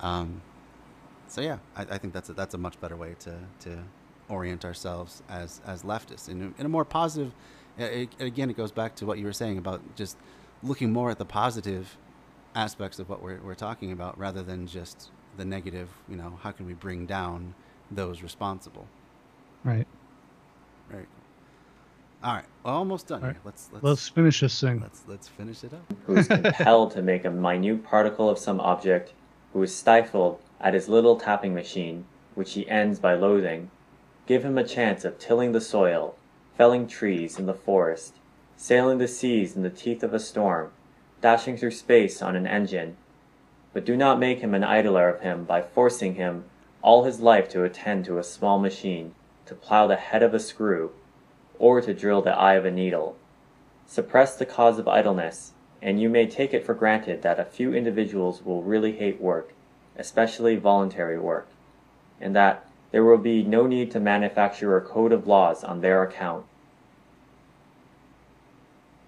Um, 0.00 0.42
so 1.34 1.40
yeah, 1.40 1.58
I, 1.74 1.82
I 1.82 1.98
think 1.98 2.14
that's 2.14 2.28
a, 2.28 2.32
that's 2.32 2.54
a 2.54 2.58
much 2.58 2.80
better 2.80 2.96
way 2.96 3.16
to 3.20 3.34
to 3.60 3.82
orient 4.28 4.64
ourselves 4.64 5.20
as 5.28 5.60
as 5.66 5.82
leftists 5.82 6.28
in 6.28 6.54
a, 6.56 6.60
in 6.60 6.66
a 6.66 6.68
more 6.68 6.84
positive. 6.84 7.32
It, 7.76 8.08
again, 8.20 8.50
it 8.50 8.56
goes 8.56 8.70
back 8.70 8.94
to 8.96 9.06
what 9.06 9.18
you 9.18 9.24
were 9.26 9.32
saying 9.32 9.58
about 9.58 9.80
just 9.96 10.16
looking 10.62 10.92
more 10.92 11.10
at 11.10 11.18
the 11.18 11.24
positive 11.24 11.96
aspects 12.54 13.00
of 13.00 13.08
what 13.08 13.20
we're 13.20 13.40
we're 13.40 13.56
talking 13.56 13.90
about 13.90 14.16
rather 14.16 14.44
than 14.44 14.68
just 14.68 15.10
the 15.36 15.44
negative. 15.44 15.88
You 16.08 16.16
know, 16.16 16.38
how 16.40 16.52
can 16.52 16.66
we 16.66 16.74
bring 16.74 17.04
down 17.04 17.54
those 17.90 18.22
responsible? 18.22 18.86
Right. 19.64 19.88
Very 20.88 21.02
cool. 21.02 21.10
All 22.22 22.34
right, 22.36 22.44
well, 22.62 22.76
almost 22.76 23.08
done 23.08 23.22
All 23.22 23.28
right. 23.28 23.36
Let's 23.44 23.70
let's 23.72 23.84
Let's 23.84 24.08
finish 24.08 24.38
this 24.38 24.60
thing. 24.60 24.80
let's 24.80 25.02
let's 25.08 25.26
finish 25.26 25.64
it 25.64 25.74
up. 25.74 25.92
who 26.06 26.16
is 26.16 26.28
compelled 26.28 26.92
to 26.92 27.02
make 27.02 27.24
a 27.24 27.30
minute 27.30 27.82
particle 27.82 28.30
of 28.30 28.38
some 28.38 28.60
object, 28.60 29.14
who 29.52 29.60
is 29.64 29.74
stifled 29.74 30.40
at 30.64 30.72
his 30.74 30.88
little 30.88 31.16
tapping 31.16 31.54
machine, 31.54 32.06
which 32.34 32.54
he 32.54 32.68
ends 32.70 32.98
by 32.98 33.14
loathing, 33.14 33.70
give 34.26 34.42
him 34.42 34.56
a 34.56 34.64
chance 34.64 35.04
of 35.04 35.18
tilling 35.18 35.52
the 35.52 35.60
soil, 35.60 36.16
felling 36.56 36.86
trees 36.86 37.38
in 37.38 37.44
the 37.44 37.52
forest, 37.52 38.14
sailing 38.56 38.96
the 38.96 39.06
seas 39.06 39.54
in 39.54 39.62
the 39.62 39.68
teeth 39.68 40.02
of 40.02 40.14
a 40.14 40.18
storm, 40.18 40.72
dashing 41.20 41.56
through 41.56 41.70
space 41.70 42.22
on 42.22 42.34
an 42.34 42.46
engine. 42.46 42.96
But 43.74 43.84
do 43.84 43.94
not 43.94 44.18
make 44.18 44.40
him 44.40 44.54
an 44.54 44.64
idler 44.64 45.10
of 45.10 45.20
him 45.20 45.44
by 45.44 45.60
forcing 45.60 46.14
him 46.14 46.44
all 46.80 47.04
his 47.04 47.20
life 47.20 47.48
to 47.50 47.64
attend 47.64 48.06
to 48.06 48.18
a 48.18 48.24
small 48.24 48.58
machine, 48.58 49.14
to 49.44 49.54
plow 49.54 49.86
the 49.86 49.96
head 49.96 50.22
of 50.22 50.32
a 50.32 50.40
screw, 50.40 50.92
or 51.58 51.82
to 51.82 51.92
drill 51.92 52.22
the 52.22 52.34
eye 52.36 52.54
of 52.54 52.64
a 52.64 52.70
needle. 52.70 53.16
Suppress 53.86 54.36
the 54.36 54.46
cause 54.46 54.78
of 54.78 54.88
idleness, 54.88 55.52
and 55.82 56.00
you 56.00 56.08
may 56.08 56.26
take 56.26 56.54
it 56.54 56.64
for 56.64 56.72
granted 56.72 57.20
that 57.20 57.38
a 57.38 57.44
few 57.44 57.74
individuals 57.74 58.42
will 58.42 58.62
really 58.62 58.92
hate 58.92 59.20
work, 59.20 59.52
especially 59.96 60.56
voluntary 60.56 61.18
work, 61.18 61.48
and 62.20 62.34
that 62.34 62.68
there 62.90 63.04
will 63.04 63.18
be 63.18 63.42
no 63.42 63.66
need 63.66 63.90
to 63.92 64.00
manufacture 64.00 64.76
a 64.76 64.80
code 64.80 65.12
of 65.12 65.26
laws 65.26 65.64
on 65.64 65.80
their 65.80 66.02
account. 66.02 66.44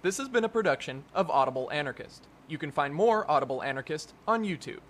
This 0.03 0.19
has 0.19 0.29
been 0.29 0.45
a 0.45 0.49
production 0.49 1.05
of 1.15 1.31
Audible 1.31 1.71
Anarchist. 1.73 2.27
You 2.49 2.59
can 2.59 2.71
find 2.71 2.95
more 2.95 3.29
Audible 3.31 3.63
Anarchist 3.63 4.15
on 4.27 4.45
YouTube. 4.45 4.81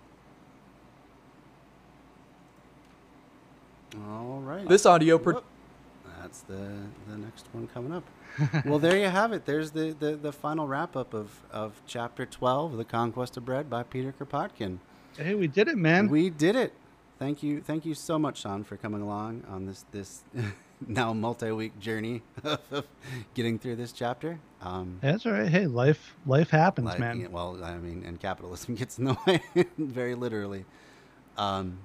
All 3.95 4.41
right. 4.43 4.67
This 4.67 4.85
audio 4.85 5.17
pro- 5.17 5.35
Whoop. 5.35 5.45
That's 6.21 6.41
the 6.41 6.71
the 7.07 7.17
next 7.17 7.45
one 7.53 7.67
coming 7.67 7.93
up. 7.93 8.03
well, 8.65 8.79
there 8.79 8.97
you 8.97 9.07
have 9.07 9.31
it. 9.33 9.45
There's 9.45 9.71
the, 9.71 9.95
the, 9.97 10.15
the 10.15 10.31
final 10.31 10.67
wrap 10.67 10.95
up 10.95 11.13
of, 11.13 11.41
of 11.51 11.81
chapter 11.87 12.25
12, 12.25 12.77
The 12.77 12.85
Conquest 12.85 13.37
of 13.37 13.45
Bread 13.45 13.69
by 13.69 13.83
Peter 13.83 14.13
Kropotkin. 14.13 14.77
Hey, 15.17 15.33
we 15.33 15.47
did 15.47 15.67
it, 15.67 15.77
man. 15.77 16.09
We 16.09 16.29
did 16.29 16.55
it. 16.55 16.73
Thank 17.17 17.41
you. 17.41 17.61
Thank 17.61 17.85
you 17.85 17.95
so 17.95 18.19
much, 18.19 18.41
Sean, 18.41 18.63
for 18.63 18.77
coming 18.77 19.01
along 19.01 19.43
on 19.47 19.65
this 19.65 19.83
this 19.91 20.21
now 20.87 21.11
multi 21.11 21.51
week 21.51 21.79
journey 21.79 22.21
of 22.43 22.85
getting 23.33 23.57
through 23.57 23.77
this 23.77 23.91
chapter. 23.91 24.39
Um, 24.61 24.99
That's 25.01 25.25
all 25.25 25.31
right. 25.31 25.49
Hey, 25.49 25.65
life 25.65 26.15
life 26.27 26.51
happens, 26.51 26.85
like, 26.85 26.99
man. 26.99 27.31
well, 27.31 27.63
I 27.63 27.77
mean, 27.77 28.03
and 28.05 28.19
capitalism 28.19 28.75
gets 28.75 28.99
in 28.99 29.05
the 29.05 29.17
way, 29.25 29.41
very 29.77 30.13
literally. 30.13 30.65
Um, 31.35 31.79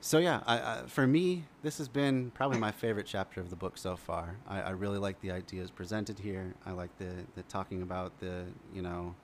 so 0.00 0.18
yeah, 0.18 0.40
I, 0.46 0.58
I, 0.58 0.82
for 0.86 1.06
me, 1.06 1.44
this 1.62 1.78
has 1.78 1.88
been 1.88 2.30
probably 2.32 2.58
my 2.58 2.72
favorite 2.72 3.06
chapter 3.06 3.40
of 3.40 3.50
the 3.50 3.56
book 3.56 3.78
so 3.78 3.96
far. 3.96 4.36
I, 4.48 4.62
I 4.62 4.70
really 4.70 4.98
like 4.98 5.20
the 5.20 5.30
ideas 5.30 5.70
presented 5.70 6.18
here. 6.18 6.54
I 6.64 6.72
like 6.72 6.96
the 6.98 7.12
the 7.36 7.42
talking 7.44 7.82
about 7.82 8.18
the 8.18 8.44
you 8.74 8.82
know 8.82 9.14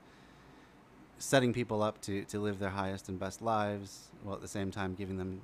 setting 1.17 1.53
people 1.53 1.81
up 1.81 2.01
to, 2.01 2.23
to 2.25 2.39
live 2.39 2.59
their 2.59 2.69
highest 2.69 3.09
and 3.09 3.19
best 3.19 3.41
lives, 3.41 4.11
while 4.23 4.35
at 4.35 4.41
the 4.41 4.47
same 4.47 4.71
time 4.71 4.93
giving 4.93 5.17
them 5.17 5.41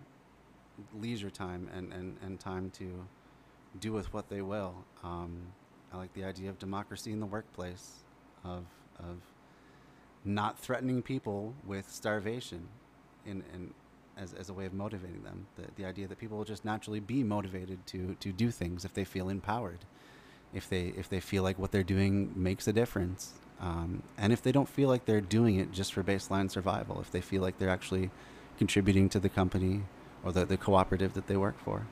leisure 1.00 1.30
time 1.30 1.70
and, 1.76 1.92
and, 1.94 2.18
and 2.24 2.40
time 2.40 2.70
to 2.72 3.06
do 3.80 3.92
with 3.92 4.14
what 4.14 4.30
they 4.30 4.42
will. 4.42 4.74
Um, 5.04 5.38
I 5.94 5.98
like 5.98 6.14
the 6.14 6.24
idea 6.24 6.50
of 6.50 6.60
democracy 6.60 7.12
in 7.12 7.20
the 7.20 7.26
workplace, 7.26 8.04
of, 8.44 8.66
of 9.00 9.18
not 10.26 10.58
threatening 10.60 11.02
people 11.02 11.54
with 11.66 11.90
starvation 11.90 12.68
in, 13.26 13.44
in, 13.54 13.74
as, 14.18 14.34
as 14.34 14.50
a 14.50 14.54
way 14.54 14.66
of 14.66 14.74
motivating 14.74 15.24
them. 15.24 15.48
The, 15.56 15.64
the 15.76 15.86
idea 15.86 16.08
that 16.08 16.18
people 16.18 16.38
will 16.38 16.46
just 16.46 16.66
naturally 16.66 17.00
be 17.00 17.24
motivated 17.24 17.86
to, 17.88 18.16
to 18.20 18.32
do 18.32 18.52
things 18.52 18.86
if 18.86 18.94
they 18.94 19.06
feel 19.06 19.30
empowered, 19.30 19.80
if 20.54 20.70
they, 20.70 20.94
if 20.98 21.10
they 21.10 21.20
feel 21.20 21.44
like 21.44 21.58
what 21.58 21.72
they're 21.72 21.84
doing 21.84 22.32
makes 22.36 22.68
a 22.68 22.74
difference. 22.74 23.34
Um, 23.60 24.04
and 24.18 24.32
if 24.32 24.42
they 24.42 24.52
don't 24.52 24.70
feel 24.70 24.88
like 24.88 25.06
they're 25.06 25.22
doing 25.22 25.60
it 25.60 25.72
just 25.72 25.94
for 25.94 26.04
baseline 26.04 26.50
survival, 26.50 27.02
if 27.02 27.12
they 27.12 27.22
feel 27.22 27.42
like 27.42 27.58
they're 27.60 27.70
actually 27.70 28.10
contributing 28.58 29.10
to 29.10 29.20
the 29.20 29.30
company 29.30 29.84
or 30.24 30.32
the, 30.32 30.46
the 30.46 30.58
cooperative 30.58 31.14
that 31.14 31.28
they 31.28 31.38
work 31.38 31.60
for. 31.64 31.86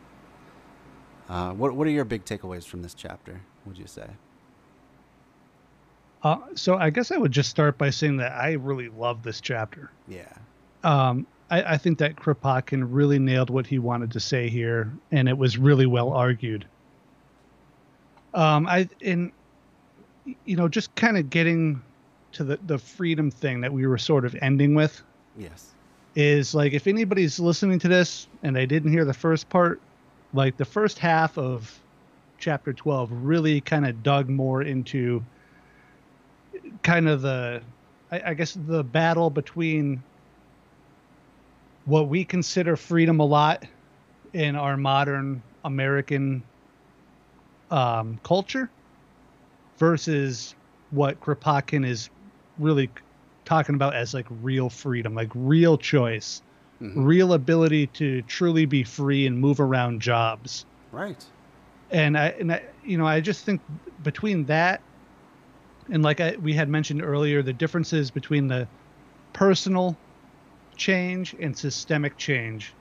Uh, 1.30 1.52
what, 1.52 1.74
what 1.74 1.88
are 1.88 1.92
your 1.92 2.06
big 2.06 2.24
takeaways 2.26 2.66
from 2.66 2.82
this 2.82 2.94
chapter, 2.94 3.42
would 3.66 3.78
you 3.78 3.88
say? 3.88 4.08
Uh, 6.24 6.38
so 6.56 6.78
I 6.78 6.90
guess 6.90 7.12
I 7.12 7.18
would 7.18 7.32
just 7.32 7.50
start 7.50 7.78
by 7.78 7.90
saying 7.90 8.18
that 8.18 8.32
I 8.32 8.54
really 8.54 8.90
love 8.90 9.24
this 9.24 9.42
chapter. 9.42 9.92
Yeah. 10.08 10.34
Um, 10.84 11.28
I, 11.50 11.74
I 11.74 11.78
think 11.78 12.00
that 12.00 12.16
Kropotkin 12.16 12.88
really 12.90 13.20
nailed 13.20 13.50
what 13.50 13.68
he 13.68 13.80
wanted 13.80 14.12
to 14.12 14.20
say 14.20 14.50
here, 14.50 14.92
and 15.12 15.30
it 15.30 15.38
was 15.38 15.58
really 15.58 15.86
well 15.86 16.12
argued. 16.12 16.66
Um, 18.34 18.68
I 18.68 18.90
in 19.00 19.32
you 20.46 20.56
know 20.56 20.68
just 20.68 20.94
kind 20.96 21.18
of 21.18 21.30
getting 21.30 21.82
to 22.34 22.44
the 22.44 22.60
the 22.66 22.78
freedom 22.78 23.32
thing 23.32 23.62
that 23.62 23.72
we 23.72 23.86
were 23.88 23.98
sort 23.98 24.26
of 24.26 24.36
ending 24.42 24.76
with 24.76 25.02
Yes. 25.38 25.72
is 26.16 26.54
like 26.54 26.74
if 26.74 26.88
anybody's 26.88 27.40
listening 27.40 27.80
to 27.80 27.88
this 27.88 28.28
and 28.44 28.56
they 28.56 28.66
didn't 28.66 28.92
hear 28.92 29.06
the 29.06 29.14
first 29.14 29.50
part, 29.50 29.80
like 30.34 30.58
the 30.58 30.66
first 30.66 31.00
half 31.00 31.38
of 31.38 31.80
chapter 32.40 32.74
12 32.74 33.12
really 33.12 33.62
kind 33.62 33.86
of 33.86 34.04
dug 34.04 34.30
more 34.30 34.62
into 34.62 35.24
kind 36.84 37.08
of 37.08 37.22
the 37.22 37.62
I, 38.12 38.22
I 38.28 38.34
guess 38.34 38.54
the 38.54 38.84
battle 38.84 39.30
between 39.30 40.02
what 41.86 42.10
we 42.10 42.26
consider 42.26 42.76
freedom 42.76 43.20
a 43.20 43.26
lot 43.26 43.64
in 44.34 44.56
our 44.56 44.76
modern 44.76 45.42
American 45.64 46.44
um, 47.72 48.20
culture 48.24 48.70
versus 49.80 50.56
what 50.90 51.20
Kropotkin 51.20 51.86
is 51.86 52.10
really 52.58 52.92
talking 53.46 53.76
about 53.76 53.96
as 53.96 54.14
like 54.14 54.28
real 54.30 54.70
freedom, 54.70 55.14
like 55.14 55.32
real 55.36 55.78
choice, 55.78 56.42
Mhm. 56.82 57.06
real 57.06 57.34
ability 57.34 57.88
to 57.88 58.22
truly 58.24 58.66
be 58.66 58.84
free 58.84 59.26
and 59.26 59.40
move 59.40 59.60
around 59.60 60.02
jobs. 60.02 60.66
Right. 60.92 61.24
And 61.90 62.18
I, 62.18 62.28
and 62.30 62.52
I, 62.52 62.64
you 62.84 62.98
know, 62.98 63.06
I 63.08 63.22
just 63.22 63.46
think 63.46 63.62
between 64.02 64.46
that 64.46 64.84
and 65.90 66.04
like 66.04 66.20
I, 66.20 66.36
we 66.40 66.54
had 66.54 66.70
mentioned 66.70 67.02
earlier, 67.02 67.42
the 67.42 67.54
differences 67.54 68.12
between 68.12 68.48
the 68.48 68.70
personal 69.34 70.02
change 70.78 71.36
and 71.40 71.58
systemic 71.58 72.18
change 72.18 72.78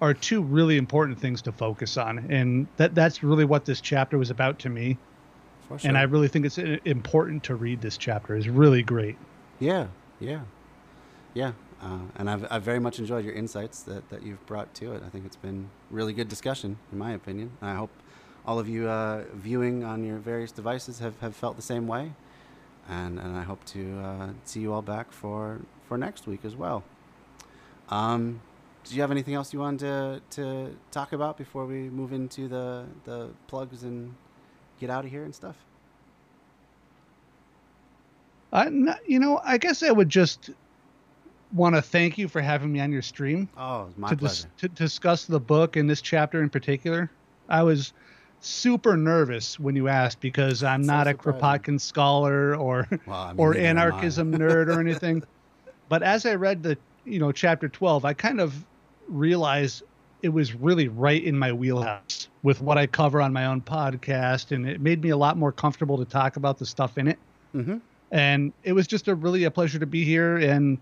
are 0.00 0.14
two 0.14 0.42
really 0.42 0.76
important 0.78 1.20
things 1.20 1.42
to 1.42 1.52
focus 1.52 1.96
on. 1.96 2.18
And 2.30 2.68
that 2.76 2.94
that's 2.94 3.22
really 3.22 3.44
what 3.44 3.64
this 3.64 3.80
chapter 3.80 4.18
was 4.18 4.30
about 4.30 4.60
to 4.60 4.70
me. 4.70 5.00
Sure. 5.68 5.78
And 5.82 5.98
I 5.98 6.02
really 6.02 6.28
think 6.28 6.46
it's 6.46 6.58
uh, 6.58 6.76
important 6.84 7.42
to 7.44 7.56
read 7.56 7.80
this 7.80 7.96
chapter. 7.96 8.36
It's 8.36 8.46
really 8.46 8.82
great. 8.82 9.16
Yeah, 9.58 9.88
yeah, 10.20 10.40
yeah. 11.34 11.52
Uh, 11.82 11.98
and 12.16 12.30
I've, 12.30 12.46
I've 12.50 12.62
very 12.62 12.78
much 12.78 12.98
enjoyed 12.98 13.24
your 13.24 13.34
insights 13.34 13.82
that, 13.82 14.08
that 14.10 14.22
you've 14.22 14.44
brought 14.46 14.72
to 14.76 14.92
it. 14.92 15.02
I 15.04 15.08
think 15.08 15.26
it's 15.26 15.36
been 15.36 15.68
really 15.90 16.12
good 16.12 16.28
discussion, 16.28 16.78
in 16.92 16.98
my 16.98 17.12
opinion. 17.12 17.50
And 17.60 17.70
I 17.70 17.74
hope 17.74 17.90
all 18.46 18.58
of 18.58 18.68
you 18.68 18.88
uh, 18.88 19.24
viewing 19.34 19.84
on 19.84 20.04
your 20.04 20.18
various 20.18 20.52
devices 20.52 21.00
have, 21.00 21.18
have 21.20 21.34
felt 21.34 21.56
the 21.56 21.62
same 21.62 21.86
way. 21.86 22.12
And, 22.88 23.18
and 23.18 23.36
I 23.36 23.42
hope 23.42 23.64
to 23.66 23.98
uh, 23.98 24.28
see 24.44 24.60
you 24.60 24.72
all 24.72 24.82
back 24.82 25.10
for, 25.10 25.60
for 25.88 25.98
next 25.98 26.26
week 26.26 26.44
as 26.44 26.54
well. 26.54 26.84
Um, 27.88 28.40
do 28.84 28.94
you 28.94 29.00
have 29.00 29.10
anything 29.10 29.34
else 29.34 29.52
you 29.52 29.58
wanted 29.58 29.80
to, 29.80 30.20
to 30.42 30.76
talk 30.92 31.12
about 31.12 31.36
before 31.36 31.66
we 31.66 31.90
move 31.90 32.12
into 32.12 32.46
the, 32.46 32.84
the 33.04 33.30
plugs 33.48 33.82
and 33.82 34.14
get 34.80 34.90
out 34.90 35.04
of 35.04 35.10
here 35.10 35.24
and 35.24 35.34
stuff? 35.34 35.56
I, 38.52 38.68
you 39.06 39.18
know, 39.18 39.40
I 39.44 39.58
guess 39.58 39.82
I 39.82 39.90
would 39.90 40.08
just 40.08 40.50
want 41.52 41.74
to 41.74 41.82
thank 41.82 42.18
you 42.18 42.28
for 42.28 42.40
having 42.40 42.72
me 42.72 42.80
on 42.80 42.92
your 42.92 43.02
stream 43.02 43.48
Oh, 43.56 43.88
my 43.96 44.10
to, 44.10 44.16
pleasure. 44.16 44.48
dis- 44.58 44.60
to 44.62 44.68
discuss 44.68 45.26
the 45.26 45.40
book 45.40 45.76
and 45.76 45.88
this 45.88 46.00
chapter 46.00 46.42
in 46.42 46.50
particular. 46.50 47.10
I 47.48 47.62
was 47.62 47.92
super 48.40 48.96
nervous 48.96 49.58
when 49.58 49.76
you 49.76 49.88
asked 49.88 50.20
because 50.20 50.62
I'm 50.62 50.82
not 50.82 51.06
a. 51.08 51.14
Kropotkin 51.14 51.80
scholar 51.80 52.54
or 52.56 52.86
Well, 53.06 53.16
I 53.16 53.32
mean, 53.32 53.40
or 53.40 53.54
neither 53.54 53.66
am 53.66 53.76
I. 53.76 53.80
anarchism 53.80 54.32
nerd 54.32 54.68
or 54.68 54.80
anything. 54.80 55.22
But 55.88 56.02
as 56.02 56.26
I 56.26 56.34
read 56.34 56.64
the 56.64 56.76
you 57.04 57.20
know 57.20 57.30
chapter 57.30 57.68
12, 57.68 58.04
I 58.04 58.12
kind 58.12 58.40
of 58.40 58.66
realized 59.08 59.84
it 60.22 60.30
was 60.30 60.54
really 60.54 60.88
right 60.88 61.22
in 61.22 61.38
my 61.38 61.52
wheelhouse. 61.52 62.28
with 62.42 62.60
what 62.60 62.78
I 62.78 62.86
cover 62.86 63.20
on 63.20 63.32
my 63.32 63.46
own 63.46 63.60
podcast, 63.60 64.52
and 64.52 64.68
it 64.68 64.80
made 64.80 65.02
me 65.02 65.10
a 65.10 65.16
lot 65.16 65.36
more 65.36 65.52
comfortable 65.52 65.98
to 65.98 66.04
talk 66.04 66.36
about 66.36 66.58
the 66.58 66.66
stuff 66.66 66.98
in 66.98 67.08
it. 67.08 67.18
Mm-hmm. 67.54 67.78
And 68.12 68.52
it 68.62 68.72
was 68.72 68.86
just 68.86 69.08
a 69.08 69.14
really 69.14 69.44
a 69.44 69.50
pleasure 69.50 69.78
to 69.78 69.86
be 69.86 70.04
here. 70.04 70.36
And 70.36 70.78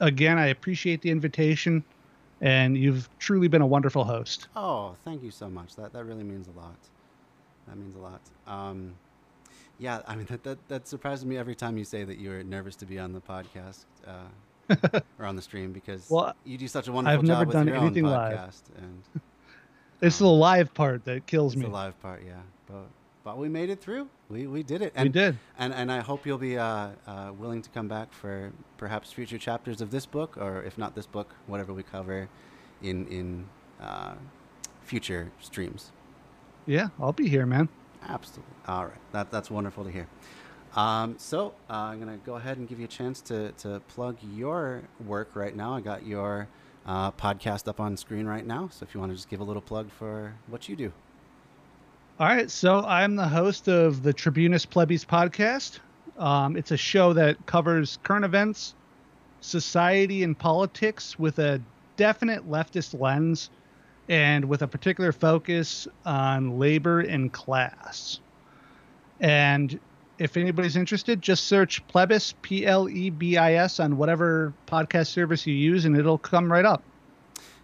again, 0.00 0.38
I 0.38 0.48
appreciate 0.48 1.02
the 1.02 1.10
invitation, 1.10 1.82
and 2.40 2.76
you've 2.76 3.08
truly 3.18 3.48
been 3.48 3.62
a 3.62 3.66
wonderful 3.66 4.04
host. 4.04 4.48
Oh, 4.54 4.94
thank 5.04 5.22
you 5.22 5.30
so 5.30 5.48
much. 5.48 5.76
That 5.76 5.92
that 5.92 6.04
really 6.04 6.24
means 6.24 6.48
a 6.48 6.58
lot. 6.58 6.76
That 7.66 7.76
means 7.76 7.94
a 7.94 7.98
lot. 7.98 8.20
Um, 8.46 8.94
yeah, 9.78 10.02
I 10.06 10.16
mean 10.16 10.26
that, 10.26 10.44
that 10.44 10.58
that 10.68 10.86
surprises 10.86 11.24
me 11.24 11.38
every 11.38 11.54
time 11.54 11.78
you 11.78 11.84
say 11.84 12.04
that 12.04 12.18
you're 12.18 12.42
nervous 12.42 12.76
to 12.76 12.86
be 12.86 12.98
on 12.98 13.12
the 13.12 13.20
podcast 13.20 13.84
uh, 14.06 14.28
or 15.18 15.26
on 15.26 15.36
the 15.36 15.42
stream 15.42 15.72
because 15.72 16.08
Well, 16.10 16.34
you 16.44 16.58
do 16.58 16.68
such 16.68 16.88
a 16.88 16.92
wonderful 16.92 17.18
I've 17.20 17.24
job 17.26 17.28
never 17.38 17.44
with 17.46 17.52
done 17.54 17.66
your 17.68 17.76
anything 17.76 18.06
own 18.06 18.12
live. 18.12 18.36
podcast, 18.38 18.62
and 18.78 19.02
It's 20.02 20.18
the 20.18 20.26
live 20.28 20.72
part 20.72 21.04
that 21.04 21.26
kills 21.26 21.52
it's 21.52 21.60
me. 21.60 21.66
the 21.66 21.72
live 21.72 22.00
part, 22.00 22.22
yeah. 22.26 22.40
But 22.66 22.86
but 23.22 23.36
we 23.36 23.48
made 23.50 23.68
it 23.68 23.80
through. 23.82 24.08
We 24.30 24.46
we 24.46 24.62
did 24.62 24.80
it. 24.80 24.94
We 24.94 25.00
And, 25.02 25.12
did. 25.12 25.38
And 25.58 25.74
and 25.74 25.92
I 25.92 26.00
hope 26.00 26.24
you'll 26.26 26.38
be 26.38 26.56
uh, 26.56 26.88
uh, 27.06 27.32
willing 27.38 27.60
to 27.62 27.68
come 27.70 27.86
back 27.86 28.12
for 28.12 28.50
perhaps 28.78 29.12
future 29.12 29.36
chapters 29.38 29.80
of 29.82 29.90
this 29.90 30.06
book, 30.06 30.36
or 30.38 30.62
if 30.62 30.78
not 30.78 30.94
this 30.94 31.06
book, 31.06 31.34
whatever 31.46 31.74
we 31.74 31.82
cover 31.82 32.28
in 32.82 33.06
in 33.08 33.46
uh, 33.80 34.14
future 34.82 35.30
streams. 35.40 35.92
Yeah, 36.66 36.88
I'll 36.98 37.12
be 37.12 37.28
here, 37.28 37.44
man. 37.44 37.68
Absolutely. 38.08 38.54
All 38.66 38.84
right. 38.86 39.12
That, 39.12 39.30
that's 39.30 39.50
wonderful 39.50 39.84
to 39.84 39.90
hear. 39.90 40.06
Um, 40.76 41.16
so 41.18 41.54
uh, 41.68 41.74
I'm 41.74 42.00
going 42.00 42.16
to 42.16 42.24
go 42.24 42.36
ahead 42.36 42.58
and 42.58 42.68
give 42.68 42.78
you 42.78 42.84
a 42.84 42.88
chance 42.88 43.20
to, 43.22 43.52
to 43.52 43.80
plug 43.88 44.16
your 44.34 44.82
work 45.04 45.30
right 45.34 45.54
now. 45.54 45.74
I 45.74 45.80
got 45.80 46.06
your 46.06 46.46
uh, 46.86 47.10
podcast 47.12 47.66
up 47.68 47.80
on 47.80 47.96
screen 47.96 48.26
right 48.26 48.46
now. 48.46 48.68
So 48.72 48.84
if 48.84 48.94
you 48.94 49.00
want 49.00 49.10
to 49.10 49.16
just 49.16 49.28
give 49.28 49.40
a 49.40 49.44
little 49.44 49.62
plug 49.62 49.90
for 49.90 50.34
what 50.46 50.68
you 50.68 50.76
do. 50.76 50.92
All 52.18 52.26
right, 52.26 52.50
so 52.50 52.84
I'm 52.84 53.16
the 53.16 53.26
host 53.26 53.66
of 53.68 54.02
the 54.02 54.12
Tribunus 54.12 54.66
Plebis 54.66 55.06
podcast. 55.06 55.78
Um, 56.18 56.54
it's 56.54 56.70
a 56.70 56.76
show 56.76 57.14
that 57.14 57.46
covers 57.46 57.98
current 58.02 58.26
events, 58.26 58.74
society, 59.40 60.22
and 60.22 60.38
politics 60.38 61.18
with 61.18 61.38
a 61.38 61.62
definite 61.96 62.48
leftist 62.48 62.98
lens 62.98 63.48
and 64.10 64.44
with 64.44 64.60
a 64.60 64.68
particular 64.68 65.12
focus 65.12 65.88
on 66.04 66.58
labor 66.58 67.00
and 67.00 67.32
class. 67.32 68.20
And 69.20 69.80
if 70.20 70.36
anybody's 70.36 70.76
interested, 70.76 71.22
just 71.22 71.46
search 71.46 71.84
Plebis, 71.88 72.34
P 72.42 72.66
L 72.66 72.88
E 72.88 73.08
B 73.08 73.38
I 73.38 73.54
S, 73.54 73.80
on 73.80 73.96
whatever 73.96 74.52
podcast 74.66 75.06
service 75.08 75.46
you 75.46 75.54
use, 75.54 75.86
and 75.86 75.96
it'll 75.96 76.18
come 76.18 76.52
right 76.52 76.66
up. 76.66 76.82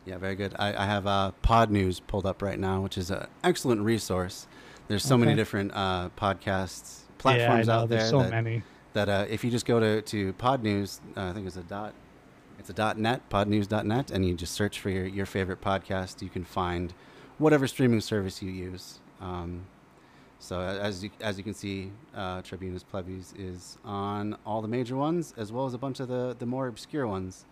Yeah, 0.07 0.17
very 0.17 0.37
good. 0.37 0.55
I, 0.59 0.75
I 0.75 0.87
have 0.87 1.07
uh, 1.07 1.33
Pod 1.43 1.71
News 1.71 2.01
pulled 2.01 2.25
up 2.27 2.41
right 2.41 2.59
now, 2.59 2.81
which 2.81 2.97
is 2.97 3.11
an 3.11 3.27
excellent 3.45 3.83
resource. 3.83 4.47
There's 4.89 5.05
so 5.05 5.19
many 5.19 5.35
different 5.35 5.73
uh, 5.75 6.11
podcasts 6.17 7.01
yeah, 7.01 7.15
platforms 7.19 7.67
know. 7.67 7.75
out 7.75 7.89
there 7.89 7.99
There's 7.99 8.11
so 8.11 8.23
that, 8.23 8.31
many. 8.31 8.63
that 8.95 9.09
uh, 9.09 9.27
if 9.29 9.45
you 9.45 9.51
just 9.51 9.67
go 9.67 9.81
to, 9.81 10.01
to 10.01 10.33
Pod 10.35 10.63
News, 10.63 11.01
uh, 11.17 11.25
I 11.25 11.33
think 11.33 11.47
it's 11.47 11.57
a 11.57 11.63
dot, 11.63 11.93
it's 12.59 12.71
a 12.71 12.73
dot 12.73 12.99
net, 12.99 13.29
podnews.net, 13.29 14.13
and 14.13 14.25
you 14.25 14.35
just 14.35 14.55
search 14.55 14.79
for 14.79 14.91
your, 14.91 15.07
your 15.07 15.27
favorite 15.27 15.61
podcast, 15.61 16.23
you 16.23 16.29
can 16.29 16.45
find 16.45 16.95
whatever 17.39 17.67
streaming 17.67 18.01
service 18.01 18.41
you 18.41 18.51
use. 18.51 19.01
Um, 19.21 19.67
so 20.39 20.61
as 20.61 21.03
you, 21.05 21.11
as 21.21 21.39
you 21.39 21.45
can 21.45 21.55
see, 21.55 21.91
uh, 22.15 22.43
Tribunus 22.43 22.85
Plebis 22.85 23.33
is 23.39 23.79
on 23.85 24.37
all 24.45 24.61
the 24.63 24.69
major 24.69 24.97
ones, 24.97 25.35
as 25.37 25.53
well 25.53 25.67
as 25.67 25.75
a 25.75 25.79
bunch 25.79 26.01
of 26.01 26.09
the, 26.09 26.37
the 26.39 26.47
more 26.47 26.67
obscure 26.69 27.07
ones. 27.07 27.45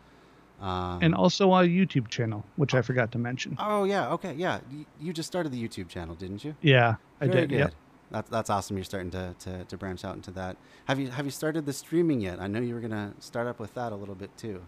Um, 0.60 1.00
And 1.02 1.14
also 1.14 1.50
a 1.52 1.62
YouTube 1.64 2.08
channel, 2.08 2.44
which 2.56 2.74
I 2.74 2.82
forgot 2.82 3.10
to 3.12 3.18
mention. 3.18 3.56
oh 3.58 3.84
yeah, 3.84 4.10
okay, 4.12 4.34
yeah. 4.34 4.60
You, 4.70 4.86
you 5.00 5.12
just 5.12 5.26
started 5.26 5.50
the 5.52 5.60
YouTube 5.68 5.88
channel, 5.88 6.14
didn't 6.14 6.44
you? 6.44 6.54
Yeah, 6.62 6.96
I 7.20 7.26
Very 7.26 7.40
did. 7.42 7.50
good. 7.50 7.58
Yep. 7.58 7.74
That's 8.10 8.30
that's 8.30 8.50
awesome. 8.50 8.76
You're 8.76 8.84
starting 8.84 9.10
to, 9.10 9.34
to, 9.40 9.64
to 9.64 9.76
branch 9.76 10.04
out 10.04 10.14
into 10.14 10.30
that. 10.32 10.56
Have 10.84 11.00
you 11.00 11.08
have 11.10 11.24
you 11.24 11.32
started 11.32 11.66
the 11.66 11.72
streaming 11.72 12.20
yet? 12.20 12.38
I 12.40 12.46
know 12.46 12.60
you 12.60 12.74
were 12.74 12.80
gonna 12.80 13.12
start 13.18 13.48
up 13.48 13.58
with 13.58 13.74
that 13.74 13.90
a 13.92 13.96
little 13.96 14.14
bit 14.14 14.30
too. 14.36 14.62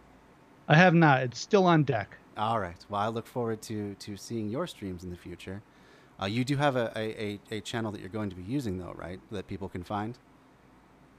I 0.67 0.75
have 0.75 0.95
not. 0.95 1.23
It's 1.23 1.39
still 1.39 1.65
on 1.67 1.85
deck. 1.85 2.17
All 2.37 2.59
right. 2.59 2.85
Well, 2.89 3.01
I 3.01 3.07
look 3.09 3.27
forward 3.29 3.63
to 3.63 3.95
to 3.95 4.17
seeing 4.17 4.49
your 4.49 4.67
streams 4.67 5.05
in 5.05 5.11
the 5.11 5.17
future. 5.17 5.63
Uh, 6.21 6.27
you 6.27 6.45
do 6.45 6.57
have 6.57 6.77
a, 6.77 6.93
a, 6.97 7.39
a, 7.53 7.57
a 7.57 7.61
channel 7.61 7.93
that 7.93 8.01
you're 8.01 8.09
going 8.09 8.31
to 8.31 8.37
be 8.37 8.43
using 8.43 8.79
though, 8.79 8.95
right? 8.97 9.21
That 9.31 9.47
people 9.47 9.69
can 9.69 9.83
find. 9.83 10.19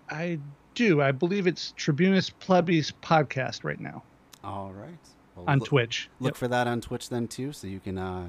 I 0.10 0.40
do. 0.76 1.02
I 1.02 1.12
believe 1.12 1.48
it's 1.48 1.74
Tribunus 1.76 2.30
Plebis 2.30 2.92
podcast 3.02 3.64
right 3.64 3.80
now 3.80 4.04
All 4.44 4.72
right. 4.72 4.98
Well, 5.36 5.46
on 5.48 5.60
look, 5.60 5.68
Twitch. 5.68 6.10
Look 6.20 6.32
Yep. 6.32 6.38
for 6.38 6.48
that 6.48 6.68
on 6.68 6.82
Twitch 6.82 7.10
then 7.10 7.28
too, 7.28 7.52
so 7.52 7.68
you 7.68 7.80
can 7.80 7.98
uh, 7.98 8.28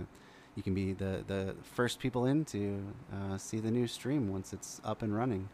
you 0.57 0.63
can 0.63 0.75
be 0.75 0.93
the 0.93 1.25
the 1.27 1.55
first 1.63 2.01
people 2.01 2.27
in 2.27 2.45
to 2.47 2.83
uh, 3.15 3.39
see 3.39 3.61
the 3.61 3.71
new 3.71 3.87
stream 3.87 4.29
once 4.31 4.53
it's 4.53 4.81
up 4.85 5.03
and 5.03 5.15
running. 5.17 5.49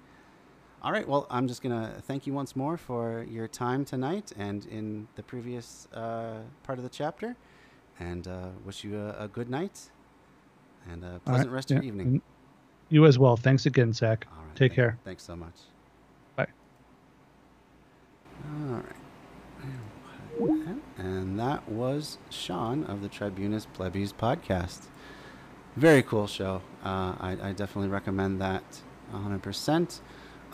All 0.83 0.93
right. 0.93 1.07
Well, 1.07 1.27
I'm 1.31 1.47
just 1.49 1.63
gonna 1.63 1.95
thank 2.03 2.27
you 2.27 2.33
once 2.33 2.57
more 2.57 2.77
for 2.77 3.25
your 3.29 3.47
time 3.49 3.85
tonight 3.85 4.33
and 4.37 4.67
in 4.67 5.09
the 5.17 5.23
previous 5.23 5.87
uh, 5.95 6.41
part 6.63 6.79
of 6.79 6.83
the 6.85 6.91
chapter, 6.91 7.37
and 8.01 8.27
uh, 8.27 8.49
wish 8.65 8.83
you 8.85 8.99
a, 8.99 9.25
a 9.25 9.29
good 9.29 9.49
night 9.49 9.91
and 10.91 11.03
a 11.03 11.07
All 11.07 11.13
right, 11.13 11.25
pleasant 11.25 11.51
rest 11.51 11.71
of 11.71 11.77
your 11.79 11.85
evening. 11.85 12.07
and 12.07 12.23
You 12.89 13.07
as 13.07 13.19
well. 13.19 13.37
Thanks 13.37 13.67
again, 13.67 13.93
Zach. 13.93 14.27
All 14.31 14.39
right. 14.45 14.55
Take 14.57 14.71
thank- 14.73 14.77
care. 14.77 14.99
Thanks 15.05 15.23
so 15.23 15.35
much. 15.37 15.55
Bye. 16.37 16.47
All 18.47 18.77
right. 18.77 18.85
And 20.99 21.39
that 21.39 21.69
was 21.69 22.19
Sean 22.31 22.85
of 22.85 23.03
the 23.03 23.09
Tribunus 23.09 23.67
Plebis 23.77 24.13
podcast. 24.13 24.87
Very 25.77 26.03
cool 26.03 26.27
show. 26.27 26.61
Uh, 26.85 27.15
I, 27.21 27.37
I 27.43 27.53
definitely 27.53 27.89
recommend 27.89 28.41
that 28.41 28.63
100%. 29.13 30.01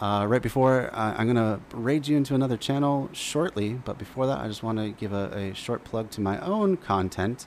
Uh, 0.01 0.27
right 0.27 0.41
before, 0.43 0.91
uh, 0.95 1.15
I'm 1.17 1.33
going 1.33 1.37
to 1.37 1.61
raid 1.77 2.09
you 2.09 2.17
into 2.17 2.35
another 2.35 2.57
channel 2.57 3.09
shortly, 3.13 3.75
but 3.75 3.99
before 3.99 4.27
that, 4.27 4.39
I 4.39 4.49
just 4.49 4.63
want 4.63 4.79
to 4.79 4.91
give 4.91 5.13
a, 5.13 5.51
a 5.51 5.55
short 5.55 5.85
plug 5.85 6.11
to 6.13 6.21
my 6.21 6.39
own 6.41 6.77
content. 6.79 7.47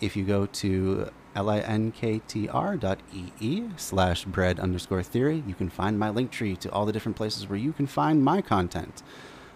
If 0.00 0.16
you 0.16 0.24
go 0.24 0.46
to 0.46 1.10
linktr.ee 1.34 2.82
slash 3.76 4.24
bread 4.24 4.60
underscore 4.60 5.02
theory, 5.02 5.42
you 5.46 5.54
can 5.54 5.68
find 5.70 5.98
my 5.98 6.10
link 6.10 6.30
tree 6.30 6.56
to 6.56 6.70
all 6.70 6.84
the 6.86 6.92
different 6.92 7.16
places 7.16 7.48
where 7.48 7.58
you 7.58 7.72
can 7.72 7.86
find 7.86 8.22
my 8.22 8.42
content. 8.42 9.02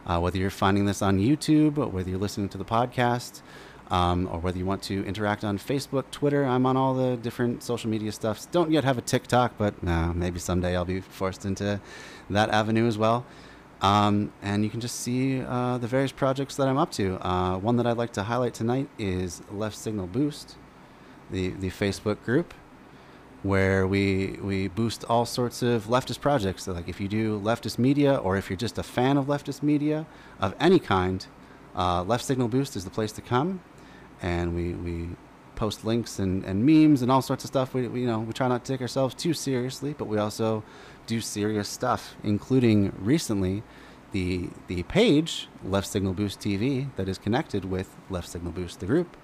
Uh, 0.07 0.20
whether 0.20 0.39
you're 0.39 0.51
finding 0.51 0.86
this 0.86 1.03
on 1.03 1.19
YouTube, 1.19 1.78
or 1.78 1.89
whether 1.89 2.09
you're 2.09 2.19
listening 2.19 2.48
to 2.48 2.57
the 2.57 2.65
podcast, 2.65 3.43
um, 3.90 4.28
or 4.31 4.39
whether 4.39 4.59
you 4.59 4.66
want 4.66 4.82
to 4.85 5.05
interact 5.05 5.44
on 5.44 5.59
Facebook, 5.59 6.05
Twitter, 6.11 6.44
I'm 6.44 6.65
on 6.65 6.77
all 6.77 6.94
the 6.94 7.16
different 7.16 7.62
social 7.62 7.90
media 7.90 8.12
stuffs. 8.12 8.47
Don't 8.47 8.70
yet 8.70 8.85
have 8.85 8.98
a 8.98 9.01
TikTok, 9.01 9.59
but 9.59 9.74
uh, 9.86 10.12
maybe 10.12 10.39
someday 10.39 10.77
I'll 10.77 10.85
be 10.85 11.01
forced 11.01 11.44
into 11.44 11.81
that 12.31 12.51
avenue 12.51 12.86
as 12.86 12.97
well. 12.98 13.27
Um, 13.82 14.32
and 14.43 14.65
you 14.65 14.70
can 14.70 14.81
just 14.81 15.01
see 15.01 15.43
uh, 15.43 15.78
the 15.78 15.86
various 15.86 16.12
projects 16.12 16.57
that 16.57 16.66
I'm 16.66 16.78
up 16.78 16.93
to. 16.93 17.16
Uh, 17.27 17.59
one 17.59 17.77
that 17.77 17.86
I'd 17.86 17.98
like 17.98 18.12
to 18.15 18.23
highlight 18.23 18.55
tonight 18.55 18.89
is 18.98 19.43
Left 19.51 19.77
Signal 19.77 20.07
Boost, 20.07 20.57
the, 21.31 21.51
the 21.51 21.70
Facebook 21.70 22.23
group 22.24 22.55
where 23.43 23.86
we 23.86 24.39
we 24.43 24.69
boost 24.69 25.05
all 25.05 25.24
sorts 25.24 25.62
of 25.62 25.85
leftist 25.86 26.20
projects. 26.20 26.65
So 26.65 26.73
like 26.73 26.89
if 26.89 27.01
you 27.01 27.09
do 27.09 27.40
leftist 27.40 27.78
media, 27.78 28.16
or 28.16 28.36
if 28.36 28.51
you're 28.51 28.57
just 28.57 28.78
a 28.78 28.82
fan 28.82 29.16
of 29.16 29.27
leftist 29.27 29.62
media 29.62 30.07
of 30.40 30.55
any 30.59 30.78
kind, 30.78 31.27
uh, 31.74 32.03
Left 32.03 32.24
Signal 32.24 32.48
Boost 32.48 32.77
is 32.77 32.85
the 32.85 32.90
place 32.90 33.12
to 33.12 33.20
come. 33.20 33.61
And 34.23 34.55
we, 34.55 34.73
we 34.73 35.09
post 35.55 35.85
links 35.85 36.19
and, 36.19 36.44
and 36.44 36.65
memes 36.65 37.03
and 37.03 37.11
all 37.11 37.23
sorts 37.23 37.44
of 37.44 37.48
stuff. 37.48 37.74
We, 37.74 37.86
we 37.89 38.01
you 38.01 38.07
know 38.07 38.20
we 38.20 38.32
try 38.32 38.48
not 38.48 38.65
to 38.65 38.73
take 38.73 38.81
ourselves 38.81 39.15
too 39.15 39.35
seriously, 39.35 39.94
but 39.97 40.07
we 40.07 40.19
also 40.19 40.65
do 41.07 41.20
serious 41.20 41.69
stuff, 41.69 42.16
including 42.24 42.93
recently 42.98 43.62
the 44.12 44.48
the 44.69 44.82
page 44.85 45.48
Left 45.65 45.86
Signal 45.86 46.15
Boost 46.15 46.40
TV 46.40 46.89
that 46.97 47.09
is 47.09 47.19
connected 47.19 47.65
with 47.65 47.97
Left 48.11 48.28
Signal 48.28 48.53
Boost 48.53 48.81
the 48.81 48.86
group. 48.86 49.16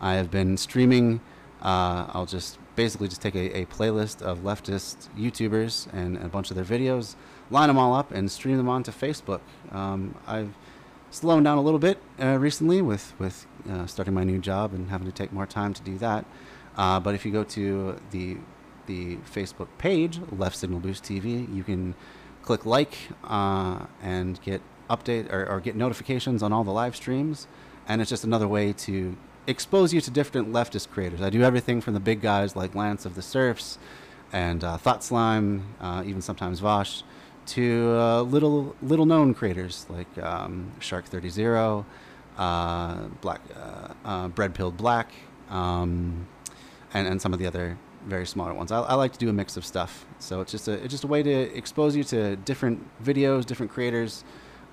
I 0.00 0.14
have 0.14 0.30
been 0.30 0.56
streaming. 0.56 1.20
Uh, 1.66 2.06
I'll 2.14 2.26
just 2.26 2.58
basically 2.76 3.08
just 3.08 3.20
take 3.20 3.34
a, 3.34 3.58
a 3.58 3.66
playlist 3.66 4.22
of 4.22 4.38
leftist 4.44 5.08
YouTubers 5.18 5.92
and 5.92 6.16
a 6.18 6.28
bunch 6.28 6.50
of 6.52 6.56
their 6.56 6.64
videos, 6.64 7.16
line 7.50 7.66
them 7.66 7.76
all 7.76 7.92
up, 7.92 8.12
and 8.12 8.30
stream 8.30 8.56
them 8.56 8.68
onto 8.68 8.92
Facebook. 8.92 9.40
Um, 9.72 10.14
I've 10.28 10.54
slowed 11.10 11.42
down 11.42 11.58
a 11.58 11.60
little 11.60 11.80
bit 11.80 11.98
uh, 12.22 12.38
recently 12.38 12.80
with 12.80 13.14
with 13.18 13.46
uh, 13.68 13.86
starting 13.86 14.14
my 14.14 14.22
new 14.22 14.38
job 14.38 14.72
and 14.74 14.90
having 14.90 15.08
to 15.08 15.12
take 15.12 15.32
more 15.32 15.44
time 15.44 15.74
to 15.74 15.82
do 15.82 15.98
that. 15.98 16.24
Uh, 16.76 17.00
but 17.00 17.16
if 17.16 17.26
you 17.26 17.32
go 17.32 17.42
to 17.42 17.98
the 18.12 18.36
the 18.86 19.16
Facebook 19.16 19.66
page, 19.76 20.20
Left 20.30 20.56
Signal 20.56 20.78
Boost 20.78 21.02
TV, 21.02 21.52
you 21.52 21.64
can 21.64 21.96
click 22.42 22.64
like 22.64 22.96
uh, 23.24 23.86
and 24.00 24.40
get 24.42 24.62
update 24.88 25.32
or, 25.32 25.44
or 25.48 25.58
get 25.58 25.74
notifications 25.74 26.44
on 26.44 26.52
all 26.52 26.62
the 26.62 26.70
live 26.70 26.94
streams. 26.94 27.48
And 27.88 28.00
it's 28.00 28.10
just 28.10 28.22
another 28.22 28.46
way 28.46 28.72
to 28.72 29.16
expose 29.46 29.92
you 29.94 30.00
to 30.00 30.10
different 30.10 30.52
leftist 30.52 30.90
creators. 30.90 31.22
I 31.22 31.30
do 31.30 31.42
everything 31.42 31.80
from 31.80 31.94
the 31.94 32.00
big 32.00 32.20
guys 32.20 32.56
like 32.56 32.74
Lance 32.74 33.04
of 33.04 33.14
the 33.14 33.22
Serfs 33.22 33.78
and 34.32 34.62
uh, 34.64 34.76
Thought 34.76 35.04
Slime, 35.04 35.74
uh, 35.80 36.02
even 36.04 36.20
sometimes 36.20 36.60
Vaush, 36.60 37.02
to 37.46 37.94
uh, 37.96 38.22
little 38.22 38.74
little 38.82 39.06
known 39.06 39.34
creators 39.34 39.86
like 39.88 40.18
um, 40.18 40.72
Shark 40.80 41.04
Thirty 41.06 41.28
Zero, 41.28 41.86
uh, 42.36 43.06
Black 43.20 43.40
uh, 43.54 43.88
uh, 44.04 44.28
Bread 44.28 44.54
Pilled 44.54 44.76
Black, 44.76 45.12
um, 45.48 46.26
and 46.92 47.06
and 47.06 47.22
some 47.22 47.32
of 47.32 47.38
the 47.38 47.46
other 47.46 47.78
very 48.06 48.26
smaller 48.26 48.54
ones. 48.54 48.70
I, 48.70 48.80
I, 48.80 48.94
like 48.94 49.12
to 49.14 49.18
do 49.18 49.28
a 49.28 49.32
mix 49.32 49.56
of 49.56 49.64
stuff, 49.64 50.06
so 50.18 50.40
it's 50.40 50.52
just 50.52 50.68
a 50.68 50.72
it's 50.72 50.92
just 50.92 51.04
a 51.04 51.08
way 51.08 51.22
to 51.22 51.56
expose 51.56 51.96
you 51.96 52.04
to 52.04 52.36
different 52.36 52.84
videos, 53.02 53.44
different 53.44 53.72
creators, 53.72 54.24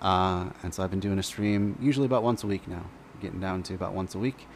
and 0.02 0.74
so 0.74 0.84
I've 0.84 0.91
been 0.91 1.00
doing 1.00 1.20
a 1.20 1.24
stream 1.24 1.78
usually 1.80 2.06
about 2.06 2.24
once 2.24 2.44
a 2.44 2.48
week 2.48 2.68
now, 2.68 2.86
getting 3.22 3.40
down 3.40 3.62
to 3.64 3.76
about 3.76 3.94
once 3.94 4.16
a 4.16 4.20
week. 4.20 4.48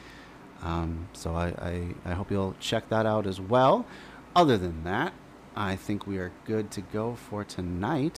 Um, 0.61 1.07
so 1.13 1.35
I, 1.35 1.47
I, 1.47 1.95
I, 2.05 2.13
hope 2.13 2.31
you'll 2.31 2.55
check 2.59 2.89
that 2.89 3.05
out 3.05 3.27
as 3.27 3.39
well. 3.39 3.85
Other 4.35 4.57
than 4.57 4.83
that, 4.85 5.13
I 5.55 5.75
think 5.75 6.07
we 6.07 6.17
are 6.17 6.31
good 6.45 6.71
to 6.71 6.81
go 6.81 7.15
for 7.15 7.43
tonight. 7.43 8.15